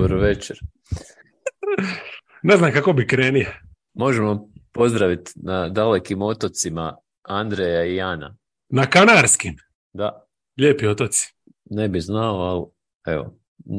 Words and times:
Dobro 0.00 0.18
večer. 0.20 0.58
Ne 2.42 2.56
znam 2.56 2.72
kako 2.72 2.92
bi 2.92 3.06
krenio. 3.06 3.50
Možemo 3.94 4.48
pozdraviti 4.72 5.32
na 5.36 5.68
dalekim 5.68 6.22
otocima 6.22 6.96
Andreja 7.22 7.84
i 7.84 7.96
Jana. 7.96 8.36
Na 8.68 8.86
Kanarskim. 8.86 9.56
Da, 9.92 10.26
Lijepi 10.60 10.86
otoci. 10.86 11.34
ne 11.64 11.88
bi 11.88 12.00
znao, 12.00 12.34
ali 12.36 12.64
evo, 13.14 13.38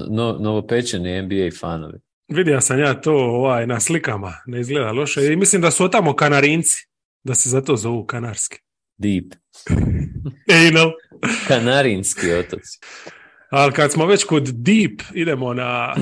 no, 0.10 0.38
novopečeni 0.40 1.22
NBA 1.22 1.50
fanovi. 1.60 2.00
Vidio 2.28 2.62
sam 2.62 2.80
ja 2.80 3.02
to 3.02 3.14
ovaj, 3.14 3.68
na 3.68 3.80
slikama, 3.80 4.34
ne 4.46 4.60
izgleda 4.60 4.92
loše. 4.92 5.34
I 5.34 5.36
mislim 5.36 5.62
da 5.62 5.72
su 5.72 5.90
tamo 5.90 6.16
Kanarinci, 6.16 6.88
da 7.24 7.36
se 7.36 7.50
zato 7.50 7.76
zovu 7.76 8.06
Kanarski. 8.06 8.58
Deep. 8.98 9.26
No. 10.74 10.92
Kanarinski 11.48 12.32
otoci. 12.32 12.80
Ali 13.52 13.74
kad 13.74 13.92
smo 13.92 14.06
već 14.06 14.24
kod 14.24 14.44
Deep, 14.44 15.02
idemo 15.14 15.54
na... 15.54 15.96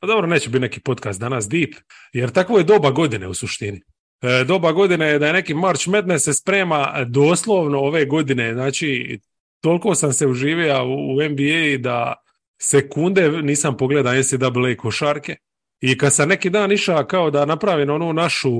Pa 0.00 0.06
dobro, 0.06 0.26
neće 0.26 0.48
biti 0.48 0.60
neki 0.60 0.80
podcast 0.80 1.20
danas 1.20 1.48
Deep, 1.48 1.70
jer 2.12 2.30
takvo 2.30 2.58
je 2.58 2.64
doba 2.64 2.90
godine 2.90 3.28
u 3.28 3.34
suštini. 3.34 3.80
E, 4.22 4.44
doba 4.44 4.72
godine 4.72 5.06
je 5.06 5.18
da 5.18 5.26
je 5.26 5.32
neki 5.32 5.54
March 5.54 5.88
Madness 5.88 6.24
se 6.24 6.34
sprema 6.34 7.04
doslovno 7.06 7.78
ove 7.78 8.04
godine, 8.04 8.54
znači 8.54 9.18
toliko 9.60 9.94
sam 9.94 10.12
se 10.12 10.26
uživio 10.26 10.84
u, 10.84 11.22
NBA 11.30 11.78
da 11.78 12.14
sekunde 12.60 13.30
nisam 13.42 13.76
pogledao 13.76 14.14
NCAA 14.14 14.76
košarke 14.78 15.36
i 15.80 15.98
kad 15.98 16.14
sam 16.14 16.28
neki 16.28 16.50
dan 16.50 16.72
išao 16.72 17.04
kao 17.04 17.30
da 17.30 17.44
napravim 17.44 17.90
onu 17.90 18.12
našu 18.12 18.50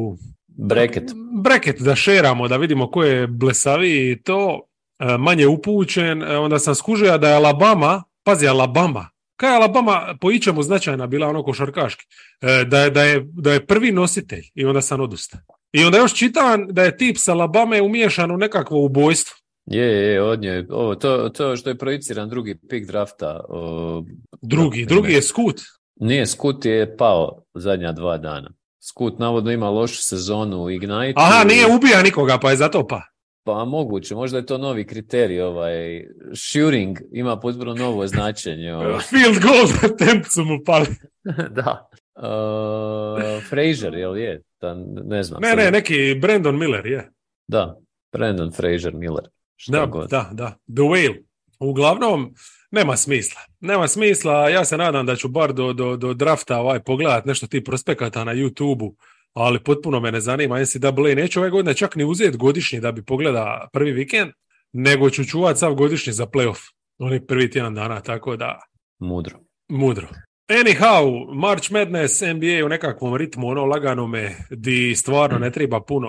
Breket. 0.47 1.05
breket 1.43 1.81
da 1.81 1.97
šeramo, 1.97 2.49
da 2.49 2.57
vidimo 2.57 2.91
ko 2.91 3.05
je 3.05 3.27
blesaviji 3.27 4.11
i 4.11 4.23
to, 4.23 4.61
e, 4.99 5.19
manje 5.19 5.47
upućen, 5.47 6.23
e, 6.23 6.39
onda 6.39 6.59
sam 6.59 6.75
skužio 6.75 7.19
da 7.19 7.29
je 7.29 7.35
Alabama, 7.35 8.03
pazi 8.29 8.49
Alabama, 8.49 9.09
kaj 9.37 9.51
je 9.51 9.57
Alabama 9.57 10.17
po 10.21 10.31
ičemu 10.31 10.63
značajna 10.63 11.07
bila 11.07 11.29
ono 11.29 11.43
košarkaški, 11.43 12.05
e, 12.41 12.65
da 12.65 12.81
je, 12.81 12.91
da, 12.91 13.03
je, 13.03 13.27
da 13.33 13.53
je 13.53 13.67
prvi 13.67 13.93
nositelj 13.93 14.45
i 14.55 14.65
onda 14.65 14.81
sam 14.81 15.01
odustao. 15.01 15.41
I 15.73 15.85
onda 15.85 15.99
još 15.99 16.15
čitam 16.15 16.67
da 16.71 16.83
je 16.83 16.97
tip 16.97 17.17
sa 17.19 17.33
Alabame 17.33 17.83
umiješan 17.83 18.31
u 18.31 18.37
nekakvo 18.37 18.85
ubojstvo. 18.85 19.37
Je, 19.67 19.87
je, 19.87 20.23
od 20.23 20.41
nje. 20.41 20.67
Ovo, 20.71 20.95
to, 20.95 21.29
to 21.29 21.57
što 21.57 21.71
je 21.71 21.79
projiciran 21.79 22.29
drugi 22.29 22.59
pik 22.69 22.87
drafta. 22.87 23.41
o, 23.49 24.05
Drugi, 24.43 24.87
drugi 24.87 25.13
je 25.13 25.23
skut. 25.23 25.61
Nije, 25.97 26.27
Skut 26.27 26.65
je 26.65 26.97
pao 26.97 27.43
zadnja 27.55 27.93
dva 27.93 28.19
dana. 28.19 28.51
Skut 28.81 29.19
navodno 29.19 29.51
ima 29.53 29.71
lošu 29.71 30.03
sezonu 30.03 30.63
u 30.63 30.71
Ignite. 30.71 31.15
Aha, 31.17 31.45
nije 31.45 31.67
ubija 31.67 32.03
nikoga, 32.03 32.39
pa 32.39 32.51
je 32.51 32.57
zato 32.57 32.87
pa. 32.87 33.03
Pa 33.49 33.65
moguće, 33.65 34.15
možda 34.15 34.39
je 34.39 34.47
to 34.47 34.59
novi 34.59 34.87
kriterij, 34.87 35.41
ovaj, 35.41 36.05
shooting 36.35 36.99
ima 37.13 37.41
potpuno 37.41 37.75
novo 37.75 38.07
značenje. 38.07 38.75
Ovaj. 38.75 39.01
Field 39.11 39.43
goal 39.43 39.93
attempt 39.93 40.27
su 40.31 40.45
mu 40.45 40.59
pali. 40.65 40.87
da. 41.59 41.89
Uh, 42.15 43.43
Frazier, 43.49 43.95
jel 43.95 44.17
je? 44.17 44.43
Da, 44.61 44.75
ne 45.05 45.23
znam. 45.23 45.41
Ne, 45.43 45.57
ne, 45.57 45.71
neki 45.71 46.19
Brandon 46.21 46.59
Miller 46.59 46.87
je. 46.87 47.11
Da, 47.47 47.79
Brandon 48.13 48.53
Frazier 48.53 48.95
Miller. 48.95 49.25
Šta 49.57 49.73
Da, 49.73 49.87
god. 49.87 50.11
da, 50.11 50.31
da. 50.33 50.47
The 50.75 50.83
Whale. 50.83 51.23
Uglavnom, 51.61 52.35
nema 52.71 52.97
smisla. 52.97 53.41
Nema 53.61 53.89
smisla, 53.89 54.49
ja 54.49 54.65
se 54.65 54.77
nadam 54.77 55.07
da 55.07 55.17
ću 55.17 55.29
bar 55.29 55.53
do, 55.53 55.73
do, 55.73 55.97
do 55.97 56.15
drafta 56.15 56.61
ovaj 56.61 56.81
pogledat 56.81 57.25
nešto 57.25 57.47
ti 57.47 57.65
prospekata 57.65 58.25
na 58.25 58.35
YouTube-u, 58.35 58.97
ali 59.39 59.59
potpuno 59.65 60.01
me 60.01 60.13
ne 60.13 60.21
zanima 60.21 60.61
NCAA. 60.61 61.15
Neću 61.17 61.41
ove 61.41 61.51
godine 61.51 61.75
čak 61.75 61.97
ni 61.97 62.05
uzeti 62.05 62.37
godišnji 62.37 62.81
da 62.81 62.93
bi 62.93 63.05
pogleda 63.05 63.69
prvi 63.73 63.93
vikend, 63.93 64.31
nego 64.73 65.11
ću 65.11 65.25
čuvat 65.25 65.59
sav 65.59 65.75
godišnji 65.75 66.13
za 66.13 66.27
playoff. 66.27 66.61
Oni 66.99 67.27
prvi 67.27 67.51
tjedan 67.51 67.75
dana, 67.75 68.01
tako 68.01 68.37
da 68.37 68.61
Mudro. 68.99 69.39
mudro. 69.69 70.09
Anyhow, 70.49 71.35
March 71.35 71.73
Madness, 71.73 72.21
NBA 72.21 72.65
u 72.65 72.69
nekakvom 72.69 73.17
ritmu, 73.17 73.49
ono 73.49 73.65
laganome, 73.65 74.37
di 74.51 74.95
stvarno 74.97 75.39
ne 75.39 75.51
treba 75.51 75.81
puno 75.81 76.09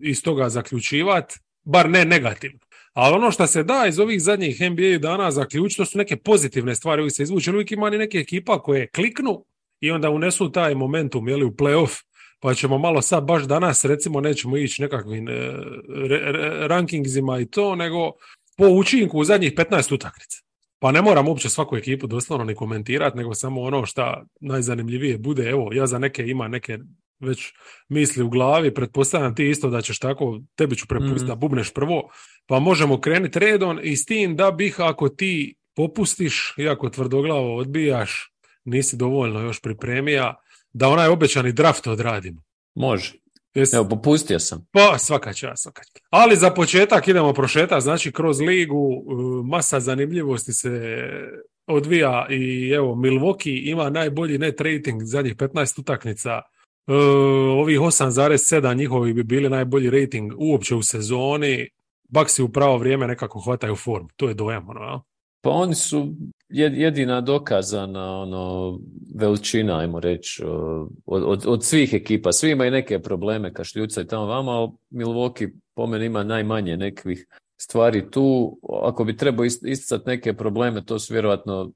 iz 0.00 0.22
toga 0.22 0.48
zaključivat, 0.48 1.32
bar 1.64 1.90
ne 1.90 2.04
negativno. 2.04 2.58
Ali 2.92 3.14
ono 3.14 3.30
što 3.30 3.46
se 3.46 3.62
da 3.62 3.84
iz 3.88 3.98
ovih 3.98 4.22
zadnjih 4.22 4.60
NBA 4.60 4.98
dana 4.98 5.30
zaključiti, 5.30 5.76
to 5.76 5.84
su 5.84 5.98
neke 5.98 6.16
pozitivne 6.16 6.74
stvari 6.74 7.02
uvijek 7.02 7.16
se 7.16 7.22
izvuče. 7.22 7.50
Uvijek 7.50 7.72
ima 7.72 7.90
ni 7.90 7.98
neke 7.98 8.18
ekipa 8.18 8.62
koje 8.62 8.88
kliknu 8.88 9.44
i 9.80 9.90
onda 9.90 10.10
unesu 10.10 10.52
taj 10.52 10.74
momentum 10.74 11.28
jeli, 11.28 11.44
u 11.44 11.50
playoff, 11.50 12.02
pa 12.42 12.54
ćemo 12.54 12.78
malo 12.78 13.02
sad 13.02 13.24
baš 13.24 13.42
danas, 13.42 13.84
recimo, 13.84 14.20
nećemo 14.20 14.56
ići 14.56 14.82
nekakvim 14.82 15.28
e, 15.28 15.32
re- 16.08 16.32
re- 16.32 16.68
rankingsima 16.68 17.38
i 17.40 17.46
to, 17.46 17.74
nego 17.76 18.12
po 18.56 18.66
učinku 18.68 19.18
u 19.18 19.24
zadnjih 19.24 19.52
15 19.54 19.94
utakmica. 19.94 20.38
Pa 20.78 20.92
ne 20.92 21.02
moram 21.02 21.28
uopće 21.28 21.48
svaku 21.48 21.76
ekipu 21.76 22.06
doslovno 22.06 22.44
ni 22.44 22.54
komentirati, 22.54 23.16
nego 23.16 23.34
samo 23.34 23.60
ono 23.62 23.86
šta 23.86 24.24
najzanimljivije 24.40 25.18
bude. 25.18 25.50
Evo, 25.50 25.70
ja 25.72 25.86
za 25.86 25.98
neke 25.98 26.26
ima 26.26 26.48
neke 26.48 26.78
već 27.20 27.52
misli 27.88 28.22
u 28.22 28.28
glavi, 28.28 28.74
pretpostavljam 28.74 29.34
ti 29.34 29.48
isto 29.50 29.70
da 29.70 29.80
ćeš 29.82 29.98
tako, 29.98 30.40
tebi 30.56 30.76
ću 30.76 30.86
prepustiti 30.86 31.22
Mhm. 31.22 31.26
da 31.28 31.34
bubneš 31.34 31.72
prvo, 31.74 32.10
pa 32.46 32.58
možemo 32.58 33.00
krenuti 33.00 33.38
redom 33.38 33.78
i 33.82 33.96
s 33.96 34.04
tim 34.04 34.36
da 34.36 34.50
bih 34.50 34.80
ako 34.80 35.08
ti 35.08 35.54
popustiš, 35.76 36.54
iako 36.58 36.90
tvrdoglavo 36.90 37.56
odbijaš, 37.56 38.32
nisi 38.64 38.96
dovoljno 38.96 39.40
još 39.40 39.60
pripremija, 39.60 40.34
da 40.72 40.88
onaj 40.88 41.08
obećani 41.08 41.52
draft 41.52 41.86
odradimo. 41.86 42.42
Može. 42.74 43.12
Jesi- 43.54 43.76
Evo, 43.76 43.88
popustio 43.88 44.38
sam. 44.38 44.66
pa 44.72 44.98
svaka 44.98 45.32
čast, 45.32 45.62
svaka 45.62 45.82
čast. 45.82 46.06
Ali 46.10 46.36
za 46.36 46.50
početak 46.50 47.08
idemo 47.08 47.32
prošetati, 47.32 47.82
znači 47.82 48.12
kroz 48.12 48.40
ligu 48.40 48.92
e, 48.92 49.14
masa 49.46 49.80
zanimljivosti 49.80 50.52
se 50.52 50.96
odvija 51.66 52.26
i 52.30 52.70
evo 52.70 52.94
Milwaukee 52.94 53.70
ima 53.70 53.90
najbolji 53.90 54.38
net 54.38 54.60
rating 54.60 55.02
zadnjih 55.02 55.36
15 55.36 55.80
utakmica. 55.80 56.30
E, 56.86 56.92
ovih 57.52 57.80
8,7 57.80 58.76
njihovi 58.76 59.12
bi 59.12 59.22
bili 59.22 59.48
najbolji 59.50 59.90
rating 59.90 60.32
uopće 60.38 60.74
u 60.74 60.82
sezoni. 60.82 61.68
Baksi 62.08 62.42
u 62.42 62.48
pravo 62.48 62.78
vrijeme 62.78 63.06
nekako 63.06 63.40
hvataju 63.40 63.76
formu. 63.76 64.08
To 64.16 64.28
je 64.28 64.34
dojam, 64.34 64.68
ono, 64.68 64.80
jel? 64.80 64.98
Pa 65.44 65.50
oni 65.50 65.74
su 65.74 66.14
jed- 66.48 66.74
jedina 66.76 67.20
dokazana 67.20 68.20
ono, 68.20 68.78
veličina, 69.14 69.78
ajmo 69.78 70.00
reći, 70.00 70.42
od, 71.06 71.22
od, 71.22 71.44
od 71.46 71.64
svih 71.64 71.94
ekipa. 71.94 72.32
Svi 72.32 72.50
imaju 72.50 72.70
neke 72.70 72.98
probleme 72.98 73.52
kašljuca 73.52 74.00
i 74.00 74.06
tamo 74.06 74.26
vama, 74.26 74.52
ali 74.52 74.70
Milwaukee 74.90 75.50
po 75.74 75.86
meni 75.86 76.06
ima 76.06 76.24
najmanje 76.24 76.76
nekih 76.76 77.26
stvari 77.60 78.10
tu. 78.10 78.58
Ako 78.82 79.04
bi 79.04 79.16
trebao 79.16 79.44
ist- 79.44 79.68
isticati 79.70 80.04
neke 80.06 80.32
probleme, 80.34 80.84
to 80.84 80.98
su 80.98 81.12
vjerojatno 81.14 81.72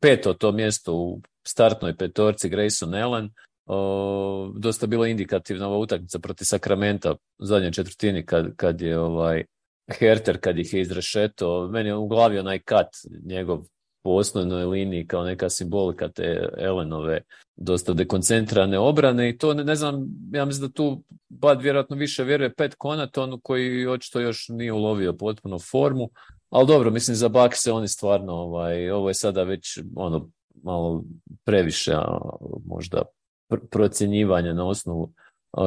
peto 0.00 0.34
to 0.34 0.52
mjesto 0.52 0.94
u 0.94 1.20
startnoj 1.46 1.96
petorci 1.96 2.50
Grayson 2.50 3.02
Allen. 3.04 3.30
O, 3.66 4.52
dosta 4.56 4.86
bila 4.86 5.08
indikativna 5.08 5.68
ova 5.68 5.78
utakmica 5.78 6.18
protiv 6.18 6.44
Sakramenta 6.44 7.12
u 7.12 7.44
zadnjoj 7.44 7.72
četvrtini 7.72 8.26
kad, 8.26 8.56
kad 8.56 8.80
je 8.80 8.98
ovaj 8.98 9.44
Herter 9.88 10.38
kad 10.40 10.58
ih 10.58 10.74
je 10.74 10.80
izrešeto, 10.80 11.68
meni 11.68 11.88
je 11.88 11.96
u 11.96 12.08
glavi 12.08 12.38
onaj 12.38 12.58
kat 12.58 12.88
njegov 13.24 13.64
po 14.02 14.10
osnovnoj 14.10 14.64
liniji 14.64 15.06
kao 15.06 15.24
neka 15.24 15.50
simbolika 15.50 16.08
te 16.08 16.48
Elenove 16.58 17.20
dosta 17.56 17.92
dekoncentrane 17.92 18.78
obrane 18.78 19.28
i 19.28 19.38
to 19.38 19.54
ne, 19.54 19.74
znam, 19.74 20.06
ja 20.32 20.44
mislim 20.44 20.68
da 20.68 20.72
tu 20.72 21.02
Bad 21.28 21.62
vjerojatno 21.62 21.96
više 21.96 22.24
vjeruje 22.24 22.54
Pet 22.54 22.76
Conaton 22.82 23.40
koji 23.42 23.86
očito 23.86 24.20
još 24.20 24.48
nije 24.48 24.72
ulovio 24.72 25.12
potpuno 25.12 25.58
formu, 25.58 26.10
ali 26.50 26.66
dobro, 26.66 26.90
mislim 26.90 27.14
za 27.14 27.28
Bucks 27.28 27.62
se 27.62 27.72
oni 27.72 27.88
stvarno, 27.88 28.32
ovaj, 28.32 28.90
ovo 28.90 29.08
je 29.08 29.14
sada 29.14 29.42
već 29.42 29.78
ono 29.96 30.30
malo 30.62 31.04
previše 31.44 31.94
možda 32.66 33.02
pr- 33.50 33.68
procjenjivanja 33.70 34.52
na 34.52 34.66
osnovu 34.66 35.12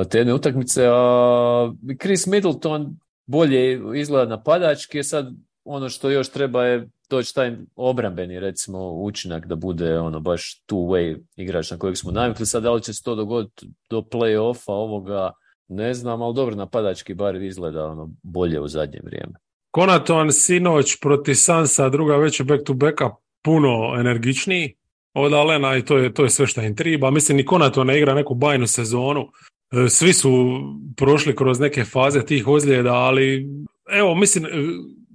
te 0.09 0.18
jedne 0.18 0.34
utakmice, 0.34 0.86
a 0.88 1.74
Chris 2.01 2.28
Middleton 2.28 2.96
bolje 3.30 3.82
izgleda 3.96 4.30
napadački, 4.30 5.04
sad 5.04 5.28
ono 5.64 5.90
što 5.90 6.10
još 6.10 6.30
treba 6.30 6.66
je 6.66 6.90
doći 7.10 7.36
taj 7.36 7.56
obrambeni 7.76 8.40
recimo 8.40 8.92
učinak 8.92 9.46
da 9.46 9.56
bude 9.56 10.00
ono 10.00 10.20
baš 10.20 10.64
two 10.68 10.88
way 10.88 11.18
igrač 11.36 11.72
na 11.72 11.78
kojeg 11.78 11.98
smo 11.98 12.12
navikli. 12.12 12.46
Sad 12.46 12.64
da 12.64 12.72
li 12.72 12.81
će 12.81 12.94
se 12.94 13.04
to 13.04 13.16
dogoditi 13.16 13.68
do 13.90 14.02
play-offa 14.02 14.72
ovoga 14.72 15.31
ne 15.68 15.94
znam, 15.94 16.22
ali 16.22 16.36
dobro 16.36 16.56
napadački 16.56 17.14
bar 17.14 17.36
izgleda 17.36 17.86
ono 17.86 18.10
bolje 18.24 18.60
u 18.60 18.68
zadnje 18.68 19.00
vrijeme. 19.04 19.34
Konaton 19.72 20.32
sinoć 20.32 21.00
proti 21.02 21.36
Sansa, 21.36 21.90
druga 21.90 22.14
je 22.14 22.44
back 22.44 22.64
to 22.66 22.74
backa 22.74 23.10
puno 23.44 23.96
energičniji 24.00 24.75
od 25.14 25.34
Alena 25.34 25.78
i 25.78 25.86
to 25.86 25.98
je, 25.98 26.14
to 26.14 26.24
je 26.24 26.30
sve 26.30 26.48
što 26.48 26.62
im 26.62 26.75
triba. 26.75 27.12
Mislim, 27.12 27.38
ni 27.38 27.46
Konaton 27.46 27.88
ne 27.88 27.98
igra 27.98 28.14
neku 28.14 28.36
bajnu 28.36 28.68
sezonu. 28.68 29.28
E, 29.71 29.89
Svi 29.89 30.13
su 30.13 30.62
prošli 30.98 31.36
kroz 31.36 31.60
neke 31.60 31.83
faze 31.83 32.25
tih 32.25 32.48
ozljeda, 32.48 32.94
ali 32.94 33.48
evo, 33.92 34.16
mislim, 34.16 34.45
e, 34.45 34.50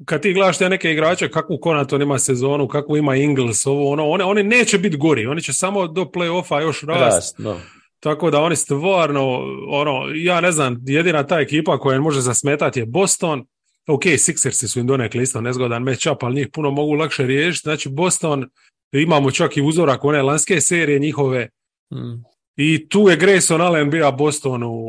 kad 0.05 0.23
ti 0.23 0.33
gledaš 0.33 0.59
te 0.59 0.69
neke 0.69 0.93
igrače, 0.93 1.31
kakvu 1.31 1.59
Konaton 1.59 2.03
ima 2.03 2.19
sezonu, 2.19 2.69
kakvu 2.69 2.97
ima 2.97 3.17
Ingles, 3.17 3.67
ovo, 3.67 3.91
ono, 3.91 4.09
oni, 4.09 4.23
oni 4.23 4.43
neće 4.43 4.79
biti 4.79 4.97
gori, 4.97 5.27
oni 5.27 5.43
će 5.43 5.53
samo 5.53 5.87
do 5.87 6.05
play-offa 6.05 6.63
još 6.63 6.83
rast. 6.83 7.15
Rast, 7.15 7.39
no. 7.39 7.61
Tako 8.01 8.31
da 8.31 8.41
oni 8.41 8.57
stvarno, 8.57 9.41
ono, 9.69 10.09
ja 10.15 10.41
ne 10.41 10.53
znam, 10.53 10.83
jedina 10.87 11.27
ta 11.27 11.41
ekipa 11.41 11.79
koja 11.79 12.01
može 12.01 12.21
zasmetati 12.21 12.81
je 12.81 12.87
Boston. 12.87 13.47
Ok, 13.87 14.03
Sixersi 14.03 14.67
su 14.69 14.81
im 14.81 14.87
donekli 14.87 15.23
isto 15.23 15.41
nezgodan 15.41 15.83
matchup, 15.83 16.23
ali 16.23 16.35
njih 16.35 16.49
puno 16.53 16.71
mogu 16.71 16.93
lakše 16.93 17.27
riješiti. 17.27 17.63
Znači 17.63 17.89
Boston, 17.89 18.51
imamo 18.93 19.31
čak 19.31 19.57
i 19.57 19.63
uzorak 19.63 20.05
one 20.05 20.23
lanske 20.23 20.61
serije 20.61 20.99
njihove. 20.99 21.49
Mm. 21.93 22.34
I 22.57 22.89
tu 22.89 23.09
je 23.09 23.19
Grayson 23.19 23.61
Allen 23.61 23.91
bio 23.91 24.13
Bostonu 24.13 24.87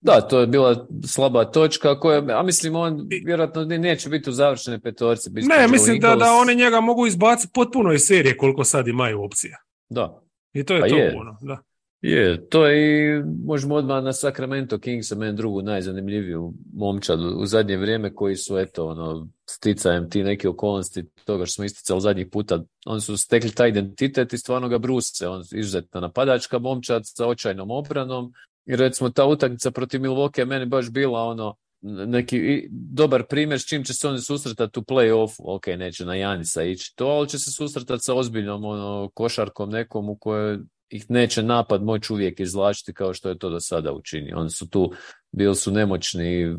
da, 0.00 0.20
to 0.20 0.40
je 0.40 0.46
bila 0.46 0.86
slaba 1.06 1.44
točka 1.44 2.00
koja, 2.00 2.38
a 2.38 2.42
mislim 2.42 2.76
on 2.76 3.08
vjerojatno 3.24 3.64
neće 3.64 4.08
biti 4.08 4.30
u 4.30 4.32
završene 4.32 4.80
petorci. 4.80 5.30
Ne, 5.30 5.68
mislim 5.68 6.00
da, 6.00 6.16
da 6.16 6.32
oni 6.32 6.54
njega 6.54 6.80
mogu 6.80 7.06
izbaciti 7.06 7.52
potpuno 7.54 7.92
iz 7.92 8.02
serije 8.02 8.36
koliko 8.36 8.64
sad 8.64 8.88
imaju 8.88 9.22
opcija. 9.22 9.56
Da. 9.88 10.22
I 10.52 10.64
to 10.64 10.74
je 10.74 10.80
pa 10.80 10.88
to 10.88 10.96
je. 10.96 11.16
ono, 11.16 11.38
da. 11.40 11.58
Je, 12.00 12.48
to 12.48 12.66
je 12.66 12.78
i 12.78 13.22
možemo 13.44 13.74
odmah 13.74 14.04
na 14.04 14.12
Sacramento 14.12 14.78
Kings, 14.78 15.10
meni 15.10 15.36
drugu 15.36 15.62
najzanimljiviju 15.62 16.52
momčad 16.74 17.20
u 17.20 17.46
zadnje 17.46 17.76
vrijeme 17.76 18.14
koji 18.14 18.36
su 18.36 18.58
eto 18.58 18.86
ono 18.86 19.28
sticajem 19.50 20.10
ti 20.10 20.22
neke 20.22 20.48
okolnosti 20.48 21.04
toga 21.24 21.46
što 21.46 21.52
smo 21.52 21.64
isticali 21.64 22.00
zadnjih 22.00 22.26
puta, 22.32 22.62
oni 22.86 23.00
su 23.00 23.16
stekli 23.16 23.50
taj 23.50 23.68
identitet 23.68 24.32
i 24.32 24.38
stvarno 24.38 24.68
ga 24.68 24.78
bruse, 24.78 25.28
on 25.28 25.42
izuzetna 25.52 26.00
napadačka 26.00 26.58
momčad 26.58 27.02
sa 27.04 27.26
očajnom 27.26 27.70
obranom 27.70 28.32
i 28.66 28.76
recimo 28.76 29.10
ta 29.10 29.26
utakmica 29.26 29.70
protiv 29.70 30.00
Milwaukee 30.00 30.44
meni 30.44 30.66
baš 30.66 30.90
bila 30.90 31.22
ono 31.22 31.56
neki 31.82 32.68
dobar 32.70 33.26
primjer 33.26 33.60
s 33.60 33.66
čim 33.66 33.84
će 33.84 33.94
se 33.94 34.08
oni 34.08 34.20
susretati 34.20 34.78
u 34.78 34.82
play-offu. 34.82 35.40
Ok, 35.44 35.66
neće 35.66 36.04
na 36.04 36.14
Janisa 36.14 36.62
ići 36.62 36.96
to, 36.96 37.06
ali 37.06 37.28
će 37.28 37.38
se 37.38 37.52
susretati 37.52 38.02
sa 38.02 38.14
ozbiljnom 38.14 38.64
ono, 38.64 39.10
košarkom 39.14 39.70
nekom 39.70 40.08
u 40.08 40.16
kojoj 40.16 40.58
ih 40.90 41.10
neće 41.10 41.42
napad 41.42 41.82
moći 41.82 42.12
uvijek 42.12 42.40
izvlačiti 42.40 42.94
kao 42.94 43.14
što 43.14 43.28
je 43.28 43.38
to 43.38 43.50
do 43.50 43.60
sada 43.60 43.92
učinio. 43.92 44.38
Oni 44.38 44.50
su 44.50 44.68
tu, 44.68 44.92
bili 45.32 45.54
su 45.54 45.70
nemoćni 45.70 46.56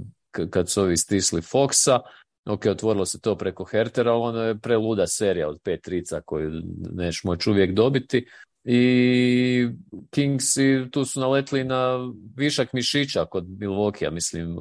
kad 0.49 0.69
su 0.69 0.81
ovi 0.81 0.97
stisli 0.97 1.41
Foxa, 1.41 1.99
ok, 2.47 2.65
otvorilo 2.65 3.05
se 3.05 3.21
to 3.21 3.35
preko 3.37 3.63
Hertera, 3.63 4.11
ali 4.11 4.21
ono 4.21 4.43
je 4.43 4.59
preluda 4.59 5.07
serija 5.07 5.49
od 5.49 5.59
pet 5.63 5.81
trica 5.81 6.21
koju 6.21 6.51
neš 6.93 7.23
moći 7.23 7.49
uvijek 7.49 7.73
dobiti. 7.73 8.27
I 8.63 9.67
Kingsi 10.09 10.85
tu 10.91 11.05
su 11.05 11.19
naletli 11.19 11.63
na 11.63 12.13
višak 12.35 12.73
mišića 12.73 13.25
kod 13.25 13.45
Milwaukee, 13.45 14.11
mislim, 14.11 14.55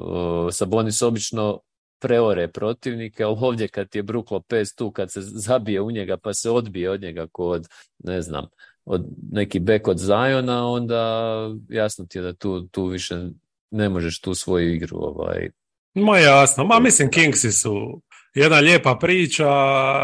Sabonis 0.53 1.03
obično 1.03 1.61
preore 1.99 2.49
protivnike, 2.49 3.25
ali 3.25 3.37
ovdje 3.41 3.69
kad 3.69 3.95
je 3.95 4.03
Brook 4.03 4.31
Lopez 4.31 4.75
tu, 4.75 4.91
kad 4.91 5.13
se 5.13 5.21
zabije 5.21 5.81
u 5.81 5.91
njega 5.91 6.17
pa 6.17 6.35
se 6.35 6.51
odbije 6.51 6.91
od 6.91 7.03
njega 7.03 7.27
kod, 7.33 7.69
ne 7.99 8.23
znam, 8.23 8.47
od 8.85 9.07
neki 9.33 9.61
bek 9.61 9.89
od 9.89 9.99
Zajona, 9.99 10.67
onda 10.67 11.31
jasno 11.69 12.07
ti 12.07 12.19
je 12.19 12.23
da 12.23 12.33
tu, 12.33 12.67
tu 12.67 12.87
više 12.87 13.29
ne 13.71 13.89
možeš 13.89 14.21
tu 14.21 14.35
svoju 14.35 14.75
igru 14.75 14.99
ovaj, 15.01 15.51
Ma 15.97 16.19
jasno, 16.19 16.65
ma 16.65 16.81
mislim 16.81 17.11
Kingsi 17.11 17.53
su 17.53 18.03
jedna 18.35 18.59
lijepa 18.59 18.97
priča, 19.01 19.47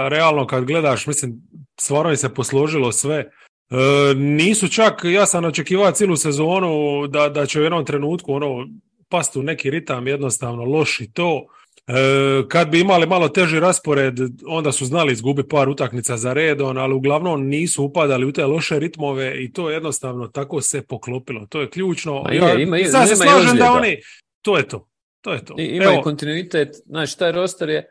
realno 0.09 0.47
kad 0.47 0.65
gledaš, 0.65 1.07
mislim, 1.07 1.35
stvarno 1.81 2.11
je 2.11 2.17
se 2.17 2.35
posložilo 2.35 2.93
sve. 2.93 3.17
E, 3.19 3.27
nisu 4.15 4.69
čak, 4.69 5.01
ja 5.05 5.27
sam 5.27 5.45
očekivao 5.45 5.93
cijelu 5.93 6.17
sezonu 6.17 7.07
da, 7.07 7.29
da 7.29 7.47
će 7.47 7.61
u 7.61 7.63
jednom 7.63 7.85
trenutku 7.85 8.33
ono 8.35 8.67
past 9.09 9.37
u 9.37 9.43
neki 9.43 9.71
ritam 9.71 10.07
jednostavno 10.07 10.65
loši 10.65 11.13
to. 11.13 11.47
E, 11.87 11.93
kad 12.49 12.69
bi 12.69 12.81
imali 12.81 13.07
malo 13.07 13.29
teži 13.29 13.61
raspored, 13.61 14.15
onda 14.47 14.73
su 14.73 14.87
znali 14.87 15.13
izgubiti 15.13 15.49
par 15.49 15.69
utakmica 15.69 16.17
za 16.17 16.33
redon, 16.33 16.79
ali 16.79 16.95
uglavnom 16.95 17.47
nisu 17.47 17.85
upadali 17.85 18.27
u 18.27 18.33
te 18.33 18.47
loše 18.47 18.79
ritmove 18.79 19.45
i 19.45 19.53
to 19.53 19.71
jednostavno 19.71 20.29
tako 20.29 20.61
se 20.61 20.83
poklopilo. 20.83 21.47
To 21.47 21.61
je 21.61 21.71
ključno. 21.71 22.23
Ma 22.23 22.33
ja, 22.33 22.61
ima, 22.61 22.79
sad 22.91 23.09
se 23.09 23.17
slažem 23.17 23.57
da 23.57 23.73
oni, 23.73 23.97
to 24.43 24.57
je 24.57 24.69
to. 24.69 24.92
To 25.23 25.33
je 25.33 25.45
to. 25.45 25.55
I, 25.59 25.65
imaju 25.65 26.03
kontinuitet, 26.03 26.69
znači 26.87 27.19
taj 27.19 27.33
roster 27.33 27.69
je 27.69 27.89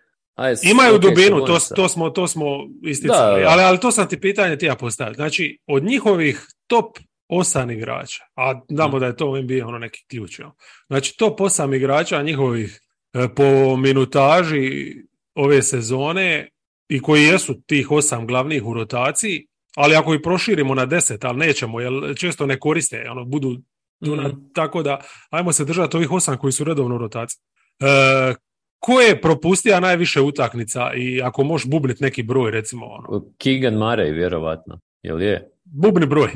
Imaju 0.63 1.00
dubinu, 1.00 1.45
to, 1.45 1.57
to, 1.75 1.88
smo, 1.89 2.10
to 2.10 2.28
smo 2.28 2.45
isticali, 2.83 3.44
Ali, 3.44 3.63
ali 3.63 3.80
to 3.80 3.92
sam 3.92 4.10
ti 4.10 4.19
pitanje 4.19 4.57
ti 4.57 4.66
ja 4.66 4.75
postavio. 4.75 5.13
Znači, 5.13 5.60
od 5.68 5.83
njihovih 5.83 6.48
top 6.68 6.98
osam 7.28 7.72
igrača, 7.72 8.24
a 8.36 8.62
znamo 8.69 9.00
da 9.00 9.06
je 9.06 9.16
to 9.16 9.42
NBA 9.42 9.68
ono 9.68 9.78
neki 9.78 10.06
ključ. 10.10 10.39
Znači, 10.88 11.18
top 11.18 11.42
osam 11.42 11.74
igrača 11.74 12.22
njihovih 12.22 12.81
e, 13.13 13.28
po 13.36 13.78
minutaži 13.78 14.95
ove 15.36 15.62
sezone 15.62 16.50
i 16.89 17.01
koji 17.01 17.24
jesu 17.24 17.62
tih 17.62 17.92
osam 17.92 18.28
glavnih 18.28 18.66
u 18.66 18.74
rotaciji, 18.74 19.48
ali 19.75 19.95
ako 19.95 20.13
ih 20.13 20.19
proširimo 20.24 20.75
na 20.75 20.86
deset, 20.86 21.25
ali 21.25 21.38
nećemo, 21.38 21.81
jer 21.81 21.94
često 22.18 22.45
ne 22.45 22.60
koriste, 22.60 23.06
ono, 23.10 23.25
budu 23.25 23.57
tu 24.06 24.15
mhm. 24.15 24.30
tako 24.53 24.83
da 24.83 25.00
ajmo 25.30 25.53
se 25.53 25.65
držati 25.65 25.98
ovih 25.98 26.12
osam 26.12 26.38
koji 26.38 26.51
su 26.51 26.63
redovno 26.63 26.95
u 26.95 26.98
rotaciji. 26.98 27.39
E, 27.80 28.36
ko 28.80 29.01
je 29.01 29.21
propustio 29.21 29.80
najviše 29.80 30.21
utakmica 30.21 30.94
i 30.94 31.21
ako 31.21 31.44
možeš 31.44 31.69
bubnit 31.69 32.00
neki 32.00 32.24
broj 32.24 32.51
recimo 32.51 32.86
ono. 32.86 33.25
Keegan 33.38 33.74
Murray 33.74 34.13
vjerovatno, 34.13 34.80
jel 35.01 35.21
je? 35.21 35.51
Bubni 35.63 36.06
broj. 36.06 36.31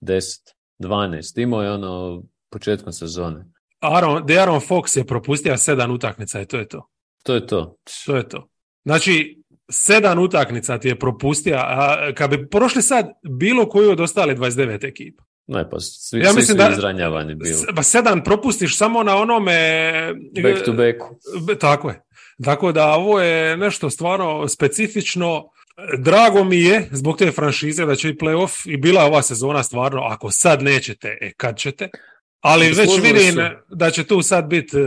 10, 0.00 0.54
12, 0.78 1.42
imao 1.42 1.62
je 1.62 1.72
ono 1.72 2.22
početkom 2.50 2.92
sezone. 2.92 3.44
Aaron, 3.80 4.26
De 4.26 4.38
Aaron 4.38 4.60
Fox 4.60 4.98
je 4.98 5.06
propustio 5.06 5.56
sedam 5.56 5.90
utakmica 5.90 6.40
i 6.40 6.46
to 6.46 6.56
je 6.56 6.68
to. 6.68 6.88
To 7.22 7.34
je 7.34 7.46
to. 7.46 7.76
To 8.06 8.16
je 8.16 8.28
to. 8.28 8.48
Znači, 8.84 9.42
sedam 9.70 10.18
utakmica 10.18 10.78
ti 10.78 10.88
je 10.88 10.98
propustio, 10.98 11.56
a 11.56 12.12
kad 12.14 12.30
bi 12.30 12.48
prošli 12.48 12.82
sad 12.82 13.08
bilo 13.28 13.68
koju 13.68 13.90
od 13.90 14.00
ostale 14.00 14.36
29 14.36 14.88
ekipa, 14.88 15.24
ne, 15.50 15.70
pa 15.70 15.80
svi, 15.80 16.20
ja 16.20 16.32
mislim 16.32 16.58
svi 16.58 16.64
su 16.64 16.72
izranjavani 16.72 17.34
bili. 17.34 17.54
Pa 17.76 17.82
sedam 17.82 18.24
propustiš 18.24 18.76
samo 18.76 19.02
na 19.02 19.16
onome... 19.16 19.54
Back 20.42 20.64
to 20.64 20.72
backu. 20.72 21.16
Tako 21.60 21.88
je. 21.88 22.02
Tako 22.44 22.72
da 22.72 22.92
ovo 22.92 23.20
je 23.20 23.56
nešto 23.56 23.90
stvarno 23.90 24.48
specifično. 24.48 25.44
Drago 25.98 26.44
mi 26.44 26.60
je 26.60 26.88
zbog 26.92 27.18
te 27.18 27.30
franšize 27.30 27.86
da 27.86 27.96
će 27.96 28.08
i 28.08 28.14
playoff 28.14 28.72
i 28.72 28.76
bila 28.76 29.04
ova 29.04 29.22
sezona 29.22 29.62
stvarno, 29.62 30.00
ako 30.02 30.30
sad 30.30 30.62
nećete, 30.62 31.18
e 31.20 31.32
kad 31.36 31.58
ćete. 31.58 31.88
Ali 32.40 32.72
već 32.72 32.90
vidim 33.02 33.36
da 33.68 33.90
će 33.90 34.04
tu 34.04 34.22
sad 34.22 34.44
biti 34.44 34.76
e, 34.76 34.80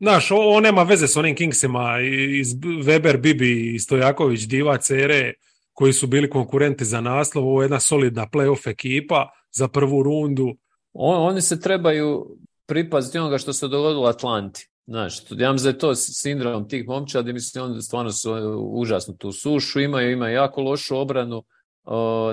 Znaš, 0.00 0.30
ovo 0.30 0.60
nema 0.60 0.82
veze 0.82 1.08
s 1.08 1.16
onim 1.16 1.36
Kingsima 1.36 2.00
iz 2.40 2.54
Weber, 2.84 3.16
Bibi 3.16 3.74
i 3.74 3.78
Stojaković, 3.78 4.40
Diva, 4.40 4.76
Cere, 4.76 5.32
koji 5.72 5.92
su 5.92 6.06
bili 6.06 6.30
konkurenti 6.30 6.84
za 6.84 7.00
naslov. 7.00 7.44
Ovo 7.44 7.62
je 7.62 7.64
jedna 7.64 7.80
solidna 7.80 8.26
playoff 8.32 8.70
ekipa 8.70 9.30
za 9.58 9.68
prvu 9.68 10.02
rundu. 10.02 10.54
oni 10.92 11.40
se 11.40 11.60
trebaju 11.60 12.36
pripaziti 12.66 13.18
onoga 13.18 13.38
što 13.38 13.52
se 13.52 13.68
dogodilo 13.68 14.02
u 14.02 14.06
Atlanti. 14.06 14.68
Znaš, 14.86 15.18
ja 15.30 15.52
mislim 15.52 15.72
da 15.72 15.76
je 15.76 15.78
to 15.78 15.94
sindrom 15.94 16.68
tih 16.68 16.88
momčadi, 16.88 17.32
mislim, 17.32 17.64
oni 17.64 17.82
stvarno 17.82 18.12
su 18.12 18.32
užasno 18.72 19.14
tu 19.18 19.32
sušu, 19.32 19.80
imaju, 19.80 20.12
imaju 20.12 20.34
jako 20.34 20.62
lošu 20.62 20.96
obranu, 20.96 21.42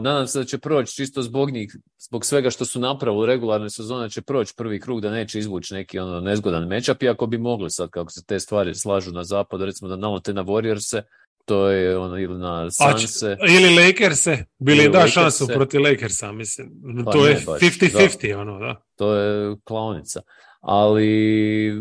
nadam 0.02 0.28
se 0.28 0.40
da 0.40 0.46
će 0.46 0.58
proći 0.58 0.96
čisto 0.96 1.22
zbog 1.22 1.52
njih, 1.52 1.76
zbog 2.00 2.26
svega 2.26 2.50
što 2.50 2.66
su 2.66 2.80
napravili 2.80 3.24
u 3.24 3.26
regularnoj 3.26 3.70
sezoni, 3.70 4.10
će 4.10 4.22
proći 4.22 4.54
prvi 4.58 4.80
krug 4.80 5.02
da 5.02 5.12
neće 5.12 5.40
izvući 5.40 5.74
neki 5.74 6.00
ono 6.00 6.20
nezgodan 6.20 6.68
mečap, 6.68 7.04
iako 7.04 7.28
bi 7.28 7.38
mogli 7.38 7.70
sad 7.70 7.90
kako 7.90 8.12
se 8.12 8.26
te 8.26 8.40
stvari 8.40 8.76
slažu 8.76 9.12
na 9.12 9.24
zapadu, 9.24 9.66
recimo 9.66 9.90
da 9.90 9.96
nalete 9.96 10.34
na 10.34 10.44
Warriorse, 10.44 11.02
to 11.46 11.70
je 11.70 11.98
ono 11.98 12.18
ili 12.20 12.38
na 12.40 12.72
Sanse. 12.72 13.38
ili 13.50 13.86
Lakers-e, 13.86 14.46
bili 14.60 14.90
da 14.90 15.08
šansu 15.08 15.48
protiv 15.48 15.82
Lakersa, 15.82 16.32
mislim. 16.32 16.72
Pa 17.06 17.12
to 17.12 17.28
je 17.28 17.38
50-50, 17.40 18.36
ono, 18.36 18.60
da. 18.60 18.82
To 18.96 19.14
je 19.14 19.56
klaonica. 19.64 20.22
Ali 20.62 21.74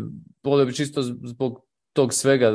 volio 0.43 0.65
bi 0.65 0.75
čisto 0.75 1.03
zbog 1.03 1.64
tog 1.95 2.13
svega 2.13 2.51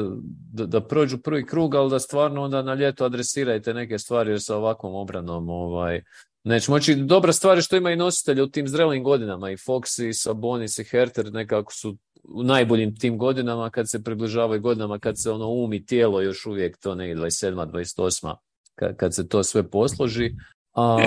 da, 0.52 0.66
da 0.66 0.80
prođu 0.80 1.18
prvi 1.18 1.46
krug, 1.46 1.74
ali 1.74 1.90
da 1.90 1.98
stvarno 1.98 2.42
onda 2.42 2.62
na 2.62 2.74
ljeto 2.74 3.04
adresirajte 3.04 3.74
neke 3.74 3.98
stvari 3.98 4.30
jer 4.30 4.42
sa 4.42 4.56
ovakvom 4.56 4.94
obranom 4.94 5.48
ovaj, 5.48 6.02
neće 6.44 6.70
moći. 6.70 6.94
Dobra 6.94 7.32
stvar 7.32 7.58
je 7.58 7.62
što 7.62 7.76
ima 7.76 7.90
i 7.90 7.96
nositelje 7.96 8.42
u 8.42 8.46
tim 8.46 8.68
zrelim 8.68 9.04
godinama 9.04 9.50
i 9.50 9.56
Fox 9.56 10.08
i 10.08 10.14
Sabonis 10.14 10.78
i 10.78 10.84
Herter 10.84 11.32
nekako 11.32 11.72
su 11.72 11.96
u 12.24 12.42
najboljim 12.42 12.96
tim 12.96 13.18
godinama 13.18 13.70
kad 13.70 13.90
se 13.90 14.02
približavaju 14.02 14.60
godinama 14.60 14.98
kad 14.98 15.22
se 15.22 15.30
ono 15.30 15.48
umi 15.48 15.86
tijelo 15.86 16.20
još 16.20 16.46
uvijek 16.46 16.78
to 16.78 16.94
ne 16.94 17.14
27. 17.14 17.70
28. 17.70 18.34
Kad, 18.74 18.96
kad 18.96 19.14
se 19.14 19.28
to 19.28 19.42
sve 19.42 19.70
posloži. 19.70 20.34
A, 20.74 20.98
e, 21.00 21.06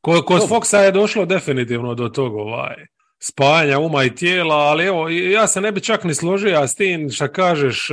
kod, 0.00 0.24
kod 0.24 0.48
Foxa 0.48 0.78
je 0.78 0.92
došlo 0.92 1.26
definitivno 1.26 1.94
do 1.94 2.08
tog 2.08 2.34
ovaj, 2.34 2.76
spajanja 3.22 3.78
uma 3.78 4.04
i 4.04 4.14
tijela, 4.14 4.56
ali 4.56 4.84
evo, 4.84 5.08
ja 5.08 5.46
se 5.46 5.60
ne 5.60 5.72
bi 5.72 5.80
čak 5.80 6.04
ni 6.04 6.14
složio 6.14 6.68
s 6.68 6.74
tim 6.74 7.10
što 7.10 7.28
kažeš 7.28 7.88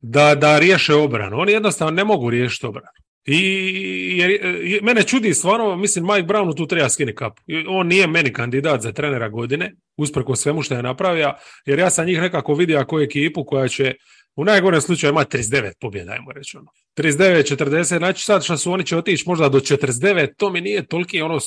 da, 0.00 0.34
da 0.34 0.58
riješe 0.58 0.94
obranu. 0.94 1.38
Oni 1.38 1.52
jednostavno 1.52 1.90
ne 1.90 2.04
mogu 2.04 2.30
riješiti 2.30 2.66
obranu. 2.66 2.98
I 3.24 4.18
jer, 4.18 4.38
mene 4.82 5.02
čudi 5.02 5.34
stvarno, 5.34 5.76
mislim 5.76 6.04
Mike 6.04 6.22
Brown 6.22 6.56
tu 6.56 6.66
treba 6.66 6.88
skini 6.88 7.14
kapu. 7.14 7.42
On 7.68 7.86
nije 7.86 8.06
meni 8.06 8.32
kandidat 8.32 8.82
za 8.82 8.92
trenera 8.92 9.28
godine, 9.28 9.74
usprko 9.96 10.36
svemu 10.36 10.62
što 10.62 10.74
je 10.74 10.82
napravio, 10.82 11.34
jer 11.66 11.78
ja 11.78 11.90
sam 11.90 12.06
njih 12.06 12.20
nekako 12.20 12.54
vidio 12.54 12.78
ako 12.78 13.00
ekipu 13.00 13.44
koja 13.44 13.68
će 13.68 13.94
u 14.36 14.44
najgorem 14.44 14.80
slučaju 14.80 15.10
ima 15.10 15.24
39 15.24 15.72
pobjeda, 15.80 16.12
ajmo 16.12 16.32
reći 16.32 16.56
ono. 16.56 16.66
39, 16.96 17.56
40, 17.56 17.98
znači 17.98 18.24
sad 18.24 18.44
što 18.44 18.56
su 18.56 18.72
oni 18.72 18.86
će 18.86 18.96
otići 18.96 19.24
možda 19.26 19.48
do 19.48 19.60
49, 19.60 20.28
to 20.36 20.50
mi 20.50 20.60
nije 20.60 20.86
toliki 20.86 21.22
ono, 21.22 21.38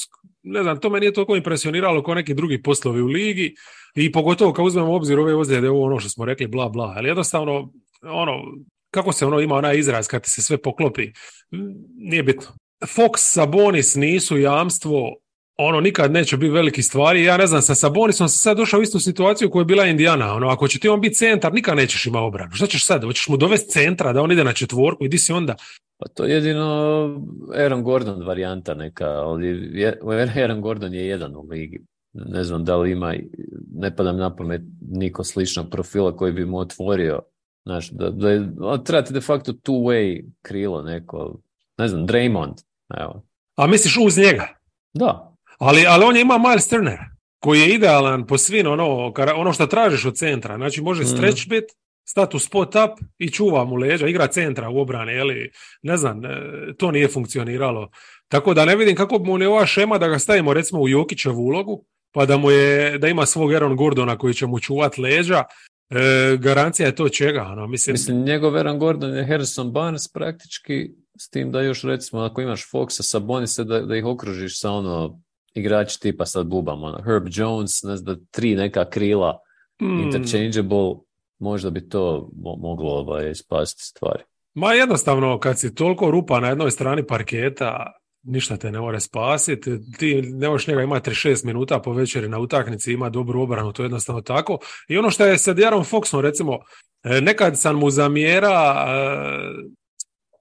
ne 0.43 0.63
znam, 0.63 0.79
to 0.79 0.89
me 0.89 1.00
nije 1.00 1.13
toliko 1.13 1.36
impresioniralo 1.36 2.03
kao 2.03 2.13
neki 2.13 2.33
drugi 2.33 2.62
poslovi 2.62 3.01
u 3.01 3.07
ligi 3.07 3.55
i 3.95 4.12
pogotovo 4.12 4.53
kad 4.53 4.65
uzmemo 4.65 4.95
obzir 4.95 5.19
ove 5.19 5.36
ozljede, 5.36 5.69
ovo 5.69 5.86
ono 5.86 6.00
što 6.00 6.10
smo 6.10 6.25
rekli, 6.25 6.48
bla, 6.48 6.69
bla, 6.69 6.93
ali 6.98 7.07
jednostavno, 7.07 7.71
ono, 8.01 8.43
kako 8.91 9.12
se 9.12 9.25
ono 9.25 9.39
ima 9.39 9.55
onaj 9.55 9.77
izraz 9.77 10.07
kad 10.07 10.21
se 10.25 10.41
sve 10.41 10.62
poklopi, 10.62 11.12
nije 11.98 12.24
bitno. 12.24 12.48
Fox, 12.81 13.12
Sabonis 13.17 13.95
nisu 13.95 14.38
jamstvo 14.38 15.15
ono 15.62 15.80
nikad 15.80 16.12
neće 16.12 16.38
biti 16.38 16.51
veliki 16.51 16.82
stvari. 16.82 17.24
Ja 17.24 17.38
ne 17.38 17.48
znam, 17.48 17.62
sa 17.62 17.75
Sabonisom 17.75 18.30
se 18.30 18.38
sad 18.38 18.58
došao 18.58 18.80
u 18.80 18.84
istu 18.84 19.00
situaciju 19.00 19.50
koja 19.50 19.62
je 19.62 19.65
bila 19.65 19.86
Indiana. 19.86 20.34
Ono, 20.34 20.48
ako 20.48 20.68
će 20.68 20.80
ti 20.80 20.89
on 20.89 21.01
biti 21.01 21.15
centar, 21.15 21.53
nikad 21.53 21.75
nećeš 21.75 22.06
ima 22.06 22.20
obranu. 22.20 22.51
Šta 22.53 22.68
ćeš 22.68 22.86
sad? 22.86 23.03
Hoćeš 23.03 23.27
mu 23.27 23.38
dovesti 23.38 23.72
centra 23.72 24.13
da 24.13 24.22
on 24.22 24.32
ide 24.32 24.44
na 24.44 24.53
četvorku 24.53 25.06
i 25.06 25.10
di 25.10 25.18
si 25.18 25.34
onda? 25.34 25.56
Pa 25.98 26.08
to 26.08 26.25
je 26.25 26.34
jedino 26.34 26.65
Aaron 27.56 27.84
Gordon 27.84 28.25
varijanta 28.25 28.74
neka, 28.74 29.06
ali 29.06 29.70
Aaron 30.36 30.62
Gordon 30.62 30.94
je 30.94 31.08
jedan 31.08 31.36
u 31.36 31.48
ligi. 31.50 31.82
Ne 32.13 32.44
znam 32.44 32.65
da 32.65 32.77
li 32.77 32.91
ima, 32.91 33.13
ne 33.75 33.96
pada 33.96 34.12
na 34.12 34.36
pamet 34.36 34.62
niko 34.91 35.24
sličnog 35.24 35.70
profila 35.72 36.15
koji 36.15 36.34
bi 36.34 36.46
mu 36.46 36.58
otvorio. 36.58 37.20
Znaš, 37.65 37.89
da, 37.89 38.10
da 38.10 38.30
je, 38.30 38.50
trebate 38.86 39.13
de 39.13 39.22
facto 39.22 39.51
two-way 39.51 40.25
krilo 40.41 40.82
neko, 40.82 41.39
ne 41.77 41.88
znam, 41.88 42.08
Draymond. 42.08 42.53
Evo. 42.98 43.24
A 43.56 43.68
misliš 43.68 43.98
uz 44.06 44.18
njega? 44.18 44.48
Da, 44.94 45.30
ali, 45.62 45.86
ali 45.88 46.06
on 46.06 46.15
je 46.15 46.22
ima 46.22 46.38
Miles 46.38 46.68
Turner, 46.68 47.00
koji 47.39 47.60
je 47.60 47.74
idealan 47.74 48.27
po 48.27 48.38
svin 48.38 48.68
ono, 48.68 49.13
ono 49.36 49.53
što 49.53 49.68
tražiš 49.68 50.06
od 50.06 50.18
centra. 50.18 50.58
Znači 50.58 50.82
može 50.82 51.03
mm. 51.03 51.08
stretch 51.08 51.48
bit, 51.48 51.63
stati 52.10 52.36
u 52.36 52.39
spot 52.39 52.75
up 52.75 53.08
i 53.18 53.30
čuva 53.30 53.65
mu 53.65 53.75
leđa, 53.75 54.08
igra 54.08 54.27
centra 54.27 54.70
u 54.70 54.80
obrane, 54.80 55.13
jeli, 55.13 55.51
ne 55.82 55.98
znam, 55.98 56.25
e, 56.25 56.30
to 56.77 56.91
nije 56.91 57.08
funkcioniralo. 57.08 57.89
Tako 58.27 58.53
da 58.53 58.65
ne 58.65 58.75
vidim 58.75 58.96
kako 58.96 59.20
mu 59.20 59.38
ne 59.38 59.48
ova 59.48 59.65
šema 59.65 59.98
da 59.98 60.08
ga 60.08 60.20
stavimo 60.20 60.53
recimo 60.53 60.82
u 60.82 60.89
Jokićevu 60.89 61.41
ulogu, 61.41 61.86
pa 62.12 62.25
da 62.25 62.38
mu 62.38 62.51
je, 62.51 62.98
da 62.98 63.08
ima 63.08 63.25
svog 63.25 63.53
Aaron 63.53 63.75
Gordona 63.75 64.18
koji 64.18 64.34
će 64.34 64.48
mu 64.48 64.60
čuvat 64.60 64.98
leđa, 64.98 65.44
e, 65.89 66.38
garancija 66.38 66.88
je 66.88 66.96
to 66.96 67.10
čega. 67.10 67.41
Ono, 67.41 67.68
mislim... 67.68 67.94
mislim, 67.94 68.24
njegov 68.24 68.56
Aaron 68.56 68.80
Gordon 68.80 69.18
je 69.18 69.25
Harrison 69.25 69.72
Barnes 69.72 70.08
praktički, 70.13 70.89
s 71.18 71.30
tim 71.30 71.51
da 71.51 71.62
još 71.62 71.84
recimo 71.84 72.22
ako 72.22 72.41
imaš 72.41 72.72
Foxa 72.72 73.01
sa 73.01 73.20
Bonise 73.20 73.63
da, 73.63 73.80
da 73.80 73.98
ih 73.98 74.06
okružiš 74.06 74.60
sa 74.60 74.72
ono 74.72 75.22
igrači 75.53 76.00
tipa 76.00 76.25
sad 76.25 76.48
bubam, 76.48 76.84
ono, 76.84 77.03
Herb 77.03 77.27
Jones, 77.31 77.84
ne 77.84 77.98
znam, 77.98 78.15
tri 78.31 78.55
neka 78.55 78.89
krila, 78.89 79.39
mm. 79.81 80.00
interchangeable, 80.00 80.96
možda 81.39 81.70
bi 81.70 81.89
to 81.89 82.29
moglo 82.58 82.91
ovaj, 82.91 83.36
spasiti 83.36 83.84
stvari. 83.84 84.24
Ma 84.53 84.74
jednostavno, 84.74 85.39
kad 85.39 85.60
si 85.60 85.75
toliko 85.75 86.12
rupa 86.12 86.39
na 86.39 86.48
jednoj 86.48 86.72
strani 86.72 87.08
parketa, 87.08 87.91
ništa 88.24 88.58
te 88.58 88.72
ne 88.72 88.79
more 88.79 89.00
spasiti. 89.00 89.72
Ti 89.98 90.22
ne 90.22 90.50
možeš 90.50 90.67
njega 90.67 90.81
imati 90.81 91.10
36 91.10 91.46
minuta 91.46 91.79
po 91.79 91.93
večeri 91.93 92.29
na 92.29 92.39
utaknici, 92.39 92.93
ima 92.93 93.10
dobru 93.10 93.41
obranu, 93.41 93.74
to 93.74 93.84
je 93.84 93.86
jednostavno 93.86 94.22
tako. 94.22 94.58
I 94.88 94.98
ono 94.98 95.12
što 95.12 95.25
je 95.25 95.38
sa 95.38 95.55
Jarom 95.58 95.84
Foxom, 95.84 96.22
recimo, 96.22 96.60
e, 97.03 97.22
nekad 97.22 97.60
sam 97.60 97.75
mu 97.79 97.89
zamjera 97.89 98.86
e, 98.88 98.91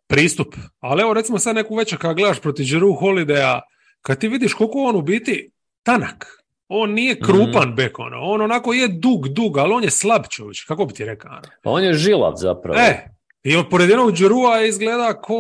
pristup, 0.07 0.55
ali 0.81 1.03
evo 1.03 1.15
recimo 1.15 1.39
sad 1.39 1.57
neku 1.57 1.75
večer 1.75 1.99
kad 1.99 2.17
gledaš 2.17 2.41
protiv 2.41 2.67
Jeru 2.69 2.97
Holidaya, 3.01 3.61
kad 4.03 4.19
ti 4.19 4.29
vidiš 4.29 4.55
koliko 4.55 4.79
on 4.79 4.97
u 4.97 5.03
biti 5.03 5.51
tanak, 5.83 6.27
on 6.69 6.93
nije 6.93 7.21
krupan 7.21 7.69
mm 7.69 7.75
bek, 7.77 7.99
ono. 7.99 8.21
on 8.21 8.41
onako 8.41 8.73
je 8.73 8.89
dug, 8.89 9.29
dug, 9.29 9.59
ali 9.59 9.73
on 9.73 9.85
je 9.85 9.91
slab 9.91 10.23
čovječ, 10.31 10.65
kako 10.65 10.85
bi 10.85 10.95
ti 10.95 11.05
rekao? 11.05 11.31
Ono? 11.31 11.41
Pa 11.63 11.71
on 11.71 11.85
je 11.85 11.93
žilav 11.93 12.33
zapravo. 12.37 12.79
E, 12.79 13.09
i 13.43 13.57
od 13.57 13.69
pored 13.71 13.91
jednog 13.91 14.13
džerua 14.13 14.63
izgleda 14.63 15.21
ko 15.21 15.37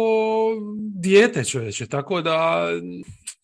dijete 1.03 1.45
čovječe, 1.45 1.87
tako 1.87 2.21
da... 2.21 2.69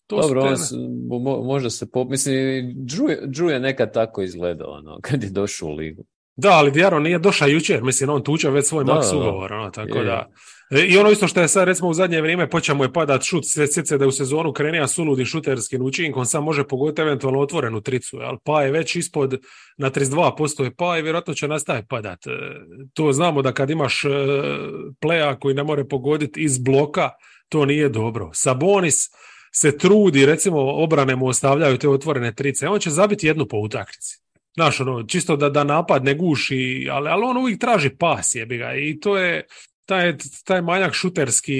To 0.07 0.21
Dobro, 0.21 0.41
on 0.41 1.45
možda 1.45 1.69
se 1.69 1.91
po... 1.91 2.03
Mislim, 2.03 2.35
Drew 3.25 3.49
je 3.49 3.59
nekad 3.59 3.93
tako 3.93 4.21
izgledao, 4.21 4.71
ono, 4.71 4.99
kad 5.05 5.23
je 5.23 5.29
došao 5.29 5.69
u 5.69 5.75
ligu. 5.75 6.03
Da, 6.35 6.49
ali 6.49 6.71
Diaro 6.71 6.99
nije 6.99 7.19
došao 7.19 7.47
jučer, 7.47 7.83
mislim, 7.83 8.09
on 8.09 8.23
tuča 8.23 8.49
već 8.49 8.65
svoj 8.65 8.83
maks 8.83 9.13
ugovor, 9.13 9.53
ono, 9.53 9.69
tako 9.69 10.03
da... 10.03 10.27
E, 10.71 10.85
I 10.85 10.97
ono 10.97 11.09
isto 11.09 11.27
što 11.27 11.41
je 11.41 11.47
sad 11.47 11.67
recimo 11.67 11.89
u 11.89 11.93
zadnje 11.93 12.21
vrijeme 12.21 12.49
počeo 12.49 12.75
mu 12.75 12.83
je 12.83 12.93
padat 12.93 13.23
šut, 13.23 13.43
sjece 13.67 13.97
da 13.97 14.03
je 14.03 14.07
u 14.07 14.11
sezonu 14.11 14.53
krenija 14.53 14.87
suludim 14.87 15.25
šuterskim 15.25 15.81
učinkom, 15.81 16.25
sam 16.25 16.43
može 16.43 16.67
pogoditi 16.67 17.01
eventualno 17.01 17.39
otvorenu 17.39 17.81
tricu, 17.81 18.17
ali 18.21 18.37
pa 18.43 18.63
je 18.63 18.71
već 18.71 18.95
ispod 18.95 19.39
na 19.77 19.91
32% 19.91 20.63
je 20.63 20.75
pa 20.75 20.97
i 20.97 21.01
vjerojatno 21.01 21.33
će 21.33 21.47
nastaviti 21.47 21.87
padat. 21.87 22.27
E, 22.27 22.29
to 22.93 23.11
znamo 23.11 23.41
da 23.41 23.51
kad 23.51 23.69
imaš 23.69 24.05
e, 24.05 24.09
pleja 25.01 25.39
koji 25.39 25.55
ne 25.55 25.63
more 25.63 25.87
pogoditi 25.87 26.41
iz 26.41 26.57
bloka, 26.57 27.09
to 27.49 27.65
nije 27.65 27.89
dobro. 27.89 28.29
Sabonis 28.33 28.95
se 29.53 29.77
trudi, 29.77 30.25
recimo 30.25 30.59
obrane 30.59 31.15
mu 31.15 31.27
ostavljaju 31.27 31.77
te 31.77 31.89
otvorene 31.89 32.35
trice, 32.35 32.67
on 32.67 32.79
će 32.79 32.89
zabiti 32.89 33.27
jednu 33.27 33.45
po 33.45 33.57
utakmici. 33.57 34.19
Znaš, 34.55 34.79
ono, 34.79 35.03
čisto 35.03 35.35
da, 35.35 35.49
da 35.49 35.63
napad 35.63 36.03
ne 36.03 36.13
guši, 36.15 36.87
ali, 36.91 37.09
ali 37.09 37.23
on 37.25 37.37
uvijek 37.37 37.59
traži 37.59 37.89
pas, 37.89 38.35
jebi 38.35 38.57
ga, 38.57 38.75
i 38.75 38.99
to 38.99 39.17
je, 39.17 39.45
taj, 39.87 40.17
taj 40.43 40.61
manjak 40.61 40.93
šuterski, 40.93 41.55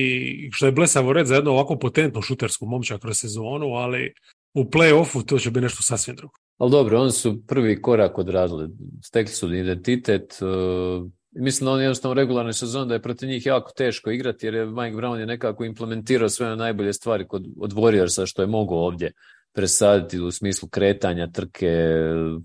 što 0.52 0.66
je 0.66 0.72
blesavo 0.72 1.14
red 1.14 1.28
za 1.28 1.36
jednu 1.36 1.52
ovako 1.52 1.80
potentnu 1.80 2.22
šutersku 2.22 2.66
momča 2.66 2.98
kroz 2.98 3.18
sezonu, 3.18 3.66
ali 3.66 4.14
u 4.54 4.64
play-offu 4.64 5.26
to 5.26 5.40
će 5.40 5.52
biti 5.52 5.62
nešto 5.64 5.84
sasvim 5.84 6.16
drugo. 6.16 6.34
Ali 6.58 6.72
dobro, 6.72 7.02
oni 7.02 7.12
su 7.12 7.44
prvi 7.48 7.82
korak 7.82 8.18
odradili, 8.18 8.70
stekli 9.04 9.34
su 9.34 9.54
identitet, 9.54 10.38
uh, 10.42 11.08
mislim 11.32 11.66
da 11.66 11.72
on 11.72 11.82
jednostavno 11.82 12.14
regularni 12.14 12.54
sezon 12.54 12.88
da 12.88 12.94
je 12.94 13.02
protiv 13.02 13.30
njih 13.30 13.46
jako 13.46 13.72
teško 13.78 14.12
igrati 14.12 14.46
jer 14.48 14.54
je 14.54 14.66
Mike 14.66 14.98
Brown 14.98 15.20
je 15.20 15.26
nekako 15.26 15.66
implementirao 15.66 16.30
sve 16.30 16.56
najbolje 16.56 16.94
stvari 16.94 17.28
kod, 17.28 17.46
od 17.60 17.74
Warriorsa 17.74 18.26
što 18.26 18.42
je 18.42 18.48
mogao 18.48 18.78
ovdje 18.78 19.12
presaditi 19.54 20.20
u 20.20 20.32
smislu 20.32 20.70
kretanja, 20.70 21.32
trke, 21.32 21.78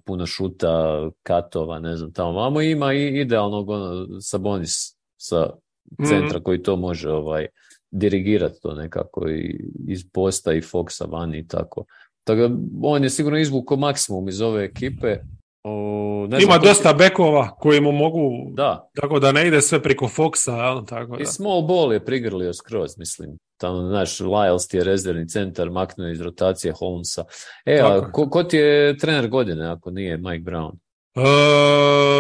puno 0.04 0.26
šuta, 0.26 1.10
katova, 1.22 1.78
ne 1.78 1.96
znam, 1.96 2.12
tamo 2.12 2.32
vamo 2.32 2.60
ima 2.60 2.92
i 2.92 3.20
idealnog 3.20 3.70
ono, 3.70 4.06
Sabonis 4.20 4.96
sa 5.16 5.50
Mhm. 6.00 6.08
centra 6.08 6.40
koji 6.40 6.62
to 6.62 6.76
može 6.76 7.10
ovaj 7.10 7.46
dirigirati 7.90 8.58
to 8.62 8.74
nekako 8.74 9.28
i 9.28 9.68
iz 9.88 10.04
posta 10.12 10.52
i 10.52 10.60
Foxa 10.60 11.10
vani 11.10 11.38
i 11.38 11.46
tako. 11.46 11.84
Tako 12.24 12.50
on 12.82 13.02
je 13.02 13.10
sigurno 13.10 13.38
izvukao 13.38 13.76
maksimum 13.76 14.28
iz 14.28 14.40
ove 14.40 14.64
ekipe. 14.64 15.18
O, 15.64 16.26
ne 16.30 16.42
Ima 16.42 16.58
dosta 16.58 16.92
bekova 16.92 17.50
koji 17.50 17.80
mu 17.80 17.92
mogu, 17.92 18.20
da. 18.54 18.88
tako 19.00 19.18
da 19.18 19.32
ne 19.32 19.48
ide 19.48 19.60
sve 19.60 19.82
preko 19.82 20.08
Foxa. 20.08 20.86
Tako 20.86 21.16
da. 21.16 21.22
I 21.22 21.26
small 21.26 21.62
ball 21.62 21.92
je 21.92 22.04
prigrlio 22.04 22.52
skroz, 22.54 22.98
mislim. 22.98 23.38
Tamo, 23.60 23.88
znaš, 23.88 24.18
Lyles 24.18 24.70
ti 24.70 24.76
je 24.76 24.84
rezervni 24.84 25.28
centar, 25.28 25.70
maknuo 25.70 26.08
iz 26.08 26.20
rotacije 26.20 26.72
Holmesa. 26.72 27.24
E, 27.64 27.80
a 27.80 28.12
ko, 28.12 28.30
ko, 28.30 28.42
ti 28.42 28.56
je 28.56 28.96
trener 28.96 29.28
godine 29.28 29.68
ako 29.70 29.90
nije 29.90 30.16
Mike 30.16 30.50
Brown? 30.50 30.72
Uh, 31.16 31.22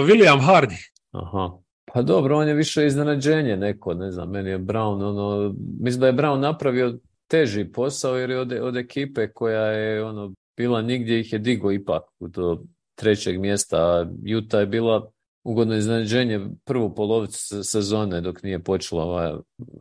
William 0.06 0.40
Hardy. 0.46 0.90
Aha. 1.12 1.50
Pa 1.92 2.02
dobro, 2.02 2.38
on 2.38 2.48
je 2.48 2.54
više 2.54 2.86
iznenađenje 2.86 3.56
neko, 3.56 3.94
ne 3.94 4.10
znam, 4.10 4.30
meni 4.30 4.50
je 4.50 4.58
Brown, 4.58 5.08
ono, 5.08 5.54
mislim 5.80 6.00
da 6.00 6.06
je 6.06 6.12
Brown 6.12 6.40
napravio 6.40 6.98
teži 7.26 7.64
posao 7.64 8.16
jer 8.16 8.30
je 8.30 8.38
od, 8.38 8.52
od 8.52 8.76
ekipe 8.76 9.28
koja 9.28 9.62
je 9.62 10.04
ono 10.04 10.32
bila 10.56 10.82
nigdje 10.82 11.20
ih 11.20 11.32
je 11.32 11.38
digo 11.38 11.72
ipak 11.72 12.02
to 12.32 12.62
trećeg 12.94 13.40
mjesta, 13.40 13.76
a 13.76 14.06
Juta 14.22 14.60
je 14.60 14.66
bila 14.66 15.10
ugodno 15.44 15.76
iznenađenje 15.76 16.40
prvu 16.64 16.94
polovicu 16.94 17.64
sezone 17.64 18.20
dok 18.20 18.42
nije 18.42 18.58
počela 18.58 19.04
ova 19.04 19.40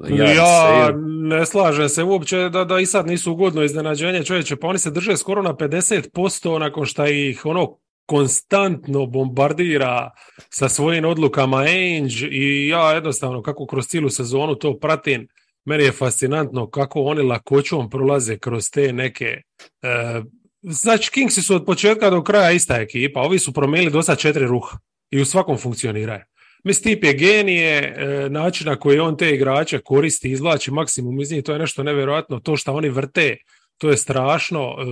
Ja 0.09 0.91
ne 1.29 1.45
slažem 1.45 1.89
se 1.89 2.03
uopće 2.03 2.49
da, 2.49 2.63
da 2.63 2.79
i 2.79 2.85
sad 2.85 3.07
nisu 3.07 3.31
ugodno 3.31 3.63
iznenađenje 3.63 4.23
čovječe, 4.23 4.55
pa 4.55 4.67
oni 4.67 4.79
se 4.79 4.91
drže 4.91 5.17
skoro 5.17 5.41
na 5.41 5.53
50% 5.53 6.59
nakon 6.59 6.85
što 6.85 7.05
ih 7.05 7.45
ono 7.45 7.77
konstantno 8.05 9.05
bombardira 9.05 10.11
sa 10.49 10.69
svojim 10.69 11.05
odlukama 11.05 11.57
Ainge 11.57 12.27
i 12.31 12.67
ja 12.67 12.91
jednostavno 12.91 13.41
kako 13.41 13.65
kroz 13.65 13.87
cijelu 13.87 14.09
sezonu 14.09 14.55
to 14.55 14.79
pratim, 14.79 15.27
meni 15.65 15.83
je 15.83 15.91
fascinantno 15.91 16.69
kako 16.69 17.01
oni 17.01 17.21
lakoćom 17.21 17.89
prolaze 17.89 18.37
kroz 18.37 18.69
te 18.71 18.93
neke... 18.93 19.41
E, 19.81 20.21
znači, 20.61 21.11
Kingsi 21.11 21.41
su 21.41 21.55
od 21.55 21.65
početka 21.65 22.09
do 22.09 22.23
kraja 22.23 22.51
ista 22.51 22.75
ekipa, 22.75 23.21
ovi 23.21 23.39
su 23.39 23.53
promijenili 23.53 23.91
dosta 23.91 24.15
četiri 24.15 24.45
ruha 24.45 24.77
i 25.11 25.21
u 25.21 25.25
svakom 25.25 25.57
funkcioniraju. 25.57 26.21
Mislim, 26.63 26.93
tip 26.93 27.03
je 27.03 27.13
genije, 27.13 27.77
e, 27.77 28.29
način 28.29 28.67
na 28.67 28.75
koji 28.75 28.99
on 28.99 29.17
te 29.17 29.29
igrače 29.29 29.79
koristi, 29.79 30.31
izvlači 30.31 30.71
maksimum 30.71 31.21
iz 31.21 31.31
njih, 31.31 31.43
to 31.43 31.53
je 31.53 31.59
nešto 31.59 31.83
nevjerojatno. 31.83 32.39
To 32.39 32.57
što 32.57 32.73
oni 32.73 32.89
vrte, 32.89 33.37
to 33.77 33.89
je 33.89 33.97
strašno. 33.97 34.75
E, 34.79 34.85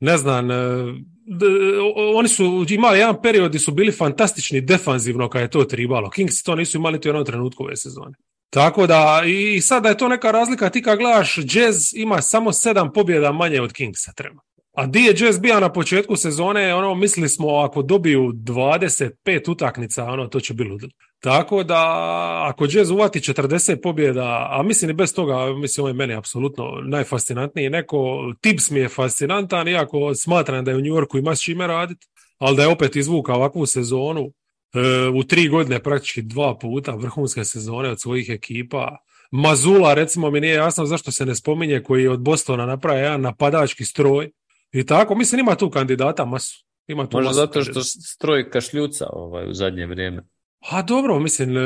ne 0.00 0.16
znam, 0.16 0.50
e, 0.50 0.54
oni 2.14 2.28
su 2.28 2.66
imali 2.68 2.98
jedan 2.98 3.22
period 3.22 3.48
gdje 3.48 3.58
su 3.58 3.72
bili 3.72 3.92
fantastični 3.92 4.60
defanzivno 4.60 5.28
kad 5.28 5.42
je 5.42 5.50
to 5.50 5.64
tribalo. 5.64 6.10
Kings 6.10 6.42
to 6.42 6.54
nisu 6.54 6.78
imali 6.78 6.98
u 6.98 7.08
jednom 7.08 7.24
trenutku 7.24 7.64
ove 7.64 7.76
sezone. 7.76 8.14
Tako 8.50 8.86
da, 8.86 9.22
i 9.26 9.60
sada 9.60 9.88
je 9.88 9.98
to 9.98 10.08
neka 10.08 10.30
razlika, 10.30 10.70
ti 10.70 10.82
kad 10.82 10.98
gledaš, 10.98 11.38
Jazz 11.38 11.94
ima 11.94 12.22
samo 12.22 12.52
sedam 12.52 12.92
pobjeda 12.92 13.32
manje 13.32 13.60
od 13.60 13.72
Kingsa 13.72 14.12
treba. 14.12 14.45
A 14.76 14.86
di 14.86 15.00
je 15.00 15.14
Jazz 15.16 15.38
bio 15.38 15.60
na 15.60 15.72
početku 15.72 16.16
sezone, 16.16 16.74
ono, 16.74 16.94
mislili 16.94 17.28
smo 17.28 17.56
ako 17.56 17.82
dobiju 17.82 18.32
25 18.32 19.50
utaknica, 19.50 20.04
ono, 20.04 20.26
to 20.26 20.40
će 20.40 20.54
biti 20.54 20.70
ludilo. 20.70 20.90
Tako 21.20 21.62
da, 21.62 21.82
ako 22.50 22.66
Jazz 22.70 22.90
uvati 22.90 23.20
40 23.20 23.76
pobjeda, 23.82 24.48
a 24.50 24.62
mislim 24.62 24.90
i 24.90 24.94
bez 24.94 25.14
toga, 25.14 25.52
mislim 25.54 25.82
ovo 25.82 25.88
je 25.88 25.94
meni 25.94 26.14
apsolutno 26.14 26.64
najfascinantniji, 26.84 27.70
neko, 27.70 28.32
Tips 28.40 28.70
mi 28.70 28.80
je 28.80 28.88
fascinantan, 28.88 29.68
iako 29.68 30.14
smatram 30.14 30.64
da 30.64 30.70
je 30.70 30.76
u 30.76 30.80
New 30.80 30.94
Yorku 30.94 31.18
ima 31.18 31.36
s 31.36 31.42
čime 31.42 31.66
raditi, 31.66 32.06
ali 32.38 32.56
da 32.56 32.62
je 32.62 32.68
opet 32.68 32.96
izvuka 32.96 33.34
ovakvu 33.34 33.66
sezonu, 33.66 34.32
e, 34.74 35.08
u 35.08 35.24
tri 35.24 35.48
godine 35.48 35.82
praktički 35.82 36.22
dva 36.22 36.58
puta 36.58 36.94
vrhunske 36.94 37.44
sezone 37.44 37.90
od 37.90 38.00
svojih 38.00 38.28
ekipa, 38.28 38.96
Mazula, 39.30 39.94
recimo, 39.94 40.30
mi 40.30 40.40
nije 40.40 40.54
jasno 40.54 40.86
zašto 40.86 41.12
se 41.12 41.26
ne 41.26 41.34
spominje 41.34 41.82
koji 41.82 42.02
je 42.02 42.10
od 42.10 42.20
Bostona 42.20 42.66
napravio 42.66 43.02
jedan 43.02 43.20
napadački 43.20 43.84
stroj. 43.84 44.30
I 44.76 44.86
tako, 44.86 45.14
mislim, 45.14 45.40
ima 45.40 45.54
tu 45.54 45.70
kandidata 45.70 46.24
masu. 46.24 46.64
Ima 46.86 47.06
tu 47.06 47.16
Možda 47.16 47.28
masu 47.28 47.40
zato 47.40 47.62
što 47.62 47.80
stroj 47.84 48.50
kašljuca 48.50 49.06
ovaj, 49.12 49.50
u 49.50 49.54
zadnje 49.54 49.86
vrijeme. 49.86 50.22
A 50.70 50.82
dobro, 50.82 51.18
mislim, 51.18 51.56
e, 51.56 51.60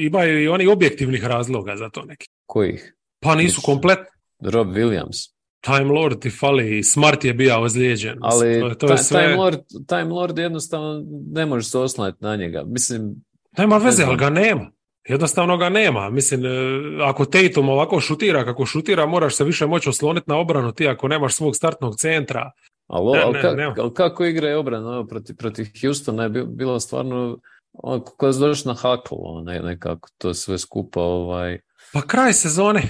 ima 0.00 0.24
i 0.24 0.48
oni 0.48 0.66
objektivnih 0.66 1.24
razloga 1.24 1.76
za 1.76 1.90
to 1.90 2.04
neki. 2.04 2.26
Kojih? 2.46 2.94
Pa 3.20 3.34
nisu 3.34 3.44
Mislim, 3.44 3.62
kompletni. 3.74 4.06
Rob 4.42 4.68
Williams. 4.68 5.32
Time 5.60 5.84
Lord 5.84 6.20
ti 6.20 6.30
fali, 6.30 6.82
Smart 6.82 7.24
je 7.24 7.34
bio 7.34 7.62
ozlijeđen. 7.62 8.18
Ali 8.22 8.60
to, 8.60 8.74
to 8.74 8.86
ta- 8.86 8.92
je 8.92 8.98
sve... 8.98 9.22
Time, 9.22 9.36
Lord, 9.36 9.60
Time 9.88 10.04
Lord 10.04 10.38
jednostavno 10.38 11.04
ne 11.32 11.46
može 11.46 11.66
se 11.66 11.78
oslanjati 11.78 12.24
na 12.24 12.36
njega. 12.36 12.64
Mislim, 12.66 13.14
Nema 13.58 13.76
veze, 13.76 14.04
ali 14.04 14.16
ga 14.16 14.30
nema. 14.30 14.70
Jednostavno 15.10 15.56
ga 15.56 15.68
nema. 15.68 16.10
Mislim, 16.10 16.44
e, 16.44 16.48
ako 17.02 17.24
Tatum 17.24 17.68
ovako 17.68 18.00
šutira 18.00 18.44
kako 18.44 18.66
šutira, 18.66 19.06
moraš 19.06 19.34
se 19.34 19.44
više 19.44 19.66
moći 19.66 19.88
osloniti 19.88 20.30
na 20.30 20.36
obranu 20.38 20.72
ti 20.72 20.88
ako 20.88 21.08
nemaš 21.08 21.34
svog 21.34 21.56
startnog 21.56 21.96
centra. 21.96 22.50
ali, 22.86 23.12
Ne, 23.12 23.22
ali 23.24 23.32
ne, 23.32 23.42
ka- 23.42 23.74
ali 23.78 23.94
kako 23.94 24.24
igra 24.24 24.48
je 24.48 24.56
obrana 24.56 24.92
evo, 24.92 25.06
protiv, 25.06 25.36
protiv 25.36 25.66
Houstona 25.80 26.22
je 26.22 26.28
bi- 26.28 26.44
bilo 26.46 26.80
stvarno 26.80 27.38
ono, 27.72 28.00
ko 28.00 28.32
se 28.32 28.40
došao 28.40 28.72
na 28.72 28.78
hakl, 28.78 29.14
ono, 29.14 29.42
ne, 29.42 29.60
nekako 29.60 30.08
to 30.18 30.34
sve 30.34 30.58
skupa 30.58 31.00
ovaj, 31.00 31.58
Pa 31.92 32.02
kraj 32.02 32.32
sezone. 32.32 32.82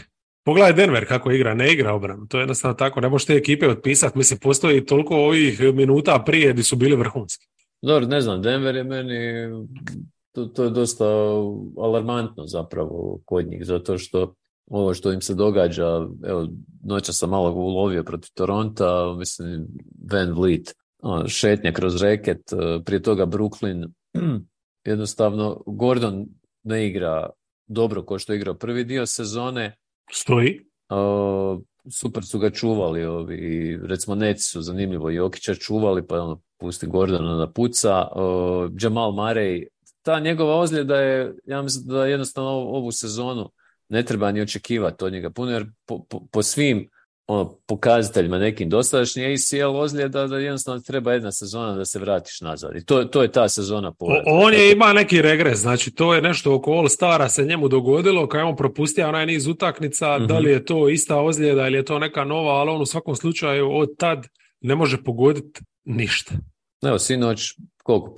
Pogledaj 0.44 0.72
Denver 0.72 1.08
kako 1.08 1.30
igra, 1.30 1.54
ne 1.54 1.72
igra 1.72 1.94
obranu. 1.94 2.26
To 2.28 2.38
je 2.38 2.42
jednostavno 2.42 2.74
tako, 2.74 3.00
ne 3.00 3.08
možeš 3.08 3.26
te 3.26 3.34
ekipe 3.34 3.68
otpisati. 3.68 4.18
Mislim, 4.18 4.38
postoji 4.38 4.86
toliko 4.86 5.16
ovih 5.16 5.60
minuta 5.74 6.22
prije 6.26 6.52
gdje 6.52 6.64
su 6.64 6.76
bili 6.76 6.96
vrhunski. 6.96 7.46
Dobro, 7.82 8.06
ne 8.06 8.20
znam, 8.20 8.42
Denver 8.42 8.76
je 8.76 8.84
meni, 8.84 9.14
to, 10.32 10.46
to 10.46 10.64
je 10.64 10.70
dosta 10.70 11.04
alarmantno 11.78 12.46
zapravo 12.46 13.20
kod 13.24 13.46
njih, 13.46 13.64
zato 13.64 13.98
što 13.98 14.34
ovo 14.66 14.94
što 14.94 15.12
im 15.12 15.20
se 15.20 15.34
događa, 15.34 16.06
evo, 16.24 16.48
noća 16.84 17.12
sam 17.12 17.30
malo 17.30 17.52
ulovio 17.52 18.04
protiv 18.04 18.30
Toronta, 18.34 19.14
mislim, 19.18 19.66
Van 20.12 20.32
Vliet, 20.32 20.74
ono, 21.02 21.28
šetnja 21.28 21.72
kroz 21.72 22.02
reket, 22.02 22.52
eh, 22.52 22.80
prije 22.84 23.02
toga 23.02 23.26
Brooklyn, 23.26 23.88
jednostavno, 24.84 25.62
Gordon 25.66 26.26
ne 26.62 26.86
igra 26.86 27.30
dobro 27.66 28.04
kao 28.04 28.18
što 28.18 28.32
je 28.32 28.36
igrao 28.36 28.54
prvi 28.54 28.84
dio 28.84 29.06
sezone, 29.06 29.76
Stoji. 30.12 30.60
Uh, 30.90 31.62
super 32.00 32.24
su 32.24 32.38
ga 32.38 32.50
čuvali 32.50 33.04
ovi, 33.04 33.78
recimo 33.82 34.14
Neci 34.14 34.42
su 34.42 34.62
zanimljivo 34.62 35.10
Jokića 35.10 35.54
čuvali, 35.54 36.06
pa 36.06 36.22
ono, 36.22 36.40
pusti 36.58 36.86
Gordona 36.86 37.36
da 37.36 37.52
puca. 37.52 38.08
Uh, 38.16 38.70
Jamal 38.80 39.12
Murray, 39.12 39.66
ta 40.02 40.20
njegova 40.20 40.56
ozljeda 40.56 40.96
je, 41.00 41.34
ja 41.46 41.62
mislim 41.62 41.84
da 41.86 42.06
jednostavno 42.06 42.50
ovu, 42.50 42.92
sezonu 42.92 43.50
ne 43.88 44.02
treba 44.04 44.32
ni 44.32 44.40
očekivati 44.40 45.04
od 45.04 45.12
njega 45.12 45.30
puno, 45.30 45.50
jer 45.52 45.66
po, 45.86 46.04
po, 46.04 46.20
po 46.32 46.42
svim 46.42 46.88
ono, 47.26 47.58
pokazateljima 47.66 48.38
nekim 48.38 48.68
dosadašnji 48.70 49.24
ACL 49.34 49.76
ozljeda 49.76 50.26
da 50.26 50.38
jednostavno 50.38 50.80
treba 50.80 51.12
jedna 51.12 51.32
sezona 51.32 51.74
da 51.76 51.84
se 51.84 51.98
vratiš 51.98 52.40
nazad. 52.40 52.76
I 52.76 52.84
to, 52.84 53.04
to 53.04 53.22
je 53.22 53.32
ta 53.32 53.48
sezona 53.48 53.92
povratka. 53.92 54.30
on 54.32 54.54
je 54.54 54.72
ima 54.72 54.92
neki 54.92 55.22
regres, 55.22 55.58
znači 55.58 55.90
to 55.90 56.14
je 56.14 56.22
nešto 56.22 56.54
oko 56.54 56.72
All 56.72 56.88
Stara 56.88 57.28
se 57.28 57.44
njemu 57.44 57.68
dogodilo, 57.68 58.28
kad 58.28 58.38
je 58.38 58.44
on 58.44 58.56
propustio 58.56 59.08
onaj 59.08 59.26
niz 59.26 59.46
utakmica, 59.46 60.16
Mhm. 60.18 60.26
da 60.26 60.38
li 60.38 60.50
je 60.50 60.64
to 60.64 60.88
ista 60.88 61.20
ozljeda 61.20 61.66
ili 61.66 61.76
je 61.76 61.84
to 61.84 61.98
neka 61.98 62.24
nova, 62.24 62.52
ali 62.52 62.70
on 62.70 62.82
u 62.82 62.86
svakom 62.86 63.16
slučaju 63.16 63.70
od 63.76 63.96
tad 63.98 64.26
ne 64.60 64.74
može 64.74 65.04
pogoditi 65.04 65.60
ništa. 65.84 66.34
Evo, 66.82 66.98
sinoć, 66.98 67.54
koliko, 67.90 68.14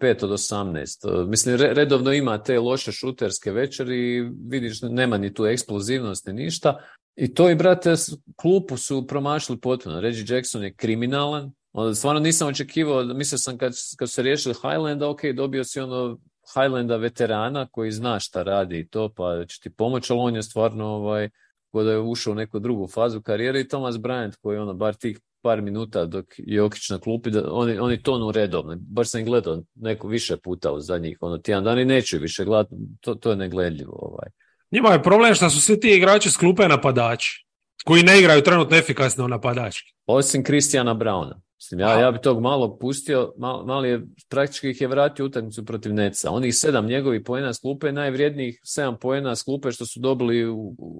5 0.00 0.24
od 0.24 0.30
18. 0.30 1.22
Uh, 1.22 1.28
Mislim, 1.28 1.56
re- 1.56 1.74
redovno 1.74 2.12
ima 2.12 2.42
te 2.42 2.60
loše 2.60 2.92
šuterske 2.92 3.52
večeri 3.52 4.30
vidiš, 4.48 4.82
nema 4.82 5.18
ni 5.18 5.34
tu 5.34 5.46
eksplozivnost 5.46 6.26
ni 6.26 6.32
ništa. 6.32 6.78
I 7.16 7.34
to 7.34 7.50
i, 7.50 7.54
brate, 7.54 7.94
klupu 8.36 8.76
su 8.76 9.06
promašili 9.06 9.60
potpuno. 9.60 10.00
Reggie 10.00 10.36
Jackson 10.36 10.62
je 10.62 10.74
kriminalan. 10.74 11.52
Onda 11.72 11.94
stvarno 11.94 12.20
nisam 12.20 12.48
očekivao, 12.48 13.04
mislio 13.04 13.38
sam 13.38 13.58
kad, 13.58 13.72
kad 13.98 14.10
se 14.10 14.22
riješili 14.22 14.54
Highlanda, 14.54 15.08
ok, 15.08 15.20
dobio 15.34 15.64
si 15.64 15.80
ono 15.80 16.18
Highlanda 16.54 16.96
veterana 16.96 17.68
koji 17.70 17.90
zna 17.90 18.20
šta 18.20 18.42
radi 18.42 18.78
i 18.78 18.88
to, 18.88 19.12
pa 19.16 19.44
će 19.48 19.60
ti 19.60 19.70
pomoći, 19.70 20.12
ali 20.12 20.20
on 20.20 20.36
je 20.36 20.42
stvarno 20.42 20.86
ovaj, 20.86 21.28
da 21.72 21.90
je 21.90 22.00
ušao 22.00 22.32
u 22.32 22.36
neku 22.36 22.58
drugu 22.58 22.88
fazu 22.88 23.22
karijere 23.22 23.60
i 23.60 23.68
Thomas 23.68 23.94
Bryant 23.94 24.36
koji 24.40 24.58
ono 24.58 24.74
bar 24.74 24.94
tih 24.94 25.20
par 25.46 25.62
minuta 25.62 26.04
dok 26.06 26.24
je 26.38 26.56
Jokić 26.56 26.90
na 26.90 26.98
klupi, 26.98 27.30
da 27.30 27.52
oni, 27.52 27.78
oni 27.78 28.02
tonu 28.02 28.32
redovno. 28.32 28.76
Baš 28.80 29.10
sam 29.10 29.24
gledao 29.24 29.62
neko 29.74 30.08
više 30.08 30.36
puta 30.36 30.72
u 30.72 30.80
zadnjih 30.80 31.18
ono, 31.20 31.38
tjedan 31.38 31.64
dana 31.64 31.80
i 31.80 31.84
neću 31.84 32.18
više 32.18 32.44
gledati, 32.44 32.74
to, 33.00 33.14
to 33.14 33.30
je 33.30 33.36
negledljivo. 33.36 33.92
Ovaj. 33.92 34.28
Njima 34.70 34.92
je 34.92 35.02
problem 35.02 35.34
što 35.34 35.50
su 35.50 35.60
svi 35.60 35.80
ti 35.80 35.90
igrači 35.90 36.30
s 36.30 36.36
klupe 36.36 36.68
napadači, 36.68 37.46
koji 37.84 38.02
ne 38.02 38.18
igraju 38.18 38.42
trenutno 38.42 38.76
efikasno 38.76 39.28
napadački. 39.28 39.92
Osim 40.06 40.44
Kristijana 40.44 40.94
Brauna. 40.94 41.40
Mislim, 41.60 41.80
ja, 41.80 42.00
ja 42.00 42.10
bi 42.10 42.18
tog 42.18 42.40
malo 42.40 42.78
pustio, 42.78 43.32
mal, 43.38 43.66
mali 43.66 43.88
je, 43.88 44.02
praktički 44.28 44.70
ih 44.70 44.80
je 44.80 44.88
vratio 44.88 45.26
utakmicu 45.26 45.64
protiv 45.64 45.94
Neca. 45.94 46.30
Onih 46.30 46.56
sedam 46.56 46.86
njegovih 46.86 47.22
poena 47.24 47.54
s 47.54 47.58
klupe, 47.58 47.92
najvrijednijih 47.92 48.60
sedam 48.64 48.96
poena 49.00 49.36
s 49.36 49.42
klupe 49.42 49.70
što 49.72 49.86
su 49.86 50.00
dobili 50.00 50.44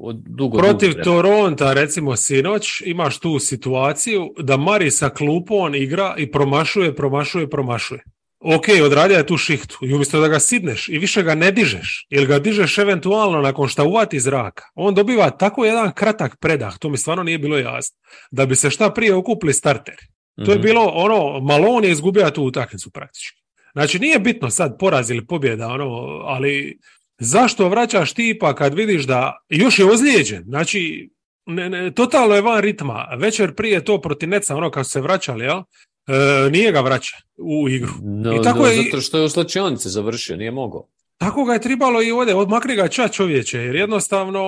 od 0.01 0.17
dugo, 0.17 0.59
Protiv 0.59 0.91
dugo. 0.91 1.03
Toronta, 1.03 1.73
recimo 1.73 2.17
sinoć, 2.17 2.83
imaš 2.85 3.19
tu 3.19 3.39
situaciju 3.39 4.35
da 4.39 4.57
Mari 4.57 4.91
sa 4.91 5.09
klupom 5.09 5.75
igra 5.75 6.15
i 6.19 6.31
promašuje, 6.33 6.95
promašuje, 6.95 7.51
promašuje. 7.51 8.03
Ok, 8.41 8.65
odradio 8.85 9.17
je 9.17 9.27
tu 9.27 9.37
šihtu 9.37 9.79
i 9.83 9.95
umjesto 9.95 10.21
da 10.21 10.29
ga 10.29 10.39
sidneš 10.39 10.89
i 10.89 10.99
više 10.99 11.23
ga 11.23 11.35
ne 11.35 11.53
dižeš, 11.53 12.07
ili 12.11 12.27
ga 12.27 12.39
dižeš 12.39 12.79
eventualno 12.79 13.41
nakon 13.41 13.69
što 13.69 13.85
uvati 13.85 14.21
zraka, 14.21 14.65
on 14.75 14.95
dobiva 14.95 15.31
tako 15.31 15.65
jedan 15.65 15.93
kratak 15.93 16.37
predah, 16.41 16.79
to 16.79 16.89
mi 16.89 16.97
stvarno 16.97 17.23
nije 17.23 17.39
bilo 17.39 17.59
jasno, 17.59 17.97
da 18.31 18.47
bi 18.47 18.57
se 18.57 18.71
šta 18.71 18.91
prije 18.91 19.15
okupili 19.15 19.53
starteri. 19.53 20.16
To 20.45 20.51
je 20.53 20.59
Mhm. 20.59 20.63
bilo 20.67 20.83
ono, 20.95 21.41
Malon 21.41 21.85
je 21.85 21.91
izgubio 21.91 22.31
tu 22.31 22.43
utakmicu 22.43 22.91
praktički. 22.91 23.43
Znači 23.73 23.99
nije 23.99 24.19
bitno 24.19 24.51
sad 24.51 24.79
poraz 24.79 25.11
ili 25.11 25.27
pobjeda, 25.27 25.69
ono, 25.69 25.87
ali 26.25 26.79
zašto 27.19 27.69
vraćaš 27.69 28.13
tipa 28.13 28.55
kad 28.55 28.75
vidiš 28.75 29.05
da 29.05 29.39
još 29.49 29.79
je 29.79 29.85
ozlijeđen, 29.91 30.45
znači 30.47 31.11
ne, 31.47 31.69
ne, 31.71 31.91
totalno 31.91 32.35
je 32.35 32.41
van 32.41 32.61
ritma. 32.61 33.07
Večer 33.19 33.55
prije 33.55 33.85
to 33.85 34.01
protiv 34.01 34.29
Neca, 34.29 34.57
ono 34.57 34.71
kad 34.71 34.87
su 34.87 34.91
se 34.91 35.01
vraćali, 35.01 35.45
jel? 35.45 35.59
E, 35.59 36.51
nije 36.51 36.73
ga 36.73 36.81
vraća 36.81 37.17
u 37.39 37.69
igru. 37.69 37.93
No, 38.03 38.35
I 38.35 38.43
tako 38.43 38.59
no, 38.59 38.67
je 38.67 38.83
zato 38.83 39.01
što 39.01 39.19
je 39.19 39.25
u 39.25 39.29
slačionici 39.29 39.89
završio, 39.89 40.37
nije 40.37 40.51
mogao. 40.51 40.87
Tako 41.19 41.45
ga 41.45 41.53
je 41.53 41.61
tribalo 41.61 42.03
i 42.03 42.11
ovdje, 42.11 42.35
odmakni 42.35 42.75
ga 42.77 42.89
ča 42.89 43.09
čovječe, 43.09 43.59
jer 43.59 43.75
jednostavno 43.77 44.43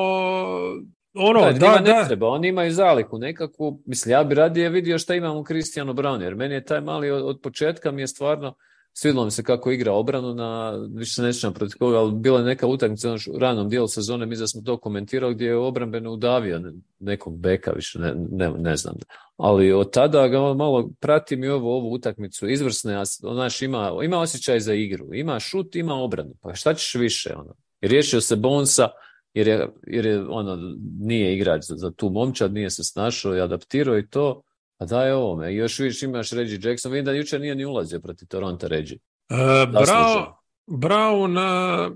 ono, 1.19 1.41
Da, 1.41 1.53
da, 1.53 1.83
da, 1.85 2.05
treba, 2.07 2.29
oni 2.29 2.49
imaju 2.49 2.73
zaliku 2.73 3.19
nekakvu, 3.19 3.83
mislim, 3.87 4.13
ja 4.13 4.25
bi 4.25 4.35
radije 4.35 4.69
vidio 4.69 4.99
šta 4.99 5.15
imamo 5.15 5.41
u 5.41 5.45
Kristijanu 5.45 5.95
Brownu, 5.95 6.23
jer 6.23 6.35
meni 6.35 6.55
je 6.55 6.65
taj 6.65 6.81
mali 6.81 7.11
od, 7.11 7.23
od 7.23 7.41
početka 7.43 7.91
mi 7.91 8.03
je 8.03 8.07
stvarno, 8.07 8.55
svidilo 8.93 9.25
mi 9.25 9.31
se 9.31 9.43
kako 9.43 9.71
igra 9.71 9.93
obranu 9.93 10.35
na, 10.35 10.71
više 10.95 11.23
ne 11.23 11.33
sjećam 11.33 11.55
protiv 11.55 11.79
koga, 11.79 11.99
ali 11.99 12.13
bila 12.13 12.39
je 12.39 12.45
neka 12.45 12.67
utakmica 12.67 13.09
ono 13.09 13.19
u 13.35 13.39
ranom 13.39 13.69
dijelu 13.69 13.89
sezone, 13.89 14.27
mi 14.27 14.37
da 14.37 14.47
smo 14.47 14.63
to 14.63 14.77
komentirali, 14.77 15.35
gdje 15.35 15.47
je 15.47 15.57
obrambeno 15.57 16.13
udavio 16.13 16.59
ne- 16.59 16.73
nekog 16.99 17.39
beka, 17.39 17.73
više 17.73 17.99
ne, 17.99 18.15
ne, 18.31 18.51
ne 18.51 18.77
znam. 18.77 18.95
Ali 19.37 19.73
od 19.73 19.93
tada 19.93 20.29
ga 20.29 20.55
malo 20.55 20.91
pratim 21.01 21.45
i 21.45 21.49
ovo, 21.49 21.77
ovu 21.77 21.93
utakmicu, 21.93 22.49
izvrsne, 22.49 23.05
znaš, 23.05 23.63
ima, 23.63 23.93
ima 24.05 24.19
osjećaj 24.19 24.61
za 24.61 24.75
igru, 24.75 25.15
ima 25.15 25.41
šut, 25.41 25.77
ima 25.77 25.95
obranu, 25.95 26.35
pa 26.43 26.55
šta 26.55 26.75
ćeš 26.75 26.95
više, 26.95 27.35
ono. 27.37 27.55
Riješio 27.81 28.21
se 28.21 28.37
Bonsa, 28.37 28.89
jer 29.39 29.49
je, 29.49 29.69
jer 29.87 30.07
je 30.07 30.27
ono, 30.29 30.59
nije 31.01 31.35
igrač 31.35 31.63
za, 31.65 31.77
za 31.77 31.91
tu 31.91 32.11
momčad, 32.11 32.53
nije 32.53 32.71
se 32.71 32.85
snašao 32.85 33.37
i 33.37 33.41
adaptirao 33.41 33.99
i 33.99 34.09
to, 34.09 34.43
a 34.79 34.85
daj 34.85 35.13
ovome. 35.13 35.53
I 35.53 35.57
još 35.57 35.79
više 35.79 36.07
imaš 36.07 36.31
Reggie 36.31 36.59
Jackson, 36.63 36.93
vidim 36.93 37.05
da 37.05 37.13
jučer 37.13 37.41
nije 37.41 37.55
ni 37.55 37.65
ulazio 37.65 38.01
protiv 38.01 38.29
Toronto 38.29 38.69
Reggie. 38.69 38.99
E. 39.31 39.35
Brown, 39.67 40.27
Brown 40.67 41.39
e, 41.39 41.91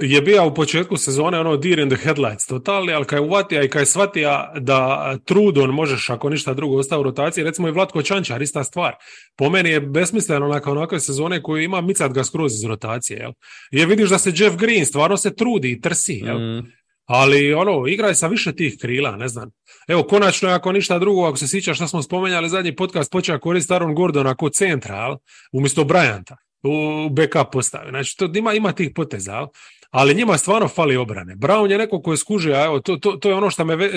je 0.00 0.22
bio 0.22 0.46
u 0.46 0.54
početku 0.54 0.96
sezone 0.96 1.40
ono 1.40 1.56
deer 1.56 1.78
in 1.78 1.90
the 1.90 1.98
headlights 2.02 2.46
totalni, 2.46 2.92
ali 2.92 3.04
kad 3.04 3.16
je 3.16 3.20
uvatija 3.20 3.62
i 3.62 3.68
kad 3.68 3.82
je 3.82 3.86
shvatija 3.86 4.52
da 4.56 5.16
trudon 5.24 5.70
možeš 5.70 6.10
ako 6.10 6.30
ništa 6.30 6.54
drugo 6.54 6.76
ostao 6.76 7.00
u 7.00 7.02
rotaciji, 7.02 7.44
recimo 7.44 7.68
i 7.68 7.72
Vlatko 7.72 8.02
Čančar, 8.02 8.42
ista 8.42 8.64
stvar. 8.64 8.94
Po 9.36 9.50
meni 9.50 9.70
je 9.70 9.80
besmisleno 9.80 10.48
nakon 10.48 10.78
onakve 10.78 11.00
sezone 11.00 11.42
koju 11.42 11.62
ima 11.62 11.80
micat 11.80 12.12
ga 12.12 12.24
skroz 12.24 12.54
iz 12.54 12.64
rotacije. 12.64 13.18
Jel? 13.18 13.32
Jer 13.70 13.88
vidiš 13.88 14.10
da 14.10 14.18
se 14.18 14.32
Jeff 14.34 14.56
Green 14.56 14.86
stvarno 14.86 15.16
se 15.16 15.36
trudi 15.36 15.70
i 15.70 15.80
trsi. 15.80 16.22
Jel? 16.24 16.38
Mm, 16.38 16.72
Ali 17.06 17.54
ono, 17.54 17.86
igraj 17.86 18.14
sa 18.14 18.26
više 18.26 18.52
tih 18.52 18.76
krila, 18.80 19.16
ne 19.16 19.28
znam. 19.28 19.50
Evo, 19.88 20.02
konačno, 20.02 20.48
ako 20.48 20.72
ništa 20.72 20.98
drugo, 20.98 21.26
ako 21.26 21.36
se 21.36 21.48
sjećaš 21.48 21.76
šta 21.76 21.88
smo 21.88 22.02
spomenjali, 22.02 22.48
zadnji 22.48 22.76
podcast 22.76 23.12
počeo 23.12 23.38
koristiti 23.38 23.74
Aaron 23.74 23.94
Gordona 23.94 24.34
kod 24.34 24.54
centra, 24.54 24.96
jel? 24.96 25.16
umjesto 25.52 25.84
Bryanta 25.84 26.34
u 26.62 27.08
backup 27.10 27.52
postavi. 27.52 27.90
Znači, 27.90 28.16
to 28.16 28.30
ima, 28.34 28.54
ima 28.54 28.72
tih 28.72 28.90
poteza? 28.94 29.46
Ali 29.90 30.14
njima 30.14 30.38
stvarno 30.38 30.68
fali 30.68 30.96
obrane. 30.96 31.36
Brown 31.36 31.70
je 31.70 31.78
neko 31.78 32.02
ko 32.02 32.10
je 32.10 32.16
skužio, 32.16 32.54
a 32.54 32.64
evo, 32.64 32.80
to, 32.80 32.96
to, 32.96 33.12
to 33.12 33.28
je 33.28 33.34
ono 33.34 33.50
što 33.50 33.64
me... 33.64 33.76
Ve, 33.76 33.90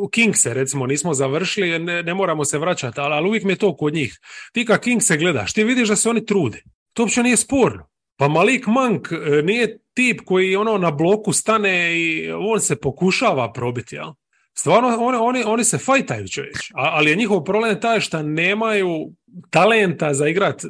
u 0.00 0.08
Kingse, 0.08 0.54
recimo, 0.54 0.86
nismo 0.86 1.14
završili, 1.14 1.78
ne, 1.78 2.02
ne 2.02 2.14
moramo 2.14 2.44
se 2.44 2.58
vraćati, 2.58 3.00
ali, 3.00 3.14
ali 3.14 3.28
uvijek 3.28 3.44
mi 3.44 3.52
je 3.52 3.56
to 3.56 3.76
kod 3.76 3.94
njih. 3.94 4.18
Ti 4.52 4.64
kad 4.64 4.80
Kingse 4.80 5.16
gledaš, 5.16 5.52
ti 5.52 5.64
vidiš 5.64 5.88
da 5.88 5.96
se 5.96 6.10
oni 6.10 6.26
trude. 6.26 6.62
To 6.92 7.02
uopće 7.02 7.22
nije 7.22 7.36
sporno. 7.36 7.88
Pa 8.16 8.28
Malik 8.28 8.66
Monk 8.66 9.08
e, 9.12 9.42
nije 9.42 9.78
tip 9.94 10.20
koji 10.24 10.56
ono 10.56 10.78
na 10.78 10.90
bloku 10.90 11.32
stane 11.32 12.00
i 12.00 12.32
on 12.32 12.60
se 12.60 12.76
pokušava 12.76 13.52
probiti, 13.52 13.94
jel? 13.94 14.12
Stvarno, 14.54 14.88
oni, 15.00 15.18
oni, 15.20 15.42
oni 15.46 15.64
se 15.64 15.78
fajtaju 15.78 16.28
čovječ, 16.28 16.56
ali 16.74 17.10
je 17.10 17.16
njihov 17.16 17.44
problem 17.44 17.80
taj 17.80 18.00
što 18.00 18.22
nemaju 18.22 19.10
talenta 19.50 20.14
za 20.14 20.28
igrat, 20.28 20.64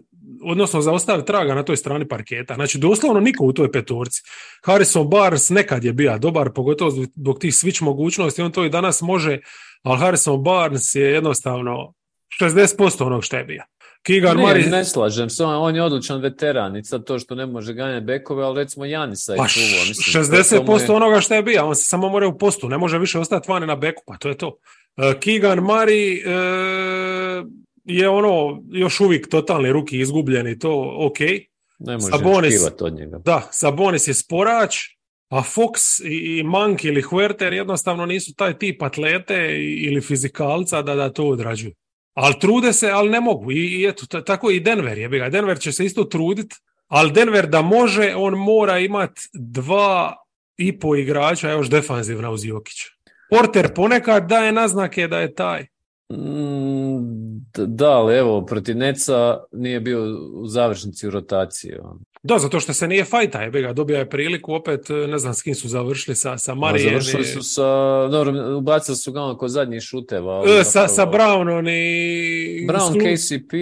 odnosno 0.50 0.80
za 0.80 1.22
traga 1.26 1.54
na 1.54 1.62
toj 1.62 1.76
strani 1.76 2.08
parketa. 2.08 2.54
Znači, 2.54 2.78
doslovno 2.78 3.20
niko 3.20 3.44
u 3.44 3.52
toj 3.52 3.72
petorci. 3.72 4.22
Harrison 4.64 5.08
Barnes 5.08 5.50
nekad 5.50 5.84
je 5.84 5.92
bio 5.92 6.18
dobar, 6.18 6.50
pogotovo 6.54 6.90
zbog 6.90 7.38
tih 7.38 7.54
switch 7.54 7.82
mogućnosti, 7.82 8.42
on 8.42 8.52
to 8.52 8.64
i 8.64 8.70
danas 8.70 9.02
može, 9.02 9.38
ali 9.82 9.98
Harrison 9.98 10.42
Barnes 10.42 10.94
je 10.94 11.12
jednostavno 11.12 11.94
60% 12.40 13.06
onog 13.06 13.24
što 13.24 13.36
je 13.36 13.44
bio. 13.44 13.62
Kigar 14.02 14.36
ne, 14.36 14.42
Mari... 14.42 14.66
ne 14.66 14.84
slažem 14.84 15.30
se, 15.30 15.44
on 15.44 15.76
je 15.76 15.82
odličan 15.82 16.20
veteran 16.20 16.76
i 16.76 16.84
sad 16.84 17.04
to 17.04 17.18
što 17.18 17.34
ne 17.34 17.46
može 17.46 17.72
ganjati 17.72 18.06
bekove, 18.06 18.44
ali 18.44 18.62
recimo 18.62 18.84
Janisa 18.84 19.32
je 19.32 19.36
pa, 19.36 19.48
čuvo. 19.48 19.66
Mislim, 19.88 20.24
60% 20.24 20.90
je... 20.90 20.96
onoga 20.96 21.20
što 21.20 21.34
je 21.34 21.42
bio, 21.42 21.66
on 21.66 21.76
se 21.76 21.84
samo 21.84 22.08
mora 22.08 22.26
u 22.26 22.38
postu, 22.38 22.68
ne 22.68 22.78
može 22.78 22.98
više 22.98 23.18
ostati 23.18 23.50
vani 23.50 23.66
na 23.66 23.76
beku, 23.76 24.02
pa 24.06 24.16
to 24.16 24.28
je 24.28 24.34
to. 24.34 24.46
Uh, 24.48 25.20
Kigan 25.20 25.58
Mari 25.58 26.22
je 27.88 28.08
ono 28.08 28.62
još 28.70 29.00
uvijek 29.00 29.28
totalni 29.28 29.72
ruki 29.72 30.00
izgubljeni, 30.00 30.58
to 30.58 30.94
ok. 30.98 31.18
Ne 31.78 31.92
može 31.92 32.06
Sabonis, 32.10 32.60
od 32.80 32.94
njega. 32.94 33.18
Da, 33.18 33.48
Sabonis 33.50 34.08
je 34.08 34.14
sporač, 34.14 34.76
a 35.28 35.42
Fox 35.42 36.02
i 36.04 36.42
Mank 36.42 36.84
ili 36.84 37.02
Huerter 37.02 37.52
jednostavno 37.52 38.06
nisu 38.06 38.34
taj 38.34 38.58
tip 38.58 38.82
atlete 38.82 39.56
ili 39.60 40.00
fizikalca 40.00 40.82
da, 40.82 40.94
da 40.94 41.12
to 41.12 41.28
odrađuju. 41.28 41.72
Ali 42.14 42.38
trude 42.40 42.72
se, 42.72 42.90
ali 42.90 43.10
ne 43.10 43.20
mogu. 43.20 43.52
I, 43.52 43.56
i 43.56 43.86
eto, 43.86 44.20
tako 44.20 44.50
i 44.50 44.60
Denver 44.60 44.98
je. 44.98 45.30
Denver 45.30 45.58
će 45.58 45.72
se 45.72 45.84
isto 45.84 46.04
truditi, 46.04 46.56
ali 46.86 47.12
Denver 47.12 47.46
da 47.46 47.62
može, 47.62 48.14
on 48.16 48.34
mora 48.34 48.78
imati 48.78 49.20
dva 49.34 50.16
i 50.56 50.78
po 50.78 50.96
igrača 50.96 51.50
još 51.50 51.70
defanzivna 51.70 52.30
uz 52.30 52.44
Jokića. 52.44 52.86
Porter 53.30 53.74
ponekad 53.74 54.28
daje 54.28 54.52
naznake 54.52 55.08
da 55.08 55.20
je 55.20 55.34
taj. 55.34 55.66
Mm, 56.12 57.40
da, 57.56 57.90
ali 57.90 58.16
evo, 58.16 58.46
protiv 58.46 58.76
Neca 58.76 59.38
nije 59.52 59.80
bio 59.80 60.18
u 60.34 60.46
završnici 60.46 61.06
u 61.06 61.10
rotaciji. 61.10 61.72
Da, 62.22 62.38
zato 62.38 62.60
što 62.60 62.72
se 62.72 62.88
nije 62.88 63.04
fajta, 63.04 63.42
je 63.42 63.50
ga 63.50 63.72
dobio 63.72 63.98
je 63.98 64.10
priliku, 64.10 64.54
opet 64.54 64.86
ne 65.08 65.18
znam 65.18 65.34
s 65.34 65.42
kim 65.42 65.54
su 65.54 65.68
završili, 65.68 66.14
sa, 66.14 66.38
sa 66.38 66.54
Marijem. 66.54 66.90
Završili 66.90 67.24
su 67.24 67.42
sa, 67.42 67.62
dobro, 68.08 68.56
ubacili 68.58 68.96
su 68.96 69.12
ga 69.12 69.22
ono 69.22 69.38
kod 69.38 69.50
zadnjih 69.50 69.82
šuteva. 69.82 70.42
E, 70.60 70.64
sa, 70.64 70.88
sa 70.88 71.06
Brownom 71.06 71.68
i... 71.70 72.66
Brown, 72.66 72.92
KCP... 72.92 73.52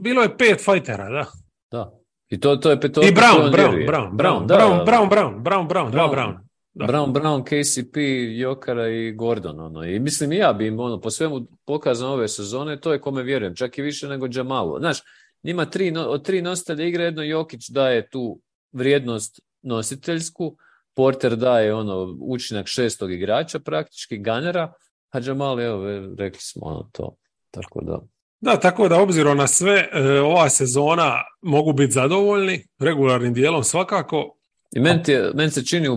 Bilo 0.00 0.22
je 0.22 0.36
pet 0.36 0.64
fajtera, 0.64 1.08
da. 1.10 1.26
Da. 1.70 1.92
I 2.28 2.40
to, 2.40 2.56
to 2.56 2.70
je 2.70 2.80
peto... 2.80 3.00
I 3.02 3.12
Brown, 3.12 3.50
Brown, 3.52 3.86
Brown, 3.86 4.16
Brown, 4.16 4.46
da, 4.46 4.56
Brown, 4.56 4.84
Brown, 4.84 5.08
Brown, 5.08 5.42
Brown, 5.42 5.68
Brown, 5.68 5.90
dva 5.90 6.08
Brown. 6.08 6.51
Da. 6.74 6.86
Brown, 6.86 7.12
Brown, 7.12 7.44
KCP, 7.44 7.96
Jokara 8.36 8.88
i 8.88 9.12
Gordon. 9.12 9.60
Ono. 9.60 9.84
I 9.84 9.98
mislim 9.98 10.32
i 10.32 10.36
ja 10.36 10.52
bi 10.52 10.66
im 10.66 10.80
ono, 10.80 11.00
po 11.00 11.10
svemu 11.10 11.46
pokazano 11.64 12.12
ove 12.12 12.28
sezone, 12.28 12.80
to 12.80 12.92
je 12.92 13.00
kome 13.00 13.22
vjerujem, 13.22 13.54
čak 13.54 13.78
i 13.78 13.82
više 13.82 14.08
nego 14.08 14.28
Jamalu. 14.30 14.78
Znaš, 14.78 14.98
njima 15.42 15.64
tri, 15.64 15.96
od 15.96 16.24
tri 16.24 16.42
nositelja 16.42 16.84
igre 16.84 17.04
jedno 17.04 17.22
Jokić 17.22 17.68
daje 17.68 18.08
tu 18.10 18.40
vrijednost 18.72 19.40
nositeljsku, 19.62 20.56
Porter 20.94 21.36
daje 21.36 21.74
ono 21.74 22.16
učinak 22.20 22.66
šestog 22.66 23.12
igrača 23.12 23.58
praktički, 23.58 24.18
ganera, 24.18 24.72
a 25.10 25.18
Jamal, 25.18 25.60
evo, 25.60 25.84
rekli 26.18 26.40
smo 26.40 26.66
ono 26.66 26.88
to. 26.92 27.16
Tako 27.50 27.80
da. 27.84 28.00
Da, 28.40 28.60
tako 28.60 28.88
da 28.88 29.00
obzirom 29.00 29.36
na 29.36 29.46
sve, 29.46 29.88
e, 29.92 30.20
ova 30.20 30.48
sezona 30.48 31.14
mogu 31.42 31.72
biti 31.72 31.92
zadovoljni, 31.92 32.66
regularnim 32.78 33.34
dijelom 33.34 33.64
svakako. 33.64 34.36
I 34.72 34.80
meni, 34.80 35.50
se 35.50 35.64
čini 35.64 35.88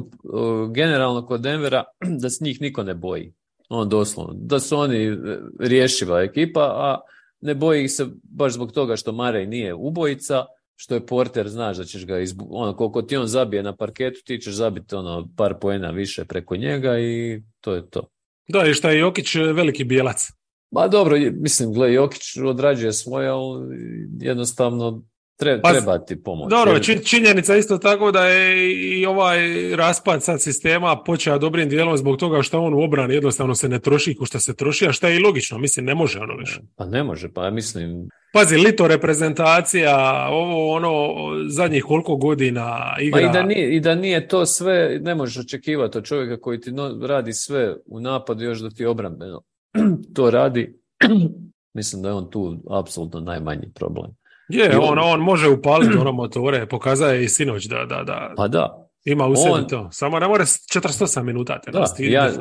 generalno 0.73 1.25
kod 1.25 1.41
Denvera 1.41 1.83
da 2.21 2.29
s 2.29 2.41
njih 2.41 2.61
niko 2.61 2.83
ne 2.83 2.93
boji. 2.93 3.33
On 3.69 3.89
doslovno. 3.89 4.33
Da 4.35 4.59
su 4.59 4.77
oni 4.77 5.17
rješiva 5.59 6.21
ekipa, 6.21 6.61
a 6.61 6.99
ne 7.41 7.55
boji 7.55 7.83
ih 7.83 7.91
se 7.91 8.05
baš 8.23 8.53
zbog 8.53 8.71
toga 8.71 8.95
što 8.95 9.11
Marej 9.11 9.47
nije 9.47 9.73
ubojica, 9.73 10.45
što 10.75 10.95
je 10.95 11.05
Porter, 11.05 11.49
znaš 11.49 11.77
da 11.77 11.83
ćeš 11.83 12.05
ga, 12.05 12.19
izbu... 12.19 12.47
ono, 12.49 12.75
koliko 12.75 13.01
ti 13.01 13.17
on 13.17 13.27
zabije 13.27 13.63
na 13.63 13.75
parketu, 13.75 14.19
ti 14.25 14.39
ćeš 14.39 14.53
zabiti 14.53 14.95
ono, 14.95 15.29
par 15.38 15.55
poena 15.61 15.91
više 15.91 16.25
preko 16.25 16.55
njega 16.55 16.99
i 16.99 17.41
to 17.61 17.73
je 17.73 17.89
to. 17.89 18.09
Da, 18.47 18.67
i 18.67 18.73
šta 18.73 18.91
je 18.91 18.99
Jokić 18.99 19.35
veliki 19.35 19.83
bijelac. 19.83 20.27
Ma 20.71 20.88
dobro, 20.88 21.17
mislim, 21.31 21.73
gle, 21.73 21.93
Jokić 21.93 22.38
odrađuje 22.38 22.93
svoje, 22.93 23.29
ali 23.29 23.77
jednostavno 24.19 25.03
Treba, 25.38 25.62
pa, 25.62 25.71
treba 25.71 26.00
ti 26.00 26.24
pomoć. 26.24 26.50
Dobro, 26.50 26.80
činjenica 27.04 27.56
isto 27.56 27.78
tako 27.78 28.12
da 28.12 28.26
je 28.26 28.71
i 29.00 29.06
ovaj 29.06 29.39
raspad 29.76 30.24
sad 30.24 30.41
sistema 30.41 31.04
počeo 31.06 31.39
dobrim 31.39 31.69
dijelom 31.69 31.98
zbog 31.98 32.17
toga 32.17 32.41
što 32.41 32.62
on 32.62 32.74
u 32.74 32.84
obrani 32.84 33.13
jednostavno 33.13 33.56
se 33.56 33.69
ne 33.69 33.80
troši 33.80 34.15
ko 34.15 34.26
što 34.26 34.39
se 34.39 34.56
troši, 34.56 34.88
a 34.88 34.91
što 34.91 35.08
je 35.08 35.15
i 35.15 35.19
logično, 35.19 35.58
mislim, 35.58 35.86
ne 35.86 35.95
može 35.95 36.19
ono 36.19 36.36
više. 36.36 36.60
Pa 36.76 36.86
ne 36.86 37.04
može, 37.04 37.34
pa 37.34 37.50
mislim... 37.50 38.10
Pazi, 38.34 38.58
lito 38.58 38.88
reprezentacija, 38.88 40.28
ovo 40.32 40.74
ono 40.74 41.13
zadnjih 41.48 41.84
koliko 41.84 42.15
godina 42.15 42.95
igra... 43.02 43.19
Pa 43.19 43.21
i 43.21 43.34
da, 43.34 43.43
nije, 43.43 43.76
i 43.76 43.80
da 43.80 43.95
nije 43.95 44.28
to 44.28 44.45
sve, 44.45 45.00
ne 45.02 45.15
možeš 45.15 45.45
očekivati 45.45 45.98
od 45.98 46.04
čovjeka 46.04 46.41
koji 46.41 46.62
ti 46.62 46.71
radi 47.02 47.34
sve 47.34 47.76
u 47.86 48.00
napadu 48.00 48.43
još 48.43 48.60
da 48.60 48.69
ti 48.69 48.86
obrambeno 48.86 49.41
to 50.15 50.32
radi. 50.32 50.80
mislim 51.74 52.02
da 52.02 52.08
je 52.08 52.13
on 52.13 52.30
tu 52.30 52.58
apsolutno 52.69 53.19
najmanji 53.19 53.71
problem. 53.76 54.12
Je, 54.49 54.77
on, 54.79 54.99
on 54.99 55.19
može 55.19 55.49
upaliti 55.49 55.97
ono 56.01 56.12
motore, 56.12 56.67
pokazuje 56.67 57.23
i 57.23 57.29
sinoć 57.29 57.65
da, 57.65 57.86
da, 57.86 58.03
da, 58.03 58.34
pa 58.38 58.47
da. 58.47 58.88
ima 59.05 59.27
u 59.27 59.36
sebi 59.36 59.67
to. 59.67 59.89
Samo 59.91 60.19
ne 60.19 60.27
mora 60.27 60.45
48 60.45 61.23
minuta 61.23 61.62
te 61.62 61.71
da, 61.71 61.86
ja, 61.99 62.31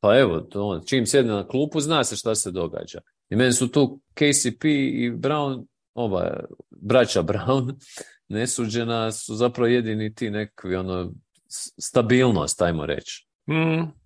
Pa 0.00 0.18
evo, 0.18 0.40
to, 0.40 0.80
čim 0.86 1.06
sjedne 1.06 1.32
na 1.32 1.46
klupu, 1.46 1.80
zna 1.80 2.04
se 2.04 2.16
šta 2.16 2.34
se 2.34 2.50
događa. 2.50 2.98
I 3.30 3.36
meni 3.36 3.52
su 3.52 3.68
tu 3.68 4.00
KCP 4.14 4.64
i 4.64 5.12
Brown, 5.14 5.66
ova, 5.94 6.40
braća 6.70 7.22
Brown, 7.22 7.74
nesuđena 8.28 9.12
su 9.12 9.34
zapravo 9.34 9.66
jedini 9.66 10.14
ti 10.14 10.30
nekakvi 10.30 10.76
ono, 10.76 11.12
stabilnost, 11.78 12.62
ajmo 12.62 12.86
reći. 12.86 13.26
Mm. 13.50 14.00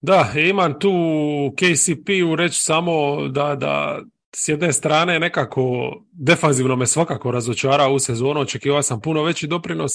Da, 0.00 0.32
imam 0.36 0.78
tu 0.78 0.92
KCP-u 1.56 2.36
reći 2.36 2.62
samo 2.62 3.28
da, 3.28 3.54
da 3.54 4.00
s 4.34 4.48
jedne 4.48 4.72
strane 4.72 5.18
nekako 5.18 5.92
defanzivno 6.12 6.76
me 6.76 6.86
svakako 6.86 7.30
razočara 7.30 7.88
u 7.88 7.98
sezonu, 7.98 8.40
očekivao 8.40 8.82
sam 8.82 9.00
puno 9.00 9.22
veći 9.22 9.46
doprinos, 9.46 9.92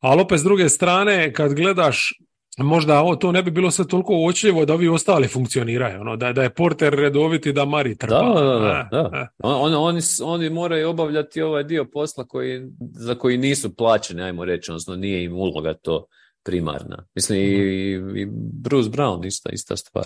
ali 0.00 0.20
opet 0.20 0.40
s 0.40 0.42
druge 0.42 0.68
strane 0.68 1.32
kad 1.32 1.54
gledaš 1.54 2.12
možda 2.58 3.00
ovo 3.00 3.16
to 3.16 3.32
ne 3.32 3.42
bi 3.42 3.50
bilo 3.50 3.70
sve 3.70 3.88
toliko 3.88 4.14
uočljivo 4.14 4.64
da 4.64 4.74
vi 4.74 4.88
ostali 4.88 5.28
funkcioniraju, 5.28 6.00
ono, 6.00 6.16
da, 6.16 6.32
da 6.32 6.42
je 6.42 6.54
Porter 6.54 6.94
redoviti 6.94 7.52
da 7.52 7.64
Mari 7.64 7.98
trpa. 7.98 8.14
Da, 8.14 8.40
da, 8.40 8.88
da. 8.90 9.10
Eh. 9.22 9.26
On, 9.38 9.74
oni, 9.74 10.00
oni 10.22 10.50
moraju 10.50 10.88
obavljati 10.88 11.42
ovaj 11.42 11.64
dio 11.64 11.84
posla 11.84 12.24
koji, 12.24 12.62
za 12.92 13.14
koji 13.14 13.38
nisu 13.38 13.76
plaćeni, 13.76 14.22
ajmo 14.22 14.44
reći, 14.44 14.70
odnosno 14.70 14.96
nije 14.96 15.24
im 15.24 15.34
uloga 15.34 15.74
to 15.74 16.06
primarna. 16.44 17.06
Mislim, 17.14 17.40
i, 17.40 17.92
i 18.20 18.26
Bruce 18.62 18.90
Brown 18.90 19.26
ista, 19.26 19.50
ista 19.52 19.76
stvar. 19.76 20.04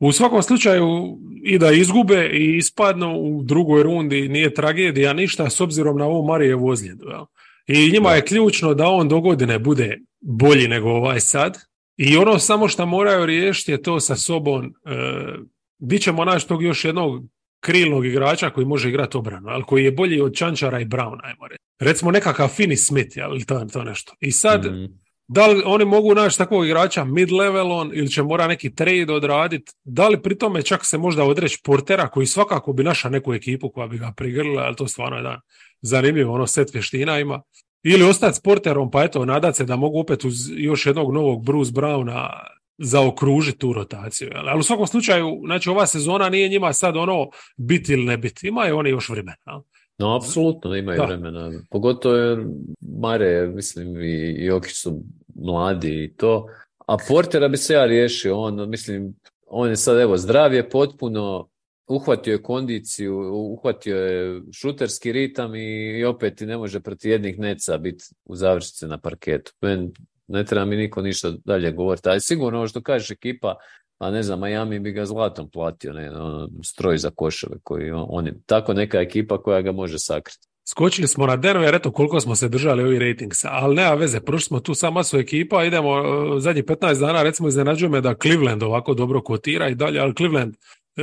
U 0.00 0.12
svakom 0.12 0.42
slučaju 0.42 1.18
i 1.44 1.58
da 1.58 1.72
izgube 1.72 2.30
i 2.32 2.56
ispadnu 2.56 3.20
u 3.20 3.42
drugoj 3.42 3.82
rundi 3.82 4.28
nije 4.28 4.54
tragedija 4.54 5.12
ništa 5.12 5.50
s 5.50 5.60
obzirom 5.60 5.98
na 5.98 6.06
ovu 6.06 6.26
Marijevu 6.26 6.68
ozljedu. 6.68 7.04
I 7.66 7.90
njima 7.92 8.10
je 8.10 8.24
ključno 8.24 8.74
da 8.74 8.88
on 8.88 9.08
do 9.08 9.20
godine 9.20 9.58
bude 9.58 9.98
bolji 10.20 10.68
nego 10.68 10.88
ovaj 10.88 11.20
sad. 11.20 11.58
I 11.96 12.16
ono 12.16 12.38
samo 12.38 12.68
što 12.68 12.86
moraju 12.86 13.26
riješiti 13.26 13.72
je 13.72 13.82
to 13.82 14.00
sa 14.00 14.16
sobom. 14.16 14.66
E, 14.66 14.70
bit 15.78 16.02
ćemo 16.02 16.24
naći 16.24 16.48
tog 16.48 16.62
još 16.62 16.84
jednog 16.84 17.24
krilnog 17.60 18.06
igrača 18.06 18.50
koji 18.50 18.66
može 18.66 18.88
igrati 18.88 19.16
obranu, 19.16 19.48
ali 19.48 19.64
koji 19.64 19.84
je 19.84 19.92
bolji 19.92 20.20
od 20.20 20.34
Čančara 20.34 20.80
i 20.80 20.84
Browna, 20.84 21.20
ajmo 21.22 21.46
reći. 21.48 21.60
Recimo 21.80 22.10
nekakav 22.10 22.48
Finney 22.48 22.86
Smith, 22.86 23.18
ali 23.22 23.44
to, 23.44 23.66
to 23.72 23.84
nešto. 23.84 24.14
I 24.20 24.32
sad, 24.32 24.64
mhm. 24.64 24.84
Da 25.32 25.46
li 25.46 25.62
oni 25.64 25.84
mogu 25.84 26.14
naći 26.14 26.38
takvog 26.38 26.66
igrača 26.66 27.04
mid-level 27.04 27.72
on 27.72 27.90
ili 27.94 28.08
će 28.08 28.22
mora 28.22 28.46
neki 28.46 28.74
trade 28.74 29.12
odraditi? 29.12 29.72
Da 29.84 30.08
li 30.08 30.22
pri 30.22 30.38
tome 30.38 30.62
čak 30.62 30.84
se 30.84 30.98
možda 30.98 31.24
odreći 31.24 31.60
portera 31.64 32.08
koji 32.08 32.26
svakako 32.26 32.72
bi 32.72 32.84
naša 32.84 33.08
neku 33.08 33.34
ekipu 33.34 33.70
koja 33.70 33.86
bi 33.86 33.98
ga 33.98 34.12
prigrlila, 34.16 34.62
ali 34.62 34.76
to 34.76 34.88
stvarno 34.88 35.16
je 35.16 35.22
da 35.22 35.40
zanimljivo, 35.82 36.34
ono 36.34 36.46
set 36.46 36.74
vještina 36.74 37.18
ima. 37.18 37.42
Ili 37.82 38.04
ostati 38.04 38.36
s 38.36 38.40
porterom, 38.40 38.90
pa 38.90 39.04
eto, 39.04 39.24
nadat 39.24 39.56
se 39.56 39.64
da 39.64 39.76
mogu 39.76 40.00
opet 40.00 40.24
uz 40.24 40.34
još 40.56 40.86
jednog 40.86 41.14
novog 41.14 41.44
Bruce 41.44 41.72
Browna 41.72 42.28
zaokružiti 42.78 43.58
tu 43.58 43.72
rotaciju. 43.72 44.30
Ali 44.34 44.60
u 44.60 44.62
svakom 44.62 44.86
slučaju, 44.86 45.40
znači 45.46 45.70
ova 45.70 45.86
sezona 45.86 46.28
nije 46.28 46.48
njima 46.48 46.72
sad 46.72 46.96
ono 46.96 47.28
biti 47.56 47.92
ili 47.92 48.04
ne 48.04 48.18
biti. 48.18 48.48
Imaju 48.48 48.76
oni 48.76 48.90
još 48.90 49.08
vremena. 49.08 49.62
No, 49.98 50.16
apsolutno 50.16 50.76
imaju 50.76 51.02
vremena. 51.06 51.52
Pogotovo 51.70 52.16
jer 52.16 52.38
Mare, 53.00 53.46
mislim, 53.46 54.02
i 54.02 54.44
Jokić 54.44 54.76
su 54.76 55.02
mladi 55.40 56.04
i 56.04 56.14
to. 56.16 56.46
A 56.86 56.96
Portera 57.08 57.48
bi 57.48 57.56
se 57.56 57.74
ja 57.74 57.86
riješio. 57.86 58.38
On, 58.38 58.70
mislim, 58.70 59.14
on 59.46 59.68
je 59.68 59.76
sad, 59.76 59.98
evo, 59.98 60.16
zdrav 60.16 60.54
je 60.54 60.68
potpuno, 60.70 61.48
uhvatio 61.86 62.32
je 62.32 62.42
kondiciju, 62.42 63.16
uhvatio 63.34 63.96
je 63.96 64.42
šuterski 64.52 65.12
ritam 65.12 65.54
i, 65.54 66.04
opet 66.04 66.36
ti 66.36 66.46
ne 66.46 66.56
može 66.56 66.80
protiv 66.80 67.10
jednih 67.10 67.38
neca 67.38 67.78
biti 67.78 68.04
u 68.24 68.36
završnici 68.36 68.86
na 68.86 68.98
parketu. 68.98 69.52
Men, 69.60 69.92
ne 70.26 70.44
treba 70.44 70.64
mi 70.64 70.76
niko 70.76 71.02
ništa 71.02 71.32
dalje 71.44 71.72
govoriti. 71.72 72.08
Ali 72.08 72.20
sigurno 72.20 72.58
ovo 72.58 72.68
što 72.68 72.82
kažeš 72.82 73.10
ekipa, 73.10 73.54
a 73.98 74.10
ne 74.10 74.22
znam, 74.22 74.40
Miami 74.40 74.78
bi 74.78 74.92
ga 74.92 75.06
zlatom 75.06 75.50
platio, 75.50 75.92
ne, 75.92 76.10
ono, 76.10 76.48
stroj 76.62 76.98
za 76.98 77.10
koševe 77.10 77.56
koji 77.62 77.90
on, 77.90 78.26
je 78.26 78.34
tako 78.46 78.74
neka 78.74 79.00
ekipa 79.00 79.42
koja 79.42 79.62
ga 79.62 79.72
može 79.72 79.98
sakriti. 79.98 80.49
Skočili 80.70 81.08
smo 81.08 81.26
na 81.26 81.36
Denver, 81.36 81.74
eto 81.74 81.92
koliko 81.92 82.20
smo 82.20 82.36
se 82.36 82.48
držali 82.48 82.82
ovih 82.82 82.98
ratingsa, 83.00 83.48
ali 83.52 83.74
nema 83.74 83.94
veze, 83.94 84.20
prošli 84.20 84.46
smo 84.46 84.60
tu 84.60 84.74
sa 84.74 84.90
masu 84.90 85.18
ekipa, 85.18 85.64
idemo 85.64 85.98
e, 85.98 86.40
zadnjih 86.40 86.64
15 86.64 87.00
dana, 87.00 87.22
recimo 87.22 87.48
iznenađuje 87.48 87.88
me 87.88 88.00
da 88.00 88.14
Cleveland 88.22 88.62
ovako 88.62 88.94
dobro 88.94 89.22
kotira 89.22 89.68
i 89.68 89.74
dalje, 89.74 90.00
ali 90.00 90.14
Cleveland 90.14 90.54
e, 90.54 91.02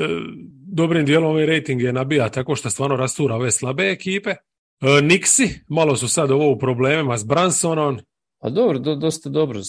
dobrim 0.68 1.06
dijelom 1.06 1.30
ovaj 1.30 1.46
rating 1.46 1.82
je 1.82 1.94
nabija 1.94 2.30
tako 2.30 2.56
što 2.56 2.70
stvarno 2.70 2.96
rastura 2.96 3.36
ove 3.36 3.52
slabe 3.52 3.92
ekipe. 3.92 4.30
E, 4.30 4.38
Nixi, 4.82 5.60
malo 5.70 5.96
su 5.96 6.08
sad 6.08 6.32
ovo 6.32 6.52
u 6.52 6.58
problemima 6.58 7.18
s 7.18 7.24
Bransonom. 7.24 8.00
A 8.40 8.50
dobro, 8.50 8.80
dosta 8.80 9.30
dobro 9.30 9.64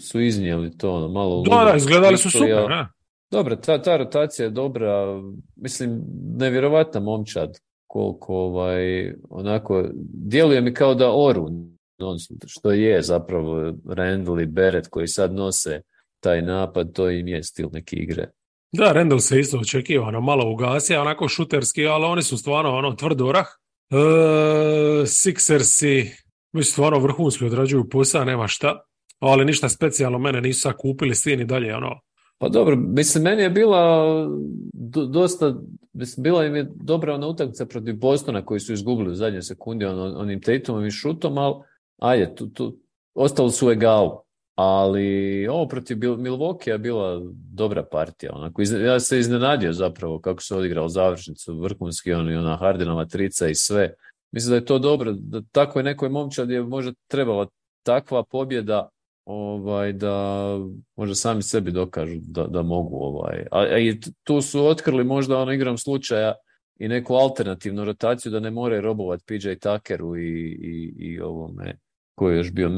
su, 0.00 0.20
iznijeli 0.20 0.78
to, 0.78 0.92
ono, 0.92 1.08
malo... 1.08 1.42
Da, 1.42 1.64
da, 1.70 1.76
izgledali 1.76 2.18
su 2.18 2.30
super, 2.30 2.68
ne? 2.68 2.86
Dobro, 3.30 3.56
ta, 3.56 3.82
ta 3.82 3.96
rotacija 3.96 4.44
je 4.46 4.50
dobra, 4.50 5.20
mislim, 5.56 6.02
nevjerovatna 6.36 7.00
momčad, 7.00 7.58
koliko 7.94 8.34
ovaj, 8.36 9.12
onako, 9.30 9.84
djeluje 10.12 10.60
mi 10.60 10.74
kao 10.74 10.94
da 10.94 11.12
oru, 11.14 11.48
što 12.46 12.70
je 12.70 13.02
zapravo 13.02 13.74
Randall 13.88 14.40
i 14.40 14.46
Beret 14.46 14.88
koji 14.88 15.06
sad 15.06 15.34
nose 15.34 15.80
taj 16.20 16.42
napad, 16.42 16.92
to 16.92 17.10
im 17.10 17.28
je 17.28 17.42
stil 17.42 17.68
neke 17.72 17.96
igre. 17.96 18.30
Da, 18.72 18.92
Randall 18.92 19.20
se 19.20 19.40
isto 19.40 19.58
očekivano 19.58 20.20
malo 20.20 20.52
ugasio, 20.52 21.00
onako 21.00 21.28
šuterski, 21.28 21.86
ali 21.86 22.04
oni 22.04 22.22
su 22.22 22.36
stvarno 22.38 22.70
ono 22.70 22.92
tvrdorah. 22.92 23.46
E, 23.90 23.96
Sixersi, 25.06 26.10
mislim, 26.52 26.72
stvarno 26.72 26.98
vrhunski 26.98 27.44
odrađuju 27.44 27.88
posao, 27.88 28.24
nema 28.24 28.48
šta, 28.48 28.84
ali 29.18 29.44
ništa 29.44 29.68
specijalno 29.68 30.18
mene 30.18 30.40
nisu 30.40 30.60
sad 30.60 30.76
kupili 30.76 31.14
svi 31.14 31.36
ni 31.36 31.44
dalje, 31.44 31.76
ono, 31.76 32.00
pa 32.44 32.48
dobro, 32.48 32.76
mislim, 32.76 33.24
meni 33.24 33.42
je 33.42 33.50
bila 33.50 34.14
dosta, 35.08 35.54
mislim, 35.92 36.22
bila 36.22 36.44
im 36.44 36.56
je 36.56 36.70
dobra 36.74 37.14
ona 37.14 37.26
utakmica 37.26 37.66
protiv 37.66 37.96
Bostona 37.96 38.44
koji 38.44 38.60
su 38.60 38.72
izgubili 38.72 39.10
u 39.10 39.14
zadnje 39.14 39.42
sekundi 39.42 39.84
on, 39.84 40.16
onim 40.16 40.40
Tatumom 40.40 40.86
i 40.86 40.90
šutom, 40.90 41.38
ali 41.38 41.54
ajde, 41.98 42.34
tu, 42.34 42.46
tu, 42.46 42.78
ostalo 43.14 43.50
su 43.50 43.70
egal. 43.70 44.20
Ali 44.54 45.48
ovo 45.48 45.68
protiv 45.68 45.98
je 46.66 46.78
bila 46.78 47.22
dobra 47.52 47.82
partija. 47.82 48.32
Onako, 48.34 48.62
ja 48.62 49.00
se 49.00 49.18
iznenadio 49.18 49.72
zapravo 49.72 50.20
kako 50.20 50.42
se 50.42 50.56
odigrao 50.56 50.88
završnicu, 50.88 51.60
vrhunski 51.60 52.12
on 52.12 52.30
i 52.30 52.36
ona 52.36 52.56
Hardinova 52.56 53.04
trica 53.04 53.48
i 53.48 53.54
sve. 53.54 53.94
Mislim 54.32 54.50
da 54.50 54.56
je 54.56 54.64
to 54.64 54.78
dobro, 54.78 55.12
da 55.12 55.42
tako 55.52 55.78
je 55.78 55.82
nekoj 55.82 56.08
momčad 56.08 56.50
je 56.50 56.62
možda 56.62 56.92
trebala 57.08 57.46
takva 57.82 58.24
pobjeda 58.24 58.88
ovaj, 59.24 59.92
da 59.92 60.46
možda 60.96 61.14
sami 61.14 61.42
sebi 61.42 61.70
dokažu 61.70 62.18
da, 62.20 62.46
da 62.46 62.62
mogu. 62.62 62.96
Ovaj. 62.96 63.46
A, 63.50 63.78
i 63.78 64.00
tu 64.22 64.42
su 64.42 64.66
otkrili 64.66 65.04
možda 65.04 65.38
ono 65.38 65.52
igram 65.52 65.78
slučaja 65.78 66.34
i 66.78 66.88
neku 66.88 67.14
alternativnu 67.14 67.84
rotaciju 67.84 68.32
da 68.32 68.40
ne 68.40 68.50
more 68.50 68.80
robovati 68.80 69.24
PJ 69.26 69.52
Tuckeru 69.54 70.16
i, 70.16 70.58
i, 70.60 70.94
i 70.98 71.20
ovome 71.20 71.78
koji 72.14 72.34
je 72.34 72.38
još 72.38 72.52
bio 72.52 72.68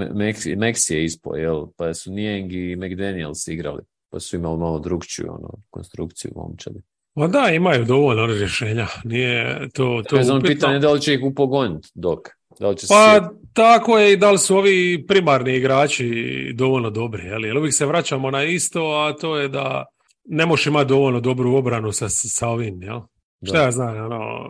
Meksi 0.56 0.94
je 0.94 1.04
ispo, 1.04 1.36
jel? 1.36 1.66
pa 1.76 1.94
su 1.94 2.12
Niang 2.12 2.52
i 2.52 2.76
McDaniels 2.76 3.48
igrali, 3.48 3.82
pa 4.10 4.20
su 4.20 4.36
imali 4.36 4.58
malo 4.58 4.78
drugčiju 4.78 5.26
ono, 5.28 5.50
konstrukciju 5.70 6.32
momčadi. 6.36 6.80
Pa 7.14 7.26
da, 7.26 7.50
imaju 7.54 7.84
dovoljno 7.84 8.26
rješenja. 8.26 8.86
Nije 9.04 9.68
to, 9.74 10.02
to 10.08 10.16
je 10.16 10.22
upitno. 10.22 10.40
pitanje 10.40 10.78
da 10.78 10.92
li 10.92 11.00
će 11.00 11.14
ih 11.14 11.20
upogoniti 11.24 11.88
dok. 11.94 12.28
Da 12.60 12.68
li 12.68 12.76
će 12.76 12.86
pa 12.88 13.30
tako 13.52 13.98
je 13.98 14.12
i 14.12 14.16
da 14.16 14.30
li 14.30 14.38
su 14.38 14.56
ovi 14.56 15.04
primarni 15.08 15.56
igrači 15.56 16.52
dovoljno 16.54 16.90
dobri. 16.90 17.26
Jel? 17.26 17.44
Jer 17.44 17.58
uvijek 17.58 17.74
se 17.74 17.86
vraćamo 17.86 18.30
na 18.30 18.44
isto, 18.44 18.80
a 18.80 19.16
to 19.16 19.36
je 19.36 19.48
da 19.48 19.84
ne 20.24 20.46
možeš 20.46 20.66
imati 20.66 20.88
dovoljno 20.88 21.20
dobru 21.20 21.54
obranu 21.54 21.92
sa, 21.92 22.08
sa 22.08 22.48
ovim. 22.48 22.82
Jel? 22.82 23.00
Šta 23.44 23.62
ja 23.62 23.70
znam, 23.70 24.04
ono, 24.04 24.48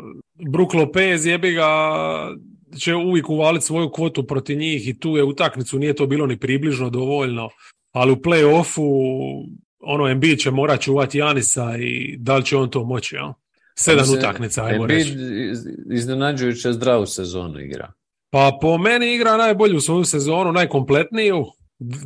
Brook 0.53 0.75
Lopez 0.75 1.27
jebi 1.27 1.53
ga 1.53 1.69
će 2.79 2.95
uvijek 2.95 3.31
uvaliti 3.31 3.67
svoju 3.67 3.91
kvotu 3.91 4.27
protiv 4.27 4.59
njih 4.59 4.89
i 4.89 4.99
tu 4.99 5.17
je 5.17 5.25
utakmicu, 5.25 5.79
nije 5.79 5.95
to 5.95 6.07
bilo 6.07 6.27
ni 6.27 6.39
približno 6.39 6.91
dovoljno, 6.91 7.49
ali 7.93 8.13
u 8.13 8.17
play-offu 8.17 8.83
ono 9.81 10.09
Embiid 10.09 10.39
će 10.39 10.51
morat 10.51 10.81
čuvati 10.81 11.19
Janisa 11.19 11.77
i 11.79 12.17
da 12.19 12.37
li 12.37 12.45
će 12.45 12.57
on 12.57 12.71
to 12.71 12.85
moći, 12.85 13.15
jel? 13.15 13.33
Sedam 13.79 14.11
utakmica, 14.19 14.65
ajmo 14.65 14.87
reći. 14.87 15.17
iznenađujuće 15.91 16.73
zdravu 16.73 17.07
sezonu 17.07 17.61
igra. 17.61 17.93
Pa 18.31 18.59
po 18.61 18.79
meni 18.79 19.15
igra 19.15 19.37
najbolju 19.37 19.81
svoju 19.81 20.05
sezonu, 20.05 20.53
najkompletniju, 20.53 21.45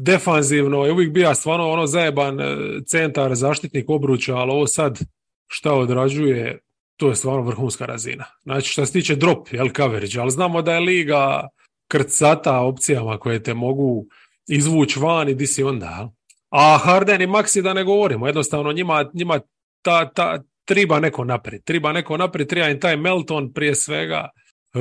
defanzivno 0.00 0.84
je 0.84 0.92
uvijek 0.92 1.12
bio 1.12 1.34
stvarno 1.34 1.70
ono 1.70 1.86
zajeban 1.86 2.40
e, 2.40 2.56
centar, 2.86 3.34
zaštitnik 3.34 3.90
obruča, 3.90 4.36
ali 4.36 4.50
ovo 4.50 4.66
sad 4.66 4.98
šta 5.46 5.72
odrađuje, 5.74 6.58
to 6.96 7.08
je 7.08 7.16
stvarno 7.16 7.42
vrhunska 7.42 7.86
razina. 7.86 8.24
Znači 8.42 8.68
što 8.68 8.86
se 8.86 8.92
tiče 8.92 9.16
drop, 9.16 9.52
jel, 9.52 9.68
coverage, 9.76 10.20
ali 10.20 10.30
znamo 10.30 10.62
da 10.62 10.74
je 10.74 10.80
liga 10.80 11.48
krcata 11.88 12.60
opcijama 12.60 13.18
koje 13.18 13.42
te 13.42 13.54
mogu 13.54 14.06
izvući 14.48 14.98
van 14.98 15.28
i 15.28 15.34
di 15.34 15.46
si 15.46 15.62
onda. 15.62 16.10
A 16.50 16.78
Harden 16.78 17.22
i 17.22 17.26
Maxi 17.26 17.62
da 17.62 17.74
ne 17.74 17.84
govorimo, 17.84 18.26
jednostavno 18.26 18.72
njima, 18.72 19.10
njima 19.14 19.40
ta, 19.82 20.10
ta, 20.10 20.42
triba 20.70 21.00
neko 21.00 21.24
naprijed, 21.24 21.64
triba 21.64 21.92
neko 21.92 22.16
naprijed, 22.16 22.48
treba 22.48 22.68
im 22.68 22.80
taj 22.80 22.96
Melton 22.96 23.52
prije 23.52 23.74
svega, 23.74 24.28
e, 24.74 24.80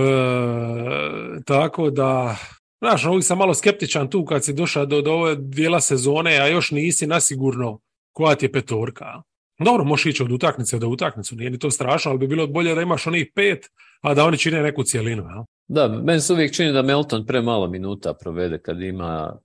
tako 1.45 1.89
da, 1.89 2.35
znaš, 2.81 3.05
uvijek 3.05 3.25
sam 3.25 3.37
malo 3.37 3.53
skeptičan 3.53 4.09
tu 4.09 4.25
kad 4.25 4.45
si 4.45 4.53
došao 4.53 4.85
do, 4.85 5.01
do 5.01 5.11
ove 5.11 5.35
dijela 5.35 5.81
sezone, 5.81 6.37
a 6.37 6.47
još 6.47 6.71
nisi 6.71 7.07
nasigurno 7.07 7.79
koja 8.13 8.35
ti 8.35 8.45
je 8.45 8.51
petorka. 8.51 9.21
Dobro, 9.59 9.83
možeš 9.83 10.05
ići 10.05 10.23
od 10.23 10.31
utakmice 10.31 10.79
do 10.79 10.87
utakmicu, 10.87 11.35
nije 11.35 11.49
ni 11.49 11.59
to 11.59 11.71
strašno, 11.71 12.11
ali 12.11 12.19
bi 12.19 12.27
bilo 12.27 12.47
bolje 12.47 12.75
da 12.75 12.81
imaš 12.81 13.07
onih 13.07 13.31
pet, 13.35 13.65
a 14.01 14.13
da 14.13 14.25
oni 14.25 14.37
čine 14.37 14.61
neku 14.61 14.83
cijelinu. 14.83 15.23
Ja? 15.23 15.45
Da, 15.67 15.87
meni 15.87 16.21
se 16.21 16.33
uvijek 16.33 16.53
čini 16.53 16.71
da 16.71 16.81
Melton 16.81 17.25
premalo 17.25 17.67
minuta 17.67 18.13
provede 18.13 18.59
kad 18.61 18.81
ima, 18.81 19.39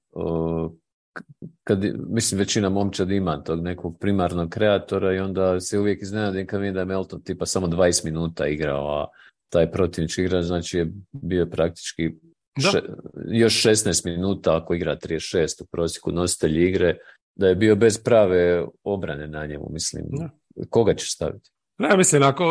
kad, 1.65 1.85
mislim 2.09 2.39
većina 2.39 2.69
momčad 2.69 3.11
ima 3.11 3.43
tog 3.43 3.63
nekog 3.63 3.99
primarnog 4.01 4.51
kreatora 4.51 5.15
i 5.15 5.19
onda 5.19 5.61
se 5.61 5.79
uvijek 5.79 6.03
iznenadim 6.03 6.47
kad 6.47 6.61
vidim 6.61 6.75
da 6.75 6.81
je 6.81 6.87
Melton 6.87 7.23
tipa 7.23 7.47
samo 7.47 7.67
20 7.67 8.05
minuta 8.05 8.47
igrao, 8.47 9.03
a 9.03 9.07
taj 9.49 9.71
protivnički 9.71 10.23
igrač 10.23 10.45
znači 10.45 10.79
je 10.79 10.93
bio 11.13 11.47
praktički 11.47 12.11
još 13.29 13.63
16 13.63 14.07
minuta 14.07 14.57
ako 14.57 14.75
igra 14.75 14.97
36 14.97 15.63
u 15.63 15.67
prosjeku 15.67 16.13
nositelj 16.13 16.69
igre, 16.69 16.97
da 17.37 17.49
je 17.49 17.55
bio 17.55 17.77
bez 17.77 17.99
prave 17.99 18.65
obrane 18.85 19.29
na 19.29 19.47
njemu, 19.47 19.69
mislim. 19.71 20.05
Koga 20.71 20.95
će 20.95 21.07
staviti? 21.07 21.51
Ne, 21.79 21.97
mislim, 21.97 22.23
ako 22.23 22.45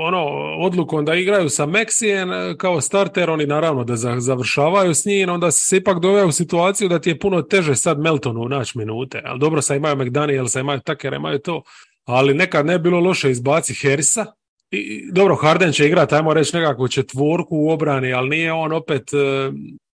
ono, 0.00 0.26
odlukom 0.58 1.04
da 1.04 1.14
igraju 1.14 1.48
sa 1.48 1.66
Meksijem 1.66 2.30
kao 2.58 2.80
starter, 2.80 3.30
oni 3.30 3.46
naravno 3.46 3.84
da 3.84 3.96
završavaju 4.20 4.94
s 4.94 5.04
njim, 5.04 5.30
onda 5.30 5.50
se 5.50 5.76
ipak 5.76 6.00
doveo 6.00 6.26
u 6.26 6.32
situaciju 6.32 6.88
da 6.88 6.98
ti 6.98 7.10
je 7.10 7.18
puno 7.18 7.42
teže 7.42 7.74
sad 7.74 7.98
Meltonu 7.98 8.48
naći 8.48 8.78
minute. 8.78 9.22
Ali 9.24 9.40
dobro, 9.40 9.62
sad 9.62 9.76
imaju 9.76 9.96
McDanielsa, 9.96 10.60
imaju 10.60 10.80
Tucker, 10.80 11.12
imaju 11.12 11.38
to, 11.38 11.62
ali 12.04 12.34
nekad 12.34 12.66
ne 12.66 12.78
bilo 12.78 13.00
loše 13.00 13.30
izbaci 13.30 13.74
Harrisa. 13.74 14.26
I, 14.70 15.12
dobro, 15.12 15.36
Harden 15.36 15.72
će 15.72 15.86
igrati, 15.86 16.14
ajmo 16.14 16.34
reći 16.34 16.56
nekakvu 16.56 16.88
četvorku 16.88 17.56
u 17.56 17.70
obrani, 17.70 18.12
ali 18.12 18.28
nije 18.28 18.52
on 18.52 18.72
opet 18.72 19.10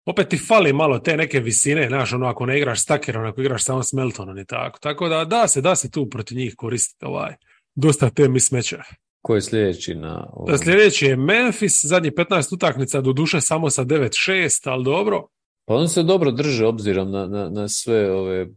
opet 0.06 0.28
ti 0.28 0.38
fali 0.38 0.74
malo 0.74 1.00
te 1.00 1.18
neke 1.18 1.40
visine, 1.40 1.88
znaš, 1.88 2.14
ono, 2.14 2.28
ako 2.28 2.46
ne 2.46 2.58
igraš 2.58 2.82
s 2.82 2.86
Tuckerom, 2.86 3.26
ako 3.26 3.42
igraš 3.42 3.64
samo 3.64 3.84
s 3.84 3.94
Meltonom 3.94 4.38
i 4.38 4.46
tako. 4.46 4.80
Tako 4.80 5.10
da, 5.10 5.26
da 5.26 5.48
se, 5.48 5.62
da 5.62 5.76
se 5.76 5.92
tu 5.92 6.10
protiv 6.10 6.38
njih 6.38 6.54
koristiti 6.58 7.06
ovaj, 7.06 7.34
dosta 7.78 8.10
te 8.10 8.30
mismeće. 8.30 8.78
Ko 9.22 9.36
je 9.36 9.42
sljedeći 9.42 9.96
na... 9.96 10.30
Ovom... 10.34 10.58
Sljedeći 10.58 11.06
je 11.06 11.16
Memphis, 11.16 11.86
zadnji 11.86 12.12
15 12.12 12.56
utakmica, 12.56 13.02
do 13.02 13.14
duše 13.14 13.42
samo 13.42 13.70
sa 13.70 13.86
9-6, 13.86 14.70
ali 14.70 14.84
dobro. 14.84 15.28
Pa 15.66 15.74
on 15.76 15.90
se 15.90 16.04
dobro 16.04 16.32
drže 16.32 16.66
obzirom 16.66 17.12
na, 17.12 17.28
na, 17.28 17.50
na 17.50 17.68
sve 17.68 18.12
ove 18.12 18.48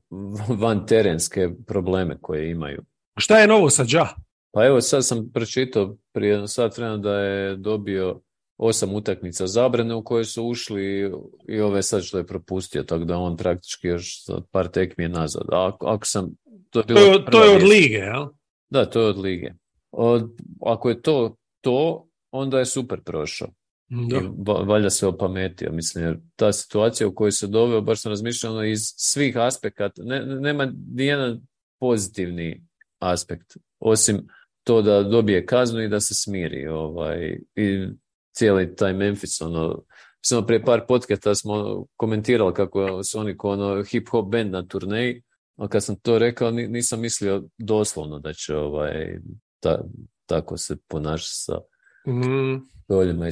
van 0.62 0.86
terenske 0.86 1.48
probleme 1.66 2.18
koje 2.20 2.50
imaju. 2.50 2.82
Šta 3.16 3.38
je 3.38 3.46
novo 3.46 3.70
sa 3.70 3.84
Ja? 3.88 4.14
Pa 4.52 4.66
evo 4.66 4.80
sad 4.80 5.06
sam 5.06 5.30
pročitao 5.34 5.96
prije 6.12 6.48
sat 6.48 6.76
vremena 6.76 6.96
da 6.96 7.14
je 7.14 7.56
dobio 7.56 8.20
osam 8.56 8.94
utakmica 8.94 9.46
zabrane 9.46 9.94
u 9.94 10.04
koje 10.04 10.24
su 10.24 10.44
ušli 10.44 11.12
i 11.48 11.60
ove 11.60 11.82
sad 11.82 12.02
što 12.02 12.18
je 12.18 12.26
propustio, 12.26 12.82
tako 12.82 13.04
da 13.04 13.18
on 13.18 13.36
praktički 13.36 13.88
još 13.88 14.24
par 14.50 14.68
tekmi 14.68 15.04
je 15.04 15.08
nazad. 15.08 15.42
A 15.52 15.72
ako, 15.80 16.06
sam... 16.06 16.30
To 16.70 16.78
je, 16.78 16.84
bilo 16.84 17.18
to, 17.18 17.30
to 17.30 17.44
je 17.44 17.56
od 17.56 17.62
lige, 17.62 17.96
jel? 17.96 18.26
Da, 18.70 18.84
to 18.84 19.00
je 19.00 19.06
od 19.06 19.18
lige. 19.18 19.52
Od, 19.90 20.30
ako 20.66 20.88
je 20.88 21.02
to 21.02 21.36
to, 21.60 22.08
onda 22.30 22.58
je 22.58 22.66
super 22.66 23.00
prošao. 23.02 23.48
Da. 23.88 24.20
valjda 24.62 24.90
se 24.90 25.06
opametio, 25.06 25.72
mislim, 25.72 26.04
jer 26.04 26.18
ta 26.36 26.52
situacija 26.52 27.08
u 27.08 27.14
kojoj 27.14 27.32
se 27.32 27.46
doveo, 27.46 27.80
baš 27.80 28.00
sam 28.00 28.10
razmišljao 28.10 28.52
ono, 28.52 28.64
iz 28.64 28.80
svih 28.96 29.36
aspekata, 29.36 30.02
ne, 30.04 30.26
nema 30.26 30.72
nijedan 30.94 31.40
pozitivni 31.80 32.66
aspekt, 32.98 33.56
osim 33.78 34.28
to 34.64 34.82
da 34.82 35.02
dobije 35.02 35.46
kaznu 35.46 35.82
i 35.82 35.88
da 35.88 36.00
se 36.00 36.14
smiri. 36.14 36.68
Ovaj, 36.68 37.38
I 37.56 37.86
cijeli 38.32 38.76
taj 38.76 38.92
Memphis, 38.92 39.40
ono, 39.40 39.82
samo 40.20 40.46
prije 40.46 40.64
par 40.64 40.86
podcasta 40.88 41.34
smo 41.34 41.86
komentirali 41.96 42.54
kako 42.54 43.02
su 43.02 43.18
oni 43.18 43.38
kao 43.38 43.50
ono 43.50 43.82
hip-hop 43.82 44.30
band 44.30 44.50
na 44.50 44.66
turneji, 44.66 45.22
a 45.60 45.68
kad 45.68 45.84
sam 45.84 45.96
to 45.96 46.18
rekao 46.18 46.50
nisam 46.50 47.00
mislio 47.00 47.42
doslovno 47.58 48.18
da 48.18 48.32
će 48.32 48.56
ovaj, 48.56 49.18
ta, 49.60 49.84
tako 50.26 50.56
se 50.56 50.76
ponašati 50.88 51.32
sa 51.32 51.58
mm. 52.06 52.60
doljima. 52.88 53.26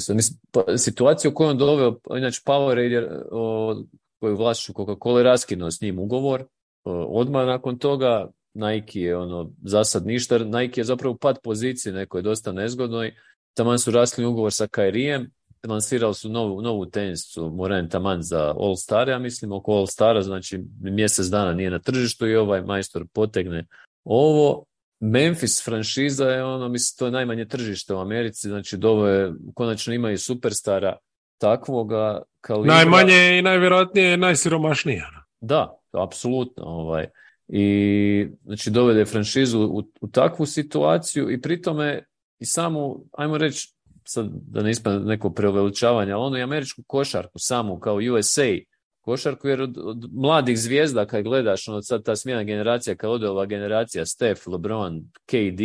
Pa, 0.53 0.79
situacija 0.79 1.31
u 1.31 1.35
kojoj 1.35 1.51
on 1.51 1.59
doveo, 1.59 1.99
inače 2.17 2.41
Power 2.47 3.09
o, 3.31 3.77
koji 4.21 4.35
vlašću 4.35 4.73
Coca-Cola 4.73 5.23
raskinuo 5.23 5.71
s 5.71 5.81
njim 5.81 5.99
ugovor, 5.99 6.45
odmah 6.85 7.47
nakon 7.47 7.79
toga 7.79 8.31
Nike 8.55 9.01
je 9.01 9.17
ono 9.17 9.51
za 9.63 9.85
sad 9.85 10.07
ništa, 10.07 10.39
Nike 10.39 10.81
je 10.81 10.85
zapravo 10.85 11.17
pad 11.17 11.39
pozicije 11.43 11.93
nekoj 11.93 12.23
dosta 12.23 12.53
nezgodnoj, 12.53 13.15
taman 13.55 13.79
su 13.79 13.91
rasli 13.91 14.25
ugovor 14.25 14.53
sa 14.53 14.67
Kairijem, 14.67 15.31
lansirali 15.69 16.15
su 16.15 16.29
novu, 16.29 16.63
novu 16.63 16.87
teniscu 16.87 17.51
Moren 17.51 17.89
taman 17.89 18.23
za 18.23 18.55
All 18.59 18.77
Star, 18.77 19.09
ja 19.09 19.19
mislim 19.19 19.53
oko 19.53 19.73
All 19.73 19.87
Stara, 19.87 20.23
znači 20.23 20.61
mjesec 20.81 21.27
dana 21.27 21.53
nije 21.53 21.71
na 21.71 21.79
tržištu 21.79 22.27
i 22.27 22.37
ovaj 22.37 22.63
majstor 22.63 23.07
potegne 23.13 23.67
ovo. 24.05 24.65
Memphis 25.01 25.65
franšiza 25.65 26.25
je 26.25 26.45
ono, 26.45 26.69
mislim, 26.69 26.99
to 26.99 27.07
je 27.07 27.13
najmanje 27.13 27.45
tržište 27.45 27.95
u 27.95 27.99
Americi, 27.99 28.49
znači 28.49 28.77
dovo 28.77 29.07
je, 29.07 29.33
konačno 29.55 29.95
imaju 29.95 30.19
superstara 30.19 30.97
takvoga 31.39 32.23
kalibra. 32.41 32.75
Najmanje 32.75 33.39
i 33.39 33.43
najvjerojatnije 33.43 34.17
najsiromašnije. 34.17 35.05
Da, 35.41 35.79
apsolutno. 35.93 36.65
Ovaj. 36.65 37.07
I 37.49 38.27
znači 38.45 38.71
dovede 38.71 39.05
franšizu 39.05 39.61
u, 39.61 39.83
u 40.01 40.09
takvu 40.09 40.47
situaciju 40.47 41.31
i 41.31 41.41
pritome 41.41 42.05
i 42.39 42.47
samu, 42.47 43.05
ajmo 43.13 43.39
reći, 43.39 43.75
sad 44.09 44.29
da 44.33 44.63
ne 44.63 44.71
ispada 44.71 44.99
neko 44.99 45.31
preuveličavanje, 45.31 46.13
ali 46.13 46.23
ono 46.23 46.39
i 46.39 46.43
američku 46.43 46.83
košarku 46.87 47.39
samu 47.39 47.79
kao 47.79 47.99
USA 48.13 48.55
košarku, 49.01 49.49
jer 49.49 49.63
od, 49.63 49.77
mladih 50.13 50.59
zvijezda 50.59 51.07
kad 51.07 51.25
gledaš, 51.25 51.69
ono 51.69 51.83
sad 51.83 52.05
ta 52.05 52.17
smjena 52.17 52.43
generacija, 52.43 52.97
kad 52.97 53.11
ode 53.11 53.29
ova 53.29 53.47
generacija, 53.47 54.07
Steph, 54.07 54.49
LeBron, 54.49 55.01
KD, 55.27 55.63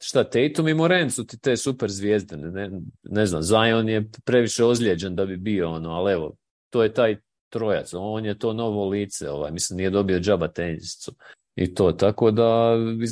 šta 0.00 0.24
Tatum 0.24 0.68
i 0.68 0.74
Moren 0.74 1.10
su 1.10 1.26
ti 1.26 1.40
te 1.40 1.56
super 1.56 1.90
zvijezde, 1.90 2.36
ne, 2.36 2.70
ne 3.02 3.26
znam, 3.26 3.42
Zion 3.42 3.88
je 3.88 4.08
previše 4.24 4.64
ozlijeđen 4.64 5.16
da 5.16 5.26
bi 5.26 5.36
bio 5.36 5.70
ono, 5.70 5.90
ali 5.90 6.12
evo, 6.12 6.36
to 6.70 6.82
je 6.82 6.92
taj 6.92 7.16
trojac, 7.48 7.94
on 7.94 8.24
je 8.24 8.38
to 8.38 8.52
novo 8.52 8.88
lice, 8.88 9.30
ovaj, 9.30 9.50
mislim 9.50 9.76
nije 9.76 9.90
dobio 9.90 10.20
džaba 10.20 10.48
teniscu 10.48 11.12
i 11.56 11.74
to, 11.74 11.92
tako 11.92 12.30
da 12.30 12.76
bi 12.96 13.06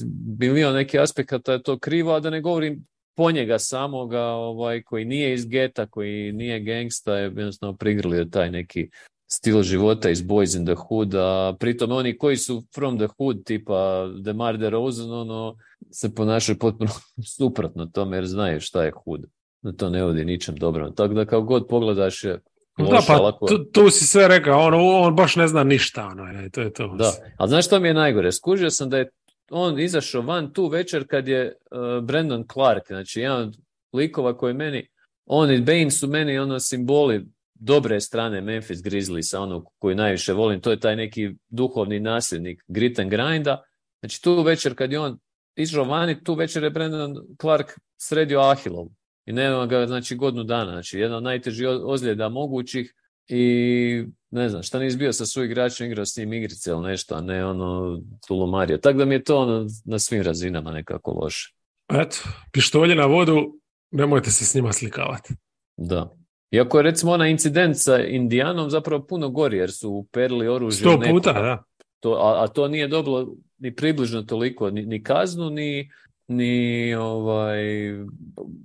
bio 0.47 0.73
neki 0.73 0.99
aspekata 0.99 1.53
je 1.53 1.63
to 1.63 1.79
krivo, 1.79 2.13
a 2.13 2.21
da 2.21 2.31
ne 2.31 2.41
govorim 2.41 2.87
po 3.17 3.31
njega 3.31 3.59
samoga 3.59 4.23
ovaj, 4.23 4.83
koji 4.83 5.05
nije 5.05 5.35
iz 5.35 5.47
geta, 5.47 5.87
koji 5.87 6.33
nije 6.33 6.61
gangsta, 6.61 7.17
je 7.17 7.25
jednostavno 7.25 7.77
prigrlio 7.77 8.25
taj 8.25 8.51
neki 8.51 8.89
stil 9.27 9.63
života 9.63 10.11
iz 10.11 10.23
Boys 10.23 10.57
in 10.59 10.67
the 10.67 10.75
Hood, 10.75 11.15
a 11.15 11.55
pritom 11.59 11.93
oni 11.93 12.19
koji 12.19 12.37
su 12.37 12.65
from 12.75 12.99
the 12.99 13.09
hood, 13.19 13.45
tipa 13.45 14.07
DeMar 14.19 14.59
DeRozan, 14.59 15.13
ono, 15.13 15.57
se 15.91 16.15
ponašaju 16.15 16.59
potpuno 16.59 16.91
suprotno 17.37 17.87
tome, 17.87 18.17
jer 18.17 18.27
znaju 18.27 18.61
šta 18.61 18.85
je 18.85 18.93
hood. 19.05 19.27
Da 19.63 19.73
to 19.73 19.91
ne 19.91 20.05
vodi 20.05 20.25
ničem 20.25 20.57
dobro. 20.57 20.91
Tako 20.91 21.15
da 21.15 21.25
kao 21.25 21.43
god 21.43 21.67
pogledaš 21.69 22.25
je 22.25 22.41
da, 22.79 23.01
pa 23.07 23.33
tu, 23.49 23.65
tu, 23.65 23.91
si 23.91 24.07
sve 24.07 24.29
rekao, 24.29 24.61
on, 24.61 24.75
on 24.75 25.17
baš 25.17 25.37
ne 25.37 25.49
zna 25.49 25.65
ništa, 25.65 26.07
ono, 26.07 26.25
je, 26.25 26.51
to 26.51 26.61
je 26.61 26.73
to. 26.73 26.89
Da, 26.89 27.13
ali 27.37 27.49
znaš 27.49 27.67
što 27.67 27.81
mi 27.81 27.89
je 27.89 27.95
najgore? 27.95 28.33
Skužio 28.33 28.71
sam 28.71 28.91
da 28.91 28.99
je 28.99 29.11
on 29.51 29.81
izašao 29.81 30.23
van 30.23 30.53
tu 30.53 30.69
večer 30.69 31.07
kad 31.09 31.29
je 31.29 31.55
uh, 31.71 32.05
Brandon 32.05 32.45
Clark, 32.53 32.87
znači 32.87 33.21
jedan 33.21 33.43
od 33.43 33.57
likova 33.93 34.37
koji 34.39 34.55
meni, 34.55 34.89
on 35.27 35.53
i 35.53 35.61
Bane 35.61 35.91
su 35.91 36.09
meni 36.09 36.39
ono 36.39 36.61
simboli 36.61 37.27
dobre 37.55 38.01
strane 38.01 38.41
Memphis 38.41 38.83
Grizzliesa, 38.83 39.41
ono 39.41 39.65
koji 39.79 39.95
najviše 39.95 40.33
volim, 40.33 40.61
to 40.61 40.71
je 40.71 40.81
taj 40.81 40.97
neki 40.97 41.31
duhovni 41.49 42.01
nasljednik 42.01 42.63
grit 42.69 42.99
and 42.99 43.11
grinda. 43.11 43.63
Znači 44.01 44.23
tu 44.23 44.43
večer 44.43 44.75
kad 44.75 44.93
je 44.93 45.01
on 45.01 45.19
išao 45.57 45.85
vani, 45.85 46.25
tu 46.25 46.35
večer 46.35 46.65
je 46.65 46.71
Brandon 46.71 47.15
Clark 47.41 47.71
sredio 47.97 48.41
Ahilov 48.41 48.87
i 49.27 49.33
nema 49.33 49.67
ga 49.67 49.87
znači 49.87 50.17
godinu 50.17 50.45
dana, 50.45 50.73
znači 50.73 50.99
jedna 50.99 51.17
od 51.17 51.23
najtežih 51.23 51.67
ozljeda 51.85 52.29
mogućih 52.29 52.95
i 53.29 54.05
ne 54.31 54.49
znam, 54.49 54.63
šta 54.63 54.79
nisi 54.79 54.97
bio 54.97 55.13
sa 55.13 55.27
svojim 55.27 55.51
igračem 55.51 55.87
igrao 55.87 56.07
s 56.07 56.17
njim 56.17 56.33
igrice 56.33 56.71
ili 56.71 56.83
nešto, 56.83 57.15
a 57.15 57.21
ne 57.21 57.47
ono 57.47 58.01
tulumario. 58.29 58.77
Tako 58.79 58.99
da 58.99 59.05
mi 59.05 59.15
je 59.15 59.25
to 59.25 59.39
ono, 59.39 59.67
na 59.85 59.99
svim 59.99 60.23
razinama 60.23 60.71
nekako 60.71 61.11
loše. 61.11 61.55
Eto, 61.89 62.17
pištolje 62.53 62.95
na 62.95 63.07
vodu, 63.07 63.59
nemojte 63.91 64.31
se 64.31 64.45
s 64.45 64.55
njima 64.55 64.73
slikavati. 64.73 65.35
Da. 65.77 66.17
Iako 66.51 66.79
je 66.79 66.83
recimo 66.83 67.13
ona 67.13 67.29
incident 67.29 67.77
sa 67.77 67.99
Indijanom 67.99 68.71
zapravo 68.71 69.07
puno 69.07 69.29
gori 69.29 69.57
jer 69.57 69.73
su 69.73 69.91
uperili 69.91 70.49
oružje. 70.49 70.79
Sto 70.79 71.01
puta, 71.11 71.33
da. 71.33 71.63
To, 72.01 72.13
a, 72.13 72.45
a, 72.45 72.49
to 72.49 72.69
nije 72.69 72.89
dobilo 72.89 73.35
ni 73.59 73.75
približno 73.75 74.23
toliko, 74.23 74.71
ni, 74.71 74.87
ni 74.87 75.03
kaznu, 75.03 75.51
ni, 75.51 75.91
ni 76.29 76.95
ovaj 76.95 77.63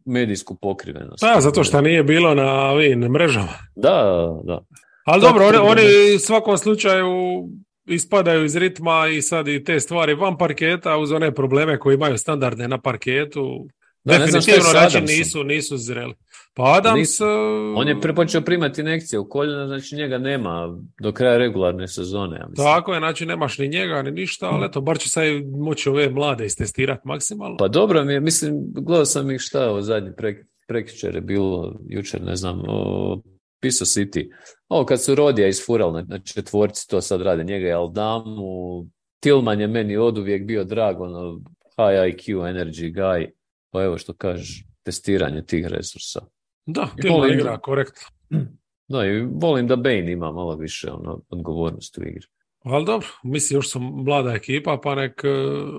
medijsku 0.05 0.55
pokrivenost. 0.55 1.23
Da, 1.23 1.41
zato 1.41 1.63
što 1.63 1.81
nije 1.81 2.03
bilo 2.03 2.35
na 2.35 2.51
ovim 2.51 2.99
mrežama. 2.99 3.53
Da, 3.75 4.27
da. 4.43 4.61
Ali 5.11 5.21
dobro, 5.21 5.45
oni, 5.45 5.57
oni 5.57 6.15
u 6.15 6.19
svakom 6.19 6.57
slučaju 6.57 7.09
ispadaju 7.85 8.45
iz 8.45 8.55
ritma 8.55 9.07
i 9.07 9.21
sad 9.21 9.47
i 9.47 9.63
te 9.63 9.79
stvari 9.79 10.13
van 10.13 10.37
parketa 10.37 10.97
uz 10.97 11.11
one 11.11 11.35
probleme 11.35 11.79
koje 11.79 11.93
imaju 11.93 12.17
standardne 12.17 12.67
na 12.67 12.81
parketu. 12.81 13.67
Da, 14.03 14.17
Definitivno 14.17 14.73
način 14.73 15.03
nisu, 15.05 15.43
nisu 15.43 15.77
zreli. 15.77 16.13
Pa 16.53 16.63
Adams... 16.77 17.19
E, 17.19 17.25
on 17.75 17.87
je 17.87 18.01
prepočeo 18.01 18.41
primati 18.41 18.81
inekcije 18.81 19.19
u 19.19 19.29
koljena, 19.29 19.67
znači 19.67 19.95
njega 19.95 20.17
nema 20.17 20.77
do 21.01 21.11
kraja 21.11 21.37
regularne 21.37 21.87
sezone. 21.87 22.37
Ja 22.37 22.47
Tako 22.55 22.93
je, 22.93 22.99
znači 22.99 23.25
nemaš 23.25 23.57
ni 23.57 23.67
njega 23.67 24.01
ni 24.01 24.11
ništa, 24.11 24.49
ali 24.49 24.65
eto, 24.65 24.81
bar 24.81 24.99
će 24.99 25.09
sad 25.09 25.23
moći 25.59 25.89
ove 25.89 26.09
mlade 26.09 26.45
istestirati 26.45 27.01
maksimalno. 27.07 27.57
Pa 27.57 27.67
dobro 27.67 28.03
mi 28.03 28.13
je, 28.13 28.19
mislim, 28.19 28.53
gledao 28.73 29.05
sam 29.05 29.31
ih 29.31 29.41
šta 29.41 29.69
ovo 29.69 29.81
zadnji 29.81 30.11
prek, 30.17 30.45
prekjučer 30.67 31.15
je 31.15 31.21
bilo, 31.21 31.75
jučer 31.89 32.21
ne 32.21 32.35
znam, 32.35 32.61
o, 32.67 33.21
Piso 33.61 33.85
City. 33.85 34.31
Ovo 34.69 34.85
kad 34.85 35.03
su 35.03 35.15
Rodija 35.15 35.47
isfurali 35.47 36.03
na 36.03 36.19
četvorci, 36.19 36.87
to 36.87 37.01
sad 37.01 37.21
rade 37.21 37.43
njega 37.43 37.67
i 37.67 37.71
Aldamu. 37.71 38.85
Tilman 39.19 39.61
je 39.61 39.67
meni 39.67 39.97
od 39.97 40.17
uvijek 40.17 40.45
bio 40.45 40.63
drag, 40.63 41.01
ono, 41.01 41.39
high 41.63 42.15
IQ, 42.15 42.35
energy 42.35 42.93
guy. 42.93 43.29
Pa 43.69 43.83
evo 43.83 43.97
što 43.97 44.13
kažeš, 44.13 44.65
testiranje 44.83 45.45
tih 45.45 45.67
resursa. 45.67 46.19
Da, 46.65 46.89
Tilman 47.01 47.33
igra, 47.33 47.57
korektno. 47.57 48.07
Da, 48.87 49.05
i 49.05 49.21
volim 49.21 49.67
da 49.67 49.75
Bane 49.75 50.11
ima 50.11 50.31
malo 50.31 50.55
više 50.55 50.91
ono, 50.91 51.21
odgovornosti 51.29 52.01
u 52.01 52.03
igri. 52.03 52.27
Ali 52.63 52.85
dobro, 52.85 53.07
mislim 53.23 53.57
još 53.57 53.69
sam 53.69 53.83
mlada 53.83 54.31
ekipa, 54.31 54.79
pa 54.83 54.95
nek 54.95 55.23
e, 55.23 55.29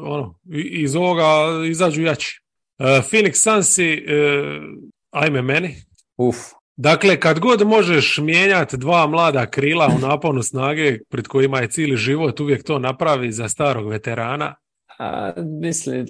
ono, 0.03 0.39
iz 0.71 0.97
ovoga 0.97 1.23
izađu 1.69 2.03
jači. 2.03 2.43
Uh, 2.79 2.87
Phoenix 2.87 3.33
Sunsi, 3.33 3.93
uh, 3.93 4.63
ajme 5.11 5.43
meni. 5.43 5.75
Uf, 6.17 6.37
Dakle, 6.83 7.21
kad 7.21 7.41
god 7.41 7.67
možeš 7.67 8.19
mijenjati 8.19 8.77
dva 8.77 9.07
mlada 9.07 9.47
krila 9.47 9.91
u 9.97 9.99
naponu 9.99 10.43
snage 10.43 10.99
pred 11.11 11.27
kojima 11.29 11.61
je 11.61 11.69
cijeli 11.69 11.97
život, 11.97 12.41
uvijek 12.41 12.65
to 12.65 12.79
napravi 12.79 13.33
za 13.33 13.49
starog 13.49 13.89
veterana. 13.89 14.55
A, 14.99 15.33
mislim, 15.61 16.07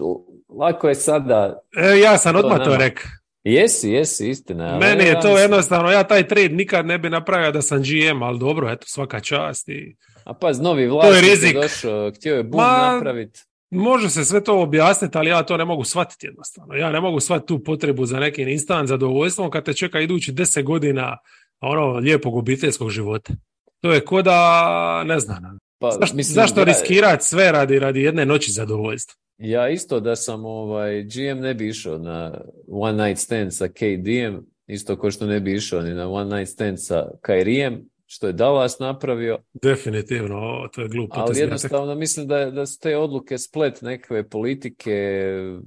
lako 0.59 0.89
je 0.89 0.95
sada... 0.95 1.61
E, 1.77 1.99
ja 1.99 2.19
sam 2.19 2.37
odmah 2.37 2.65
to 2.65 2.77
rekao. 2.77 3.11
Jesi, 3.45 3.91
jesi, 3.91 4.29
istina. 4.29 4.79
Meni 4.79 5.05
je 5.05 5.21
to 5.21 5.39
jednostavno, 5.39 5.91
ja 5.91 6.05
taj 6.05 6.29
trade 6.29 6.55
nikad 6.55 6.87
ne 6.87 6.99
bi 6.99 7.11
napravio 7.11 7.53
da 7.53 7.63
sam 7.63 7.83
GM, 7.83 8.23
ali 8.23 8.39
dobro, 8.39 8.71
eto, 8.71 8.87
svaka 8.87 9.21
čast. 9.21 9.69
I... 9.69 9.97
A 10.25 10.35
pa, 10.35 10.53
novi 10.53 10.87
vlasnik 10.87 11.43
je 11.43 11.61
došao, 11.63 12.11
htio 12.11 12.37
je 12.37 12.43
boom 12.43 12.63
napraviti. 12.63 13.41
Može 13.75 14.11
se 14.11 14.25
sve 14.25 14.45
to 14.45 14.61
objasniti, 14.61 15.19
ali 15.19 15.31
ja 15.31 15.43
to 15.43 15.57
ne 15.57 15.65
mogu 15.65 15.85
shvatiti 15.85 16.27
jednostavno. 16.27 16.75
Ja 16.75 16.93
ne 16.93 17.01
mogu 17.01 17.21
shvatiti 17.21 17.49
tu 17.49 17.65
potrebu 17.65 18.07
za 18.07 18.21
nekim 18.21 18.49
instant 18.49 18.89
zadovoljstvom 18.89 19.51
kad 19.51 19.65
te 19.65 19.75
čeka 19.75 20.01
idući 20.01 20.33
deset 20.33 20.65
godina 20.65 21.19
ono 21.61 21.93
lijepog 21.93 22.37
obiteljskog 22.37 22.91
života. 22.91 23.33
To 23.81 23.93
je 23.93 24.05
ko 24.05 24.23
da, 24.23 25.05
ne 25.07 25.21
znam, 25.21 25.59
pa, 25.79 25.91
zašto, 25.91 26.17
mislim, 26.17 26.35
zašto 26.35 26.65
riskirati 26.65 27.25
sve 27.25 27.53
radi, 27.53 27.79
radi 27.79 28.03
jedne 28.03 28.27
noći 28.27 28.51
zadovoljstva? 28.51 29.15
Ja 29.39 29.69
isto 29.69 30.01
da 30.01 30.17
sam 30.17 30.45
ovaj, 30.45 31.03
GM 31.03 31.41
ne 31.41 31.55
bi 31.55 31.69
išao 31.69 31.99
na 31.99 32.41
one 32.69 33.07
night 33.07 33.23
stand 33.23 33.55
sa 33.55 33.69
KD-em, 33.69 34.47
isto 34.67 34.97
kao 34.97 35.11
što 35.11 35.27
ne 35.27 35.41
bi 35.41 35.55
išao 35.55 35.83
ni 35.83 35.95
na 35.95 36.11
one 36.11 36.37
night 36.37 36.53
stand 36.53 36.79
sa 36.81 37.11
Kairijem, 37.21 37.85
što 38.15 38.27
je 38.27 38.33
Dallas 38.33 38.79
napravio. 38.79 39.39
Definitivno, 39.63 40.69
to 40.75 40.83
je 40.83 40.89
glupo. 40.89 41.15
Ali 41.17 41.39
jednostavno 41.39 41.95
mislim 41.95 42.27
da, 42.27 42.51
da 42.51 42.67
su 42.67 42.81
te 42.81 42.97
odluke 42.97 43.39
splet 43.39 43.83
nekakve 43.83 44.29
politike, 44.29 45.27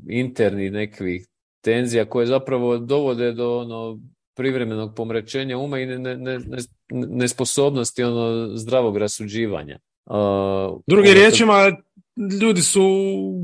interni 0.09 0.69
nekakvih 0.69 1.27
tenzija 1.61 2.05
koje 2.05 2.27
zapravo 2.27 2.77
dovode 2.77 3.31
do 3.31 3.57
ono 3.57 3.99
privremenog 4.35 4.95
pomrećenja 4.95 5.57
uma 5.57 5.79
i 5.79 5.87
nesposobnosti 6.91 8.01
ne, 8.01 8.07
ne, 8.07 8.13
ono 8.13 8.57
zdravog 8.57 8.97
rasuđivanja. 8.97 9.79
Uh, 10.05 10.81
Drugim 10.87 11.13
riječima, 11.13 11.71
ljudi 12.41 12.61
su 12.61 12.83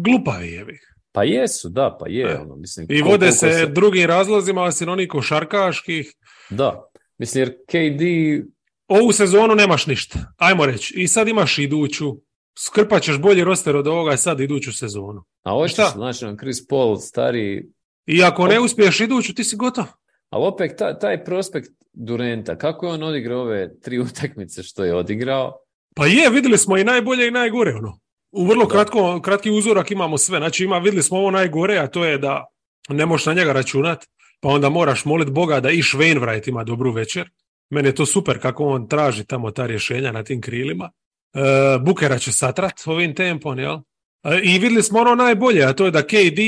glupavi, 0.06 0.48
jevi. 0.48 0.78
Pa 1.12 1.24
jesu, 1.24 1.70
da, 1.70 1.98
pa 2.00 2.10
je. 2.10 2.32
E. 2.32 2.38
Ono, 2.38 2.56
mislim, 2.56 2.88
I 2.90 3.02
vode 3.02 3.18
koliko 3.18 3.38
se 3.38 3.66
drugim 3.66 4.06
razlozima, 4.06 4.64
osim 4.64 4.90
onih 4.90 5.08
košarkaških. 5.08 6.14
Da, 6.50 6.90
mislim 7.18 7.42
jer 7.42 7.56
KD, 7.66 8.02
Ovu 8.92 9.12
sezonu 9.12 9.56
nemaš 9.56 9.88
ništa, 9.88 10.20
ajmo 10.38 10.66
reći. 10.66 10.94
I 10.98 11.08
sad 11.08 11.28
imaš 11.28 11.58
iduću, 11.58 12.16
skrpat 12.58 13.04
ćeš 13.04 13.18
bolji 13.18 13.44
roster 13.44 13.76
od 13.76 13.88
ovoga 13.88 14.18
sad 14.18 14.40
iduću 14.40 14.74
sezonu. 14.74 15.24
a 15.44 15.52
hoćeš, 15.52 15.74
Šta? 15.74 15.92
znači 15.96 16.26
nam 16.26 16.38
Chris 16.38 16.68
Paul 16.68 16.98
stari, 16.98 17.70
I 18.06 18.24
ako 18.24 18.48
ne 18.48 18.60
uspiješ 18.60 19.00
iduću, 19.00 19.34
ti 19.34 19.44
si 19.44 19.56
gotov. 19.56 19.86
ali 20.30 20.46
opet 20.46 20.72
ta- 20.78 21.00
taj 21.00 21.24
prospekt 21.24 21.70
Durenta, 21.94 22.58
kako 22.58 22.86
je 22.86 22.94
on 22.94 23.04
odigrao 23.04 23.42
ove 23.42 23.80
tri 23.80 24.00
utakmice 24.10 24.64
što 24.64 24.84
je 24.84 24.96
odigrao, 24.96 25.54
Pa 25.96 26.06
je, 26.06 26.30
vidjeli 26.30 26.58
smo 26.58 26.78
i 26.78 26.84
najbolje 26.84 27.28
i 27.28 27.32
najgore, 27.32 27.74
ono. 27.76 28.00
U 28.32 28.46
vrlo 28.46 28.68
kratko, 28.68 29.20
kratki 29.22 29.52
uzorak 29.52 29.92
imamo 29.92 30.18
sve. 30.18 30.38
Znači, 30.38 30.64
ima, 30.64 30.78
vidjeli 30.78 31.04
smo 31.04 31.18
ovo 31.18 31.32
najgore, 31.32 31.78
a 31.78 31.88
to 31.88 32.06
je 32.06 32.18
da 32.18 32.46
ne 32.90 33.06
možeš 33.06 33.26
na 33.26 33.34
njega 33.34 33.52
računat, 33.54 34.06
pa 34.40 34.50
onda 34.50 34.70
moraš 34.70 35.06
molit 35.06 35.30
Boga 35.30 35.60
da 35.60 35.70
i 35.72 35.78
Wainwright 35.82 36.50
ima 36.50 36.64
dobru 36.64 36.92
večer. 36.92 37.30
Meni 37.72 37.88
je 37.88 37.96
to 37.96 38.06
super 38.06 38.42
kako 38.42 38.66
on 38.66 38.88
traži 38.88 39.24
tamo 39.26 39.52
ta 39.52 39.66
rješenja 39.66 40.12
na 40.12 40.24
tim 40.24 40.42
krilima. 40.42 40.92
E, 41.34 41.40
Bukera 41.80 42.20
će 42.20 42.32
satrat 42.32 42.74
ovim 42.86 43.16
tempom, 43.16 43.60
jel? 43.60 43.78
E, 44.24 44.40
I 44.44 44.52
vidjeli 44.54 44.84
smo 44.84 45.00
ono 45.00 45.16
najbolje, 45.16 45.64
a 45.64 45.74
to 45.74 45.86
je 45.86 45.92
da 45.92 46.02
KD 46.04 46.40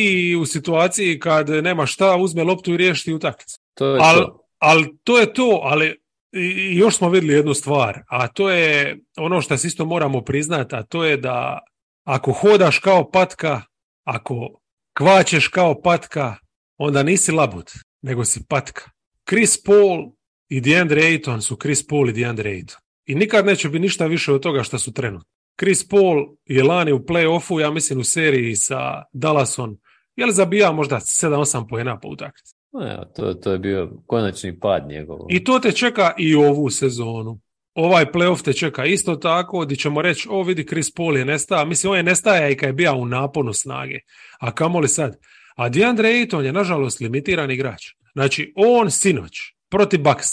u 0.42 0.46
situaciji 0.46 1.20
kad 1.20 1.50
nema 1.50 1.86
šta 1.86 2.16
uzme 2.16 2.44
loptu 2.44 2.74
i 2.74 2.78
riješi 2.78 3.14
utakmicu. 3.14 3.60
to 3.74 3.88
je 3.88 4.00
Al, 4.02 4.16
to. 4.16 4.40
ali 4.60 4.98
to 5.04 5.20
je 5.20 5.34
to, 5.34 5.60
ali 5.64 5.96
i- 6.32 6.78
još 6.78 6.98
smo 6.98 7.10
vidjeli 7.10 7.34
jednu 7.34 7.54
stvar, 7.54 8.02
a 8.10 8.28
to 8.28 8.50
je 8.50 8.98
ono 9.18 9.42
što 9.42 9.58
se 9.58 9.68
isto 9.68 9.86
moramo 9.86 10.22
priznati, 10.22 10.76
a 10.76 10.84
to 10.84 11.04
je 11.06 11.18
da 11.18 11.60
ako 12.04 12.32
hodaš 12.32 12.80
kao 12.80 13.12
patka, 13.12 13.62
ako 14.04 14.60
kvačeš 14.98 15.48
kao 15.48 15.82
patka, 15.82 16.36
onda 16.78 17.04
nisi 17.04 17.32
labud, 17.32 17.72
nego 18.02 18.26
si 18.26 18.42
patka. 18.50 18.82
Chris 19.30 19.64
Paul 19.64 20.12
i 20.50 20.62
DeAndre 20.62 21.02
Ayton 21.02 21.42
su 21.42 21.56
Chris 21.56 21.88
Paul 21.88 22.10
i 22.10 22.14
DeAndre 22.14 22.52
Ayton. 22.52 22.78
I 23.06 23.16
nikad 23.16 23.46
neće 23.46 23.70
biti 23.70 23.82
ništa 23.82 24.06
više 24.06 24.34
od 24.34 24.42
toga 24.42 24.64
što 24.64 24.80
su 24.80 24.94
trenutno. 24.94 25.30
Chris 25.60 25.88
Paul 25.88 26.26
je 26.46 26.64
lani 26.64 26.92
u 26.92 27.00
play-offu, 27.00 27.60
ja 27.60 27.72
mislim 27.72 28.00
u 28.00 28.04
seriji 28.04 28.56
sa 28.56 29.04
Dallasom, 29.14 29.78
je 30.16 30.26
li 30.26 30.34
zabija 30.34 30.72
možda 30.72 30.96
7-8 30.96 31.70
pojena 31.70 32.00
po 32.00 32.08
utakmici. 32.08 32.56
Evo, 32.74 33.06
to, 33.16 33.34
to 33.34 33.52
je 33.52 33.60
bio 33.60 33.92
konačni 34.08 34.60
pad 34.60 34.88
njegov. 34.88 35.18
I 35.30 35.44
to 35.44 35.60
te 35.60 35.72
čeka 35.72 36.14
i 36.18 36.36
ovu 36.36 36.70
sezonu. 36.70 37.40
Ovaj 37.76 38.06
playoff 38.06 38.44
te 38.44 38.54
čeka 38.54 38.86
isto 38.86 39.16
tako, 39.16 39.60
gdje 39.60 39.78
ćemo 39.78 40.02
reći, 40.02 40.28
o 40.32 40.44
vidi 40.44 40.68
Chris 40.68 40.94
Paul 40.94 41.18
je 41.18 41.26
nestao. 41.26 41.66
Mislim, 41.66 41.92
on 41.92 41.98
je 41.98 42.04
nestaja 42.04 42.50
i 42.50 42.56
kad 42.56 42.70
je 42.70 42.74
bio 42.74 42.96
u 42.96 43.06
naponu 43.06 43.54
snage. 43.54 44.00
A 44.40 44.52
kamoli 44.52 44.88
sad? 44.88 45.18
A 45.56 45.70
DeAndre 45.70 46.10
Ayton 46.10 46.42
je, 46.42 46.54
nažalost, 46.54 47.00
limitiran 47.00 47.52
igrač. 47.52 47.84
Znači, 48.14 48.54
on 48.56 48.92
sinoć, 48.92 49.53
protiv 49.74 50.02
Bucks, 50.02 50.30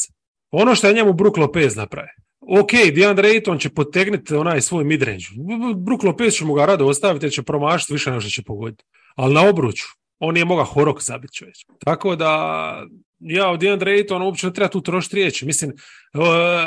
ono 0.51 0.75
što 0.75 0.89
je 0.89 0.95
njemu 0.95 1.13
Brook 1.13 1.37
Lopez 1.37 1.77
naprave. 1.77 2.09
Ok, 2.61 2.73
DeAndre 2.95 3.29
Ayton 3.29 3.61
će 3.61 3.69
potegnuti 3.69 4.35
onaj 4.35 4.61
svoj 4.61 4.85
midrange. 4.85 5.25
Brook 5.77 6.03
Lopez 6.03 6.35
će 6.35 6.45
mu 6.45 6.55
ga 6.55 6.67
rado 6.67 6.87
ostaviti 6.87 7.27
jer 7.27 7.33
će 7.33 7.43
promašiti 7.43 7.93
više 7.93 8.11
nego 8.11 8.21
što 8.21 8.31
će 8.31 8.43
pogoditi. 8.43 8.85
Ali 9.17 9.35
na 9.35 9.49
obruču, 9.49 9.87
on 10.19 10.35
nije 10.35 10.45
mogao 10.45 10.65
horok 10.65 11.03
zabiti 11.03 11.35
čovječ. 11.35 11.67
Tako 11.85 12.17
da, 12.17 12.31
ja 13.19 13.49
od 13.51 13.61
DeAndre 13.61 13.93
Aytona 13.93 14.25
uopće 14.25 14.47
ne 14.47 14.53
treba 14.53 14.69
tu 14.69 14.81
trošiti 14.81 15.17
riječi. 15.17 15.47
Mislim, 15.47 15.73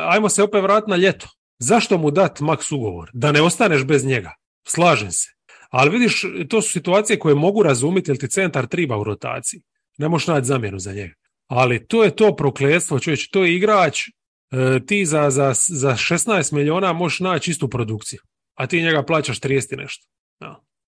ajmo 0.09 0.29
se 0.29 0.43
opet 0.43 0.63
vratiti 0.63 0.91
na 0.91 0.97
ljeto. 0.97 1.27
Zašto 1.59 1.97
mu 1.97 2.11
dati 2.11 2.43
maks 2.43 2.71
ugovor? 2.71 3.09
Da 3.13 3.31
ne 3.31 3.41
ostaneš 3.41 3.83
bez 3.83 4.05
njega. 4.05 4.33
Slažem 4.67 5.11
se. 5.11 5.29
Ali 5.69 5.89
vidiš, 5.89 6.25
to 6.49 6.61
su 6.61 6.71
situacije 6.71 7.19
koje 7.19 7.35
mogu 7.35 7.63
razumjeti 7.63 8.11
jer 8.11 8.17
ti 8.17 8.29
centar 8.29 8.67
triba 8.67 8.97
u 8.97 9.03
rotaciji. 9.03 9.61
Ne 9.97 10.09
možeš 10.09 10.27
naći 10.27 10.47
zamjenu 10.47 10.79
za 10.79 10.93
njega. 10.93 11.13
Ali 11.53 11.87
to 11.87 12.03
je 12.03 12.15
to 12.15 12.35
prokletstvo, 12.35 12.99
čovječ, 12.99 13.29
to 13.29 13.43
je 13.43 13.55
igrač, 13.55 13.99
e, 14.07 14.79
ti 14.85 15.05
za, 15.05 15.29
za, 15.29 15.53
za 15.67 15.91
16 15.91 16.53
milijuna 16.53 16.93
možeš 16.93 17.19
naći 17.19 17.51
istu 17.51 17.69
produkciju, 17.69 18.19
a 18.55 18.67
ti 18.67 18.81
njega 18.81 19.03
plaćaš 19.03 19.39
30 19.39 19.73
i 19.73 19.77
nešto. 19.77 20.05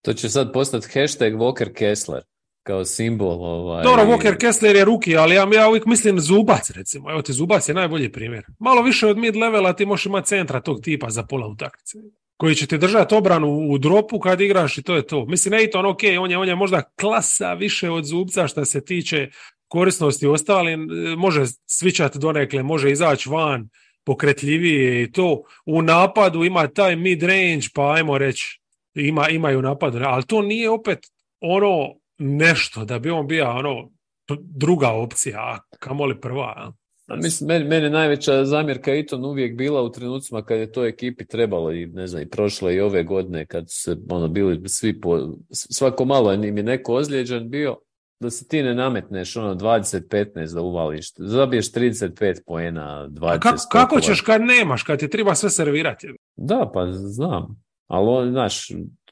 To 0.05 0.13
će 0.13 0.29
sad 0.29 0.53
postati 0.53 0.87
hashtag 0.93 1.33
Walker 1.33 1.73
Kessler 1.73 2.21
kao 2.63 2.85
simbol. 2.85 3.43
Ovaj, 3.43 3.83
Dobro, 3.83 4.03
Walker 4.03 4.37
Kessler 4.39 4.75
je 4.75 4.85
ruki, 4.85 5.17
ali 5.17 5.35
ja, 5.35 5.47
ja 5.53 5.69
uvijek 5.69 5.85
mislim 5.85 6.19
Zubac, 6.19 6.71
recimo. 6.71 7.11
Evo 7.11 7.21
ti 7.21 7.33
Zubac 7.33 7.69
je 7.69 7.75
najbolji 7.75 8.11
primjer. 8.11 8.45
Malo 8.59 8.81
više 8.81 9.07
od 9.07 9.17
mid 9.17 9.35
levela 9.35 9.73
ti 9.73 9.85
možeš 9.85 10.05
imati 10.05 10.27
centra 10.27 10.61
tog 10.61 10.81
tipa 10.81 11.09
za 11.09 11.23
pola 11.23 11.47
utakmice. 11.47 11.97
Koji 12.37 12.55
će 12.55 12.67
ti 12.67 12.77
držati 12.77 13.15
obranu 13.15 13.47
u 13.71 13.77
dropu 13.77 14.19
kad 14.19 14.41
igraš 14.41 14.77
i 14.77 14.83
to 14.83 14.95
je 14.95 15.07
to. 15.07 15.25
Mislim, 15.25 15.53
Ejton, 15.53 15.85
ok, 15.85 15.99
on 16.19 16.31
je, 16.31 16.37
on 16.37 16.47
je 16.47 16.55
možda 16.55 16.81
klasa 16.99 17.53
više 17.53 17.89
od 17.89 18.05
Zubca 18.05 18.47
što 18.47 18.65
se 18.65 18.85
tiče 18.85 19.29
korisnosti 19.75 20.27
ostali, 20.27 20.77
može 21.17 21.45
svičati 21.65 22.19
donekle, 22.19 22.63
može 22.63 22.91
izaći 22.91 23.29
van, 23.29 23.69
pokretljivije 24.05 25.03
i 25.03 25.11
to. 25.11 25.43
U 25.65 25.81
napadu 25.81 26.43
ima 26.43 26.67
taj 26.67 26.95
mid 26.95 27.23
range, 27.23 27.67
pa 27.73 27.93
ajmo 27.93 28.17
reći, 28.17 28.61
ima, 28.93 29.29
imaju 29.29 29.61
napadu, 29.61 29.99
ali 30.03 30.25
to 30.25 30.41
nije 30.41 30.69
opet 30.69 30.99
ono 31.41 31.95
nešto 32.17 32.85
da 32.85 32.99
bi 32.99 33.09
on 33.09 33.27
bio 33.27 33.49
ono 33.49 33.91
druga 34.39 34.91
opcija, 34.91 35.39
a 35.39 35.59
kamoli 35.79 36.21
prva. 36.21 36.71
A? 37.07 37.15
Mislim, 37.15 37.47
meni, 37.47 37.65
meni 37.65 37.89
najveća 37.89 38.45
zamjerka 38.45 38.95
Iton 38.95 39.25
uvijek 39.25 39.57
bila 39.57 39.81
u 39.81 39.91
trenucima 39.91 40.41
kad 40.41 40.59
je 40.59 40.71
to 40.71 40.85
ekipi 40.85 41.25
trebalo 41.25 41.71
i 41.73 41.85
ne 41.85 42.07
znam, 42.07 42.21
i 42.21 42.29
prošle 42.29 42.75
i 42.75 42.79
ove 42.79 43.03
godine 43.03 43.45
kad 43.45 43.65
se 43.67 43.97
ono, 44.09 44.27
bili 44.27 44.69
svi 44.69 45.01
po, 45.01 45.35
svako 45.51 46.05
malo 46.05 46.33
im 46.33 46.57
je 46.57 46.63
neko 46.63 46.93
ozlijeđen 46.93 47.49
bio, 47.49 47.77
da 48.19 48.29
se 48.29 48.47
ti 48.47 48.63
ne 48.63 48.75
nametneš 48.75 49.35
ono 49.35 49.55
20-15 49.55 50.53
da 50.53 50.61
uvališ, 50.61 51.05
zabiješ 51.17 51.71
35 51.71 52.41
poena, 52.45 53.07
20 53.09 53.35
A 53.35 53.39
kako, 53.39 53.57
kako 53.71 53.99
ćeš 53.99 54.21
kad 54.21 54.41
nemaš, 54.41 54.83
kad 54.83 54.99
ti 54.99 55.09
treba 55.09 55.35
sve 55.35 55.49
servirati? 55.49 56.07
Da, 56.35 56.71
pa 56.73 56.91
znam. 56.91 57.63
Ali 57.87 58.07
on, 58.09 58.31
znaš, 58.31 58.67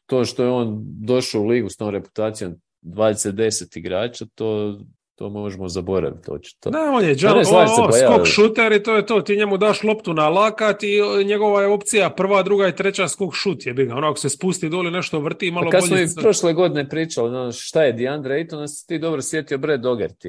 to 0.06 0.26
što 0.26 0.43
je 0.43 0.49
on 0.49 0.82
došao 0.84 1.41
u 1.41 1.45
ligu 1.45 1.70
s 1.70 1.78
tom 1.78 1.89
reputacijom 1.89 2.56
20-10 2.82 3.78
igrača, 3.78 4.26
to, 4.36 4.80
to 5.16 5.30
možemo 5.30 5.70
zaboraviti 5.70 6.32
očito. 6.32 6.70
Da, 6.70 6.80
on 6.80 7.03
je 7.03 7.16
jump, 7.20 7.36
ne, 7.36 7.45
slažem 7.45 7.76
se, 7.76 7.82
o, 7.82 7.84
o, 7.84 7.88
pa 7.88 7.93
skok 7.93 8.28
šuter 8.28 8.72
i 8.72 8.84
to 8.84 8.95
je 8.95 9.05
to. 9.05 9.22
Ti 9.22 9.38
njemu 9.38 9.57
daš 9.57 9.84
loptu 9.84 10.14
na 10.14 10.30
lakat 10.30 10.84
i 10.84 10.99
njegova 11.26 11.61
je 11.61 11.68
opcija 11.68 12.09
prva, 12.09 12.43
druga 12.43 12.68
i 12.68 12.76
treća 12.76 13.07
skok 13.07 13.34
šut 13.34 13.66
je 13.66 13.74
ga. 13.74 13.95
Ono 13.95 14.07
ako 14.07 14.20
se 14.20 14.30
spusti 14.30 14.70
doli 14.70 14.91
nešto 14.91 15.20
vrti 15.20 15.51
malo 15.51 15.66
Pa 15.66 15.72
kad 15.72 15.84
smo 15.84 15.95
bolje. 15.95 16.05
i 16.05 16.22
prošle 16.22 16.53
godine 16.53 16.89
pričali, 16.89 17.32
no, 17.32 17.51
šta 17.51 17.84
je 17.84 17.93
DeAndre 17.93 18.36
Ayton, 18.36 18.55
onda 18.55 18.68
si 18.68 18.88
ti 18.88 18.99
dobro 18.99 19.22
sjetio 19.22 19.57
Brad 19.57 19.82
Dogerty 19.82 20.28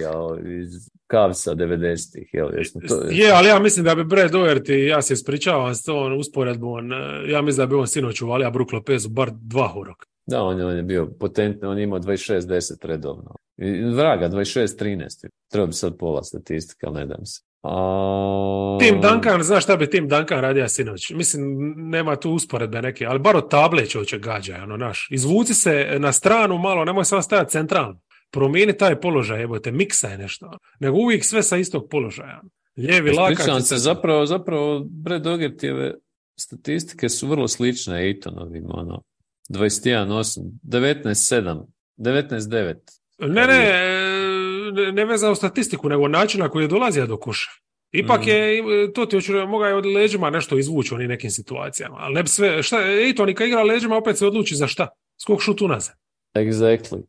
iz 0.63 0.71
Cavsa 1.11 1.55
90-ih. 1.55 2.29
Jel, 2.33 2.49
jesmo 2.59 2.81
to, 2.89 3.01
Je, 3.11 3.31
ali 3.31 3.49
ja 3.49 3.59
mislim 3.59 3.85
da 3.85 3.95
bi 3.95 4.05
Brad 4.05 4.31
Doherty, 4.31 4.73
ja 4.73 5.03
se 5.03 5.15
ispričavam 5.15 5.75
s 5.75 5.83
tom 5.83 6.19
usporedbom, 6.19 6.91
ja 7.29 7.43
mislim 7.43 7.63
da 7.63 7.67
bi 7.67 7.75
on 7.75 7.87
sinoć 7.87 8.23
uvalio 8.23 8.51
Brook 8.51 8.73
Lopezu 8.73 9.09
bar 9.09 9.31
dva 9.33 9.69
horoka. 9.69 10.14
Da, 10.27 10.43
on 10.43 10.59
je, 10.59 10.67
on 10.67 10.77
je 10.77 10.83
bio 10.83 11.07
potentni, 11.21 11.69
on 11.69 11.79
je 11.79 11.85
imao 11.85 11.99
26-10 11.99 12.87
redovno. 12.87 13.35
I, 13.57 13.85
vraga, 13.85 14.29
26-13. 14.29 15.29
Treba 15.51 15.67
bi 15.67 15.73
sad 15.73 15.99
pola 15.99 16.23
statistike, 16.23 16.87
ali 16.87 16.95
ne 16.95 17.07
dam 17.07 17.27
se. 17.27 17.43
A... 17.63 18.79
Tim 18.81 19.01
Duncan, 19.01 19.43
znaš 19.43 19.65
šta 19.65 19.77
bi 19.77 19.91
Tim 19.91 20.09
Duncan 20.09 20.41
radio 20.41 20.69
sinoć? 20.69 21.11
Mislim, 21.11 21.75
nema 21.77 22.17
tu 22.17 22.31
usporedbe 22.31 22.83
neke, 22.83 23.07
ali 23.07 23.19
bar 23.19 23.37
od 23.37 23.51
table 23.51 23.87
čovječe 23.87 24.19
gađa, 24.19 24.61
ono, 24.63 24.77
naš. 24.77 25.09
Izvuci 25.11 25.55
se 25.55 25.97
na 25.99 26.13
stranu 26.13 26.59
malo, 26.59 26.85
nemoj 26.85 27.05
samo 27.05 27.23
stajati 27.23 27.51
centralno. 27.51 28.01
Promijeni 28.31 28.77
taj 28.77 29.01
položaj, 29.01 29.43
evo 29.43 29.59
te, 29.59 29.73
miksa 29.73 30.09
je 30.09 30.19
nešto. 30.19 30.59
Nego 30.81 30.97
uvijek 30.97 31.25
sve 31.25 31.43
sa 31.43 31.57
istog 31.57 31.89
položaja. 31.91 32.41
Lijevi 32.77 33.11
lakat. 33.11 33.33
Ispričavam 33.33 33.63
se, 33.63 33.77
zapravo, 33.77 34.27
zapravo 34.27 34.87
Brad 34.91 35.23
Dogertyjeve 35.23 35.95
statistike 36.37 37.09
su 37.09 37.27
vrlo 37.27 37.49
slične 37.49 37.95
Aytonovim, 37.95 38.65
ono, 38.69 39.03
21-8, 39.51 40.51
19-7, 40.63 41.65
19-9. 41.99 42.75
Ne, 43.19 43.47
ne, 43.47 44.93
ne, 44.93 45.05
vezano 45.05 45.35
statistiku, 45.35 45.89
nego 45.89 46.09
način 46.09 46.41
na 46.41 46.49
koji 46.49 46.65
je 46.65 46.69
dolazio 46.69 47.07
do 47.07 47.17
koša. 47.17 47.51
Ipak 47.93 48.21
Mhm. 48.21 48.29
je, 48.29 48.63
to 48.93 49.07
ti 49.07 49.17
hoću, 49.17 49.33
mogao 49.33 49.69
je 49.69 49.75
od 49.75 49.87
leđima 49.87 50.31
nešto 50.31 50.59
izvući 50.59 50.95
u 50.95 50.99
nekim 50.99 51.31
situacijama. 51.31 51.97
Ali 51.99 52.15
ne 52.15 52.23
bi 52.23 52.29
sve, 52.29 52.63
šta, 52.63 52.81
Ejton 52.81 53.35
kad 53.35 53.47
igra 53.49 53.63
leđima 53.63 53.97
opet 53.97 54.19
se 54.19 54.27
odluči 54.27 54.55
za 54.55 54.67
šta? 54.67 54.89
Skok 55.23 55.41
šut 55.43 55.61
unazad. 55.63 55.95
Exactly. 56.35 57.03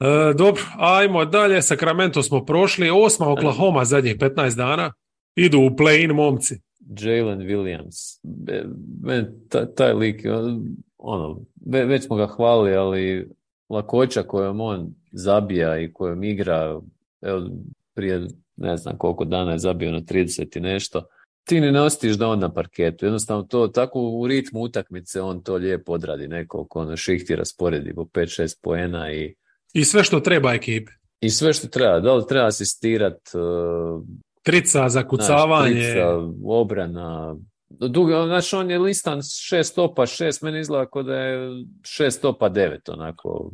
E, 0.00 0.34
dobro, 0.34 0.62
ajmo 0.78 1.24
dalje. 1.24 1.62
Sacramento 1.62 2.22
smo 2.22 2.44
prošli. 2.44 2.90
Osma 2.90 3.32
Oklahoma 3.32 3.84
zadnjih 3.84 4.16
15 4.16 4.56
dana. 4.56 4.92
Idu 5.36 5.58
u 5.58 5.70
play-in 5.70 6.12
momci. 6.12 6.54
Jalen 7.00 7.38
Williams. 7.38 8.20
Taj, 9.48 9.74
taj 9.76 9.92
lik, 9.92 10.22
ono, 10.98 11.40
ve- 11.66 11.84
već 11.84 12.04
smo 12.06 12.16
ga 12.16 12.26
hvalili, 12.26 12.76
ali 12.76 13.28
lakoća 13.68 14.22
kojom 14.22 14.60
on 14.60 14.94
zabija 15.12 15.78
i 15.78 15.92
kojom 15.92 16.24
igra, 16.24 16.80
evo, 17.22 17.42
prije 17.94 18.26
ne 18.56 18.76
znam 18.76 18.98
koliko 18.98 19.24
dana 19.24 19.52
je 19.52 19.58
zabio 19.58 19.92
na 19.92 20.00
30 20.00 20.56
i 20.56 20.60
nešto. 20.60 21.02
ti 21.44 21.60
ne 21.60 21.80
ostiš 21.80 22.16
da 22.16 22.28
on 22.28 22.38
na 22.38 22.52
parketu. 22.52 23.04
Jednostavno 23.06 23.42
to 23.42 23.68
tako 23.68 24.00
u 24.00 24.26
ritmu 24.26 24.60
utakmice 24.60 25.20
on 25.22 25.42
to 25.42 25.54
lijepo 25.54 25.92
odradi 25.92 26.28
nekoliko 26.28 26.80
ono 26.80 26.96
šihti 26.96 27.36
rasporedi 27.36 27.94
po 27.94 28.04
5-6 28.04 28.58
poena 28.62 29.12
i 29.12 29.34
i 29.72 29.84
sve 29.84 30.04
što 30.04 30.20
treba 30.20 30.52
ekipi. 30.52 30.92
I 31.20 31.30
sve 31.30 31.52
što 31.52 31.68
treba. 31.68 32.00
Da 32.00 32.14
li 32.14 32.24
treba 32.28 32.46
asistirat 32.46 33.20
uh, 33.34 34.04
trica, 34.42 34.88
zakucavanje. 34.88 35.74
trica, 35.74 36.06
obrana. 36.44 37.36
Dugo, 37.80 38.26
znači 38.26 38.56
on 38.56 38.70
je 38.70 38.78
listan 38.78 39.20
šest 39.22 39.72
stopa 39.72 40.06
šest, 40.06 40.42
meni 40.42 40.60
izgleda 40.60 41.02
da 41.02 41.14
je 41.14 41.64
šest 41.84 42.18
stopa 42.18 42.48
devet, 42.48 42.88
onako. 42.88 43.50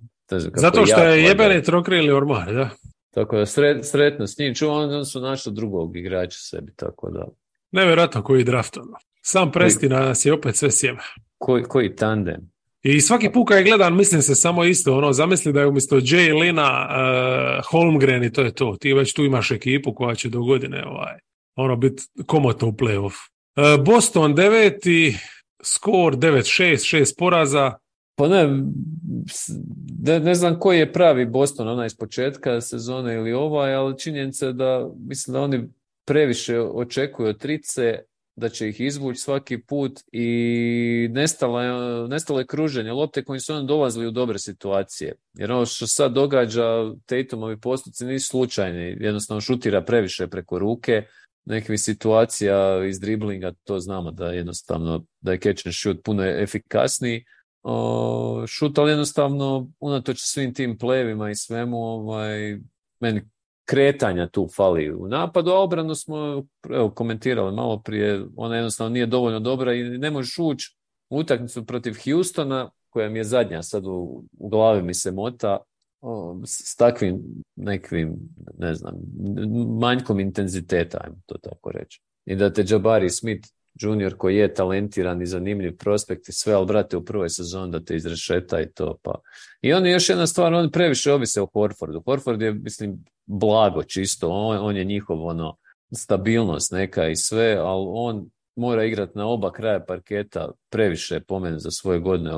Zato 0.55 0.87
što 0.87 1.01
je 1.01 1.23
jebeni 1.23 1.63
trokrili 1.63 2.13
ormar, 2.13 2.55
da. 2.55 2.71
Tako 3.15 3.37
da 3.37 3.47
sretno 3.83 4.27
s 4.27 4.39
njim. 4.39 4.55
On 4.69 5.05
su 5.05 5.21
našli 5.21 5.53
drugog 5.53 5.97
igrača 5.97 6.39
sebi, 6.39 6.73
tako 6.77 7.11
da. 7.11 7.25
Nevjerojatno 7.73 8.23
koji 8.23 8.45
draft, 8.45 8.77
ono. 8.77 8.97
Sam 9.23 9.53
Prestina 9.53 10.01
nas 10.01 10.27
je 10.27 10.33
opet 10.33 10.57
sve 10.57 10.71
sjeba. 10.71 11.03
Koji, 11.39 11.63
koji 11.63 11.97
tandem. 11.97 12.55
I 12.83 13.01
svaki 13.01 13.31
put 13.33 13.49
kad 13.49 13.59
je 13.59 13.65
gledan, 13.65 13.97
mislim 13.97 14.23
se 14.23 14.35
samo 14.35 14.65
isto, 14.65 14.97
ono, 14.97 15.13
zamisli 15.13 15.53
da 15.53 15.61
je 15.61 15.67
umjesto 15.67 15.97
Jay 15.97 16.41
Lina 16.41 16.89
uh, 16.89 17.65
Holmgren 17.71 18.25
i 18.25 18.33
to 18.33 18.43
je 18.43 18.55
to. 18.55 18.77
Ti 18.81 18.93
već 18.93 19.13
tu 19.13 19.25
imaš 19.25 19.51
ekipu 19.51 19.95
koja 19.95 20.15
će 20.15 20.29
do 20.29 20.41
godine 20.41 20.85
ovaj, 20.87 21.19
ono, 21.57 21.77
biti 21.77 22.03
komotno 22.27 22.69
u 22.69 22.73
playoff. 22.73 23.15
Uh, 23.57 23.85
Boston 23.85 24.35
deveti, 24.35 25.17
skor 25.63 26.17
9-6, 26.17 26.85
šest 26.85 27.19
poraza. 27.19 27.73
Pa 28.17 28.29
ne, 28.29 28.49
ne, 30.21 30.35
znam 30.35 30.59
koji 30.59 30.79
je 30.79 30.93
pravi 30.93 31.27
Boston, 31.27 31.69
onaj 31.69 31.87
iz 31.87 31.97
početka 31.97 32.61
sezone 32.61 33.15
ili 33.15 33.33
ovaj, 33.33 33.75
ali 33.75 33.99
činjenica 33.99 34.47
je 34.47 34.53
da, 34.53 34.91
mislim 35.09 35.33
da 35.33 35.41
oni 35.41 35.69
previše 36.07 36.61
očekuju 36.61 37.29
od 37.29 37.39
trice, 37.39 37.99
da 38.37 38.49
će 38.49 38.69
ih 38.69 38.81
izvući 38.81 39.21
svaki 39.21 39.59
put 39.59 40.01
i 40.13 41.09
nestalo 41.13 41.61
je, 42.41 42.47
kruženje 42.47 42.93
lopte 42.93 43.25
koji 43.25 43.41
su 43.41 43.55
oni 43.55 43.67
dolazili 43.67 44.07
u 44.07 44.11
dobre 44.11 44.39
situacije. 44.39 45.15
Jer 45.35 45.53
ono 45.53 45.67
što 45.67 45.87
sad 45.87 46.13
događa, 46.13 46.93
Tatumovi 47.07 47.61
postupci 47.61 48.05
nisu 48.05 48.29
slučajni, 48.29 48.97
jednostavno 49.01 49.41
šutira 49.41 49.83
previše 49.83 50.27
preko 50.27 50.59
ruke, 50.59 51.03
nekih 51.45 51.81
situacija 51.81 52.85
iz 52.85 53.01
driblinga, 53.01 53.53
to 53.65 53.81
znamo 53.81 54.11
da 54.11 54.27
jednostavno 54.27 55.05
da 55.21 55.33
je 55.33 55.39
catch 55.39 55.67
and 55.67 55.75
shoot 55.75 55.97
puno 56.05 56.25
efikasniji. 56.25 57.25
O, 57.63 58.45
šut, 58.47 58.79
ali 58.79 58.91
jednostavno, 58.91 59.71
unatoč 59.81 60.17
svim 60.21 60.55
tim 60.55 60.79
plevima 60.79 61.31
i 61.31 61.35
svemu, 61.35 61.77
ovaj, 61.77 62.59
meni 63.01 63.23
kretanja 63.65 64.29
tu 64.29 64.49
fali 64.57 64.95
u 64.95 65.09
napadu, 65.09 65.51
a 65.51 65.59
obranu 65.59 65.95
smo 65.95 66.45
evo, 66.71 66.91
komentirali 66.91 67.55
malo 67.55 67.83
prije, 67.83 68.25
ona 68.37 68.57
jednostavno 68.57 68.93
nije 68.93 69.07
dovoljno 69.07 69.41
dobra 69.41 69.75
i 69.75 69.83
ne 69.83 70.11
možeš 70.11 70.39
ući 70.39 70.77
utakmicu 71.11 71.67
protiv 71.67 71.95
Houstona, 72.05 72.71
koja 72.91 73.09
mi 73.09 73.19
je 73.19 73.25
zadnja 73.25 73.63
sad 73.63 73.87
u, 73.87 74.25
u 74.39 74.49
glavi 74.49 74.83
mi 74.83 74.95
se 74.95 75.13
mota, 75.13 75.59
s 76.47 76.77
takvim 76.77 77.23
nekvim, 77.57 78.17
ne 78.59 78.75
znam, 78.75 78.95
manjkom 79.81 80.21
intenziteta, 80.21 80.99
ajmo 81.05 81.17
to 81.27 81.39
tako 81.39 81.71
reći. 81.71 82.01
I 82.27 82.37
da 82.37 82.53
te 82.53 82.65
Jabari 82.69 83.11
Smith 83.11 83.49
junior 83.81 84.17
koji 84.17 84.37
je 84.37 84.55
talentiran 84.55 85.23
i 85.23 85.27
zanimljiv 85.27 85.77
prospekt 85.77 86.29
i 86.29 86.33
sve, 86.33 86.55
ali 86.55 86.67
brate 86.67 86.97
u 86.97 87.05
prvoj 87.05 87.29
sezoni 87.29 87.73
da 87.73 87.81
te 87.81 87.97
izrešeta 87.97 88.61
i 88.61 88.71
to. 88.71 88.97
Pa. 89.03 89.21
I 89.63 89.73
on 89.73 89.87
je 89.87 89.93
još 89.93 90.09
jedna 90.09 90.27
stvar, 90.27 90.55
on 90.55 90.71
previše 90.71 91.13
ovise 91.13 91.43
o 91.43 91.49
Horfordu. 91.53 92.03
Horford 92.07 92.43
je, 92.43 92.53
mislim, 92.53 93.05
blago 93.27 93.83
čisto, 93.83 94.29
on, 94.29 94.59
on 94.61 94.77
je 94.77 94.85
njihov 94.85 95.27
ono, 95.27 95.57
stabilnost 95.95 96.73
neka 96.73 97.09
i 97.09 97.17
sve, 97.17 97.57
ali 97.61 97.87
on 97.89 98.31
mora 98.57 98.85
igrati 98.85 99.19
na 99.19 99.27
oba 99.27 99.53
kraja 99.53 99.85
parketa 99.85 100.51
previše 100.71 101.21
po 101.21 101.41
za 101.57 101.71
svoje 101.71 101.99
godine, 101.99 102.31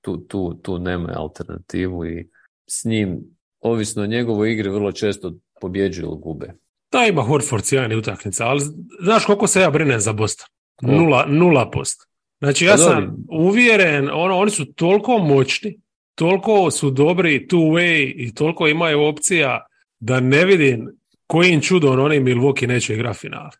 tu, 0.00 0.16
tu, 0.16 0.54
tu 0.54 0.78
nema 0.78 1.12
alternativu 1.16 2.06
i 2.06 2.28
s 2.70 2.84
njim, 2.84 3.20
ovisno 3.60 4.02
o 4.02 4.06
njegovoj 4.06 4.52
igri, 4.52 4.68
vrlo 4.68 4.92
često 4.92 5.34
pobjeđuju 5.60 6.06
ili 6.06 6.18
gube. 6.20 6.52
Da, 6.92 7.06
ima 7.06 7.22
Horford 7.22 7.64
sjajni 7.64 7.96
utakmica, 7.96 8.46
ali 8.46 8.60
znaš 9.02 9.24
koliko 9.24 9.46
se 9.46 9.60
ja 9.60 9.70
brinem 9.70 10.00
za 10.00 10.12
Boston? 10.12 10.46
Nula, 10.82 11.26
nula 11.28 11.70
posto. 11.70 12.04
Znači 12.38 12.64
ja 12.64 12.72
pa 12.72 12.78
sam 12.78 13.16
uvjeren, 13.30 14.10
ono, 14.12 14.38
oni 14.38 14.50
su 14.50 14.72
toliko 14.72 15.18
moćni, 15.18 15.80
toliko 16.14 16.70
su 16.70 16.90
dobri 16.90 17.46
two 17.50 17.72
way 17.72 18.12
i 18.16 18.34
toliko 18.34 18.68
imaju 18.68 19.02
opcija 19.02 19.66
da 20.00 20.20
ne 20.20 20.44
vidim 20.44 20.88
kojim 21.26 21.60
čudom 21.60 22.00
oni 22.00 22.20
Milwaukee 22.20 22.66
neće 22.66 22.94
igrati 22.94 23.18
final. 23.18 23.50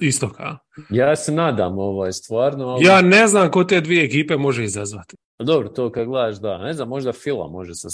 Istoka. 0.00 0.58
Ja 0.90 1.16
se 1.16 1.32
nadam, 1.32 1.78
ovo 1.78 2.06
je 2.06 2.12
stvarno. 2.12 2.66
Ali... 2.66 2.84
Ja 2.84 3.02
ne 3.02 3.26
znam 3.26 3.50
ko 3.50 3.64
te 3.64 3.80
dvije 3.80 4.04
ekipe 4.04 4.36
može 4.36 4.64
izazvati. 4.64 5.16
Dobro, 5.38 5.68
to 5.68 5.92
kad 5.92 6.06
gledaš, 6.06 6.36
da. 6.36 6.58
Ne 6.58 6.72
znam, 6.72 6.88
možda 6.88 7.12
Fila 7.12 7.48
može 7.48 7.74
sa... 7.74 7.88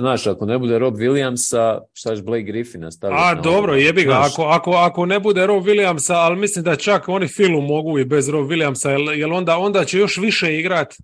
Znaš, 0.00 0.26
ako 0.26 0.46
ne 0.46 0.58
bude 0.58 0.78
Rob 0.78 0.94
Williamsa, 0.94 1.80
šta 1.92 2.16
će 2.16 2.22
Blake 2.22 2.42
Griffina 2.42 2.90
staviti? 2.90 3.20
A, 3.24 3.34
dobro, 3.34 3.74
jebi 3.74 4.04
ga. 4.04 4.22
Ako, 4.26 4.42
ako, 4.42 4.70
ako 4.70 5.06
ne 5.06 5.20
bude 5.20 5.46
Rob 5.46 5.64
Williamsa, 5.64 6.14
ali 6.14 6.36
mislim 6.36 6.64
da 6.64 6.76
čak 6.76 7.08
oni 7.08 7.28
Filu 7.28 7.60
mogu 7.60 7.98
i 7.98 8.04
bez 8.04 8.28
Rob 8.28 8.50
Williamsa, 8.50 9.10
jer 9.18 9.32
onda, 9.32 9.58
onda 9.58 9.84
će 9.84 9.98
još 9.98 10.16
više 10.16 10.58
igrat 10.58 10.94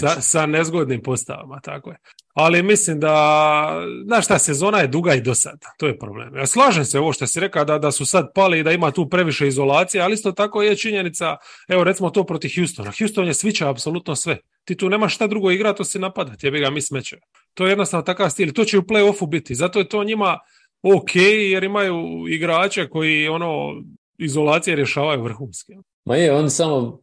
sa, 0.00 0.20
sa 0.20 0.46
nezgodnim 0.46 1.02
postavama, 1.02 1.60
tako 1.60 1.90
je. 1.90 1.96
Ali 2.34 2.62
mislim 2.62 3.00
da, 3.00 3.84
znaš 4.06 4.24
šta, 4.24 4.38
sezona 4.38 4.78
je 4.78 4.86
duga 4.86 5.14
i 5.14 5.20
dosadna, 5.20 5.68
to 5.78 5.86
je 5.86 5.98
problem. 5.98 6.36
Ja 6.36 6.46
slažem 6.46 6.84
se 6.84 6.98
ovo 6.98 7.12
što 7.12 7.26
si 7.26 7.40
rekao 7.40 7.64
da, 7.64 7.78
da 7.78 7.92
su 7.92 8.06
sad 8.06 8.32
pali 8.34 8.58
i 8.58 8.62
da 8.62 8.72
ima 8.72 8.90
tu 8.90 9.08
previše 9.08 9.48
izolacije, 9.48 10.02
ali 10.02 10.14
isto 10.14 10.32
tako 10.32 10.62
je 10.62 10.76
činjenica, 10.76 11.36
evo 11.68 11.84
recimo 11.84 12.10
to 12.10 12.24
protiv 12.24 12.50
Houstona. 12.56 12.92
Houston 12.98 13.26
je 13.26 13.34
svića 13.34 13.70
apsolutno 13.70 14.16
sve. 14.16 14.38
Ti 14.64 14.76
tu 14.76 14.88
nemaš 14.88 15.14
šta 15.14 15.26
drugo 15.26 15.50
igrati 15.50 15.82
osim 15.82 16.00
napadati, 16.00 16.46
jebi 16.46 16.60
ga 16.60 16.70
mi 16.70 16.82
smeće. 16.82 17.16
To 17.54 17.64
je 17.64 17.70
jednostavno 17.70 18.02
takav 18.02 18.30
stil. 18.30 18.52
To 18.52 18.64
će 18.64 18.78
u 18.78 18.82
play-offu 18.82 19.28
biti. 19.28 19.54
Zato 19.54 19.78
je 19.78 19.88
to 19.88 20.04
njima 20.04 20.38
ok, 20.82 21.16
jer 21.50 21.64
imaju 21.64 22.24
igrače 22.28 22.88
koji 22.88 23.28
ono 23.28 23.82
izolacije 24.18 24.76
rješavaju 24.76 25.22
vrhunski. 25.22 25.72
Ma 26.04 26.16
je, 26.16 26.32
on 26.32 26.50
samo 26.50 27.01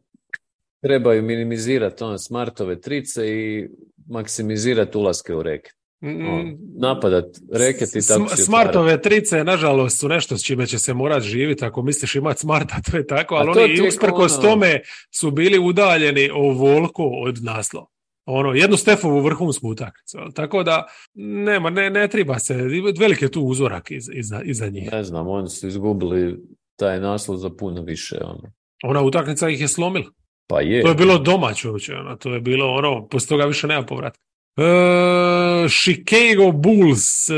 trebaju 0.82 1.24
minimizirati 1.24 2.04
on 2.04 2.20
smartove 2.20 2.82
trice 2.82 3.28
i 3.28 3.70
maksimizirati 4.08 4.98
ulaske 4.98 5.36
u 5.36 5.44
reket. 5.44 5.80
Mm, 6.04 6.80
napadat 6.80 7.26
reket 7.54 7.96
i 7.96 8.08
tako 8.08 8.36
Smartove 8.36 9.02
trice, 9.02 9.44
nažalost, 9.44 10.00
su 10.00 10.08
nešto 10.08 10.38
s 10.38 10.44
čime 10.44 10.68
će 10.68 10.80
se 10.80 10.94
morat 10.94 11.24
živjeti 11.24 11.66
ako 11.66 11.82
misliš 11.82 12.16
imati 12.16 12.40
smarta, 12.40 12.76
to 12.92 12.98
je 12.98 13.08
tako, 13.08 13.36
ali 13.36 13.50
oni 13.50 13.88
usprkos 13.88 14.34
ono... 14.34 14.42
tome 14.42 14.82
su 15.12 15.32
bili 15.32 15.60
udaljeni 15.60 16.30
volko 16.56 17.04
od 17.04 17.44
naslova. 17.44 17.88
Ono, 18.26 18.54
jednu 18.54 18.78
Stefovu 18.78 19.22
vrhunsku 19.22 19.70
utakmicu. 19.70 20.18
Tako 20.36 20.64
da, 20.64 20.86
nema, 21.14 21.70
ne, 21.70 21.90
ne 21.90 22.08
treba 22.08 22.40
se, 22.40 22.54
veliki 23.00 23.26
je 23.26 23.32
tu 23.32 23.42
uzorak 23.42 23.92
iza, 23.92 24.12
iza, 24.14 24.42
iza 24.44 24.68
njih. 24.68 24.92
Ne 24.92 25.04
znam, 25.04 25.28
oni 25.28 25.50
su 25.50 25.68
izgubili 25.68 26.40
taj 26.76 27.00
naslov 27.00 27.38
za 27.38 27.50
puno 27.50 27.82
više. 27.82 28.18
Ono. 28.24 28.52
Ona 28.84 29.02
utakmica 29.02 29.50
ih 29.50 29.62
je 29.62 29.68
slomila. 29.68 30.12
Pa 30.50 30.62
je. 30.62 30.82
To 30.82 30.88
je 30.90 30.96
bilo 30.96 31.18
domaće 31.18 31.70
uopće, 31.70 31.96
ono, 31.96 32.16
to 32.16 32.34
je 32.34 32.40
bilo 32.40 32.74
ono, 32.74 33.08
poslije 33.08 33.30
toga 33.30 33.46
više 33.46 33.68
nema 33.68 33.86
povratka. 33.86 34.20
E, 34.58 35.68
Chicago 35.70 36.52
Bulls, 36.52 37.30
e, 37.30 37.34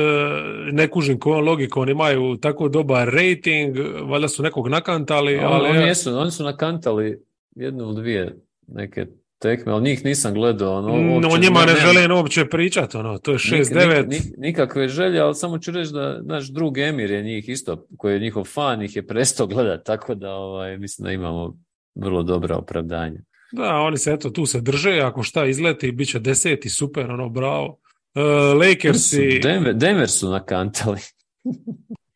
ne 0.72 0.88
kužim 0.88 1.20
kojom 1.20 1.46
logikom, 1.46 1.82
oni 1.82 1.92
imaju 1.92 2.38
tako 2.38 2.70
dobar 2.70 3.10
rating, 3.10 3.78
valjda 4.04 4.28
su 4.28 4.44
nekog 4.44 4.68
nakantali. 4.68 5.40
ali, 5.40 5.70
oni, 5.70 5.88
jesu, 5.88 6.18
oni 6.18 6.32
su 6.32 6.44
nakantali 6.44 7.24
jednu 7.56 7.84
ili 7.84 7.96
dvije 7.96 8.36
neke 8.68 9.06
tekme, 9.40 9.72
ali 9.72 9.84
njih 9.84 10.06
nisam 10.06 10.34
gledao. 10.34 10.78
Ono, 10.78 11.20
no, 11.20 11.38
njima 11.38 11.66
ne, 11.66 11.74
ne 11.74 11.80
želim 11.80 12.12
uopće 12.12 12.46
pričati, 12.46 12.98
ono, 12.98 13.18
to 13.18 13.32
je 13.32 13.38
6-9. 13.38 14.08
Nik, 14.08 14.22
nikakve 14.38 14.88
želje, 14.88 15.20
ali 15.20 15.36
samo 15.36 15.58
ću 15.58 15.72
reći 15.72 15.92
da 15.94 16.22
naš 16.24 16.48
drug 16.48 16.78
Emir 16.78 17.12
je 17.12 17.24
njih 17.24 17.50
isto, 17.50 17.86
koji 17.98 18.14
je 18.14 18.20
njihov 18.20 18.44
fan, 18.44 18.82
ih 18.82 18.96
je 18.96 19.08
prestao 19.08 19.48
gledati, 19.48 19.86
tako 19.86 20.16
da 20.16 20.34
ovaj, 20.34 20.78
mislim 20.78 21.06
da 21.06 21.12
imamo 21.12 21.58
vrlo 21.96 22.24
dobra 22.24 22.58
opravdanja. 22.58 23.20
Da, 23.52 23.76
oni 23.76 23.98
se 23.98 24.12
eto 24.12 24.30
tu 24.30 24.46
se 24.46 24.62
drže, 24.62 25.00
ako 25.00 25.24
šta 25.24 25.46
izleti, 25.46 25.92
bit 25.92 26.10
će 26.10 26.20
deseti, 26.20 26.70
super, 26.70 27.12
ono, 27.12 27.30
bravo. 27.30 27.78
Uh, 28.16 28.60
Lakersi... 28.60 29.40
Denver, 29.44 29.74
Denver 29.74 30.10
su 30.10 30.30
nakantali. 30.30 31.00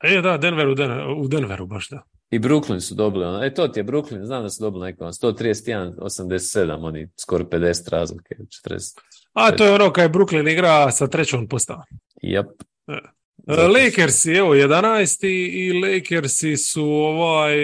e, 0.03 0.21
da, 0.21 0.37
Denver 0.37 0.67
u, 0.67 0.75
u 1.21 1.27
Denveru, 1.27 1.65
baš 1.65 1.89
da. 1.89 2.03
I 2.29 2.39
Brooklyn 2.39 2.79
su 2.79 2.95
dobili, 2.95 3.25
ono, 3.25 3.43
e 3.43 3.53
to 3.53 3.67
ti 3.67 3.79
je 3.79 3.83
Brooklyn, 3.83 4.25
znam 4.25 4.43
da 4.43 4.49
su 4.49 4.63
dobili 4.63 4.85
neko, 4.85 5.05
131, 5.05 5.95
87, 5.97 6.77
oni 6.81 7.07
skoro 7.19 7.43
50 7.43 7.89
razlike, 7.91 8.35
40. 8.69 8.99
A, 9.33 9.51
to 9.51 9.65
je 9.65 9.73
ono 9.73 9.91
kad 9.91 10.03
je 10.03 10.09
Brooklyn 10.09 10.51
igra 10.51 10.91
sa 10.91 11.07
trećom 11.07 11.47
postavom. 11.47 11.83
Yep. 12.23 12.45
E. 12.87 12.99
Lakersi, 13.47 14.31
evo, 14.31 14.55
11. 14.55 15.27
i 15.27 15.73
Lakersi 15.73 16.57
su, 16.57 16.85
ovaj, 16.85 17.55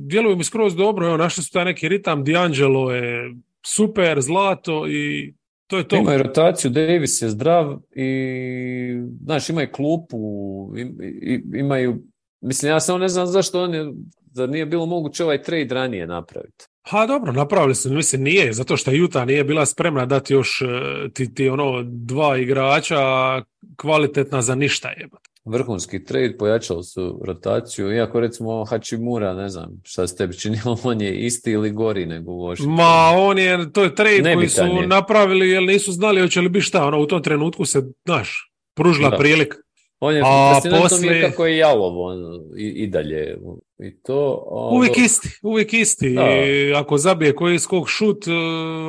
djeluju 0.00 0.36
mi 0.36 0.44
skroz 0.44 0.76
dobro, 0.76 1.06
evo, 1.06 1.16
našli 1.16 1.44
su 1.44 1.52
taj 1.52 1.64
neki 1.64 1.88
ritam, 1.88 2.24
D'Angelo 2.24 2.90
je 2.90 3.34
super, 3.66 4.20
zlato 4.20 4.88
i 4.88 5.34
to 5.66 5.78
je 5.78 5.88
to. 5.88 5.96
Imaju 5.96 6.22
rotaciju, 6.22 6.70
Davis 6.70 7.22
je 7.22 7.28
zdrav 7.28 7.78
i, 7.96 8.08
znaš, 9.24 9.48
imaju 9.48 9.68
klupu, 9.72 10.18
imaju, 11.54 12.02
mislim, 12.40 12.72
ja 12.72 12.80
samo 12.80 12.98
ne 12.98 13.08
znam 13.08 13.26
zašto 13.26 13.62
oni 13.62 13.94
zar 14.32 14.48
nije 14.48 14.66
bilo 14.66 14.86
moguće 14.86 15.24
ovaj 15.24 15.42
trade 15.42 15.74
ranije 15.74 16.06
napraviti? 16.06 16.64
Ha 16.82 17.06
dobro, 17.06 17.32
napravili 17.32 17.74
su, 17.74 17.92
mislim 17.92 18.22
nije, 18.22 18.52
zato 18.52 18.76
što 18.76 18.90
Juta 18.90 19.24
nije 19.24 19.44
bila 19.44 19.66
spremna 19.66 20.06
dati 20.06 20.32
još 20.32 20.62
e, 20.62 20.66
ti, 21.14 21.34
ti 21.34 21.48
ono 21.48 21.82
dva 21.82 22.38
igrača 22.38 22.98
kvalitetna 23.76 24.42
za 24.42 24.54
ništa 24.54 24.88
jebati. 24.88 25.29
Vrhunski 25.44 26.04
trade, 26.04 26.36
pojačali 26.38 26.84
su 26.84 27.20
rotaciju, 27.26 27.92
iako 27.92 28.20
recimo 28.20 28.64
Hachimura, 28.64 29.34
ne 29.34 29.48
znam 29.48 29.80
šta 29.82 30.06
se 30.06 30.16
tebi 30.16 30.38
činilo, 30.38 30.78
on 30.84 31.00
je 31.00 31.14
isti 31.16 31.50
ili 31.50 31.70
gori 31.70 32.06
nego 32.06 32.32
u. 32.32 32.54
Ma 32.66 33.10
on 33.16 33.38
je, 33.38 33.72
to 33.72 33.82
je 33.82 33.94
trade 33.94 34.34
koji 34.34 34.48
su 34.48 34.62
Nebitan 34.62 34.82
je. 34.82 34.86
napravili 34.86 35.50
jer 35.50 35.62
nisu 35.62 35.92
znali 35.92 36.20
hoće 36.20 36.40
li 36.40 36.48
biti 36.48 36.64
šta, 36.64 36.86
ono 36.86 37.00
u 37.00 37.06
tom 37.06 37.22
trenutku 37.22 37.64
se, 37.64 37.82
znaš, 38.04 38.52
pružila 38.74 39.10
Da. 39.10 39.16
prilika. 39.16 39.56
On 40.02 40.14
je, 40.14 40.22
A 40.24 40.60
poslije- 40.80 41.22
kako 41.30 41.46
je 41.46 41.56
jalovo 41.56 42.04
on, 42.04 42.18
i, 42.56 42.66
i 42.66 42.86
dalje. 42.86 43.38
I 43.78 44.02
to, 44.02 44.46
a, 44.50 44.74
Uvijek 44.74 44.98
isti, 44.98 45.28
uvijek 45.42 45.72
isti. 45.72 46.16
I 46.68 46.74
ako 46.74 46.98
zabije 46.98 47.34
koji 47.34 47.58
skok 47.58 47.88
šut, 47.88 48.26
e, 48.26 48.30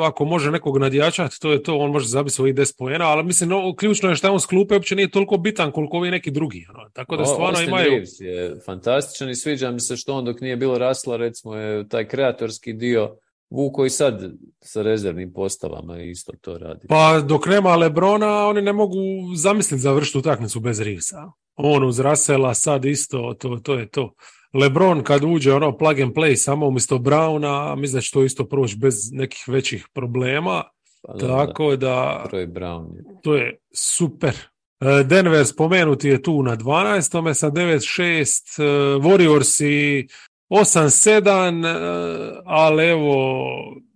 ako 0.04 0.26
može 0.26 0.52
nekog 0.52 0.78
nadjačati, 0.78 1.40
to 1.40 1.52
je 1.52 1.64
to, 1.64 1.78
on 1.78 1.92
može 1.92 2.08
zabiti 2.08 2.36
svojih 2.36 2.56
10 2.56 2.78
poena, 2.78 3.06
ali 3.06 3.24
mislim, 3.24 3.50
no, 3.50 3.76
ključno 3.76 4.10
je 4.10 4.16
što 4.16 4.28
je 4.28 4.32
on 4.32 4.40
s 4.40 4.46
klupe 4.46 4.74
uopće 4.74 4.96
nije 4.96 5.12
toliko 5.12 5.38
bitan 5.38 5.72
koliko 5.72 5.98
ovi 5.98 6.12
neki 6.12 6.32
drugi. 6.32 6.66
Ono. 6.70 6.90
Tako 6.90 7.16
da 7.18 7.24
O- 7.24 7.26
stvarno 7.26 7.48
Austin 7.48 7.68
imaju... 7.70 7.90
Reeves 7.90 8.20
je 8.20 8.56
fantastičan 8.66 9.30
i 9.30 9.36
sviđa 9.36 9.72
mi 9.72 9.80
se 9.80 9.98
što 9.98 10.14
on 10.14 10.26
dok 10.26 10.42
nije 10.42 10.58
bilo 10.58 10.78
rasla, 10.78 11.18
recimo 11.18 11.56
je 11.56 11.88
taj 11.88 12.08
kreatorski 12.08 12.74
dio 12.74 13.16
vuko 13.52 13.86
i 13.86 13.90
sad 13.90 14.32
sa 14.62 14.82
rezervnim 14.82 15.34
postavama 15.34 16.02
isto 16.02 16.32
to 16.42 16.58
radi. 16.58 16.88
Pa 16.88 17.22
dok 17.28 17.46
nema 17.46 17.76
Lebrona, 17.76 18.48
oni 18.48 18.62
ne 18.62 18.74
mogu 18.74 19.00
zamisliti 19.36 19.82
završiti 19.82 20.18
utakmicu 20.18 20.60
bez 20.60 20.82
Reevesa. 20.82 21.32
On 21.56 21.84
uz 21.84 22.00
Russella 22.00 22.54
sad 22.54 22.86
isto, 22.86 23.34
to, 23.40 23.60
to 23.64 23.74
je 23.74 23.90
to. 23.90 24.14
Lebron 24.54 25.04
kad 25.04 25.24
uđe 25.24 25.54
ono 25.54 25.78
plug 25.78 26.00
and 26.00 26.14
play 26.14 26.36
samo 26.36 26.68
umjesto 26.68 26.98
Browna, 26.98 27.76
mislim 27.76 27.98
da 27.98 28.02
će 28.02 28.12
to 28.12 28.24
isto 28.24 28.46
proći 28.46 28.78
bez 28.78 28.96
nekih 29.12 29.44
većih 29.48 29.88
problema. 29.94 30.64
Pa 31.02 31.14
da, 31.14 31.28
Tako 31.28 31.70
da, 31.70 31.78
da, 31.78 32.30
Troy 32.32 32.48
Brown 32.48 32.96
je. 32.96 33.04
to 33.24 33.36
je 33.36 33.60
super. 33.76 34.36
E, 34.80 35.04
Denver 35.04 35.48
spomenuti 35.48 36.08
je 36.08 36.22
tu 36.22 36.44
na 36.44 36.58
12. 36.58 37.34
sa 37.34 37.52
9-6, 37.52 38.60
e, 38.60 38.64
Warriors 39.00 39.66
i 39.66 40.08
8-7, 40.52 41.66
e, 41.66 42.42
ali 42.46 42.86
evo 42.86 43.46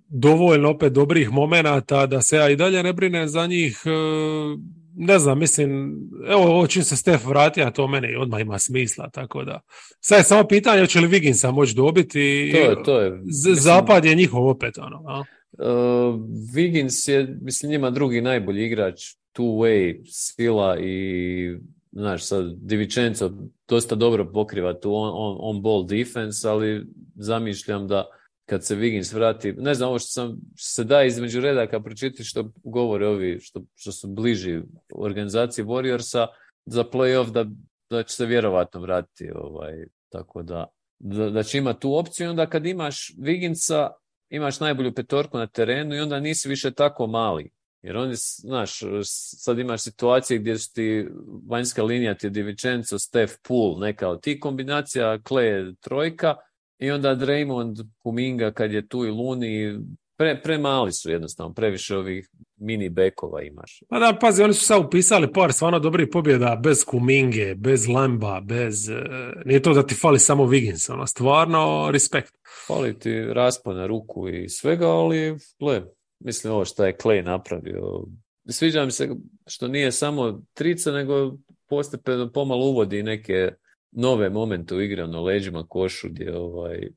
dovoljno 0.07 0.69
opet 0.69 0.93
dobrih 0.93 1.31
momenata 1.31 2.05
da 2.05 2.21
se 2.21 2.37
ja 2.37 2.49
i 2.49 2.55
dalje 2.55 2.83
ne 2.83 2.93
brinem 2.93 3.27
za 3.27 3.47
njih. 3.47 3.81
e, 3.85 3.89
Ne 4.97 5.19
znam, 5.19 5.39
mislim, 5.39 5.97
evo 6.29 6.41
ovo 6.41 6.67
čim 6.67 6.83
se 6.83 6.95
Steph 6.95 7.25
vratio, 7.27 7.71
to 7.71 7.87
meni 7.87 8.15
odmah 8.15 8.41
ima 8.41 8.59
smisla, 8.59 9.09
tako 9.09 9.43
da. 9.43 9.61
Sad 9.99 10.17
je 10.17 10.23
samo 10.23 10.47
pitanje 10.47 10.81
hoće 10.81 10.99
li 10.99 11.07
Wigginsa 11.07 11.51
moći 11.51 11.75
dobiti. 11.75 12.51
To 12.53 12.57
je, 12.59 12.83
to 12.83 12.99
je. 13.01 13.11
Mislim, 13.11 13.55
Zapad 13.55 14.05
je 14.05 14.15
njihov 14.15 14.47
opet, 14.47 14.77
ono. 14.77 15.03
a? 15.07 15.19
Uh, 15.19 16.19
Wiggins 16.55 17.09
je, 17.11 17.37
mislim, 17.41 17.71
njima 17.71 17.89
drugi 17.89 18.21
najbolji 18.21 18.65
igrač, 18.65 19.01
two-way, 19.37 20.01
sila 20.11 20.79
i, 20.79 21.57
znaš, 21.95 22.27
sad, 22.27 22.45
Divičenco 22.57 23.31
dosta 23.67 23.95
dobro 23.95 24.31
pokriva 24.31 24.73
tu 24.73 24.95
on, 24.95 25.11
on, 25.13 25.37
on 25.39 25.61
ball 25.61 25.85
defense, 25.85 26.49
ali 26.49 26.85
zamišljam 27.15 27.87
da 27.87 28.05
kad 28.45 28.65
se 28.65 28.75
Wiggins 28.75 29.13
vrati, 29.13 29.53
ne 29.53 29.73
znam, 29.73 29.89
ovo 29.89 29.99
što, 29.99 30.07
sam, 30.07 30.37
što 30.55 30.81
se 30.81 30.83
da 30.83 31.03
između 31.03 31.41
redaka 31.41 31.79
pročitati 31.79 32.23
što 32.23 32.51
govore 32.63 33.07
ovi 33.07 33.39
što, 33.41 33.61
što 33.75 33.91
su 33.91 34.07
bliži 34.07 34.61
organizaciji 34.95 35.65
Warriorsa 35.65 36.27
za 36.65 36.83
playoff 36.83 37.31
da, 37.31 37.45
da 37.89 38.03
će 38.03 38.15
se 38.15 38.25
vjerovatno 38.25 38.81
vratiti, 38.81 39.31
ovaj, 39.35 39.85
tako 40.09 40.43
da, 40.43 40.65
da, 40.99 41.29
da 41.29 41.43
će 41.43 41.57
imati 41.57 41.79
tu 41.79 41.97
opciju 41.97 42.29
onda 42.29 42.45
kad 42.45 42.65
imaš 42.65 43.11
Wigginsa 43.17 43.89
imaš 44.29 44.59
najbolju 44.59 44.93
petorku 44.93 45.37
na 45.37 45.47
terenu 45.47 45.95
i 45.95 45.99
onda 45.99 46.19
nisi 46.19 46.49
više 46.49 46.71
tako 46.71 47.07
mali. 47.07 47.51
Jer 47.85 47.97
oni, 47.97 48.13
znaš, 48.15 48.79
sad 49.37 49.59
imaš 49.59 49.81
situacije 49.81 50.39
gdje 50.39 50.57
su 50.57 50.73
ti 50.73 51.07
vanjska 51.49 51.83
linija 51.83 52.13
ti 52.13 52.25
je 52.25 52.29
Divičenco, 52.29 52.99
Steph, 52.99 53.33
Pool, 53.47 53.79
neka 53.79 54.09
od 54.09 54.21
tih 54.21 54.39
kombinacija, 54.39 55.19
Clay 55.19 55.75
trojka 55.79 56.35
i 56.79 56.91
onda 56.91 57.15
Draymond, 57.15 57.85
Kuminga 58.03 58.51
kad 58.51 58.71
je 58.71 58.87
tu 58.87 59.05
i 59.05 59.09
Luni, 59.09 59.79
pre, 60.17 60.41
premali 60.41 60.91
su 60.91 61.11
jednostavno, 61.11 61.53
previše 61.53 61.97
ovih 61.97 62.29
mini 62.57 62.89
bekova 62.89 63.41
imaš. 63.41 63.79
Pa 63.89 63.99
da, 63.99 64.17
pazi, 64.21 64.43
oni 64.43 64.53
su 64.53 64.65
sad 64.65 64.85
upisali 64.85 65.33
par 65.33 65.53
stvarno 65.53 65.79
dobrih 65.79 66.07
pobjeda 66.11 66.59
bez 66.63 66.85
Kuminge, 66.85 67.55
bez 67.55 67.87
Lamba, 67.87 68.41
bez... 68.41 68.89
e, 68.89 69.03
nije 69.45 69.61
to 69.61 69.73
da 69.73 69.83
ti 69.83 69.95
fali 69.95 70.19
samo 70.19 70.43
Wiggins, 70.43 70.93
ono, 70.93 71.07
stvarno 71.07 71.89
respekt. 71.91 72.33
Fali 72.67 72.99
ti 72.99 73.21
raspon 73.21 73.75
na 73.75 73.87
ruku 73.87 74.29
i 74.29 74.49
svega, 74.49 74.87
ali 74.87 75.37
gle, 75.59 75.81
mislim 76.25 76.53
ovo 76.53 76.65
što 76.65 76.85
je 76.85 76.97
Clay 77.03 77.25
napravio. 77.25 78.05
Sviđa 78.49 78.85
mi 78.85 78.91
se 78.91 79.09
što 79.47 79.67
nije 79.67 79.91
samo 79.91 80.41
trica, 80.53 80.91
nego 80.91 81.37
postepeno 81.69 82.31
pomalo 82.31 82.65
uvodi 82.65 83.03
neke 83.03 83.51
nove 83.91 84.29
momente 84.29 84.75
u 84.75 84.81
igri, 84.81 85.01
ono 85.01 85.23
leđima 85.23 85.67
košu 85.67 86.09
gdje 86.09 86.37
ovaj, 86.37 86.89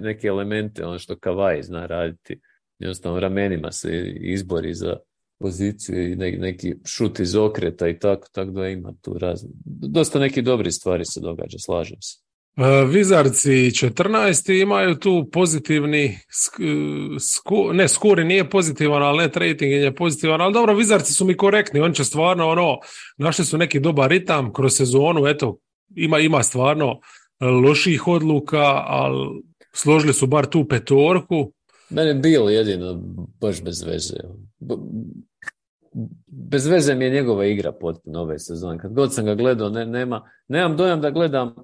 neke 0.00 0.26
elemente, 0.26 0.86
ono 0.86 0.98
što 0.98 1.18
Kavaj 1.18 1.62
zna 1.62 1.86
raditi, 1.86 2.40
jednostavno 2.78 3.20
ramenima 3.20 3.72
se 3.72 4.12
izbori 4.20 4.74
za 4.74 4.96
poziciju 5.38 6.12
i 6.12 6.16
ne- 6.16 6.38
neki 6.38 6.74
šut 6.84 7.20
iz 7.20 7.36
okreta 7.36 7.88
i 7.88 7.98
tako, 7.98 8.28
tako 8.32 8.50
da 8.50 8.68
ima 8.68 8.94
tu 9.02 9.18
razne. 9.18 9.50
Dosta 9.64 10.18
neki 10.18 10.42
dobri 10.42 10.72
stvari 10.72 11.04
se 11.04 11.20
događa, 11.20 11.58
slažem 11.58 12.00
se. 12.00 12.27
E, 12.56 12.84
Vizarci 12.84 13.50
14. 13.70 14.62
imaju 14.62 14.94
tu 14.94 15.28
pozitivni, 15.32 16.18
sk- 16.28 17.18
sku, 17.20 17.72
ne, 17.72 17.88
skuri 17.88 18.24
nije 18.24 18.50
pozitivan, 18.50 19.02
ali 19.02 19.18
net 19.18 19.36
rating 19.36 19.72
je 19.72 19.94
pozitivan, 19.94 20.40
ali 20.40 20.52
dobro, 20.54 20.74
Vizarci 20.74 21.12
su 21.12 21.24
mi 21.24 21.36
korektni, 21.36 21.80
oni 21.80 21.94
će 21.94 22.04
stvarno 22.04 22.48
ono, 22.48 22.78
našli 23.18 23.44
su 23.44 23.58
neki 23.58 23.80
dobar 23.80 24.10
ritam 24.10 24.52
kroz 24.52 24.72
sezonu, 24.72 25.26
eto, 25.26 25.58
ima, 25.96 26.18
ima 26.18 26.42
stvarno 26.42 27.00
e, 27.40 27.44
loših 27.46 28.08
odluka, 28.08 28.62
ali 28.86 29.42
složili 29.72 30.12
su 30.12 30.26
bar 30.26 30.46
tu 30.46 30.68
petorku, 30.68 31.52
Mene 31.90 32.14
Bill 32.14 32.50
jedino 32.50 32.94
baš 33.40 33.62
bez 33.62 33.82
veze. 33.82 34.14
B- 34.58 34.74
Bez 36.26 36.66
veze 36.66 36.94
mi 36.94 37.04
je 37.04 37.10
njegova 37.10 37.46
igra 37.46 37.72
potpuno 37.72 38.20
ove 38.20 38.38
sezone. 38.38 38.78
Kad 38.78 38.92
god 38.92 39.14
sam 39.14 39.24
ga 39.24 39.34
gledao, 39.34 39.68
ne, 39.68 39.86
nema, 39.86 40.30
nemam 40.48 40.76
dojam 40.76 41.00
da 41.00 41.10
gledam 41.10 41.54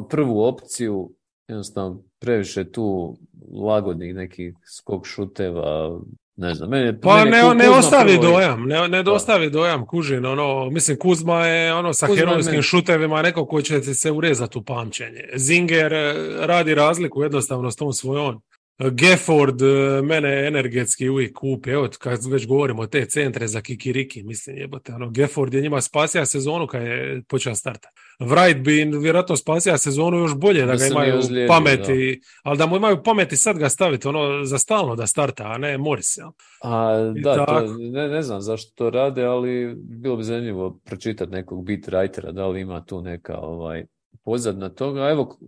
prvu 0.00 0.42
opciju, 0.42 1.10
jednostavno 1.48 2.02
previše 2.20 2.70
tu 2.70 3.16
lagodnih 3.54 4.14
nekih 4.14 4.54
skok 4.68 5.06
šuteva, 5.06 6.00
ne 6.36 6.54
znam. 6.54 6.70
Meni, 6.70 6.86
je- 6.86 7.00
Pa 7.00 7.16
meni 7.16 7.30
ne, 7.30 7.54
ne 7.54 7.68
ostavi 7.70 8.12
prvo 8.12 8.28
i- 8.28 8.32
dojam, 8.32 8.64
ne, 8.64 8.88
ne 8.88 9.00
ostavi 9.02 9.50
dojam 9.50 9.86
Kužin, 9.86 10.26
ono, 10.26 10.70
mislim 10.70 10.98
Kuzma 10.98 11.46
je 11.46 11.74
ono 11.74 11.92
sa 11.92 12.06
Kuzma 12.06 12.18
herojskim 12.20 12.52
meni- 12.52 12.62
šutevima 12.62 13.22
neko 13.22 13.46
koji 13.46 13.62
će 13.62 13.82
se 13.82 14.10
urezati 14.10 14.58
u 14.58 14.62
pamćenje. 14.62 15.24
Zinger 15.36 15.92
eh, 15.92 16.14
radi 16.40 16.74
razliku 16.74 17.22
jednostavno 17.22 17.70
s 17.70 17.76
tom 17.76 17.92
svojom. 17.92 18.40
Gafford 18.80 19.62
eh, 19.62 19.66
mene 20.02 20.46
energetski 20.46 21.08
uvijek 21.08 21.32
kupi, 21.34 21.70
evo 21.70 21.88
kad 21.98 22.24
već 22.26 22.46
govorimo 22.46 22.82
o 22.82 22.86
te 22.86 23.06
centre 23.06 23.48
za 23.48 23.60
kikiriki, 23.60 24.22
mislim 24.22 24.56
jebote, 24.56 24.94
ono, 24.94 25.10
Gafford 25.10 25.54
je 25.54 25.62
njima 25.62 25.80
spasija 25.80 26.26
sezonu 26.26 26.66
kad 26.66 26.82
je 26.82 27.22
počeo 27.28 27.54
starta. 27.54 27.88
Wright 28.20 28.62
bi 28.62 28.98
vjerojatno 28.98 29.36
spasija 29.36 29.78
sezonu 29.78 30.18
još 30.18 30.34
bolje 30.34 30.60
da 30.60 30.66
Da 30.66 30.72
ga 30.72 30.78
nije 30.78 30.90
imaju 30.90 31.18
ozlijedio, 31.18 31.48
pameti, 31.48 32.20
ali 32.42 32.58
da 32.58 32.66
mu 32.66 32.76
imaju 32.76 33.02
pameti 33.02 33.36
sad 33.36 33.58
ga 33.58 33.68
staviti 33.68 34.08
ono 34.08 34.44
za 34.44 34.58
stalno 34.58 34.96
da 34.96 35.06
starta, 35.06 35.44
a 35.46 35.58
ne 35.58 35.78
Morris. 35.78 36.16
jel? 36.16 36.28
A, 36.62 37.12
I 37.16 37.20
da, 37.20 37.46
to, 37.46 37.74
ne, 37.78 38.08
ne 38.08 38.22
znam 38.22 38.40
zašto 38.40 38.72
to 38.74 38.90
rade, 38.90 39.24
ali 39.24 39.74
bilo 39.76 40.16
bi 40.16 40.22
zanimljivo 40.22 40.80
pročitati 40.84 41.32
nekog 41.32 41.64
beat 41.64 41.80
writera, 41.80 42.32
da 42.32 42.46
li 42.46 42.60
ima 42.60 42.84
tu 42.84 43.02
neka 43.02 43.38
ovaj, 43.38 43.84
pozadna 44.24 44.68
toga. 44.68 45.08
Evo, 45.08 45.38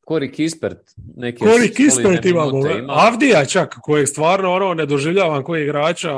Kori 0.00 0.32
Kispert, 0.32 0.78
neke 1.16 1.38
Kori 1.38 1.74
Kispert 1.74 2.24
imamo, 2.24 2.70
ima. 2.70 2.92
Avdija 2.92 3.44
čak, 3.44 3.74
kojeg 3.82 4.08
stvarno 4.08 4.52
ono 4.52 4.74
ne 4.74 4.86
doživljavam 4.86 5.42
koji 5.42 5.62
igrača, 5.62 6.12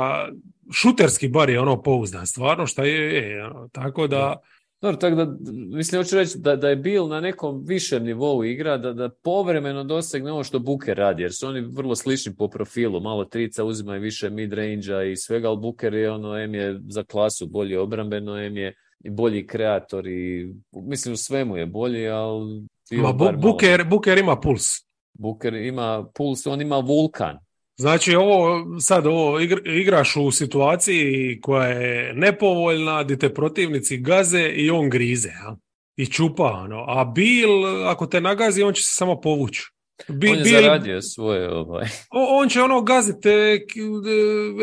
šuterski 0.73 1.27
bar 1.27 1.49
je 1.49 1.59
ono 1.59 1.81
pouzdan, 1.81 2.27
stvarno 2.27 2.67
šta 2.67 2.83
je, 2.83 3.29
je 3.29 3.45
ono, 3.45 3.67
tako 3.67 4.07
da, 4.07 4.35
Dobro, 4.81 4.97
tako 4.97 5.15
da, 5.15 5.35
mislim, 5.77 5.99
hoću 6.01 6.15
reći 6.15 6.37
da, 6.37 6.55
da 6.55 6.69
je 6.69 6.75
Bill 6.75 7.07
na 7.07 7.21
nekom 7.21 7.63
višem 7.65 8.03
nivou 8.03 8.43
igra, 8.43 8.77
da, 8.77 8.93
da 8.93 9.09
povremeno 9.09 9.83
dosegne 9.83 10.31
ovo 10.31 10.43
što 10.43 10.59
Booker 10.59 10.97
radi, 10.97 11.21
jer 11.23 11.33
su 11.33 11.47
oni 11.47 11.61
vrlo 11.61 11.95
slični 11.95 12.35
po 12.35 12.47
profilu, 12.47 12.99
malo 12.99 13.25
trica 13.25 13.63
uzimaju 13.63 14.01
više 14.01 14.29
mid-range-a 14.29 15.03
i 15.03 15.15
svega, 15.17 15.49
ali 15.49 15.57
Booker 15.59 15.93
je 15.93 16.11
ono, 16.11 16.37
em 16.37 16.55
je 16.55 16.79
za 16.87 17.03
klasu 17.03 17.47
bolji 17.47 17.75
obrambeno, 17.77 18.37
em 18.37 18.57
je 18.57 18.73
i 19.03 19.09
bolji 19.09 19.47
kreator 19.47 20.07
i 20.07 20.53
mislim 20.71 21.13
u 21.13 21.17
svemu 21.17 21.57
je 21.57 21.65
bolji, 21.65 22.07
ali 22.07 22.61
ma, 22.91 23.11
Bu- 23.13 23.17
bar 23.17 23.37
malo- 23.37 23.41
Booker 23.89 24.17
ima 24.17 24.35
puls. 24.39 24.63
Booker 25.13 25.53
ima 25.53 26.05
puls, 26.15 26.47
on 26.47 26.61
ima 26.61 26.77
vulkan. 26.77 27.37
Znači 27.79 28.15
ovo 28.15 28.65
sad 28.79 29.07
ovo 29.07 29.39
igr- 29.39 29.81
igraš 29.81 30.15
u 30.15 30.31
situaciji 30.31 31.39
koja 31.41 31.67
je 31.67 32.13
nepovoljna, 32.13 33.03
gdje 33.03 33.17
te 33.17 33.33
protivnici 33.33 33.97
gaze 33.97 34.49
i 34.55 34.69
on 34.69 34.89
grize. 34.89 35.29
Ja? 35.29 35.55
i 35.99 36.05
čupa, 36.05 36.43
ono. 36.43 36.85
A 36.87 37.05
Bill, 37.05 37.87
ako 37.87 38.05
te 38.05 38.21
nagazi, 38.21 38.63
on 38.63 38.73
će 38.73 38.83
se 38.83 38.91
samo 38.91 39.21
povući. 39.21 39.63
Bi, 40.07 40.29
on 40.29 40.37
je 40.37 40.43
zaradio 40.43 41.01
svoje 41.01 41.49
ovaj. 41.53 41.87
On 42.09 42.49
će 42.49 42.61
ono 42.61 42.81
gaziti 42.81 43.29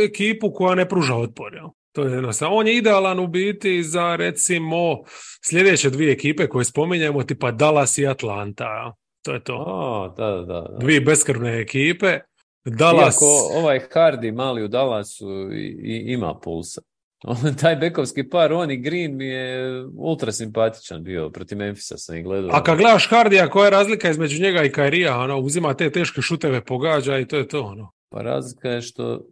ekipu 0.04 0.52
koja 0.52 0.74
ne 0.74 0.88
pruža 0.88 1.14
otpor. 1.14 1.54
Jel? 1.54 1.66
To 1.92 2.02
je 2.02 2.12
jednostavno. 2.12 2.56
On 2.56 2.66
je 2.66 2.76
idealan 2.76 3.18
u 3.18 3.26
biti 3.26 3.82
za 3.82 4.16
recimo 4.16 5.02
sljedeće 5.44 5.90
dvije 5.90 6.12
ekipe 6.12 6.46
koje 6.46 6.64
spominjemo, 6.64 7.22
tipa 7.22 7.50
Dallas 7.50 7.98
i 7.98 8.06
Atlanta. 8.06 8.94
To 9.24 9.32
je 9.32 9.44
to. 9.44 9.64
O, 9.66 10.14
da, 10.16 10.30
da, 10.30 10.42
da. 10.42 10.78
Dvije 10.80 11.00
beskrvne 11.00 11.60
ekipe. 11.60 12.18
Dallas... 12.66 13.14
Iako 13.14 13.58
ovaj 13.58 13.80
Hardy 13.94 14.34
mali 14.34 14.64
u 14.64 14.68
Dallasu 14.68 15.52
i, 15.52 16.04
ima 16.06 16.38
pulsa. 16.42 16.80
taj 17.60 17.76
bekovski 17.76 18.28
par, 18.28 18.52
on 18.52 18.70
i 18.70 18.76
Green 18.76 19.16
mi 19.16 19.26
je 19.26 19.84
ultra 19.96 20.32
simpatičan 20.32 21.02
bio, 21.02 21.30
protiv 21.30 21.58
Memphisa 21.58 21.96
sam 21.96 22.16
i 22.16 22.22
gledao. 22.22 22.50
A 22.52 22.62
kad 22.62 22.78
gledaš 22.78 23.08
Hardija, 23.10 23.50
koja 23.50 23.64
je 23.64 23.70
razlika 23.70 24.10
između 24.10 24.42
njega 24.42 24.62
i 24.62 24.72
Kairija? 24.72 25.18
Ono, 25.18 25.38
uzima 25.38 25.74
te 25.74 25.90
teške 25.90 26.22
šuteve, 26.22 26.64
pogađa 26.64 27.18
i 27.18 27.26
to 27.26 27.36
je 27.36 27.48
to. 27.48 27.62
Ono. 27.62 27.92
Pa 28.08 28.22
razlika 28.22 28.68
je 28.68 28.82
što, 28.82 29.26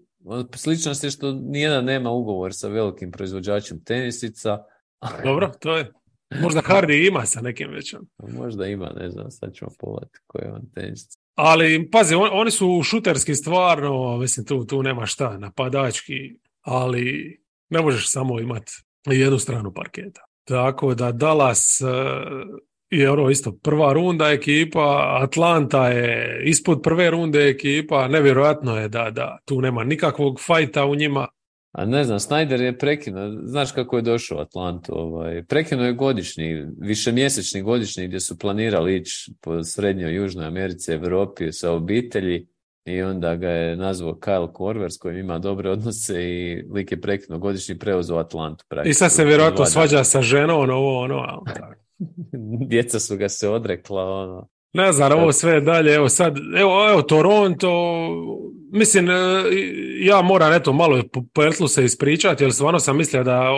sličnost 0.55 1.05
je 1.05 1.11
što 1.11 1.33
nijedan 1.33 1.85
nema 1.85 2.11
ugovor 2.11 2.55
sa 2.55 2.69
velikim 2.69 3.11
proizvođačem 3.11 3.85
tenisica. 3.85 4.59
Dobro, 5.25 5.53
to 5.61 5.77
je. 5.77 5.93
Možda 6.41 6.61
Hardy 6.61 7.09
ima 7.09 7.27
sa 7.27 7.41
nekim 7.41 7.71
već. 7.71 7.95
Možda 8.19 8.67
ima, 8.67 8.93
ne 8.97 9.11
znam, 9.11 9.31
sad 9.31 9.55
ćemo 9.55 9.71
pogledati 9.79 10.19
koji 10.27 10.45
je 10.45 10.53
on 10.53 10.71
tenis. 10.75 11.09
Ali, 11.35 11.91
pazi, 11.91 12.15
oni 12.15 12.51
su 12.51 12.83
šuterski 12.85 13.35
stvarno, 13.35 14.17
mislim, 14.19 14.47
tu, 14.47 14.65
tu 14.67 14.83
nema 14.83 15.07
šta, 15.07 15.39
napadački, 15.39 16.15
ali 16.61 17.37
ne 17.71 17.83
možeš 17.83 18.11
samo 18.11 18.41
imati 18.41 18.73
jednu 19.07 19.39
stranu 19.39 19.73
parketa. 19.75 20.21
Tako 20.45 20.95
da 20.95 21.13
Dallas 21.13 21.81
e, 21.81 21.85
je 22.91 23.11
ono 23.11 23.31
isto 23.31 23.53
prva 23.63 23.93
runda 23.93 24.31
ekipa, 24.31 25.19
Atlanta 25.23 25.89
je 25.89 26.43
ispod 26.45 26.83
prve 26.83 27.11
runde 27.11 27.49
ekipa, 27.49 28.09
nevjerojatno 28.09 28.77
je 28.77 28.89
da, 28.89 29.11
da 29.11 29.39
tu 29.45 29.61
nema 29.61 29.85
nikakvog 29.85 30.41
fajta 30.41 30.85
u 30.85 30.95
njima. 30.95 31.29
A 31.75 31.85
ne 31.85 32.05
znam, 32.05 32.19
Snyder 32.19 32.61
je 32.61 32.79
prekinuo, 32.79 33.31
znaš 33.45 33.73
kako 33.73 33.97
je 33.97 34.03
došao 34.03 34.39
u 34.39 34.41
Atlantu, 34.41 34.93
ovaj, 34.97 35.45
prekinuo 35.45 35.87
je 35.87 35.93
godišnji, 35.93 36.67
višemjesečni 36.79 37.63
godišnji 37.63 38.07
gdje 38.07 38.21
su 38.21 38.39
planirali 38.39 38.97
ići 38.97 39.33
po 39.41 39.65
srednjoj 39.65 40.15
Južnoj 40.15 40.47
Americi, 40.47 40.93
Europi 40.93 41.53
sa 41.53 41.73
obitelji 41.73 42.47
i 42.85 43.03
onda 43.03 43.37
ga 43.37 43.49
je 43.49 43.77
nazvao 43.77 44.15
Kyle 44.15 44.53
Korver 44.53 44.93
s 44.93 44.99
kojim 44.99 45.19
ima 45.19 45.39
dobre 45.39 45.71
odnose 45.71 46.23
i 46.23 46.63
lik 46.73 46.93
je 46.93 47.01
prekinuo 47.01 47.39
godišnji 47.39 47.79
prevoz 47.79 48.11
u 48.11 48.17
Atlantu. 48.17 48.65
I 48.85 48.95
sad 48.95 49.13
se 49.13 49.25
vjerojatno 49.25 49.65
svađa 49.65 50.05
sa 50.05 50.23
ženom, 50.23 50.71
ovo, 50.71 51.01
ono, 51.01 51.15
ali 51.15 51.75
Djeca 52.69 53.01
su 53.01 53.17
ga 53.17 53.29
se 53.29 53.49
odrekla, 53.49 54.05
ono. 54.05 54.49
Ne 54.75 54.93
znam, 54.93 55.13
ovo 55.13 55.33
sve 55.33 55.61
dalje, 55.61 55.95
evo 55.95 56.09
sad, 56.09 56.37
evo, 56.57 56.89
evo 56.91 57.03
Toronto, 57.03 57.71
mislim, 58.73 59.11
e, 59.11 59.15
ja 60.01 60.23
moram 60.23 60.53
eto 60.53 60.73
malo 60.73 61.03
po 61.35 61.43
Ertlu 61.43 61.69
se 61.69 61.85
ispričati, 61.85 62.45
jer 62.45 62.53
stvarno 62.53 62.81
sam 62.81 62.97
mislio 62.97 63.25
da 63.25 63.51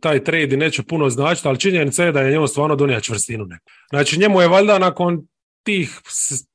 taj 0.00 0.24
trade 0.24 0.56
neće 0.56 0.82
puno 0.82 1.10
značiti, 1.10 1.48
ali 1.48 1.60
činjenica 1.60 2.04
je 2.04 2.12
da 2.12 2.20
je 2.20 2.32
njemu 2.32 2.46
stvarno 2.46 2.76
donija 2.76 3.00
čvrstinu 3.00 3.44
neku. 3.44 3.64
Znači 3.90 4.18
njemu 4.18 4.40
je 4.40 4.48
valjda 4.48 4.78
nakon 4.78 5.26
tih 5.62 6.00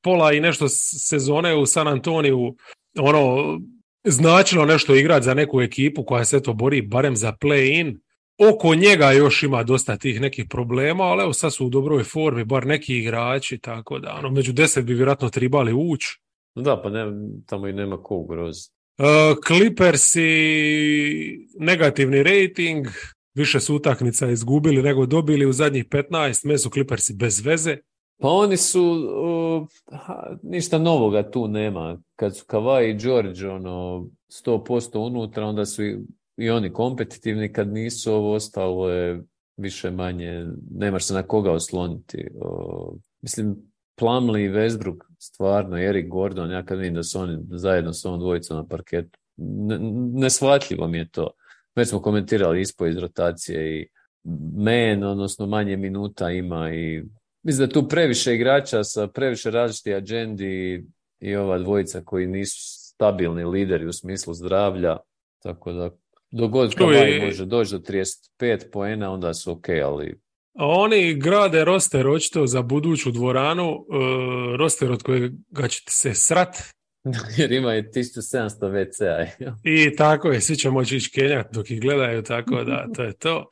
pola 0.03 0.33
i 0.33 0.39
nešto 0.39 0.65
sezone 1.09 1.55
u 1.55 1.65
San 1.65 1.87
Antoniju 1.87 2.55
ono 2.99 3.57
značilo 4.03 4.65
nešto 4.65 4.95
igrati 4.95 5.25
za 5.25 5.33
neku 5.33 5.61
ekipu 5.61 6.03
koja 6.05 6.25
se 6.25 6.41
to 6.41 6.53
bori 6.53 6.81
barem 6.81 7.15
za 7.15 7.33
play-in. 7.41 7.97
Oko 8.37 8.75
njega 8.75 9.11
još 9.11 9.43
ima 9.43 9.63
dosta 9.63 9.97
tih 9.97 10.21
nekih 10.21 10.45
problema, 10.49 11.03
ali 11.03 11.23
evo 11.23 11.33
sad 11.33 11.53
su 11.53 11.65
u 11.65 11.69
dobroj 11.69 12.03
formi, 12.03 12.45
bar 12.45 12.65
neki 12.65 12.97
igrači, 12.97 13.57
tako 13.57 13.99
da 13.99 14.15
ono, 14.19 14.29
među 14.29 14.53
deset 14.53 14.85
bi 14.85 14.93
vjerojatno 14.93 15.29
tribali 15.29 15.73
ući. 15.73 16.19
Da, 16.55 16.81
pa 16.81 16.89
ne, 16.89 17.05
tamo 17.45 17.67
i 17.67 17.73
nema 17.73 18.03
ko 18.03 18.15
ugroz. 18.15 18.57
Uh, 18.97 19.05
Clippersi 19.47 20.29
negativni 21.59 22.23
rating, 22.23 22.87
više 23.33 23.59
su 23.59 23.75
utakmica 23.75 24.29
izgubili 24.29 24.83
nego 24.83 25.05
dobili 25.05 25.45
u 25.45 25.53
zadnjih 25.53 25.85
15, 25.85 26.47
me 26.47 26.57
su 26.57 26.69
Clippersi 26.69 27.13
bez 27.13 27.45
veze. 27.45 27.77
Pa 28.19 28.29
oni 28.29 28.57
su, 28.57 29.07
ništa 30.43 30.77
novoga 30.77 31.31
tu 31.31 31.47
nema. 31.47 32.01
Kad 32.15 32.37
su 32.37 32.45
Kawhi 32.45 32.89
i 32.89 32.97
George 32.97 33.47
ono, 33.47 34.07
100% 34.45 34.97
unutra, 34.97 35.45
onda 35.45 35.65
su 35.65 35.81
i, 36.37 36.49
oni 36.49 36.73
kompetitivni. 36.73 37.53
Kad 37.53 37.73
nisu, 37.73 38.13
ovo 38.13 38.33
ostalo 38.33 38.89
je 38.89 39.21
više 39.57 39.91
manje, 39.91 40.45
nemaš 40.71 41.05
se 41.05 41.13
na 41.13 41.23
koga 41.23 41.51
osloniti. 41.51 42.27
mislim, 43.21 43.55
Plumlee 43.95 44.45
i 44.45 44.49
Westbrook, 44.49 44.97
stvarno, 45.19 45.77
Eric 45.77 46.09
Gordon, 46.09 46.51
ja 46.51 46.65
kad 46.65 46.77
vidim 46.77 46.93
da 46.93 47.03
su 47.03 47.19
oni 47.19 47.37
zajedno 47.49 47.93
s 47.93 48.05
ovom 48.05 48.19
dvojicom 48.19 48.57
na 48.57 48.67
parketu, 48.67 49.19
nesvatljivo 50.13 50.87
mi 50.87 50.97
je 50.97 51.09
to. 51.09 51.29
Već 51.75 51.89
smo 51.89 52.01
komentirali 52.01 52.61
ispo 52.61 52.85
iz 52.85 52.97
rotacije 52.97 53.79
i 53.79 53.87
men, 54.55 55.03
odnosno 55.03 55.45
manje 55.45 55.77
minuta 55.77 56.31
ima 56.31 56.73
i 56.73 57.03
Mislim 57.47 57.67
da 57.67 57.73
tu 57.73 57.87
previše 57.87 58.35
igrača 58.35 58.83
sa 58.83 59.07
previše 59.07 59.51
različitih 59.51 59.95
agendi 59.95 60.85
i 61.19 61.35
ova 61.35 61.57
dvojica 61.57 62.01
koji 62.05 62.27
nisu 62.27 62.57
stabilni 62.59 63.45
lideri 63.45 63.85
u 63.85 63.93
smislu 63.93 64.33
zdravlja, 64.33 64.97
tako 65.43 65.71
da 65.73 65.89
dogod 66.31 66.75
Kawhi 66.75 67.25
može 67.25 67.45
doći 67.45 67.71
do 67.71 67.79
35 67.79 68.71
poena, 68.71 69.11
onda 69.11 69.33
su 69.33 69.51
ok, 69.51 69.69
ali... 69.85 70.19
Oni 70.53 71.13
grade 71.13 71.65
roster 71.65 72.07
očito 72.07 72.47
za 72.47 72.61
buduću 72.61 73.11
dvoranu, 73.11 73.71
uh, 73.71 74.55
roster 74.55 74.91
od 74.91 75.03
kojega 75.03 75.67
ćete 75.69 75.91
se 75.91 76.13
srat. 76.13 76.57
Jer 77.37 77.51
ima 77.51 77.73
je 77.73 77.91
1700 77.91 78.49
WC-a. 78.59 79.25
I 79.63 79.95
tako 79.95 80.31
je, 80.31 80.41
svi 80.41 80.55
će 80.55 80.69
moći 80.69 80.97
ići 80.97 81.11
kenjati 81.11 81.49
dok 81.51 81.71
ih 81.71 81.81
gledaju, 81.81 82.23
tako 82.23 82.63
da 82.63 82.85
to 82.95 83.03
je 83.03 83.13
to. 83.13 83.49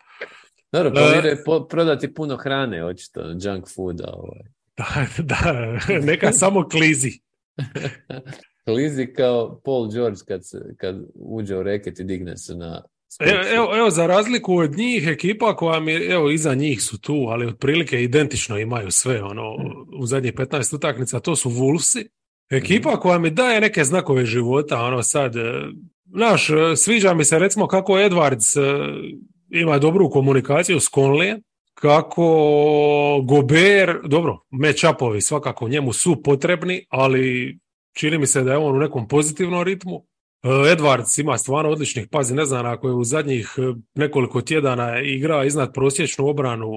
Dobro, 0.71 0.91
planiraju 0.91 1.37
prodati 1.69 2.13
puno 2.13 2.37
hrane, 2.37 2.85
očito, 2.85 3.21
junk 3.21 3.65
fooda. 3.75 4.13
Ovaj. 4.13 4.41
Da, 4.77 5.07
da, 5.17 5.99
neka 5.99 6.31
samo 6.31 6.69
klizi. 6.69 7.19
Klizi 8.65 9.13
kao 9.13 9.61
Paul 9.65 9.91
George 9.91 10.19
kad, 10.27 10.47
se, 10.47 10.75
kad 10.77 10.95
uđe 11.15 11.57
u 11.57 11.63
reket 11.63 11.99
i 11.99 12.03
digne 12.03 12.37
se 12.37 12.55
na 12.55 12.83
Evo, 13.19 13.41
evo, 13.53 13.77
evo, 13.77 13.89
za 13.89 14.07
razliku 14.07 14.57
od 14.57 14.77
njih, 14.77 15.07
ekipa 15.07 15.55
koja 15.55 15.79
mi, 15.79 15.93
evo, 15.93 16.31
iza 16.31 16.53
njih 16.53 16.83
su 16.83 17.01
tu, 17.01 17.13
ali 17.29 17.45
otprilike 17.45 18.03
identično 18.03 18.59
imaju 18.59 18.91
sve, 18.91 19.23
ono, 19.23 19.55
u 19.99 20.05
zadnjih 20.05 20.33
15 20.33 20.75
utakmica, 20.75 21.19
to 21.19 21.35
su 21.35 21.49
Wolvesi. 21.49 22.05
Ekipa 22.49 22.91
mhm. 22.91 22.99
koja 22.99 23.19
mi 23.19 23.29
daje 23.29 23.61
neke 23.61 23.83
znakove 23.83 24.25
života, 24.25 24.81
ono, 24.81 25.03
sad, 25.03 25.35
e, 25.35 25.41
znaš, 26.05 26.49
e, 26.49 26.75
sviđa 26.75 27.13
mi 27.13 27.25
se, 27.25 27.39
recimo, 27.39 27.67
kako 27.67 27.93
Edwards 27.93 28.57
e, 28.57 28.89
ima 29.49 29.79
dobru 29.79 30.09
komunikaciju 30.09 30.79
s 30.79 30.91
Conley, 30.91 31.41
kako 31.73 32.25
Gober, 33.23 33.99
dobro, 34.05 34.39
match-upovi 34.51 35.21
svakako 35.21 35.67
njemu 35.67 35.93
su 35.93 36.23
potrebni, 36.23 36.85
ali 36.89 37.57
čini 37.95 38.17
mi 38.17 38.27
se 38.27 38.43
da 38.43 38.51
je 38.51 38.57
on 38.57 38.75
u 38.75 38.79
nekom 38.79 39.07
pozitivnom 39.07 39.63
ritmu. 39.63 40.05
E, 40.43 40.47
Edwards 40.47 41.21
ima 41.21 41.37
stvarno 41.37 41.71
odličnih, 41.71 42.07
pazi, 42.11 42.35
ne 42.35 42.45
znam, 42.45 42.65
ako 42.65 42.87
je 42.87 42.93
u 42.93 43.03
zadnjih 43.03 43.55
e, 43.57 43.61
nekoliko 43.95 44.41
tjedana 44.41 45.01
igra 45.01 45.45
iznad 45.45 45.73
prosječnu 45.73 46.27
obranu, 46.27 46.71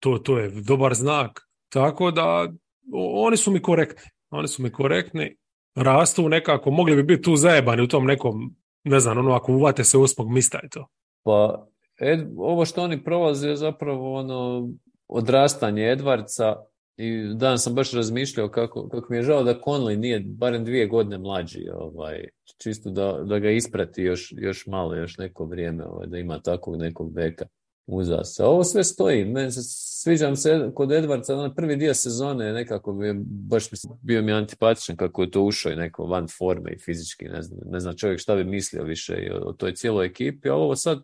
to, 0.00 0.18
to 0.18 0.38
je 0.38 0.50
dobar 0.50 0.94
znak. 0.94 1.48
Tako 1.68 2.10
da 2.10 2.52
oni 2.92 3.36
su 3.36 3.50
mi 3.50 3.62
korektni. 3.62 4.10
Oni 4.30 4.48
su 4.48 4.62
mi 4.62 4.72
korektni, 4.72 5.36
rastu 5.74 6.28
nekako, 6.28 6.70
mogli 6.70 6.96
bi 6.96 7.02
biti 7.02 7.22
tu 7.22 7.36
zajebani 7.36 7.82
u 7.82 7.88
tom 7.88 8.04
nekom, 8.04 8.56
ne 8.84 9.00
znam, 9.00 9.18
ono 9.18 9.32
ako 9.32 9.52
uvate 9.52 9.84
se 9.84 9.98
osmog 9.98 10.30
mista 10.30 10.58
je 10.58 10.68
to. 10.68 10.86
Pa 11.24 11.66
Ed, 12.00 12.28
ovo 12.36 12.64
što 12.64 12.82
oni 12.82 13.04
prolaze 13.04 13.48
je 13.48 13.56
zapravo 13.56 14.14
ono 14.14 14.68
odrastanje 15.08 15.92
Edvarca 15.92 16.56
i 16.96 17.34
dan 17.34 17.58
sam 17.58 17.74
baš 17.74 17.92
razmišljao 17.92 18.48
kako, 18.48 18.88
kako 18.88 19.06
mi 19.10 19.16
je 19.16 19.22
žao 19.22 19.42
da 19.42 19.60
Conley 19.60 19.96
nije 19.96 20.20
barem 20.26 20.64
dvije 20.64 20.86
godine 20.86 21.18
mlađi, 21.18 21.68
ovaj, 21.74 22.28
čisto 22.58 22.90
da, 22.90 23.22
da 23.24 23.38
ga 23.38 23.50
isprati 23.50 24.02
još, 24.02 24.34
još 24.36 24.66
malo, 24.66 24.94
još 24.94 25.18
neko 25.18 25.44
vrijeme, 25.44 25.84
ovaj, 25.84 26.06
da 26.06 26.18
ima 26.18 26.38
takvog 26.38 26.76
nekog 26.76 27.12
beka 27.12 27.46
uza 27.86 28.24
se. 28.24 28.44
Ovo 28.44 28.64
sve 28.64 28.84
stoji, 28.84 29.24
meni 29.24 29.50
se 29.50 29.60
sviđam 30.02 30.36
se 30.36 30.70
kod 30.74 30.92
Edvarca, 30.92 31.36
na 31.36 31.54
prvi 31.54 31.76
dio 31.76 31.94
sezone 31.94 32.52
nekako 32.52 32.92
bi 32.92 33.12
baš 33.24 33.64
bio 34.02 34.22
mi 34.22 34.32
antipatičan 34.32 34.96
kako 34.96 35.22
je 35.22 35.30
to 35.30 35.42
ušao 35.42 35.72
i 35.72 35.76
neko 35.76 36.06
van 36.06 36.26
forme 36.38 36.72
i 36.72 36.78
fizički, 36.78 37.24
ne 37.24 37.42
znam, 37.42 37.60
ne 37.70 37.80
znam 37.80 37.96
čovjek 37.96 38.20
šta 38.20 38.36
bi 38.36 38.44
mislio 38.44 38.84
više 38.84 39.32
o, 39.34 39.48
o 39.48 39.52
toj 39.52 39.74
cijeloj 39.74 40.06
ekipi, 40.06 40.48
a 40.48 40.54
ovo 40.54 40.76
sad 40.76 41.02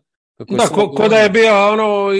da, 0.49 0.67
ko, 0.67 0.91
ko, 0.91 1.07
da 1.07 1.15
je 1.15 1.29
bio 1.29 1.69
ono 1.71 2.11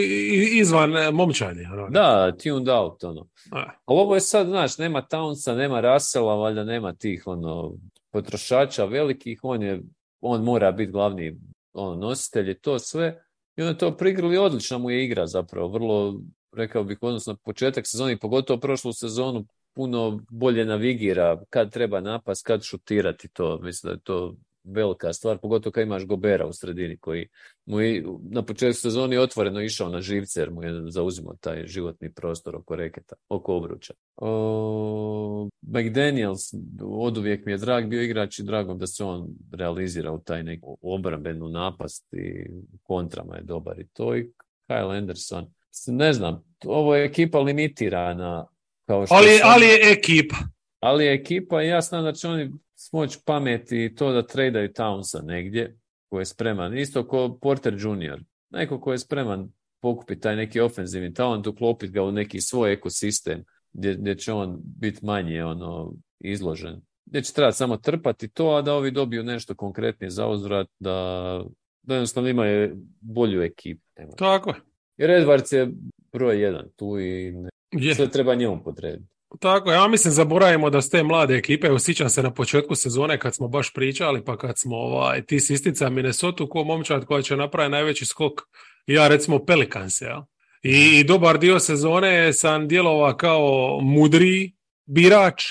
izvan 0.53 0.97
e, 0.97 1.11
momčadi. 1.11 1.65
Ono. 1.73 1.89
Da, 1.89 2.31
tuned 2.43 2.69
out. 2.69 3.03
Ono. 3.03 3.27
Ali 3.51 3.99
ovo 3.99 4.15
je 4.15 4.21
sad, 4.21 4.47
znaš, 4.47 4.77
nema 4.77 5.01
Townsa, 5.01 5.55
nema 5.55 5.81
Russella, 5.81 6.35
valjda 6.35 6.63
nema 6.63 6.93
tih 6.93 7.23
ono, 7.27 7.73
potrošača 8.11 8.85
velikih, 8.85 9.39
on, 9.43 9.63
je, 9.63 9.81
on 10.21 10.43
mora 10.43 10.71
biti 10.71 10.91
glavni 10.91 11.37
ono, 11.73 11.95
nositelj 11.95 12.51
i 12.51 12.59
to 12.59 12.79
sve. 12.79 13.23
I 13.55 13.61
on 13.61 13.67
je 13.67 13.77
to 13.77 13.97
prigrili 13.97 14.37
odlična 14.37 14.77
mu 14.77 14.89
je 14.89 15.05
igra 15.05 15.27
zapravo, 15.27 15.67
vrlo 15.67 16.21
rekao 16.55 16.83
bih, 16.83 16.97
odnosno 17.01 17.35
početak 17.35 17.87
sezoni, 17.87 18.19
pogotovo 18.19 18.59
prošlu 18.59 18.93
sezonu, 18.93 19.45
puno 19.73 20.19
bolje 20.29 20.65
navigira 20.65 21.41
kad 21.49 21.71
treba 21.71 22.01
napast, 22.01 22.45
kad 22.45 22.63
šutirati 22.63 23.27
to. 23.27 23.59
Mislim 23.61 23.89
da 23.89 23.93
je 23.93 24.01
to 24.03 24.35
velika 24.63 25.13
stvar, 25.13 25.37
pogotovo 25.37 25.71
kad 25.71 25.83
imaš 25.83 26.05
Gobera 26.05 26.47
u 26.47 26.53
sredini 26.53 26.97
koji 26.97 27.27
mu 27.65 27.79
je 27.79 28.03
na 28.29 28.45
početku 28.45 28.81
sezoni 28.81 29.17
otvoreno 29.17 29.61
išao 29.61 29.89
na 29.89 30.01
živce 30.01 30.39
jer 30.39 30.51
mu 30.51 30.63
je 30.63 30.91
zauzimao 30.91 31.35
taj 31.39 31.67
životni 31.67 32.13
prostor 32.13 32.55
oko 32.55 32.75
reketa, 32.75 33.15
oko 33.29 33.55
obruča. 33.55 33.93
O, 34.15 35.49
McDaniels 35.61 36.41
od 36.81 37.17
uvijek 37.17 37.45
mi 37.45 37.51
je 37.51 37.57
drag 37.57 37.87
bio 37.87 38.01
igrač 38.01 38.39
i 38.39 38.43
drago 38.43 38.73
da 38.73 38.87
se 38.87 39.03
on 39.03 39.27
realizira 39.51 40.11
u 40.11 40.19
taj 40.19 40.43
neku 40.43 40.77
obrambenu 40.81 41.49
napast 41.49 42.13
i 42.13 42.45
kontrama 42.83 43.35
je 43.35 43.43
dobar 43.43 43.79
i 43.79 43.87
to 43.93 44.15
i 44.15 44.31
Kyle 44.69 44.97
Anderson. 44.97 45.53
Ne 45.87 46.13
znam, 46.13 46.43
ovo 46.65 46.95
je 46.95 47.05
ekipa 47.05 47.39
limitirana 47.39 48.47
kao 48.85 49.05
što 49.05 49.15
ali, 49.15 49.37
sam, 49.37 49.49
ali 49.53 49.65
je 49.65 49.91
ekipa. 49.91 50.35
ali 50.79 51.05
je 51.05 51.13
ekipa 51.13 51.63
i 51.63 51.67
ja 51.67 51.81
znam 51.81 52.03
da 52.03 52.13
će 52.13 52.27
oni 52.27 52.51
smoć 52.81 53.17
pameti 53.25 53.85
i 53.85 53.95
to 53.95 54.11
da 54.11 54.27
tradaju 54.27 54.69
Townsa 54.69 55.21
negdje 55.23 55.77
ko 56.09 56.19
je 56.19 56.25
spreman. 56.25 56.77
Isto 56.77 57.07
ko 57.07 57.37
Porter 57.41 57.73
Jr. 57.73 58.19
Neko 58.49 58.81
ko 58.81 58.91
je 58.91 58.97
spreman 58.97 59.51
pokupiti 59.81 60.21
taj 60.21 60.35
neki 60.35 60.59
ofenzivni 60.59 61.13
talent, 61.13 61.47
uklopiti 61.47 61.93
ga 61.93 62.03
u 62.03 62.11
neki 62.11 62.41
svoj 62.41 62.73
ekosistem 62.73 63.43
gdje, 63.73 63.93
gdje 63.93 64.15
će 64.15 64.33
on 64.33 64.59
biti 64.63 65.05
manje 65.05 65.43
ono, 65.45 65.93
izložen. 66.19 66.81
Gdje 67.05 67.21
će 67.21 67.33
trebati 67.33 67.57
samo 67.57 67.77
trpati 67.77 68.27
to, 68.27 68.49
a 68.49 68.61
da 68.61 68.73
ovi 68.73 68.91
dobiju 68.91 69.23
nešto 69.23 69.55
konkretnije 69.55 70.09
za 70.09 70.27
uzvrat, 70.27 70.67
da, 70.79 71.41
da 71.81 71.93
jednostavno 71.93 72.29
imaju 72.29 72.77
bolju 73.01 73.41
ekipu. 73.41 73.81
Tako 74.17 74.49
je. 74.49 74.55
Jer 74.97 75.09
Edwards 75.09 75.55
je 75.55 75.71
broj 76.11 76.41
jedan 76.41 76.69
tu 76.75 76.99
i 76.99 77.31
ne, 77.31 77.95
sve 77.95 78.09
treba 78.09 78.35
njemu 78.35 78.63
podrediti. 78.63 79.20
Tako, 79.39 79.71
ja 79.71 79.87
mislim 79.87 80.13
zaboravimo 80.13 80.69
da 80.69 80.81
ste 80.81 81.03
mlade 81.03 81.35
ekipe, 81.35 81.67
evo 81.67 81.79
sjećam 81.79 82.09
se 82.09 82.23
na 82.23 82.33
početku 82.33 82.75
sezone 82.75 83.19
kad 83.19 83.35
smo 83.35 83.47
baš 83.47 83.73
pričali, 83.73 84.25
pa 84.25 84.37
kad 84.37 84.59
smo 84.59 84.75
ovaj, 84.75 85.25
ti 85.25 85.35
istica 85.35 85.89
Minnesota 85.89 86.45
ko 86.49 86.63
momčad 86.63 87.05
koja 87.05 87.21
će 87.21 87.35
napraviti 87.35 87.71
najveći 87.71 88.05
skok, 88.05 88.41
ja 88.87 89.07
recimo 89.07 89.45
Pelicans, 89.45 90.01
ja. 90.01 90.25
I, 90.63 90.99
I 90.99 91.03
dobar 91.03 91.39
dio 91.39 91.59
sezone 91.59 92.33
sam 92.33 92.67
djelovao 92.67 93.17
kao 93.17 93.79
mudri 93.81 94.51
birač, 94.85 95.43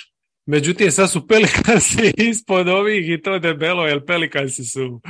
međutim 0.47 0.91
sad 0.91 1.11
su 1.11 1.27
Pelikansi 1.27 2.13
ispod 2.31 2.69
ovih 2.69 3.11
i 3.11 3.23
to 3.23 3.39
debelo, 3.39 3.87
jer 3.87 4.07
Pelikansi 4.07 4.65
su 4.65 5.01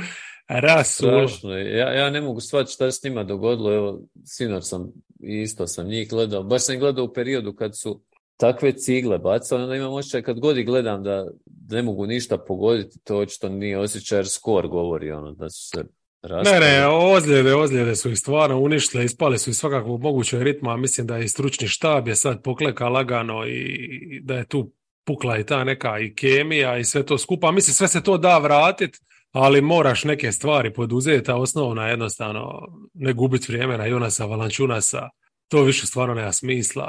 rasulo. 0.47 1.27
Strašno. 1.27 1.57
Ja, 1.57 1.93
ja 1.93 2.09
ne 2.09 2.21
mogu 2.21 2.39
shvatiti 2.39 2.73
šta 2.73 2.91
se 2.91 2.99
s 2.99 3.03
njima 3.03 3.23
dogodilo. 3.23 3.73
Evo, 3.73 4.01
sinoć 4.25 4.63
sam 4.67 4.91
isto 5.19 5.67
sam 5.67 5.87
njih 5.87 6.09
gledao. 6.09 6.43
Baš 6.43 6.61
sam 6.61 6.79
gledao 6.79 7.05
u 7.05 7.13
periodu 7.13 7.53
kad 7.53 7.77
su 7.77 8.01
takve 8.41 8.73
cigle 8.73 9.17
bacali, 9.17 9.63
onda 9.63 9.75
imam 9.75 9.93
osjećaj 9.93 10.21
kad 10.21 10.39
god 10.39 10.57
ih 10.57 10.65
gledam 10.65 11.03
da 11.03 11.27
ne 11.69 11.81
mogu 11.81 12.05
ništa 12.05 12.37
pogoditi, 12.37 12.99
to 13.03 13.17
očito 13.17 13.49
nije 13.49 13.79
osjećaj 13.79 14.17
jer 14.17 14.27
skor 14.27 14.67
govori 14.67 15.11
ono 15.11 15.31
da 15.31 15.49
su 15.49 15.69
se 15.69 15.83
Ne, 16.23 16.29
raspali. 16.29 16.59
ne, 16.59 16.87
ozljede, 16.87 17.55
ozljede 17.55 17.95
su 17.95 18.09
ih 18.11 18.17
stvarno 18.17 18.59
uništile, 18.59 19.05
ispale 19.05 19.37
su 19.37 19.49
iz 19.49 19.57
svakakvog 19.57 20.01
mogućeg 20.01 20.41
ritma, 20.41 20.77
mislim 20.77 21.07
da 21.07 21.17
je 21.17 21.25
i 21.25 21.29
stručni 21.29 21.67
štab 21.67 22.07
je 22.07 22.15
sad 22.15 22.43
pokleka 22.43 22.89
lagano 22.89 23.47
i 23.47 24.21
da 24.23 24.35
je 24.35 24.45
tu 24.45 24.71
pukla 25.05 25.37
i 25.37 25.45
ta 25.45 25.63
neka 25.63 25.99
i 25.99 26.13
kemija 26.15 26.77
i 26.77 26.83
sve 26.83 27.05
to 27.05 27.17
skupa. 27.17 27.51
Mislim, 27.51 27.73
sve 27.73 27.87
se 27.87 28.03
to 28.03 28.17
da 28.17 28.37
vratit, 28.37 28.97
ali 29.31 29.61
moraš 29.61 30.03
neke 30.03 30.31
stvari 30.31 30.73
poduzeti, 30.73 31.31
a 31.31 31.35
osnovna 31.35 31.87
jednostavno 31.87 32.67
ne 32.93 33.13
gubiti 33.13 33.51
vrijeme 33.51 33.77
na 33.77 33.85
Jonasa 33.85 34.25
Valančunasa. 34.25 35.09
To 35.51 35.63
više 35.63 35.85
stvarno 35.85 36.13
nema 36.13 36.31
smisla. 36.31 36.83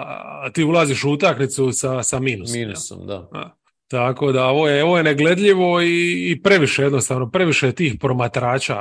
A 0.44 0.50
ti 0.52 0.64
ulaziš 0.64 1.04
u 1.04 1.10
utakmicu 1.10 1.72
sa, 1.72 2.02
sa 2.02 2.18
minusom. 2.18 2.60
Minusom, 2.60 3.06
da. 3.06 3.28
A, 3.32 3.50
Tako 3.88 4.32
da 4.32 4.46
ovo 4.46 4.68
je, 4.68 4.84
ovo 4.84 4.96
je 4.96 5.02
negledljivo 5.02 5.80
i, 5.82 6.30
i 6.30 6.42
previše 6.42 6.82
jednostavno, 6.82 7.30
previše 7.30 7.66
je 7.66 7.74
tih 7.74 7.94
promatrača. 8.00 8.78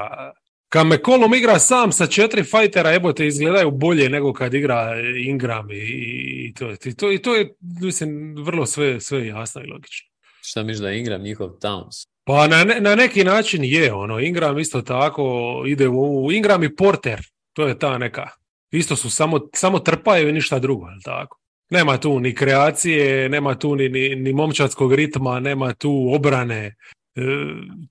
Kad 0.69 0.87
McCollum 0.87 1.33
igra 1.33 1.59
sam 1.59 1.91
sa 1.91 2.07
četiri 2.07 2.43
fajtera, 2.43 2.89
jebote, 2.91 3.27
izgledaju 3.27 3.71
bolje 3.71 4.09
nego 4.09 4.33
kad 4.33 4.53
igra 4.53 4.93
Ingram 5.25 5.71
i, 5.71 5.75
i, 5.75 6.53
to, 6.53 6.71
i, 6.85 6.93
to, 6.93 7.11
i 7.11 7.17
to 7.17 7.35
je, 7.35 7.53
mislim, 7.81 8.35
vrlo 8.37 8.65
sve, 8.65 8.99
sve 8.99 9.27
jasno 9.27 9.61
i 9.61 9.67
logično. 9.67 10.09
Šta 10.41 10.63
misliš 10.63 10.81
da 10.81 10.89
je 10.89 10.99
Ingram 10.99 11.21
njihov 11.21 11.49
Towns? 11.49 12.07
Pa 12.23 12.47
na, 12.47 12.63
ne- 12.63 12.81
na 12.81 12.95
neki 12.95 13.23
način 13.23 13.63
je, 13.63 13.93
ono, 13.93 14.19
Ingram 14.19 14.59
isto 14.59 14.81
tako 14.81 15.23
ide 15.67 15.87
u 15.87 16.31
Ingram 16.31 16.63
i 16.63 16.75
Porter, 16.75 17.21
to 17.53 17.67
je 17.67 17.79
ta 17.79 17.97
neka, 17.97 18.29
isto 18.71 18.95
su 18.95 19.09
samo, 19.09 19.39
samo 19.55 19.79
trpaju 19.79 20.29
i 20.29 20.33
ništa 20.33 20.59
drugo, 20.59 20.87
je 20.87 20.97
tako? 21.03 21.37
Nema 21.69 21.97
tu 21.97 22.19
ni 22.19 22.35
kreacije, 22.35 23.29
nema 23.29 23.55
tu 23.55 23.75
ni, 23.75 23.89
ni, 23.89 24.15
ni 24.15 24.33
momčadskog 24.33 24.93
ritma, 24.93 25.39
nema 25.39 25.73
tu 25.73 26.09
obrane. 26.15 26.75
E, 27.15 27.21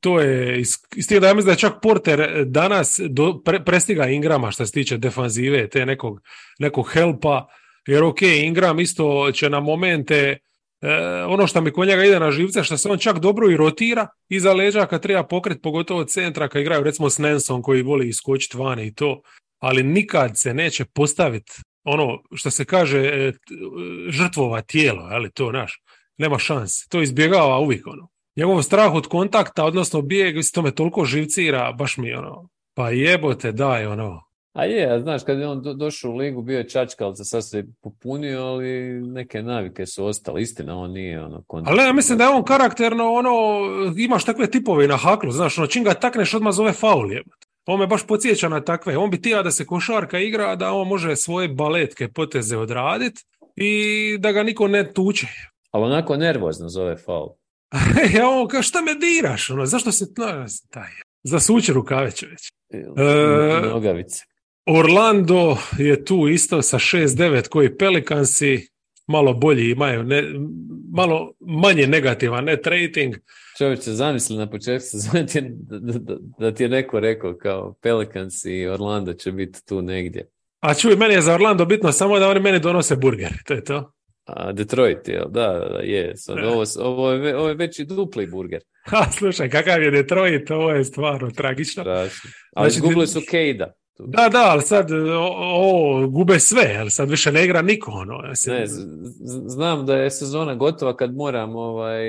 to 0.01 0.21
je, 0.21 0.61
iz 0.97 1.09
tih 1.09 1.21
da 1.21 1.29
ja 1.29 1.35
mislim 1.35 1.47
da 1.47 1.53
je 1.53 1.59
čak 1.59 1.73
Porter 1.83 2.45
danas 2.47 3.01
do, 3.09 3.41
pre, 3.45 3.65
prestiga 3.65 4.07
Ingrama 4.07 4.51
što 4.51 4.67
se 4.67 4.73
tiče 4.73 4.99
defanzive, 4.99 5.69
te 5.69 5.87
nekog, 5.87 6.21
nekog 6.59 6.91
helpa, 6.93 7.47
jer 7.87 8.03
ok, 8.03 8.23
Ingram 8.23 8.81
isto 8.81 9.33
će 9.33 9.51
na 9.51 9.61
momente 9.61 10.39
E, 10.83 11.25
ono 11.25 11.47
što 11.47 11.61
mi 11.61 11.73
kod 11.73 11.89
njega 11.89 12.05
ide 12.05 12.21
na 12.21 12.31
živce, 12.31 12.65
što 12.65 12.77
se 12.77 12.89
on 12.89 12.99
čak 12.99 13.19
dobro 13.19 13.51
i 13.51 13.57
rotira 13.57 14.07
iza 14.29 14.53
leđa 14.53 14.87
kad 14.87 15.03
treba 15.03 15.23
pokret, 15.25 15.59
pogotovo 15.63 16.05
centra 16.05 16.49
kad 16.49 16.63
igraju 16.63 16.85
recimo 16.85 17.11
s 17.11 17.19
Nensom 17.19 17.63
koji 17.63 17.83
voli 17.83 18.09
iskočiti 18.09 18.57
vani 18.57 18.87
i 18.87 18.95
to, 18.95 19.23
ali 19.61 19.83
nikad 19.83 20.39
se 20.39 20.55
neće 20.55 20.85
postaviti 20.85 21.53
ono 21.85 22.19
što 22.35 22.51
se 22.51 22.65
kaže 22.65 22.99
e, 22.99 23.33
t- 23.33 23.39
žrtvova 24.09 24.61
tijelo, 24.61 25.03
ali 25.11 25.33
to 25.33 25.53
naš, 25.53 25.83
nema 26.19 26.39
šanse, 26.39 26.87
to 26.89 27.03
izbjegava 27.03 27.59
uvijek 27.59 27.87
ono. 27.87 28.09
Njegov 28.37 28.63
strah 28.63 28.95
od 28.95 29.07
kontakta, 29.07 29.65
odnosno 29.65 30.03
bijeg, 30.03 30.37
isto 30.37 30.63
me 30.63 30.75
toliko 30.75 31.05
živcira, 31.05 31.73
baš 31.73 31.97
mi 31.97 32.13
ono, 32.13 32.49
pa 32.75 32.91
jebote 32.91 33.53
daj 33.53 33.87
ono, 33.87 34.31
A 34.53 34.65
je, 34.65 35.01
znaš, 35.01 35.25
kad 35.25 35.39
je 35.39 35.49
on 35.49 35.63
do, 35.63 35.75
došao 35.75 36.11
u 36.11 36.17
ligu, 36.17 36.43
bio 36.43 36.59
je 36.59 36.69
čačkalca, 36.69 37.25
sad 37.25 37.49
se 37.49 37.65
popunio, 37.83 38.43
ali 38.43 39.01
neke 39.01 39.43
navike 39.43 39.87
su 39.87 40.07
ostale. 40.07 40.43
Istina, 40.43 40.79
on 40.79 40.91
nije 40.91 41.25
ono... 41.25 41.45
Ali 41.49 41.83
ja 41.83 41.93
mislim 41.93 42.19
da 42.19 42.25
je 42.25 42.31
on 42.31 42.45
karakterno, 42.45 43.13
ono, 43.13 43.33
imaš 43.97 44.25
takve 44.25 44.51
tipove 44.51 44.89
na 44.89 44.97
haklu, 44.97 45.31
znaš, 45.31 45.59
ono, 45.59 45.67
čim 45.67 45.85
ga 45.85 45.95
takneš 45.95 46.35
odmah 46.35 46.53
zove 46.53 46.73
faul, 46.73 47.13
jebote. 47.13 47.40
On 47.73 47.81
me 47.81 47.87
baš 47.87 48.07
podsjeća 48.07 48.49
na 48.49 48.61
takve. 48.61 48.97
On 48.97 49.11
bi 49.11 49.23
tija 49.23 49.43
da 49.43 49.51
se 49.51 49.67
košarka 49.67 50.19
igra, 50.19 50.57
da 50.57 50.73
on 50.73 50.89
može 50.89 51.17
svoje 51.17 51.49
baletke 51.49 52.09
poteze 52.09 52.57
odradit 52.57 53.19
i 53.57 54.17
da 54.19 54.33
ga 54.33 54.43
niko 54.43 54.69
ne 54.69 54.93
tuče. 54.93 55.27
Ali 55.71 55.85
onako 55.85 56.17
nervozno 56.17 56.69
zove 56.69 56.97
faul. 56.97 57.29
ja 58.17 58.29
on 58.29 58.49
kao, 58.49 58.63
šta 58.63 58.83
me 58.83 58.95
diraš, 58.95 59.51
ono, 59.51 59.67
zašto 59.67 59.93
se, 59.93 60.05
no, 60.17 60.47
taj, 60.71 60.91
zasuče 61.23 61.73
rukave 61.73 62.11
čovječ. 62.11 62.41
E. 62.73 62.85
Orlando 64.67 65.57
je 65.79 66.05
tu 66.05 66.29
isto 66.29 66.63
sa 66.63 66.79
6-9 66.79 67.49
koji 67.49 67.77
Pelikansi 67.77 68.69
malo 69.07 69.35
bolji 69.35 69.71
imaju, 69.71 70.03
ne, 70.03 70.25
malo 70.93 71.33
manje 71.41 71.87
negativan 71.87 72.45
net 72.45 72.67
rating. 72.67 73.15
Čovječe, 73.61 73.91
zamisli 73.91 74.37
na 74.37 74.51
početku 74.51 74.87
sezone 74.89 75.27
da, 75.51 75.79
da, 75.79 76.17
da, 76.39 76.55
ti 76.55 76.63
je 76.63 76.69
neko 76.69 77.01
rekao 77.01 77.37
kao 77.37 77.75
Pelicans 77.83 78.45
i 78.45 78.67
Orlando 78.67 79.13
će 79.13 79.33
biti 79.33 79.67
tu 79.67 79.83
negdje. 79.83 80.29
A 80.61 80.75
čuj, 80.75 80.97
meni 80.97 81.15
je 81.15 81.21
za 81.21 81.35
Orlando 81.35 81.65
bitno 81.65 81.93
samo 81.93 82.19
da 82.19 82.29
oni 82.29 82.41
meni 82.41 82.61
donose 82.61 82.97
burger, 82.97 83.33
to 83.47 83.55
je 83.55 83.65
to. 83.65 83.93
A 84.25 84.53
Detroit, 84.53 85.09
jel? 85.09 85.25
Da, 85.29 85.69
da, 85.73 85.79
je. 85.79 86.17
Sad, 86.17 86.39
ovo, 86.39 86.65
ovo, 86.79 87.11
je, 87.11 87.37
ovo 87.37 87.49
je 87.49 87.55
veći 87.55 87.85
dupli 87.85 88.27
burger. 88.27 88.61
Ha, 88.91 89.07
slušaj, 89.19 89.51
kakav 89.51 89.83
je 89.83 89.91
Detroit, 89.91 90.51
ovo 90.51 90.71
je 90.71 90.85
stvarno 90.85 91.31
tragično. 91.31 91.83
Strašno. 91.83 92.31
Ali 92.55 92.71
Znači, 92.71 92.77
izgubili 92.77 93.07
ti- 93.07 93.13
su 93.13 93.21
Kejda. 93.31 93.73
Da, 94.07 94.29
da, 94.29 94.39
ali 94.43 94.63
sad 94.63 94.91
o, 94.93 95.31
o, 95.39 96.07
gube 96.09 96.41
sve, 96.41 96.77
ali 96.81 96.91
sad 96.91 97.11
više 97.11 97.33
ne 97.33 97.45
igra 97.45 97.63
niko, 97.63 97.91
ono. 97.91 98.15
Ja 98.15 98.35
se- 98.35 98.51
Ne, 98.51 98.65
znam 99.47 99.87
da 99.87 99.97
je 99.97 100.11
sezona 100.11 100.55
gotova 100.55 100.97
kad 100.97 101.15
moram 101.15 101.57
ovaj, 101.57 102.03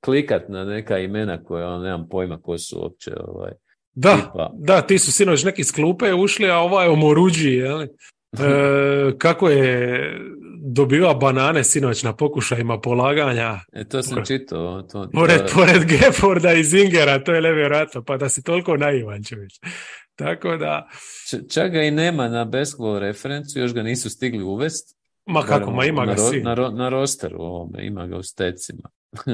klikat 0.00 0.48
na 0.48 0.64
neka 0.64 0.98
imena 0.98 1.44
koja 1.44 1.68
ono, 1.68 1.78
nemam 1.78 2.08
pojma 2.08 2.40
ko 2.40 2.58
su 2.58 2.78
uopće. 2.80 3.10
Ovaj. 3.18 3.52
da, 3.94 4.16
tipa. 4.16 4.50
da, 4.54 4.80
ti 4.82 4.98
su 4.98 5.12
sinoć 5.12 5.44
neki 5.44 5.60
iz 5.60 5.72
klupe 5.72 6.14
ušli, 6.14 6.50
a 6.50 6.58
ovaj 6.58 6.88
omoruđi, 6.88 7.50
jel? 7.50 7.86
E, 8.34 9.18
kako 9.18 9.48
je 9.48 10.00
dobiva 10.64 11.14
banane 11.14 11.64
sinoć 11.64 12.02
na 12.02 12.16
pokušajima 12.16 12.80
polaganja, 12.80 13.60
E, 13.72 13.84
to 13.84 14.02
sam 14.02 14.24
čitao. 14.26 14.82
To, 14.82 15.08
pored, 15.12 15.40
pored 15.54 15.84
Gefforda 15.84 16.52
i 16.52 16.64
Zingera, 16.64 17.18
to 17.18 17.34
je 17.34 17.40
nevjerojatno, 17.40 18.02
pa 18.02 18.16
da 18.16 18.28
si 18.28 18.42
toliko 18.42 18.76
naivan 18.76 19.24
čovječ. 19.24 19.52
Tako 20.24 20.56
da, 20.56 20.88
čak 21.50 21.72
ga 21.72 21.82
i 21.82 21.90
nema 21.90 22.28
na 22.28 22.44
basketball 22.44 22.98
referencu, 22.98 23.58
još 23.58 23.74
ga 23.74 23.82
nisu 23.82 24.10
stigli 24.10 24.42
uvest. 24.42 24.96
ma 25.26 25.42
kako, 25.42 25.70
ma 25.70 25.84
ima 25.84 26.04
na, 26.04 26.14
ga 26.14 26.18
svi. 26.18 26.40
na, 26.40 26.54
na 26.54 26.88
rosteru 26.88 27.40
ovome, 27.40 27.86
ima 27.86 28.06
ga 28.06 28.16
u 28.16 28.22
stecima. 28.22 28.88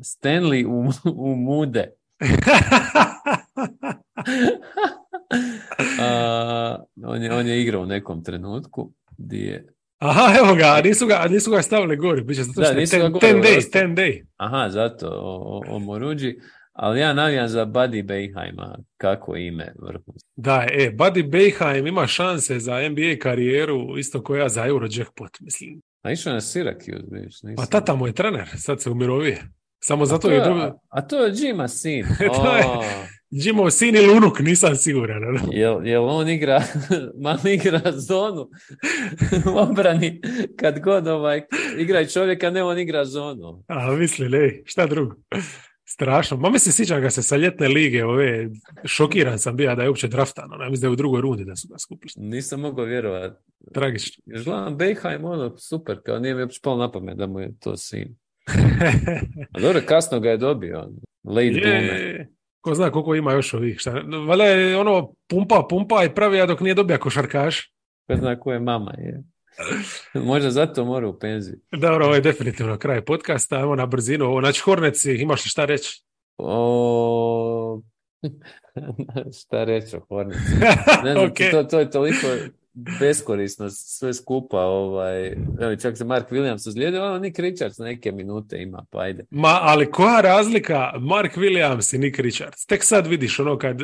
Stanley 0.00 0.66
u, 0.66 0.92
u 1.04 1.36
mude. 1.36 1.90
A, 6.00 6.76
on, 7.04 7.22
je, 7.22 7.34
on 7.34 7.46
je 7.46 7.62
igrao 7.62 7.82
u 7.82 7.86
nekom 7.86 8.24
trenutku. 8.24 8.92
Di 9.18 9.38
je? 9.38 9.74
Aha, 9.98 10.34
evo 10.38 10.54
ga, 10.54 10.80
nisu 10.84 11.06
ga, 11.06 11.26
nisu 11.30 11.50
ga 11.50 11.62
stavili 11.62 11.96
gori. 11.96 12.22
Biće 12.22 12.42
zato 12.42 12.60
Da, 12.60 12.66
što 12.66 12.74
nisu 12.74 12.96
ga 12.96 13.02
ten, 13.02 13.12
gore 13.12 13.20
ten 13.20 13.42
day, 13.42 13.72
ten 13.72 13.96
day. 13.96 14.24
Aha, 14.36 14.68
zato 14.70 15.08
o, 15.08 15.60
o, 15.68 15.76
o 15.76 15.78
Moruđi. 15.78 16.38
Ali 16.78 17.00
ja 17.00 17.12
navijam 17.12 17.48
za 17.48 17.66
Buddy 17.66 18.02
Beheima. 18.02 18.78
Kako 18.96 19.36
ime 19.36 19.72
vrhunsko. 19.78 20.28
Da, 20.36 20.66
e, 20.72 20.90
Buddy 20.90 21.30
Beheim 21.30 21.86
ima 21.86 22.06
šanse 22.06 22.58
za 22.58 22.88
NBA 22.88 23.16
karijeru 23.20 23.98
isto 23.98 24.22
koja 24.22 24.42
ja 24.42 24.48
za 24.48 24.66
Eurojackpot, 24.66 25.30
mislim. 25.40 25.80
A 26.02 26.12
išao 26.12 26.32
na 26.32 26.40
Syracuse, 26.40 27.04
vidiš. 27.12 27.40
Pa 27.42 27.48
nisam- 27.48 27.66
tata 27.70 27.94
mu 27.94 28.06
je 28.06 28.12
trener, 28.12 28.48
sad 28.56 28.80
se 28.82 28.90
umirovije. 28.90 29.42
Samo 29.80 30.02
A 30.02 30.06
zato 30.06 30.28
to 30.28 30.34
je 30.34 30.40
dobro. 30.40 30.62
a, 30.62 30.78
a 30.88 31.00
to 31.02 31.24
je 31.24 31.32
Jima 31.36 31.68
sin. 31.68 32.06
To 32.36 32.56
je- 32.56 32.64
Jimov 33.30 33.70
sin 33.70 33.96
ili 33.96 34.10
unuk, 34.10 34.40
nisam 34.40 34.76
siguran. 34.76 35.24
ono. 35.24 35.40
jel, 35.52 35.86
jel 35.86 36.04
on 36.04 36.28
igra, 36.28 36.62
malo 37.24 37.40
igra 37.44 37.80
zonu 37.92 38.48
u 39.54 39.58
obrani 39.58 40.20
kad 40.56 40.80
god 40.80 41.06
ovaj, 41.06 41.42
igra 41.78 42.06
čovjeka, 42.06 42.50
ne 42.50 42.62
on 42.62 42.78
igra 42.78 43.04
zonu. 43.04 43.64
A 43.66 43.90
misli, 43.90 44.28
ne, 44.28 44.62
šta 44.64 44.86
drugo. 44.86 45.14
Strašno. 45.90 46.36
Ma 46.36 46.50
mislim, 46.50 46.72
sjećam 46.72 47.00
ga 47.00 47.10
se 47.10 47.22
sa 47.22 47.36
ljetne 47.36 47.68
lige, 47.68 48.04
ove, 48.04 48.48
šokiran 48.84 49.38
sam 49.38 49.56
bio 49.56 49.74
da 49.74 49.82
je 49.82 49.88
uopće 49.88 50.08
draftan, 50.08 50.52
ono, 50.52 50.64
ja 50.64 50.70
mislim 50.70 50.80
da 50.80 50.86
je 50.86 50.92
u 50.92 50.96
drugoj 50.96 51.20
rundi 51.20 51.44
da 51.44 51.56
su 51.56 51.68
ga 51.68 51.78
skupili. 51.78 52.12
Nisam 52.16 52.60
mogao 52.60 52.84
vjerovati. 52.84 53.42
Tragično. 53.74 54.22
Još 54.26 54.44
gledam 54.44 55.24
ono, 55.24 55.56
super, 55.56 56.00
kao 56.04 56.18
nije 56.18 56.34
mi 56.34 56.42
uopće 56.42 56.60
palo 56.62 56.76
na 56.76 56.92
pamet 56.92 57.16
da 57.16 57.26
mu 57.26 57.40
je 57.40 57.54
to 57.60 57.76
sin. 57.76 58.16
A 59.54 59.60
dobro, 59.60 59.80
kasno 59.86 60.20
ga 60.20 60.30
je 60.30 60.36
dobio, 60.36 60.90
late 61.24 61.68
je, 61.68 62.28
ko 62.60 62.74
zna 62.74 62.90
koliko 62.90 63.14
ima 63.14 63.32
još 63.32 63.54
ovih. 63.54 63.78
Šta, 63.78 63.90
valjda 64.26 64.44
je 64.44 64.76
ono 64.76 65.12
pumpa, 65.28 65.66
pumpa 65.70 66.04
i 66.04 66.14
pravi, 66.14 66.40
a 66.40 66.46
dok 66.46 66.60
nije 66.60 66.74
dobija 66.74 66.98
košarkaš. 66.98 67.72
Ko 68.06 68.16
zna 68.16 68.40
ko 68.40 68.52
je 68.52 68.60
mama, 68.60 68.94
je. 68.98 69.22
Možda 70.14 70.50
zato 70.50 70.84
mora 70.84 71.08
u 71.08 71.18
penziju. 71.18 71.56
Dobro, 71.72 72.04
ovo 72.04 72.14
je 72.14 72.20
definitivno 72.20 72.78
kraj 72.78 73.04
podcasta, 73.04 73.60
evo 73.60 73.76
na 73.76 73.86
brzinu. 73.86 74.24
Ovo, 74.24 74.40
znači, 74.40 74.60
Horneci, 74.60 75.14
imaš 75.14 75.44
li 75.44 75.48
šta 75.48 75.64
reći? 75.64 76.02
O... 76.38 77.80
Šta 79.40 79.64
reći 79.64 79.96
o 79.96 80.00
Hornici? 80.08 80.40
Ne 81.04 81.12
znam, 81.12 81.26
Ok. 81.26 81.36
to, 81.50 81.64
to 81.64 81.78
je 81.78 81.90
toliko 81.90 82.26
beskorisno 83.00 83.70
sve 83.70 84.14
skupa. 84.14 84.60
Ovaj, 84.60 85.26
evo, 85.60 85.76
čak 85.82 85.96
se 85.96 86.04
Mark 86.04 86.30
Williams 86.30 86.68
ozlijedio, 86.68 87.04
ono 87.04 87.18
Nick 87.18 87.38
Richards 87.38 87.78
neke 87.78 88.12
minute 88.12 88.62
ima, 88.62 88.84
pa 88.90 89.00
ajde. 89.00 89.24
Ma, 89.30 89.58
ali 89.62 89.90
koja 89.90 90.20
razlika 90.20 90.92
Mark 91.00 91.36
Williams 91.36 91.94
i 91.94 91.98
Nick 91.98 92.18
Richards? 92.18 92.66
Tek 92.66 92.84
sad 92.84 93.06
vidiš 93.06 93.40
ono 93.40 93.58
kad... 93.58 93.80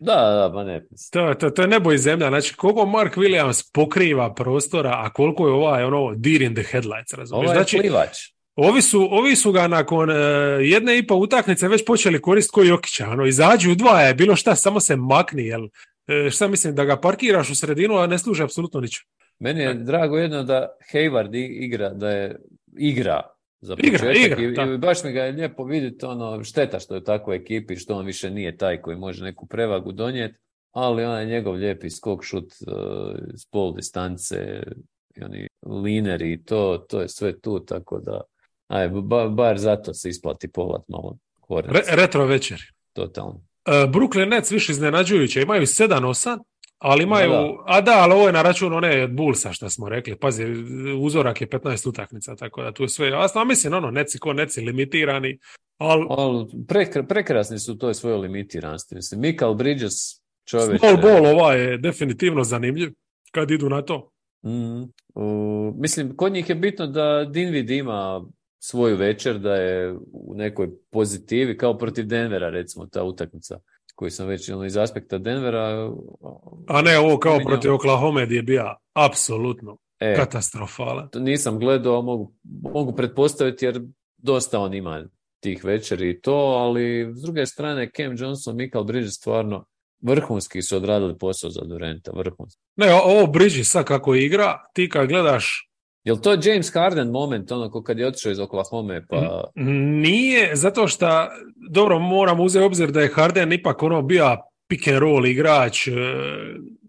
Da, 0.00 0.14
da, 0.14 0.50
pa 0.54 0.64
ne. 0.64 0.86
To, 1.12 1.34
to, 1.34 1.50
to 1.50 1.62
je 1.62 1.68
nebo 1.68 1.92
i 1.92 1.98
zemlja. 1.98 2.28
Znači, 2.28 2.54
koliko 2.54 2.86
Mark 2.86 3.16
Williams 3.16 3.70
pokriva 3.72 4.34
prostora, 4.34 4.90
a 4.90 5.10
koliko 5.12 5.46
je 5.46 5.52
ovaj 5.52 5.84
ono 5.84 6.14
deer 6.14 6.42
in 6.42 6.54
the 6.54 6.64
headlights, 6.72 7.14
razumiješ? 7.14 7.52
Znači, 7.52 7.78
plivač. 7.78 8.18
Ovi 8.56 8.82
su, 8.82 9.08
ovi 9.10 9.36
su 9.36 9.52
ga 9.52 9.68
nakon 9.68 10.10
e, 10.10 10.14
jedne 10.60 10.98
i 10.98 11.06
po 11.06 11.14
utakmice 11.14 11.68
već 11.68 11.84
počeli 11.84 12.22
koristiti 12.22 12.54
koji 12.54 12.68
Jokića. 12.68 13.08
Ono, 13.08 13.26
izađu 13.26 13.72
u 13.72 13.74
dva 13.74 14.00
je 14.00 14.14
bilo 14.14 14.36
šta, 14.36 14.56
samo 14.56 14.80
se 14.80 14.96
makni. 14.96 15.46
Jel, 15.46 15.68
e, 16.06 16.30
šta 16.30 16.48
mislim, 16.48 16.74
da 16.74 16.84
ga 16.84 17.00
parkiraš 17.00 17.50
u 17.50 17.54
sredinu, 17.54 17.96
a 17.96 18.06
ne 18.06 18.18
služi 18.18 18.42
apsolutno 18.42 18.80
ničemu. 18.80 19.06
Meni 19.38 19.60
je 19.60 19.74
drago 19.74 20.18
jedno 20.18 20.42
da 20.42 20.76
Hayward 20.92 21.30
igra, 21.64 21.88
da 21.88 22.10
je 22.10 22.36
igra 22.78 23.22
za 23.64 23.76
početak 23.76 24.38
igra, 24.38 24.64
i, 24.64 24.74
i 24.74 24.78
baš 24.78 25.04
mi 25.04 25.12
ga 25.12 25.22
je 25.22 25.32
lijepo 25.32 25.64
vidjeti 25.64 26.06
ono, 26.06 26.44
šteta 26.44 26.80
što 26.80 26.94
je 26.94 27.00
u 27.00 27.04
takvoj 27.04 27.36
ekipi, 27.36 27.76
što 27.76 27.96
on 27.96 28.06
više 28.06 28.30
nije 28.30 28.56
taj 28.56 28.80
koji 28.82 28.96
može 28.96 29.24
neku 29.24 29.46
prevagu 29.46 29.92
donijeti, 29.92 30.38
ali 30.72 31.04
onaj 31.04 31.26
njegov 31.26 31.54
lijepi 31.54 31.90
skok 31.90 32.24
šut 32.24 32.44
uh, 32.44 32.76
s 33.34 33.46
pol 33.50 33.74
distance 33.74 34.62
i 35.16 35.24
oni 35.24 35.46
lineri 35.66 36.32
i 36.32 36.44
to, 36.44 36.86
to 36.88 37.00
je 37.00 37.08
sve 37.08 37.40
tu, 37.40 37.60
tako 37.60 38.00
da 38.00 38.20
aj, 38.68 38.88
ba, 38.88 39.28
bar 39.28 39.58
zato 39.58 39.94
se 39.94 40.08
isplati 40.08 40.52
povlat 40.52 40.82
malo 40.88 41.16
Re, 41.48 41.80
retro 41.88 42.26
večer. 42.26 42.62
totalno. 42.92 43.40
E, 43.66 43.70
Brooklyn 43.70 44.28
Nets 44.28 44.50
više 44.50 44.72
iznenađujuće, 44.72 45.42
imaju 45.42 45.62
7-8, 45.62 46.38
ali 46.84 47.02
imaju, 47.02 47.30
Da, 47.30 47.38
a 47.66 47.80
da, 47.80 47.92
ali 47.94 48.14
ovo 48.14 48.26
je 48.26 48.32
na 48.32 48.42
račun 48.42 48.72
one 48.72 49.02
od 49.02 49.12
Bullsa 49.12 49.52
što 49.52 49.70
smo 49.70 49.88
rekli. 49.88 50.16
Pazi, 50.16 50.44
uzorak 51.00 51.40
je 51.40 51.46
15 51.48 51.88
utakmica, 51.88 52.36
tako 52.36 52.62
da 52.62 52.72
tu 52.72 52.82
je 52.82 52.88
sve 52.88 53.08
jasno. 53.08 53.40
A 53.40 53.44
mislim, 53.44 53.72
ono, 53.72 53.90
Netsi 53.90 54.18
ko 54.18 54.32
Netsi, 54.32 54.60
limitirani, 54.60 55.38
ali 55.78 56.04
prekra- 56.68 57.06
prekrasni 57.06 57.58
su 57.58 57.72
u 57.72 57.76
toj 57.76 57.94
svojoj 57.94 58.18
limitiranosti. 58.18 58.94
Mislim, 58.94 59.20
Michael 59.20 59.54
Bridges 59.54 59.92
čovječe... 60.44 60.78
small 60.78 60.96
ball 60.98 61.26
ovaj 61.26 61.60
je 61.62 61.78
definitivno 61.78 62.44
zanimljiv 62.44 62.92
kad 63.30 63.50
idu 63.50 63.68
na 63.68 63.82
to. 63.82 64.10
Mm, 64.46 64.82
u- 65.14 65.74
mislim, 65.76 66.16
kod 66.16 66.32
njih 66.32 66.48
je 66.48 66.54
bitno 66.54 66.86
da 66.86 67.24
Dinvid 67.24 67.70
ima 67.70 68.24
svoju 68.58 68.96
večer, 68.96 69.38
da 69.38 69.54
je 69.54 69.92
u 70.12 70.34
nekoj 70.34 70.68
pozitivi, 70.90 71.56
kao 71.58 71.78
protiv 71.78 72.06
Denvera, 72.06 72.50
recimo, 72.50 72.86
ta 72.86 73.04
utakmica 73.04 73.58
koju 73.94 74.10
sam 74.10 74.26
već 74.26 74.50
ono, 74.50 74.64
iz 74.64 74.76
aspekta 74.76 75.18
Denvera. 75.18 75.90
A 76.68 76.82
ne 76.82 76.98
ovo 76.98 77.18
kao 77.18 77.32
spominjao. 77.32 77.48
protiv 77.48 77.74
Oklahoma 77.74 78.20
je 78.20 78.42
bio 78.42 78.64
apsolutno 78.92 79.78
E, 80.00 80.14
katastrofalan. 80.16 81.08
to 81.10 81.20
nisam 81.20 81.58
gledao, 81.58 82.02
mogu, 82.02 82.34
mogu 82.74 82.96
pretpostaviti 82.96 83.64
jer 83.64 83.80
dosta 84.16 84.60
on 84.60 84.74
ima 84.74 85.04
tih 85.40 85.64
večeri 85.64 86.10
i 86.10 86.20
to, 86.20 86.34
ali 86.34 87.12
s 87.14 87.22
druge 87.22 87.46
strane 87.46 87.90
Cam 87.96 88.14
Johnson, 88.18 88.56
Michael 88.56 88.84
Bridges 88.84 89.14
stvarno 89.14 89.64
vrhunski 90.00 90.62
su 90.62 90.76
odradili 90.76 91.18
posao 91.18 91.50
za 91.50 91.60
Durenta, 91.60 92.10
vrhunski. 92.14 92.62
Ne, 92.76 92.94
ovo 92.94 93.26
Bridges 93.26 93.70
sad 93.70 93.84
kako 93.84 94.14
igra, 94.14 94.58
ti 94.74 94.88
kad 94.88 95.08
gledaš, 95.08 95.70
Jel 96.04 96.16
to 96.16 96.36
James 96.44 96.74
Harden 96.74 97.10
moment, 97.10 97.52
ono 97.52 97.70
ko 97.70 97.82
kad 97.82 97.98
je 97.98 98.06
otišao 98.06 98.32
iz 98.32 98.38
Oklahoma, 98.38 99.00
pa... 99.08 99.44
nije 100.00 100.56
zato 100.56 100.88
što, 100.88 101.28
dobro, 101.70 101.98
moram 101.98 102.40
uzeti 102.40 102.64
obzir 102.64 102.90
da 102.90 103.00
je 103.00 103.12
Harden 103.14 103.52
ipak 103.52 103.82
ono 103.82 104.02
bio 104.02 104.36
pick 104.68 104.88
and 104.88 104.98
roll 104.98 105.26
igrač, 105.26 105.88
e, 105.88 105.92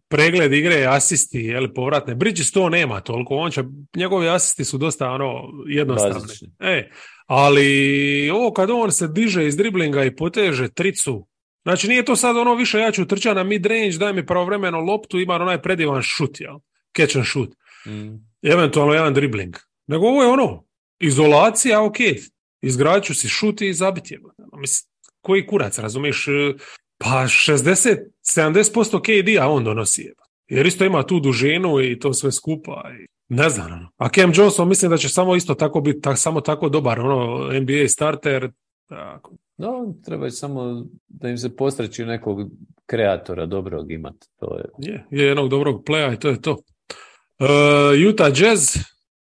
pregled 0.08 0.54
igre, 0.54 0.86
asisti, 0.86 1.40
jel, 1.40 1.74
povratne. 1.74 2.16
Bridges 2.16 2.52
to 2.52 2.70
nema 2.70 3.02
toliko, 3.02 3.36
on 3.36 3.52
će, 3.52 3.64
njegovi 3.96 4.30
asisti 4.30 4.66
su 4.66 4.78
dosta 4.78 5.10
ono 5.10 5.44
jednostavni. 5.68 6.52
E, 6.60 6.90
ali 7.26 8.30
ovo 8.30 8.54
kad 8.54 8.70
on 8.72 8.92
se 8.92 9.08
diže 9.08 9.48
iz 9.48 9.58
driblinga 9.58 10.04
i 10.04 10.16
poteže 10.16 10.70
tricu, 10.70 11.28
znači 11.64 11.88
nije 11.88 12.06
to 12.06 12.16
sad 12.16 12.38
ono 12.38 12.56
više 12.56 12.80
ja 12.80 12.92
ću 12.92 13.06
trča 13.06 13.34
na 13.34 13.44
mid 13.44 13.66
range, 13.66 13.98
daj 13.98 14.14
mi 14.14 14.26
pravovremeno 14.26 14.80
loptu, 14.80 15.20
ima 15.20 15.36
onaj 15.36 15.62
predivan 15.62 16.02
šut, 16.02 16.42
jel? 16.42 16.56
Catch 16.98 17.18
and 17.18 17.26
shoot. 17.26 17.50
Mm. 17.86 18.35
Eventualno 18.54 18.94
jedan 18.94 19.14
dribling. 19.14 19.56
Nego 19.88 20.08
ovo 20.08 20.24
je 20.24 20.30
ono, 20.30 20.64
izolacija, 21.00 21.84
ok, 21.84 21.96
izgradit 22.62 23.04
ću 23.04 23.16
si 23.16 23.28
šut 23.28 23.62
i 23.62 23.74
zabiti 23.74 24.14
je. 24.14 24.20
Mislim, 24.54 24.90
koji 25.22 25.48
kurac, 25.48 25.80
razumiješ? 25.80 26.28
E, 26.28 26.54
Pa 26.98 27.28
60-70% 27.28 29.02
KD-a 29.02 29.50
on 29.50 29.64
donosi. 29.64 30.02
je. 30.02 30.14
Jer 30.48 30.66
isto 30.66 30.86
ima 30.86 31.04
tu 31.04 31.20
dužinu 31.20 31.82
i 31.82 32.00
to 32.00 32.14
sve 32.14 32.32
skupa. 32.32 32.84
I 33.02 33.06
ne 33.30 33.50
znam. 33.50 33.72
Ono. 33.72 33.90
A 33.98 34.10
Cam 34.10 34.32
Johnson 34.36 34.68
mislim 34.70 34.92
da 34.92 34.98
će 34.98 35.10
samo 35.10 35.36
isto 35.36 35.54
tako 35.54 35.82
biti, 35.82 36.02
tak, 36.02 36.18
samo 36.18 36.42
tako 36.42 36.70
dobar 36.70 37.00
ono, 37.00 37.52
NBA 37.60 37.88
starter. 37.88 38.52
Tako. 38.90 39.36
Da, 39.58 39.72
treba 40.06 40.32
samo 40.32 40.86
da 41.08 41.30
im 41.30 41.38
se 41.38 41.56
postreći 41.56 42.06
nekog 42.06 42.40
kreatora 42.86 43.46
dobrog 43.46 43.92
imati. 43.92 44.28
To 44.40 44.58
je. 44.58 44.66
Je, 44.78 45.06
je 45.12 45.28
jednog 45.28 45.50
dobrog 45.50 45.84
playa 45.88 46.14
i 46.14 46.20
to 46.20 46.30
je 46.30 46.42
to. 46.42 46.58
Uh, 47.40 48.10
Utah 48.10 48.32
Jazz 48.42 48.78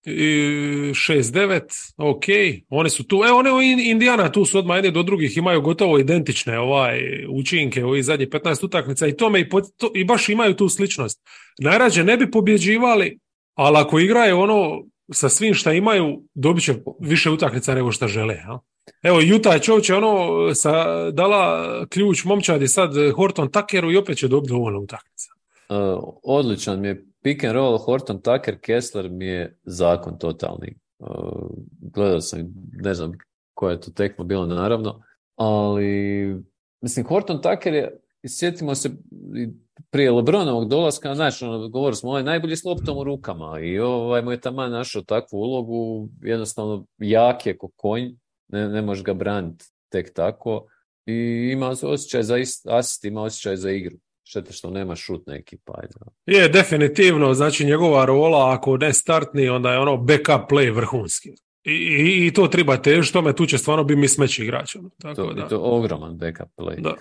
i 0.03 0.91
6-9, 0.93 1.61
ok, 1.97 2.23
oni 2.69 2.89
su 2.89 3.03
tu, 3.07 3.23
evo 3.27 3.37
oni 3.37 3.89
Indiana 3.89 4.31
tu 4.31 4.45
su 4.45 4.59
odmah 4.59 4.77
jedni 4.77 4.91
do 4.91 5.03
drugih, 5.03 5.37
imaju 5.37 5.61
gotovo 5.61 5.99
identične 5.99 6.59
ovaj 6.59 6.99
učinke 7.29 7.85
ovih 7.85 8.05
zadnjih 8.05 8.29
15 8.29 8.65
utakmica 8.65 9.07
i 9.07 9.17
tome 9.17 9.39
i, 9.39 9.49
po- 9.49 9.61
to, 9.61 9.91
i 9.95 10.05
baš 10.05 10.29
imaju 10.29 10.55
tu 10.55 10.69
sličnost. 10.69 11.21
Najrađe 11.59 12.03
ne 12.03 12.17
bi 12.17 12.31
pobjeđivali, 12.31 13.19
ali 13.55 13.77
ako 13.77 13.99
igraju 13.99 14.39
ono 14.39 14.83
sa 15.13 15.29
svim 15.29 15.53
šta 15.53 15.73
imaju, 15.73 16.23
dobit 16.33 16.63
će 16.63 16.75
više 16.99 17.29
utakmica 17.29 17.75
nego 17.75 17.91
šta 17.91 18.07
žele. 18.07 18.35
Ja? 18.35 18.59
Evo, 19.03 19.19
Utah 19.35 19.61
je 19.89 19.95
ono 19.95 20.55
sa, 20.55 21.11
dala 21.11 21.85
ključ 21.89 22.23
momčadi 22.23 22.67
sad 22.67 22.91
Horton 23.15 23.51
Tuckeru 23.51 23.91
i 23.91 23.97
opet 23.97 24.17
će 24.17 24.27
dobiti 24.27 24.53
dovoljno 24.53 24.79
utakmica. 24.79 25.29
Uh, 25.69 26.03
odličan 26.23 26.81
mi 26.81 26.87
je 26.87 27.10
pick 27.23 27.43
and 27.43 27.53
roll 27.53 27.77
Horton 27.77 28.21
Tucker 28.21 28.59
Kessler 28.61 29.09
mi 29.09 29.25
je 29.25 29.57
zakon 29.63 30.17
totalni. 30.17 30.75
Uh, 30.99 31.49
gledao 31.93 32.21
sam, 32.21 32.53
ne 32.73 32.93
znam 32.93 33.11
koja 33.53 33.71
je 33.71 33.81
to 33.81 33.91
tekma 33.91 34.23
bilo 34.23 34.45
naravno, 34.45 35.01
ali 35.35 36.35
mislim 36.81 37.05
Horton 37.05 37.41
Tucker 37.41 37.73
je, 37.73 37.99
sjetimo 38.27 38.75
se 38.75 38.89
prije 39.89 40.11
Lebronovog 40.11 40.69
dolaska, 40.69 41.15
znači, 41.15 41.45
govorili 41.71 41.95
smo, 41.95 42.17
je 42.17 42.23
najbolji 42.23 42.55
s 42.55 42.63
loptom 42.63 42.97
u 42.97 43.03
rukama 43.03 43.59
i 43.59 43.79
ovaj 43.79 44.21
mu 44.21 44.31
je 44.31 44.41
taman 44.41 44.71
našao 44.71 45.01
takvu 45.01 45.37
ulogu, 45.37 46.09
jednostavno 46.21 46.85
jak 46.97 47.45
je 47.45 47.57
ko 47.57 47.69
konj, 47.75 48.09
ne, 48.47 48.69
ne 48.69 48.81
možeš 48.81 49.03
ga 49.03 49.13
braniti 49.13 49.65
tek 49.89 50.13
tako 50.13 50.67
i 51.05 51.49
ima 51.53 51.67
osjećaj 51.67 52.23
za 52.23 52.37
ist- 52.37 52.77
asist, 52.77 53.05
ima 53.05 53.21
osjećaj 53.21 53.55
za 53.55 53.71
igru. 53.71 53.97
Šteta 54.23 54.53
što 54.53 54.69
nema 54.69 54.95
šutna 54.95 55.35
ekipa. 55.35 55.73
Ajde. 55.77 55.93
Je, 56.25 56.49
definitivno, 56.49 57.33
znači 57.33 57.65
njegova 57.65 58.05
rola, 58.05 58.53
ako 58.53 58.77
ne 58.77 58.93
startni, 58.93 59.49
onda 59.49 59.71
je 59.71 59.79
ono 59.79 59.97
backup 59.97 60.49
play 60.51 60.75
vrhunski. 60.75 61.29
I, 61.63 61.71
i, 61.71 62.27
i 62.27 62.33
to 62.33 62.47
treba 62.47 62.77
težiti 62.77 63.13
tome, 63.13 63.35
tu 63.35 63.45
će 63.45 63.57
stvarno 63.57 63.83
biti 63.83 63.99
mi 63.99 64.07
smeći 64.07 64.43
igrač. 64.43 64.75
ono, 64.75 64.89
Tako 65.01 65.15
To, 65.15 65.33
da. 65.33 65.45
i 65.45 65.49
to 65.49 65.59
ogroman 65.59 66.17
backup 66.17 66.49
play. 66.57 66.81
Da. 66.81 66.95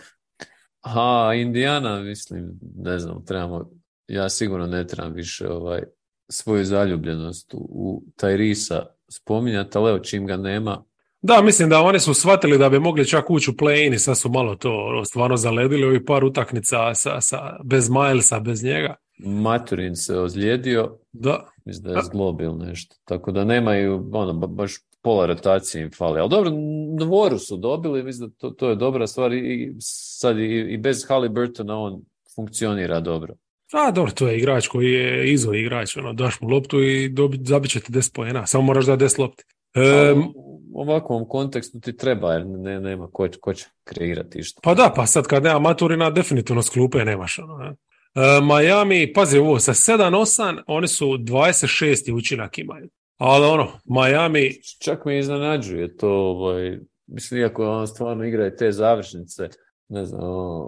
A 0.81 1.33
Indijana, 1.35 2.01
mislim, 2.01 2.51
ne 2.77 2.99
znam, 2.99 3.25
trebamo, 3.25 3.71
ja 4.09 4.29
sigurno 4.29 4.67
ne 4.67 4.87
trebam 4.87 5.13
više 5.13 5.49
ovaj, 5.49 5.83
svoju 6.29 6.65
zaljubljenost 6.65 7.55
u, 7.55 7.59
u 7.71 8.03
Tyrisa 8.17 8.83
spominjati, 9.11 9.79
ali 9.79 9.91
evo 9.91 9.99
čim 9.99 10.27
ga 10.27 10.37
nema, 10.37 10.85
Da, 11.23 11.43
mislim 11.43 11.69
da 11.69 11.81
oni 11.81 12.01
su 12.01 12.15
shvatili 12.15 12.59
da 12.59 12.69
bi 12.69 12.79
mogli 12.79 13.07
čak 13.09 13.31
ući 13.31 13.51
u 13.51 13.55
play-in 13.55 13.95
i 13.95 13.99
sad 13.99 14.19
su 14.19 14.31
malo 14.31 14.55
to 14.55 14.85
ono, 14.87 15.05
stvarno 15.05 15.37
zaledili 15.37 15.85
ovih 15.85 16.01
par 16.07 16.25
utakmica 16.25 16.95
sa, 16.95 17.21
sa, 17.21 17.57
bez 17.65 17.91
Milesa, 17.91 18.41
bez 18.41 18.65
njega. 18.65 18.95
Maturin 19.19 19.97
se 19.97 20.19
ozlijedio, 20.19 20.97
Da, 21.13 21.47
mislim 21.65 21.85
da 21.93 21.99
je 21.99 22.05
zglobil 22.05 22.57
nešto, 22.57 22.97
tako 23.05 23.33
da 23.33 23.45
nemaju, 23.45 24.11
ono, 24.13 24.33
ba- 24.33 24.47
baš 24.47 24.73
pola 25.03 25.27
rotacije 25.27 25.83
im 25.83 25.91
fali, 25.97 26.21
ali 26.21 26.31
dobro, 26.31 26.51
Dvoru 26.99 27.39
su 27.39 27.57
dobili, 27.57 28.03
mislim 28.03 28.29
da 28.29 28.35
to, 28.39 28.51
to 28.51 28.69
je 28.69 28.77
dobra 28.77 29.07
stvar 29.07 29.33
i 29.33 29.75
sad 29.81 30.39
i, 30.39 30.67
i 30.71 30.79
bez 30.79 31.05
Halliburtona 31.09 31.79
on 31.79 32.03
funkcionira 32.35 33.01
dobro. 33.01 33.35
A, 33.73 33.91
dobro, 33.91 34.13
to 34.13 34.29
je 34.29 34.39
igrač 34.39 34.69
koji 34.69 34.93
je 34.93 35.33
izo 35.33 35.53
igrač, 35.53 35.97
ono, 35.97 36.13
daš 36.13 36.41
mu 36.41 36.49
loptu 36.49 36.83
i 36.83 37.09
dobi, 37.09 37.39
zabit 37.45 37.71
će 37.71 37.81
ti 37.81 37.93
10 37.93 38.15
poena, 38.15 38.47
samo 38.47 38.65
moraš 38.65 38.87
da 38.87 38.97
10 38.97 39.21
lopti. 39.21 39.45
E, 39.75 39.81
Ali 39.81 40.25
u 40.35 40.50
ovakvom 40.81 41.29
kontekstu 41.29 41.81
ti 41.81 41.97
treba, 41.97 42.33
jer 42.33 42.47
ne, 42.47 42.81
nema 42.81 43.09
ko, 43.13 43.29
ko 43.41 43.55
će 43.55 43.67
kreirati 43.85 44.39
išta. 44.39 44.61
pa 44.63 44.75
da, 44.75 44.93
pa 44.97 45.07
sad 45.07 45.27
kad 45.27 45.43
nema 45.43 45.59
Maturina, 45.59 46.11
definitivno 46.11 46.63
s 46.63 46.69
klupe 46.69 47.05
nemaš. 47.05 47.39
Ono, 47.39 47.57
ne. 47.57 47.77
E, 48.15 48.41
Miami, 48.41 49.13
pazi 49.13 49.39
ovo, 49.39 49.59
sa 49.59 49.73
7-8, 49.73 50.63
oni 50.67 50.89
su 50.89 51.07
26. 51.07 52.15
učinak 52.17 52.59
imaju. 52.59 52.89
Ali 53.17 53.47
ono, 53.47 53.69
Miami, 53.85 54.51
Čak 54.83 55.05
me 55.05 55.19
iznenađuje 55.19 55.97
to, 55.97 56.11
ovaj, 56.11 56.79
mislim, 57.07 57.41
iako 57.41 57.71
on 57.71 57.87
stvarno 57.87 58.25
igra 58.25 58.47
i 58.47 58.57
te 58.57 58.73
završnice, 58.73 59.49
ne 59.91 60.05
znam, 60.05 60.21
ono, 60.23 60.67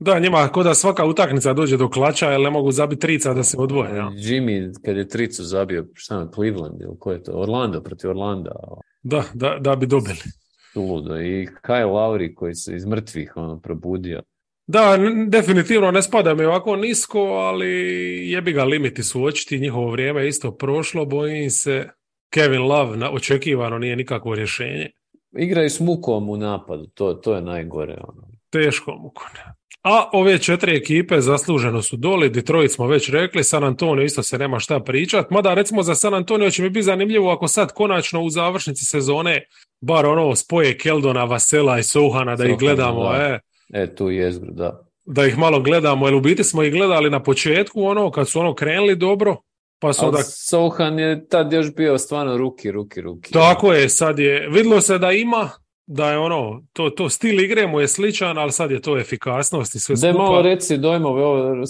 da, 0.00 0.18
njima 0.18 0.48
ko 0.48 0.62
da 0.62 0.74
svaka 0.74 1.04
utakmica 1.06 1.52
dođe 1.52 1.76
do 1.76 1.88
klača, 1.90 2.30
jer 2.30 2.40
ne 2.40 2.50
mogu 2.50 2.72
zabiti 2.72 3.00
trica 3.00 3.34
da 3.34 3.42
se 3.42 3.56
odvoje. 3.58 3.96
Ja. 3.96 4.10
Jimmy, 4.10 4.72
kad 4.84 4.96
je 4.96 5.08
tricu 5.08 5.44
zabio, 5.44 5.86
šta 5.94 6.20
je, 6.20 6.26
Cleveland 6.34 6.80
ili 6.80 6.96
ko 6.98 7.12
je 7.12 7.22
to, 7.22 7.32
Orlando 7.32 7.80
protiv 7.80 8.10
Orlanda, 8.10 8.52
Da, 9.02 9.22
da, 9.34 9.56
da 9.60 9.76
bi 9.76 9.86
dobili. 9.86 10.16
ludo. 10.76 11.20
I 11.20 11.46
Kyle 11.62 11.86
Lowry 11.86 12.34
koji 12.34 12.54
se 12.54 12.76
iz 12.76 12.84
mrtvih 12.86 13.32
ono, 13.36 13.60
probudio. 13.60 14.22
Da, 14.66 14.94
n- 14.94 15.30
definitivno 15.30 15.90
ne 15.90 16.02
spada 16.02 16.34
mi 16.34 16.44
ovako 16.44 16.76
nisko, 16.76 17.18
ali 17.20 17.66
jebi 18.30 18.52
ga 18.52 18.64
limiti 18.64 19.02
su 19.02 19.24
očiti, 19.24 19.58
njihovo 19.60 19.90
vrijeme 19.90 20.22
je 20.22 20.28
isto 20.28 20.50
prošlo, 20.52 21.04
bojim 21.06 21.50
se. 21.50 21.88
Kevin 22.32 22.62
Love 22.62 22.96
na, 22.96 23.10
očekivano 23.10 23.78
nije 23.78 23.96
nikakvo 23.96 24.34
rješenje. 24.34 24.90
Igraju 25.38 25.70
s 25.70 25.80
mukom 25.80 26.30
u 26.30 26.36
napadu, 26.36 26.86
to, 26.86 27.14
to 27.14 27.34
je 27.34 27.42
najgore. 27.42 27.96
Ono. 28.08 28.33
Teško 28.58 28.96
muko. 28.96 29.26
A 29.82 30.10
ove 30.12 30.38
četiri 30.38 30.76
ekipe 30.76 31.20
zasluženo 31.20 31.82
su 31.82 31.96
doli, 31.96 32.30
Detroit 32.30 32.72
smo 32.72 32.86
već 32.86 33.10
rekli, 33.10 33.44
San 33.44 33.64
Antonio 33.64 34.04
isto 34.04 34.22
se 34.22 34.38
nema 34.38 34.58
šta 34.58 34.80
pričat, 34.80 35.30
mada 35.30 35.54
recimo 35.54 35.82
za 35.82 35.94
San 35.94 36.14
Antonio 36.14 36.50
će 36.50 36.62
mi 36.62 36.70
biti 36.70 36.82
zanimljivo 36.82 37.32
ako 37.32 37.48
sad 37.48 37.72
konačno 37.72 38.22
u 38.22 38.30
završnici 38.30 38.84
sezone 38.84 39.44
bar 39.80 40.06
ono 40.06 40.36
spoje 40.36 40.78
Keldona, 40.78 41.24
Vasela 41.24 41.78
i 41.78 41.82
Souhana 41.82 42.36
da 42.36 42.46
ih 42.46 42.58
gledamo, 42.58 43.12
da. 43.12 43.16
e, 43.16 43.40
E, 43.72 43.94
tu 43.94 44.10
jezgru, 44.10 44.52
da. 44.52 44.80
da 45.04 45.26
ih 45.26 45.38
malo 45.38 45.60
gledamo, 45.60 46.06
jer 46.06 46.14
u 46.14 46.20
biti 46.20 46.44
smo 46.44 46.62
ih 46.62 46.72
gledali 46.72 47.10
na 47.10 47.22
početku, 47.22 47.84
ono, 47.84 48.10
kad 48.10 48.28
su 48.28 48.40
ono 48.40 48.54
krenuli 48.54 48.96
dobro, 48.96 49.36
pa 49.78 49.92
su 49.92 50.06
onda... 50.06 50.18
Sohan 50.22 50.98
je 50.98 51.28
tad 51.28 51.52
još 51.52 51.74
bio 51.74 51.98
stvarno 51.98 52.36
ruki, 52.36 52.70
ruki, 52.70 53.00
ruki. 53.00 53.32
Tako 53.32 53.72
je, 53.72 53.88
sad 53.88 54.18
je, 54.18 54.48
vidlo 54.48 54.80
se 54.80 54.98
da 54.98 55.12
ima, 55.12 55.50
da 55.86 56.10
je 56.10 56.18
ono, 56.18 56.62
to, 56.72 56.90
to 56.90 57.08
stil 57.08 57.40
igre 57.40 57.66
mu 57.66 57.80
je 57.80 57.88
sličan, 57.88 58.38
ali 58.38 58.52
sad 58.52 58.70
je 58.70 58.80
to 58.80 58.98
efikasnost 58.98 59.74
i 59.74 59.78
sve 59.78 59.92
Da 59.92 59.98
skupa. 59.98 60.18
malo 60.18 60.42
reci 60.42 60.78
dojmove, 60.78 61.24
ovo 61.24 61.64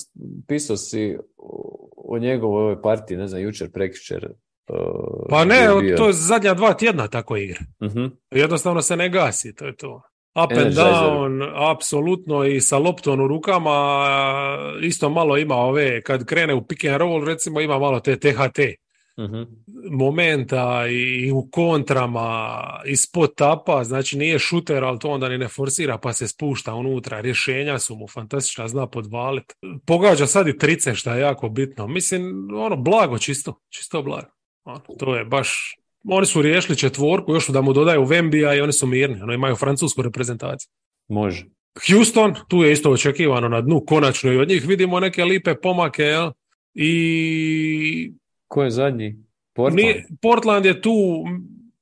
pisao 0.48 0.76
si 0.76 1.16
o, 1.36 2.18
njegovoj 2.18 2.62
ovoj 2.62 2.82
partiji, 2.82 3.16
ne 3.16 3.26
znam, 3.26 3.42
jučer, 3.42 3.70
prekjučer. 3.72 4.28
uh, 4.68 4.76
Pa 5.30 5.40
je 5.40 5.46
ne, 5.46 5.80
bio. 5.80 5.96
to 5.96 6.06
je 6.06 6.12
zadnja 6.12 6.54
dva 6.54 6.74
tjedna 6.74 7.08
tako 7.08 7.36
igra. 7.36 7.60
Mhm. 7.84 8.04
Jednostavno 8.30 8.82
se 8.82 8.96
ne 8.96 9.08
gasi, 9.08 9.54
to 9.54 9.66
je 9.66 9.76
to. 9.76 10.02
Up 10.36 10.50
and 10.50 10.60
Energizer. 10.60 10.84
down, 10.84 11.42
apsolutno 11.70 12.44
i 12.44 12.60
sa 12.60 12.78
loptom 12.78 13.20
u 13.20 13.28
rukama, 13.28 14.06
isto 14.82 15.08
malo 15.08 15.36
ima 15.36 15.54
ove, 15.56 16.02
kad 16.02 16.24
krene 16.24 16.54
u 16.54 16.66
pick 16.66 16.84
and 16.84 16.96
roll, 16.96 17.24
recimo 17.24 17.60
ima 17.60 17.78
malo 17.78 18.00
te 18.00 18.16
THT 18.16 18.58
mhm. 19.18 19.42
momenta 19.90 20.86
i 20.90 21.30
u 21.30 21.48
kontrama, 21.52 22.58
i 22.86 22.96
spot 22.96 23.36
tapa, 23.36 23.84
znači 23.84 24.18
nije 24.18 24.38
šuter, 24.38 24.84
ali 24.84 24.98
to 24.98 25.10
onda 25.10 25.28
ni 25.28 25.38
ne 25.38 25.48
forsira 25.48 25.98
pa 25.98 26.12
se 26.12 26.28
spušta 26.28 26.74
unutra, 26.74 27.20
rješenja 27.20 27.78
su 27.78 27.96
mu 27.96 28.08
fantastična, 28.08 28.68
zna 28.68 28.86
podvalit. 28.86 29.52
Pogađa 29.86 30.26
sad 30.26 30.48
i 30.48 30.58
trice 30.58 30.94
što 30.94 31.14
je 31.14 31.20
jako 31.20 31.48
bitno. 31.48 31.86
Mislim, 31.86 32.48
ono, 32.54 32.76
blago 32.76 33.18
čisto, 33.18 33.60
čisto 33.70 34.02
blago. 34.02 34.28
Ono, 34.64 34.78
to 34.98 35.16
je 35.16 35.24
baš, 35.24 35.76
oni 36.08 36.26
su 36.26 36.42
riješili 36.42 36.78
četvorku, 36.78 37.34
još 37.34 37.48
da 37.48 37.60
mu 37.60 37.72
dodaju 37.72 38.04
Vembija 38.04 38.54
i 38.54 38.60
oni 38.60 38.72
su 38.72 38.86
mirni, 38.86 39.22
ono 39.22 39.32
imaju 39.32 39.56
francusku 39.56 40.02
reprezentaciju. 40.02 40.70
Može. 41.08 41.46
Houston, 41.88 42.34
tu 42.48 42.62
je 42.62 42.72
isto 42.72 42.90
očekivano 42.90 43.48
na 43.48 43.60
dnu, 43.60 43.84
konačno 43.86 44.32
i 44.32 44.36
od 44.36 44.48
njih 44.48 44.66
vidimo 44.66 45.00
neke 45.00 45.24
lipe 45.24 45.54
pomake, 45.54 46.02
jel? 46.02 46.30
I 46.74 48.12
Ko 48.54 48.62
je 48.62 48.70
zadnji? 48.70 49.16
Portland? 49.54 49.76
Nije, 49.76 50.06
Portland 50.22 50.66
je 50.66 50.82
tu 50.82 51.24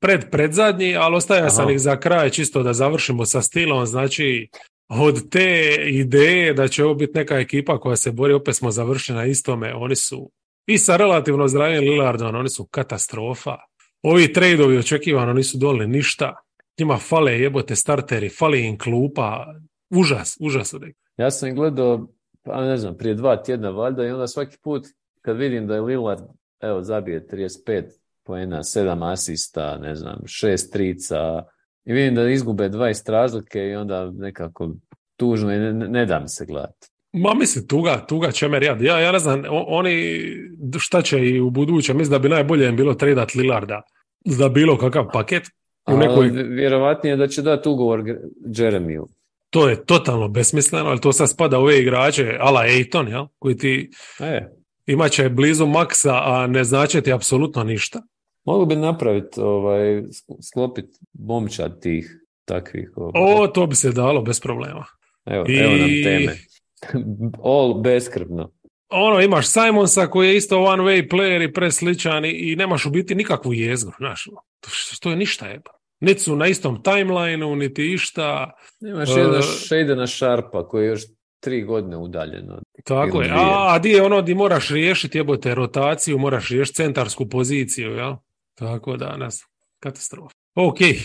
pred 0.00 0.30
predzadnji, 0.30 0.96
ali 0.96 1.16
ostaja 1.16 1.50
sam 1.50 1.70
ih 1.70 1.80
za 1.80 1.96
kraj 2.00 2.30
čisto 2.30 2.62
da 2.62 2.72
završimo 2.72 3.26
sa 3.26 3.42
stilom, 3.42 3.86
znači 3.86 4.48
od 4.88 5.30
te 5.30 5.76
ideje 5.88 6.54
da 6.54 6.68
će 6.68 6.84
ovo 6.84 6.94
biti 6.94 7.18
neka 7.18 7.38
ekipa 7.38 7.78
koja 7.80 7.96
se 7.96 8.12
bori, 8.12 8.32
opet 8.32 8.56
smo 8.56 8.70
završili 8.70 9.18
na 9.18 9.26
istome, 9.26 9.74
oni 9.74 9.96
su 9.96 10.30
i 10.66 10.78
sa 10.78 10.96
relativno 10.96 11.48
zdravim 11.48 11.80
Lillardom, 11.80 12.34
oni 12.34 12.48
su 12.48 12.64
katastrofa. 12.64 13.56
Ovi 14.02 14.32
tradeovi 14.32 14.78
očekivano 14.78 15.32
nisu 15.32 15.58
doli 15.58 15.86
ništa. 15.86 16.34
Njima 16.78 16.96
fale 16.96 17.40
jebote 17.40 17.76
starteri, 17.76 18.28
fali 18.28 18.66
im 18.66 18.78
klupa. 18.78 19.54
Užas, 19.90 20.36
užas 20.40 20.74
Ja 21.16 21.30
sam 21.30 21.54
gledao, 21.54 22.06
pa 22.42 22.60
ne 22.60 22.76
znam, 22.76 22.96
prije 22.96 23.14
dva 23.14 23.42
tjedna 23.42 23.70
valjda 23.70 24.04
i 24.04 24.10
onda 24.10 24.26
svaki 24.26 24.56
put 24.62 24.86
kad 25.20 25.36
vidim 25.36 25.66
da 25.66 25.74
je 25.74 25.80
Lillard, 25.80 26.20
evo, 26.62 26.82
zabije 26.82 27.26
35 27.26 27.84
poena, 28.24 28.58
7 28.58 29.12
asista, 29.12 29.78
ne 29.78 29.94
znam, 29.94 30.18
6 30.24 30.72
trica 30.72 31.42
i 31.84 31.92
vidim 31.92 32.14
da 32.14 32.28
izgube 32.28 32.68
20 32.68 33.10
razlike 33.10 33.58
i 33.58 33.74
onda 33.74 34.10
nekako 34.10 34.70
tužno 35.16 35.52
i 35.54 35.58
ne, 35.58 35.72
ne, 35.72 35.88
ne 35.88 36.06
da 36.06 36.20
mi 36.20 36.28
se 36.28 36.46
gledati. 36.46 36.88
Ma 37.12 37.34
mislim, 37.34 37.66
tuga, 37.68 38.06
tuga 38.08 38.32
čemer 38.32 38.62
jad. 38.62 38.82
Ja, 38.82 38.98
ja 39.00 39.12
ne 39.12 39.18
znam, 39.18 39.42
o- 39.50 39.64
oni 39.68 40.22
šta 40.78 41.02
će 41.02 41.18
i 41.18 41.40
u 41.40 41.50
buduće, 41.50 41.94
mislim 41.94 42.10
da 42.12 42.18
bi 42.18 42.28
najbolje 42.28 42.68
im 42.68 42.76
bilo 42.76 42.94
tradat 42.94 43.34
Lillarda 43.34 43.82
za 44.24 44.48
bilo 44.48 44.78
kakav 44.78 45.06
paket. 45.12 45.42
U 45.92 45.96
nekoj, 45.96 46.28
vjerovatnije 46.30 47.16
da 47.16 47.28
će 47.28 47.42
dati 47.42 47.68
ugovor 47.68 48.02
Jeremiju. 48.56 49.08
to 49.50 49.68
je 49.68 49.84
totalno 49.84 50.28
besmisleno, 50.28 50.88
ali 50.88 51.00
to 51.00 51.12
sad 51.12 51.30
spada 51.30 51.58
u 51.58 51.62
ove 51.62 51.78
igrače, 51.80 52.36
ala 52.40 52.66
Ejton, 52.66 53.28
koji 53.38 53.56
ti 53.56 53.90
E, 54.20 54.48
imat 54.86 55.10
će 55.12 55.28
blizu 55.28 55.66
maksa, 55.66 56.14
a 56.14 56.46
ne 56.46 56.64
znače 56.64 57.00
ti 57.00 57.12
apsolutno 57.12 57.64
ništa. 57.64 58.02
mogu 58.44 58.66
bi 58.66 58.76
napraviti, 58.76 59.40
ovaj, 59.40 59.82
sk- 60.02 60.42
sklopiti 60.42 60.98
momčad 61.14 61.80
tih 61.82 62.18
takvih. 62.44 62.92
ovaj. 62.96 63.12
O, 63.34 63.46
to 63.46 63.66
bi 63.66 63.74
se 63.74 63.92
dalo 63.92 64.22
bez 64.22 64.40
problema. 64.40 64.84
Evo, 65.26 65.44
I- 65.48 65.56
evo 65.56 65.72
nam 65.72 65.88
teme. 66.04 66.36
All 67.44 67.74
beskrbno. 67.74 68.50
Ono, 68.90 69.20
imaš 69.20 69.46
Simonsa 69.46 70.06
koji 70.06 70.28
je 70.28 70.36
isto 70.36 70.60
one 70.60 70.82
way 70.82 71.08
player 71.10 71.48
i 71.48 71.52
presličan 71.52 72.24
i, 72.24 72.30
i 72.30 72.56
nemaš 72.56 72.86
u 72.86 72.90
biti 72.90 73.14
nikakvu 73.14 73.52
jezgru, 73.54 73.92
znaš. 73.98 74.24
To, 74.60 74.68
to 75.00 75.10
je 75.10 75.16
ništa 75.16 75.46
jeba. 75.46 75.70
Niti 76.00 76.20
su 76.20 76.36
na 76.36 76.46
istom 76.46 76.82
timelineu, 76.82 77.56
niti 77.56 77.92
išta. 77.92 78.50
Imaš 78.80 79.08
E, 79.10 79.12
jedna 79.12 79.42
Shadena 79.42 80.06
Sharpa 80.06 80.68
koji 80.68 80.84
je 80.84 80.88
još 80.88 81.02
tri 81.42 81.62
godine 81.62 81.96
udaljeno. 81.96 82.58
Tako 82.84 83.22
je. 83.22 83.30
A, 83.30 83.74
a 83.74 83.78
di 83.78 83.90
je 83.90 84.02
ono 84.02 84.22
di 84.22 84.34
moraš 84.34 84.70
riješiti 84.70 85.18
jebote 85.18 85.54
rotaciju, 85.54 86.18
moraš 86.18 86.48
riješiti 86.48 86.76
centarsku 86.76 87.28
poziciju, 87.28 87.90
jel? 87.90 88.14
Tako 88.54 88.96
da, 88.96 89.16
ne 89.16 89.30
znam, 89.30 89.48
katastrofa. 89.78 90.34
Ok, 90.54 90.80
e, 90.80 90.96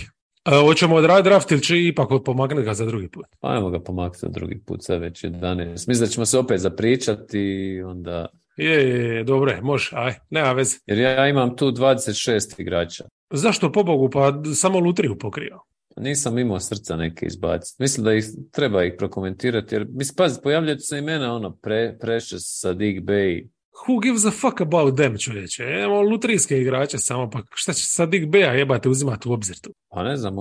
hoćemo 0.66 0.96
odraditi 0.96 1.30
draft 1.30 1.52
ili 1.52 1.62
će 1.62 1.84
ipak 1.84 2.10
pomaknuti 2.26 2.66
ga 2.66 2.74
za 2.74 2.86
drugi 2.86 3.10
put? 3.10 3.26
Pa 3.40 3.54
Ajmo 3.54 3.70
ga 3.70 3.80
pomaknuti 3.80 4.20
za 4.20 4.28
drugi 4.28 4.60
put, 4.66 4.84
sad 4.84 5.02
već 5.02 5.24
11. 5.24 5.70
Mislim 5.70 6.00
da 6.00 6.08
ćemo 6.08 6.26
se 6.26 6.40
opet 6.40 6.60
zapričati 6.60 7.40
i 7.40 7.82
onda... 7.82 8.28
Je, 8.58 8.90
je, 8.90 9.16
je, 9.16 9.24
dobro 9.24 9.52
je, 9.52 9.62
može, 9.62 9.90
aj, 9.94 10.14
nema 10.30 10.52
veze. 10.52 10.78
Jer 10.86 10.98
ja 10.98 11.28
imam 11.28 11.56
tu 11.56 11.72
26 11.72 12.62
igrača. 12.62 13.06
Zašto 13.32 13.72
pobogu, 13.72 14.10
pa 14.10 14.34
samo 14.56 14.80
lutriju 14.80 15.18
pokrio? 15.18 15.60
Nisam 15.98 16.38
imao 16.38 16.60
srca 16.60 16.96
neke 16.96 17.26
izbaciti. 17.26 17.82
Mislim 17.82 18.04
da 18.06 18.14
ih 18.14 18.26
treba 18.52 18.84
ih 18.84 18.94
prokomentirati, 18.98 19.76
jer 19.76 19.88
mislim, 19.90 20.16
pazi, 20.16 20.40
pojavljaju 20.44 20.80
se 20.80 20.98
imena 20.98 21.36
ono, 21.36 21.56
pre, 21.56 21.98
Precious, 22.02 22.44
Sadiq 22.64 23.02
Bey, 23.02 23.48
Who 23.88 24.02
gives 24.04 24.26
a 24.26 24.32
fuck 24.32 24.62
about 24.62 24.98
them, 24.98 25.18
čovječe? 25.18 25.64
Evo 25.64 26.02
lutrijske 26.02 26.62
igrače 26.62 26.98
samo, 26.98 27.30
pa 27.30 27.42
šta 27.54 27.74
će 27.74 27.84
Sadiq 27.84 28.30
Beja 28.30 28.54
jebate 28.54 28.90
uzimati 28.90 29.30
u 29.30 29.32
obzir 29.32 29.60
tu? 29.60 29.74
pa 29.90 30.04
ne 30.04 30.18
znam, 30.18 30.36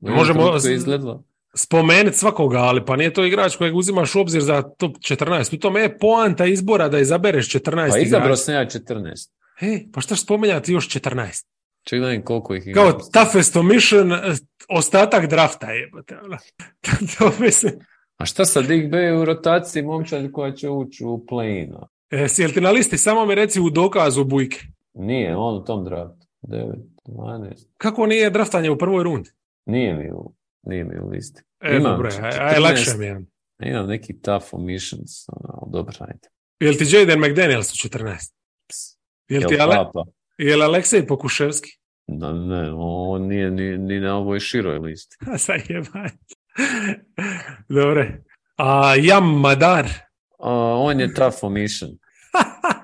Možemo- 0.00 0.72
izgledalo. 0.74 1.24
Spomenuti 1.54 2.16
svakoga, 2.18 2.58
ali 2.58 2.84
pa 2.84 2.96
nije 2.96 3.12
to 3.12 3.24
igrač 3.24 3.56
kojeg 3.56 3.76
uzimaš 3.76 4.14
u 4.14 4.20
obzir 4.20 4.42
za 4.42 4.62
top 4.62 4.96
14. 4.98 5.54
U 5.54 5.58
tome 5.58 5.80
je 5.80 5.98
poanta 5.98 6.46
izbora 6.46 6.88
da 6.88 6.98
izabereš 6.98 7.48
14 7.48 7.90
Pa 7.90 7.98
izabrao 7.98 8.26
igrača. 8.26 8.36
sam 8.36 8.54
ja 8.54 8.66
14. 8.66 9.30
E, 9.60 9.84
pa 9.92 10.00
šta 10.00 10.16
spomenjati 10.16 10.72
još 10.72 10.88
14? 10.88 11.46
Ček 11.84 12.00
da 12.00 12.22
koliko 12.24 12.54
ih 12.54 12.66
ima. 12.66 12.74
Kao 12.74 12.92
toughest 12.92 13.56
omission, 13.56 14.12
eh, 14.12 14.18
ostatak 14.68 15.26
drafta 15.26 15.70
jebate. 15.72 16.18
ono. 16.24 16.36
to 17.18 17.32
mislim. 17.40 17.72
A 18.16 18.26
šta 18.26 18.44
sa 18.44 18.60
Dick 18.62 18.92
Bay 18.92 19.22
u 19.22 19.24
rotaciji 19.24 19.82
momčad 19.82 20.32
koja 20.32 20.52
će 20.52 20.68
ući 20.68 21.04
u 21.04 21.24
play-in? 21.30 21.74
E, 22.10 22.28
si 22.28 22.42
jel 22.42 22.50
ti 22.50 22.60
na 22.60 22.70
listi? 22.70 22.98
Samo 22.98 23.26
mi 23.26 23.34
reci 23.34 23.60
u 23.60 23.70
dokazu 23.70 24.24
bujke. 24.24 24.60
Nije, 24.94 25.36
on 25.36 25.54
u 25.54 25.64
tom 25.64 25.84
draftu. 25.84 26.26
9, 26.42 26.74
12. 27.06 27.66
Kako 27.78 28.06
nije 28.06 28.30
draftanje 28.30 28.70
u 28.70 28.78
prvoj 28.78 29.04
rundi? 29.04 29.30
Nije 29.66 29.94
mi 29.94 30.10
u, 30.12 30.34
nije 30.62 30.84
mi 30.84 30.98
u 30.98 31.08
listi. 31.08 31.42
E, 31.60 31.76
Imam 31.76 31.92
dobro, 31.92 32.08
je, 32.08 32.20
aj, 32.22 32.32
14. 32.32 32.54
aj, 32.54 32.58
lakše 32.58 32.90
mi 32.98 33.06
je. 33.06 33.24
Imam 33.62 33.86
neki 33.86 34.20
tough 34.20 34.46
omissions. 34.52 35.28
Ono, 35.28 35.58
ali 35.62 35.72
dobro, 35.72 35.94
ajde. 36.00 36.28
Jel 36.60 36.74
ti 36.74 36.96
Jaden 36.96 37.20
McDaniels 37.20 37.72
u 37.72 37.88
14? 37.88 38.32
Ps. 38.66 38.98
Jel 39.28 39.42
Jel 39.42 39.48
ti 39.50 39.60
Ale, 39.60 39.76
papa? 39.76 40.04
Jel 40.48 40.62
Aleksej 40.62 41.06
Pokuševski? 41.06 41.70
No, 42.06 42.32
ne, 42.32 42.72
on 42.76 43.22
nije 43.22 43.50
ni, 43.50 43.78
ni 43.78 44.00
na 44.00 44.16
ovoj 44.16 44.40
široj 44.40 44.78
listi. 44.78 45.16
Zajebaj. 45.46 46.10
Dobre. 47.68 48.22
A 48.56 48.94
Jam 48.96 49.40
Madar? 49.40 49.86
A, 50.38 50.50
on 50.78 51.00
je 51.00 51.14
tough 51.14 51.36
omission. 51.42 51.90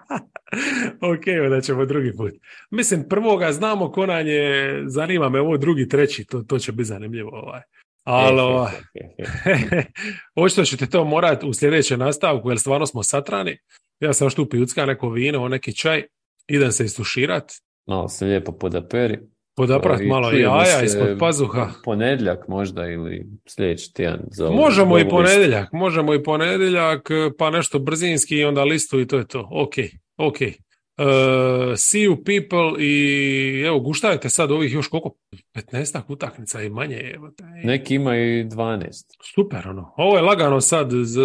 ok, 1.13 1.45
onda 1.45 1.61
ćemo 1.61 1.85
drugi 1.85 2.13
put. 2.17 2.33
Mislim, 2.71 3.09
prvoga 3.09 3.53
znamo 3.53 3.93
ko 3.93 4.07
nam 4.07 4.27
je, 4.27 4.83
zanima 4.87 5.29
me 5.29 5.41
ovo 5.41 5.57
drugi, 5.57 5.89
treći, 5.89 6.25
to, 6.25 6.43
to 6.43 6.59
će 6.59 6.73
biti 6.73 6.85
zanimljivo. 6.85 7.31
Ovaj. 7.33 7.63
Ali, 8.05 8.41
ovaj, 8.41 8.73
očito 10.37 10.65
ćete 10.65 10.87
to 10.87 11.05
morati 11.05 11.47
u 11.47 11.55
sljedećem 11.55 11.99
nastavku, 11.99 12.51
jer 12.51 12.59
stvarno 12.59 12.87
smo 12.87 13.03
satrani. 13.03 13.59
Ja 14.01 14.13
sam 14.13 14.31
tu 14.31 14.49
pijucka 14.49 14.87
neko 14.87 15.11
vino, 15.11 15.49
neki 15.49 15.77
čaj, 15.77 16.03
idem 16.49 16.73
se 16.73 16.85
istuširat, 16.85 17.53
Malo 17.89 18.09
se 18.09 18.25
lijepo 18.25 18.53
podaperi. 18.53 19.19
podaprat 19.57 20.01
I 20.01 20.07
malo 20.07 20.31
jaja 20.31 20.83
ispod 20.83 21.19
pazuha. 21.19 21.70
Ponedjeljak 21.85 22.49
možda 22.49 22.87
ili 22.87 23.27
sljedeći 23.47 23.95
tjedan. 23.95 24.20
Za 24.31 24.51
Možemo 24.51 24.99
za 24.99 25.05
i 25.05 25.09
ponedjeljak, 25.09 25.73
možemo 25.73 26.15
i 26.15 26.23
ponedjeljak, 26.23 27.09
pa 27.39 27.51
nešto 27.51 27.79
brzinski 27.79 28.37
i 28.37 28.45
onda 28.45 28.65
listu 28.65 29.01
i 29.01 29.07
to 29.07 29.19
je 29.19 29.27
to. 29.27 29.49
Ok, 29.53 29.75
ok. 30.16 30.37
Uh, 31.01 31.05
see 31.77 32.09
you 32.09 32.16
people 32.25 32.85
i 32.85 33.62
evo 33.66 33.81
guštajte 33.81 34.29
sad 34.29 34.51
ovih 34.51 34.73
još 34.73 34.89
koliko 34.89 35.15
15 35.55 36.03
utakmica 36.09 36.62
i 36.62 36.70
manje 36.70 37.12
evo, 37.15 37.31
taj. 37.31 37.61
Neki 37.65 37.95
ima 37.95 38.16
i 38.16 38.45
12. 38.45 38.89
super 39.35 39.69
ono 39.69 39.95
ovo 39.97 40.16
je 40.16 40.23
lagano 40.23 40.61
sad 40.61 40.91
z, 40.91 41.20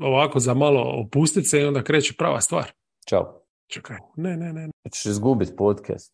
ovako 0.00 0.40
za 0.40 0.54
malo 0.54 0.80
opustit 0.80 1.50
se 1.50 1.60
i 1.60 1.64
onda 1.64 1.82
kreće 1.82 2.14
prava 2.18 2.40
stvar 2.40 2.72
Ćao. 3.08 3.41
Čakaj, 3.72 4.02
ne, 4.20 4.34
ne, 4.36 4.50
ne. 4.52 4.66
Če 4.92 5.14
izgubiš 5.14 5.54
podcast. 5.56 6.12